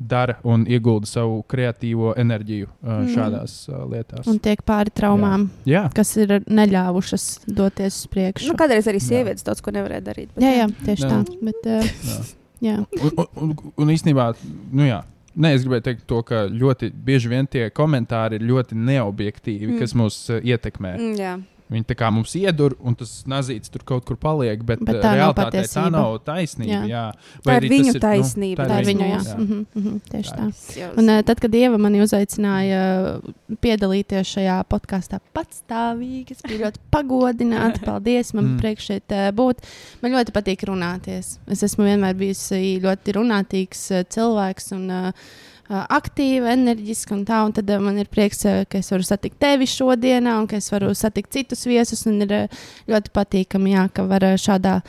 dara 0.00 0.38
un 0.48 0.62
iegulda 0.64 1.06
savu 1.06 1.42
kreatīvo 1.44 2.14
enerģiju 2.16 2.66
uh, 2.66 2.88
Mm. 3.00 3.10
šādās 3.14 3.54
uh, 3.68 3.82
lietās. 3.90 4.26
Un 4.32 4.38
tiek 4.40 4.62
pāri 4.64 4.90
traumām, 4.96 5.48
Jā, 5.68 5.82
kas 5.94 6.14
ir 6.16 6.38
neļāvušas 6.48 7.26
doties 7.46 7.98
uz 8.00 8.06
priekšu. 8.10 8.48
Nu, 8.48 8.56
kādreiz 8.56 8.88
arī 8.88 8.96
Jā. 9.02 9.06
sievietes 9.10 9.44
daudz 9.44 9.60
ko 9.60 9.70
nevarēja 9.76 10.00
darīt. 10.08 10.32
bet 10.34 10.44
jā, 10.44 10.52
jā, 10.62 10.66
tieši 10.86 11.04
Jā. 11.04 11.10
tā. 11.12 11.38
Bet, 11.42 11.68
uh, 11.68 11.92
jā. 12.08 12.18
jā. 12.70 12.76
Un, 13.02 13.10
un, 13.16 13.28
un, 13.44 13.72
un 13.76 13.88
īstenībā, 13.94 14.30
nu 14.72 14.88
jā. 14.88 15.02
Nē, 15.40 15.52
es 15.54 15.62
gribēju 15.62 15.84
teikt, 15.86 16.06
to, 16.10 16.22
ka 16.26 16.46
ļoti 16.50 16.88
bieži 17.06 17.28
vien 17.30 17.46
tie 17.46 17.68
komentāri 17.70 18.40
ir 18.40 18.42
ļoti 18.48 18.74
neobjektīvi. 18.74 19.74
Mm. 19.74 19.78
kas 19.78 19.94
mūs 19.94 20.16
uh, 20.34 20.40
ietekmē. 20.42 20.96
Mm, 20.98 21.14
jā. 21.20 21.36
Viņi 21.70 21.86
tā 21.86 21.94
kā 21.94 22.08
mums 22.10 22.32
iedur, 22.34 22.74
un 22.82 22.96
tas 22.98 23.10
nazīts 23.30 23.70
tur 23.70 23.84
kaut 23.86 24.02
kur 24.08 24.16
paliek, 24.18 24.58
bet, 24.66 24.80
Bet 24.82 24.88
bet 24.96 25.04
tā 25.04 25.12
nav 25.20 25.34
tā 25.38 25.84
nav 25.94 26.16
taisnība. 26.26 26.70
Jā. 26.72 26.80
Jā. 26.90 27.02
Tā 27.46 27.54
ir 27.54 27.60
arī 27.60 27.68
viņu 27.70 27.92
tas 27.94 28.02
taisnība, 28.02 28.64
Nu, 28.66 28.72
Tā 28.72 28.78
ir 28.82 28.88
viņa, 28.88 29.06
jā. 29.10 29.20
jā. 29.28 29.36
Mhm, 29.38 29.60
mhm, 29.78 30.00
tieši 30.10 30.32
tā. 30.34 30.46
Jau- 30.80 30.90
Un, 30.98 31.08
uh, 31.14 31.20
tad, 31.22 31.40
kad 31.44 31.54
Ieva 31.54 31.78
mani 31.78 32.00
uzaicināja 32.02 32.80
piedalīties 33.62 34.32
šajā 34.34 34.56
podkāstā 34.70 35.20
patstāvīgi, 35.36 36.34
es 36.36 36.42
biju 36.46 36.64
ļoti 36.64 36.82
pagodināta. 36.90 37.84
Paldies, 37.90 38.34
man 38.34 38.44
Mm. 38.44 38.56
mm. 38.56 38.60
priekš 38.64 38.88
šeit 38.90 39.14
uh, 39.14 39.28
būt. 39.36 39.62
Man 40.02 40.12
ļoti 40.16 40.34
patīk 40.34 40.66
runāties. 40.66 41.36
Es 41.46 41.62
esmu 41.62 41.86
vienmēr 41.86 42.18
bijusi 42.18 42.80
ļoti 42.82 43.14
runātīgs 43.20 43.86
uh, 43.94 44.02
cilvēks. 44.10 44.72
Un, 44.74 44.90
uh, 44.90 45.06
uh, 45.12 45.48
Aktīva, 45.70 46.50
enerģiska 46.56 47.14
un 47.14 47.24
tā. 47.24 47.44
Un 47.46 47.52
tad 47.54 47.70
man 47.80 47.98
ir 48.02 48.08
prieks, 48.10 48.42
ka 48.68 48.78
es 48.78 48.90
varu 48.90 49.06
satikt 49.06 49.38
tevi 49.38 49.68
šodienā, 49.70 50.36
un 50.42 50.46
ka 50.50 50.56
es 50.56 50.70
varu 50.72 50.90
satikt 50.98 51.30
citus 51.30 51.62
viesus. 51.66 52.06
Un 52.10 52.20
ir 52.26 52.48
ļoti 52.90 53.12
patīkami, 53.14 53.74
jā, 53.76 53.88
ka 53.94 54.02
var 54.10 54.20
šādā 54.20 54.80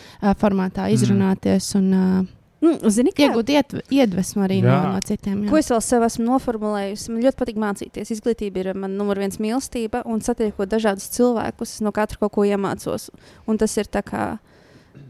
formātā 0.41 0.89
izrunāties 0.93 1.75
un 1.75 1.91
uh, 1.93 2.21
Mm, 2.61 2.77
zini, 2.93 3.09
kā? 3.09 3.25
iegūt 3.25 3.47
ietv 3.49 3.79
iedvesmu 3.89 4.43
arī 4.45 4.59
no, 4.61 4.69
Jā. 4.69 4.81
no 4.93 4.99
citiem. 5.01 5.39
jā. 5.45 5.49
Ko 5.49 5.57
es 5.57 5.69
vēl 5.71 5.79
sev 5.81 6.03
esmu 6.05 6.27
noformulējusi? 6.27 7.09
Man 7.09 7.23
ļoti 7.23 7.39
patīk 7.39 7.55
mācīties. 7.57 8.11
Izglītība 8.13 8.61
ir 8.61 8.69
mana 8.77 8.93
numur 8.93 9.17
viens 9.17 9.39
mīlestība, 9.41 10.03
un 10.05 10.21
satiekot 10.21 10.69
dažādus 10.69 11.09
cilvēkus, 11.09 11.81
no 11.81 11.89
katra 11.91 12.19
kaut 12.21 12.31
ko 12.35 12.45
iemācos. 12.45 13.09
Un 13.49 13.57
tas 13.57 13.73
ir 13.81 13.89
tā 13.89 14.03
kā 14.05 14.37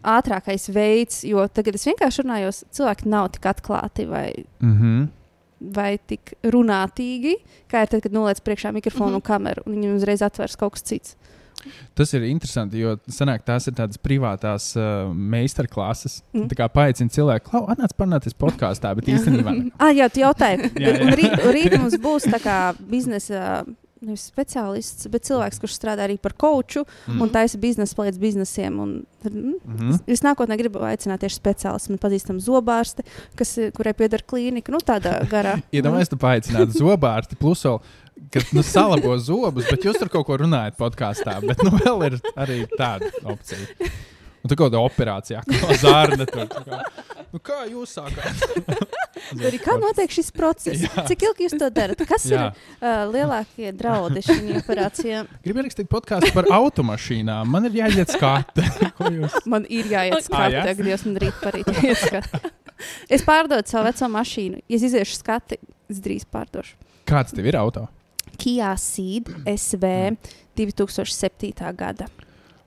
ātrākais 0.02 0.70
veids, 0.72 1.26
jo 1.28 1.44
tagad 1.52 1.76
es 1.76 1.84
vienkārši 1.90 2.24
runāju, 2.24 2.54
cilvēki 2.72 3.12
nav 3.12 3.28
tik 3.36 3.44
atklāti 3.52 4.08
vai, 4.08 4.46
Mm 4.62 4.78
-hmm. 4.80 5.08
Vai 5.62 5.96
tik 6.08 6.34
runātīgi, 6.44 7.36
kā 7.72 7.86
ir 7.86 7.92
tad, 7.92 8.02
kad 8.04 8.16
noliec 8.16 8.42
priekšā 8.42 8.74
mikrofonu 8.74 9.12
mm 9.12 9.14
-hmm. 9.14 9.24
un 9.24 9.30
kameru, 9.30 9.64
un 9.66 9.76
viņi 9.76 9.96
uzreiz 9.96 10.22
atvērs 10.22 10.58
kaut 10.58 10.74
kas 10.74 10.84
cits. 10.84 11.16
Tas 11.94 12.14
ir 12.14 12.26
interesanti, 12.26 12.80
jo 12.82 12.96
sanāk, 13.12 13.44
tās 13.46 13.68
ir 13.70 13.76
tādas 13.78 14.00
privātās 14.02 14.72
uh, 14.80 15.12
meistarklases. 15.14 16.22
Mm. 16.34 16.48
Tā 16.52 16.58
kā 16.58 16.68
paaicina 16.74 17.14
cilvēku, 17.14 17.52
klau, 17.52 17.64
atnāc 17.68 17.94
parunāties 17.98 18.38
podkāstā, 18.38 18.94
bet 18.98 19.10
īstenībā. 19.14 19.54
Ah, 19.78 19.92
jā, 19.96 20.10
tu 20.10 20.24
jautāji. 20.24 20.72
Jā, 20.82 20.96
jā. 20.96 21.06
Un 21.06 21.14
rīt, 21.18 21.46
rīt 21.58 21.78
mums 21.78 21.98
būs 22.02 22.30
tā 22.32 22.42
kā 22.42 22.58
biznesa. 22.80 23.64
Nevis 24.02 24.24
speciālists, 24.32 25.06
bet 25.14 25.28
cilvēks, 25.28 25.60
kurš 25.62 25.76
strādā 25.78 26.08
arī 26.08 26.16
par 26.18 26.34
koču 26.34 26.82
mm. 27.06 27.20
un 27.22 27.30
taisa 27.30 27.60
biznesa 27.62 27.94
palīdz 28.00 28.18
biznesiem. 28.18 28.80
Un, 28.82 28.94
mm, 29.24 29.52
Mm 29.62 29.78
-hmm. 29.78 30.00
Es 30.08 30.24
nākotnē 30.26 30.58
gribu 30.58 30.80
aicināt 30.80 31.22
tieši 31.22 31.38
speciālistus. 31.38 31.90
Man 31.90 32.00
pazīstam 32.02 32.40
zobārsti, 32.42 33.06
kas, 33.36 33.58
ir- 33.58 33.72
kurai 33.72 33.94
pieder 33.94 34.24
klīnika. 34.26 34.72
Nu, 34.72 34.78
tādā 34.82 35.22
garā. 35.34 35.62
Iedomājieties, 35.72 36.10
tu 36.10 36.18
paaicinātu 36.18 36.72
zobārsti, 36.82 37.36
plus 37.36 37.64
vēl, 37.66 37.80
kad 38.32 38.44
nu, 38.54 38.64
salabo 38.64 39.18
zobus, 39.18 39.70
bet 39.70 39.86
jūs 39.86 40.00
tur 40.00 40.10
kaut 40.10 40.26
ko 40.26 40.38
runājat 40.38 40.78
podkāstā. 40.78 41.38
Bet 41.48 41.62
nu, 41.64 41.70
vēl 41.70 42.06
ir 42.06 42.20
arī 42.36 42.66
tāda 42.78 43.12
opcija. 43.24 43.60
Un 44.42 44.50
tā 44.50 44.56
kaut 44.58 44.72
kāda 44.72 44.80
operācija, 44.82 45.42
kā 45.46 45.76
zārna. 45.78 46.26
Tur, 46.26 46.48
kā, 46.50 46.80
nu, 47.32 47.40
kā 47.46 47.60
jūs 47.70 47.92
sākāt? 48.00 48.42
Arī 49.48 49.60
kā 49.62 49.76
notiek 49.78 50.10
šis 50.12 50.32
process? 50.34 50.82
Jā. 50.82 51.04
Cik 51.06 51.26
ilgi 51.28 51.46
jūs 51.46 51.54
to 51.62 51.68
darat? 51.74 52.02
Kas 52.10 52.26
Jā. 52.26 52.48
ir 52.50 52.80
uh, 52.82 53.04
lielākie 53.14 53.70
draudi 53.78 54.24
šīm 54.26 54.50
operācijām? 54.64 55.30
Gribu 55.46 55.62
ierakstīt 55.62 55.92
podkāstu 55.92 56.34
par 56.34 56.50
automašīnām. 56.58 57.46
Man 57.54 57.70
ir 57.70 57.78
jāiet 57.84 58.16
jūs? 59.22 59.38
Man 59.46 59.68
ir 59.70 59.92
jāiet 59.94 60.18
Ah, 60.18 60.26
skati, 60.26 60.58
jā? 60.58 60.66
tagad 60.72 60.90
jūs 60.90 61.06
man 61.06 61.22
rīt 61.22 61.40
parīt 61.46 61.72
skati. 62.02 62.52
Es 63.14 63.22
pārdodu 63.22 63.70
savu 63.70 63.86
veco 63.92 64.08
mašīnu. 64.10 64.64
Ja 64.66 64.78
es 64.80 64.84
iziešu 64.88 65.20
skati, 65.20 65.60
es 65.94 66.00
drīz 66.02 66.24
pārdošu. 66.26 66.80
Kāds 67.06 67.36
tev 67.38 67.46
ir 67.46 67.60
auto? 67.60 67.84
Kia 68.42 68.72
Seed 68.82 69.30
SV 69.54 69.86
2007. 70.58 71.54
gada. 71.78 72.08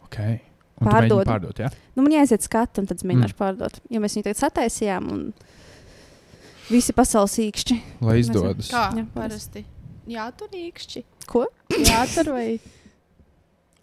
Okay. 0.07 0.39
Pārdod. 0.83 1.25
pārdot, 1.29 1.59
ja? 1.63 1.69
Nu, 1.95 2.03
man 2.03 2.13
jāiziet 2.13 2.43
skati, 2.43 2.81
un 2.83 2.87
tad 2.91 2.99
es 2.99 3.05
mēģināšu 3.07 3.35
Mm. 3.37 3.41
pārdot. 3.41 3.81
Jo 3.91 4.01
mēs 4.01 4.17
viņu 4.19 4.25
tagad 4.27 4.41
sataisījām, 4.43 5.11
un 5.13 5.33
visi 6.71 6.93
pasaules 6.97 7.37
īkšķi. 7.39 7.81
Lai 8.01 8.19
izdodas. 8.23 8.71
Kā 8.73 8.89
Jā, 8.97 9.07
parasti? 9.15 9.65
Jā, 10.11 10.31
tur 10.37 10.49
īkšķi. 10.53 11.05
Ko? 11.31 11.47
Jā, 11.71 12.05
tur 12.15 12.33
vai 12.35 12.59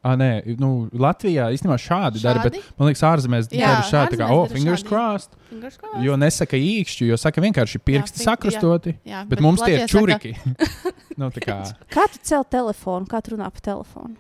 Ah, 0.04 0.16
nē, 0.18 0.58
nu, 0.58 0.90
Latvijā 0.98 1.44
īstenībā 1.54 1.76
šādi, 1.78 2.18
šādi? 2.18 2.24
dara, 2.26 2.42
bet 2.50 2.56
man 2.80 2.88
liekas, 2.90 3.04
ārzemēs 3.06 3.52
Jā, 3.54 3.68
dara 3.70 3.84
šādi, 3.86 4.16
tā 4.16 4.18
kā, 4.24 4.30
oh, 4.34 4.48
fingers 4.50 4.82
crossed. 4.82 5.36
Fingers 5.52 5.78
crossed. 5.78 6.02
Jo 6.02 6.16
nesaka 6.18 6.58
īkšķi, 6.58 7.06
jo 7.12 7.18
saka 7.22 7.38
vienkārši 7.46 7.78
pirksti 7.86 8.18
fing- 8.18 8.26
sakrustoti. 8.26 8.96
Jā, 9.06 9.22
Bet 9.30 9.44
mums 9.46 9.62
tie 9.62 9.76
ir 9.76 9.84
Latvijā 9.86 9.92
saka- 9.92 9.94
čuriki. 9.94 10.34
nu, 11.22 11.30
kā, 11.38 11.60
Kā 11.94 12.08
tu 12.10 12.18
cēl 12.26 12.48
telefonu? 12.50 13.06
Kā 13.06 13.22
tu 13.22 13.36
runā 13.38 13.52
pa 13.54 13.62
telefonu? 13.62 14.16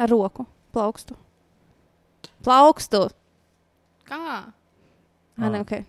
Ar 0.00 0.08
roku, 0.08 0.46
plaukstu. 0.72 1.12
Plaukstu! 2.44 3.08
Kā? 4.08 4.18
Ah. 4.18 4.46
Ne, 5.38 5.60
okay. 5.60 5.84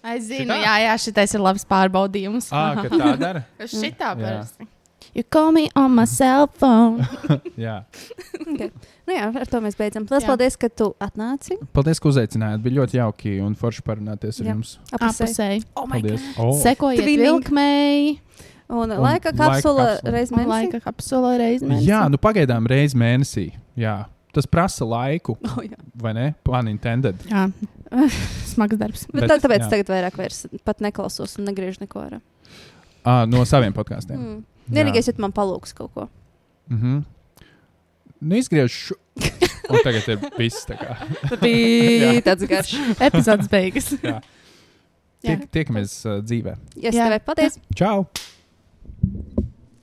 Es 0.00 0.24
zinu, 0.30 0.48
Šitā? 0.48 0.60
jā, 0.64 0.74
jā, 0.86 0.92
šitais 1.02 1.34
ir 1.36 1.42
labs 1.44 1.64
pārbaudījums. 1.68 2.48
ah, 2.56 2.76
ka 2.78 2.88
tā 2.92 3.08
dara. 3.20 3.42
Šitā 3.68 4.14
parasti. 4.16 4.68
You 5.12 5.24
call 5.24 5.50
me 5.50 5.64
on 5.74 5.90
my 5.96 6.04
cell 6.06 6.46
phone. 6.46 7.02
Jā. 7.58 7.80
Okay. 8.46 8.68
Nu 9.08 9.14
jā, 9.16 9.24
ar 9.42 9.48
to 9.50 9.58
mēs 9.64 9.74
beidzam. 9.74 10.04
Lielas 10.06 10.22
paldies, 10.28 10.54
ka 10.60 10.68
tu 10.70 10.92
atnāci. 11.02 11.56
Paldies, 11.74 11.98
ka 11.98 12.12
uzaicinājāt. 12.12 12.62
Bija 12.62 12.76
ļoti 12.78 12.98
jauki 13.00 13.32
un 13.42 13.56
forši 13.58 13.82
parunāties 13.82 14.38
ar 14.38 14.46
Jā. 14.46 14.54
jums. 14.54 14.76
Apusēji. 14.94 15.64
Oh 15.74 15.88
my 15.90 15.98
Paldies. 15.98 16.28
God. 16.36 16.44
Oh. 16.44 16.52
Sekojiet 16.62 17.10
vilkmēji. 17.24 18.12
Un, 18.70 18.86
Un 18.92 19.02
laika 19.02 19.32
kapsula 19.34 19.88
Un 20.04 20.12
mēnesī. 20.14 20.46
laika 20.46 20.78
kapsula 20.84 21.32
reizi. 21.42 21.66
Jā, 21.88 22.04
nu 22.12 22.20
pagaidām 22.22 22.70
reizi 22.70 22.94
mēnesī. 23.02 23.48
Jā. 23.82 24.04
Tas 24.32 24.46
prasa 24.46 24.84
laiku, 24.86 25.36
Oh, 25.50 25.60
jā. 25.64 25.76
vai 25.94 26.12
ne? 26.14 26.34
Pun 26.46 26.68
intended. 26.70 27.16
jā. 27.30 27.48
Smags 28.52 28.78
darbs. 28.78 29.06
Bet, 29.10 29.26
Bet, 29.26 29.42
tāpēc 29.42 29.64
jā. 29.64 29.70
tagad 29.72 29.88
vairāk 29.90 30.18
vairs 30.20 30.44
pat 30.64 30.78
neklausos 30.84 31.38
un 31.40 31.48
negriežu 31.50 31.82
neko 31.82 31.98
ārā. 32.04 32.20
Ah, 33.02 33.24
no 33.26 33.42
saviem 33.48 33.72
podkāstiem. 33.74 34.18
Mm. 34.20 34.42
Vienīgais, 34.70 35.08
ja 35.10 35.14
man 35.18 35.32
palūgs 35.34 35.72
kaut 35.74 35.90
ko. 35.94 36.08
Mm 36.70 36.78
-hmm. 36.82 37.04
Nu, 38.20 38.36
izgriežu. 38.36 38.94
Un 39.70 39.78
tagad 39.84 40.08
ir 40.08 40.18
viss. 40.38 40.66
tā 40.66 40.76
kā. 40.78 40.96
Bija 41.40 42.12
Jā. 42.12 42.22
tāds 42.22 42.46
garš. 42.46 42.74
Epizodes 43.00 43.48
beigas. 43.48 43.90
Jā. 44.02 44.20
Tiek, 45.22 45.50
tiekamies 45.50 46.06
uh, 46.06 46.18
dzīvē. 46.22 46.56
Ja 46.76 46.88
es 46.88 46.94
Jā. 46.94 47.08
tev 47.08 47.24
paties. 47.24 47.58
Čau! 47.74 48.06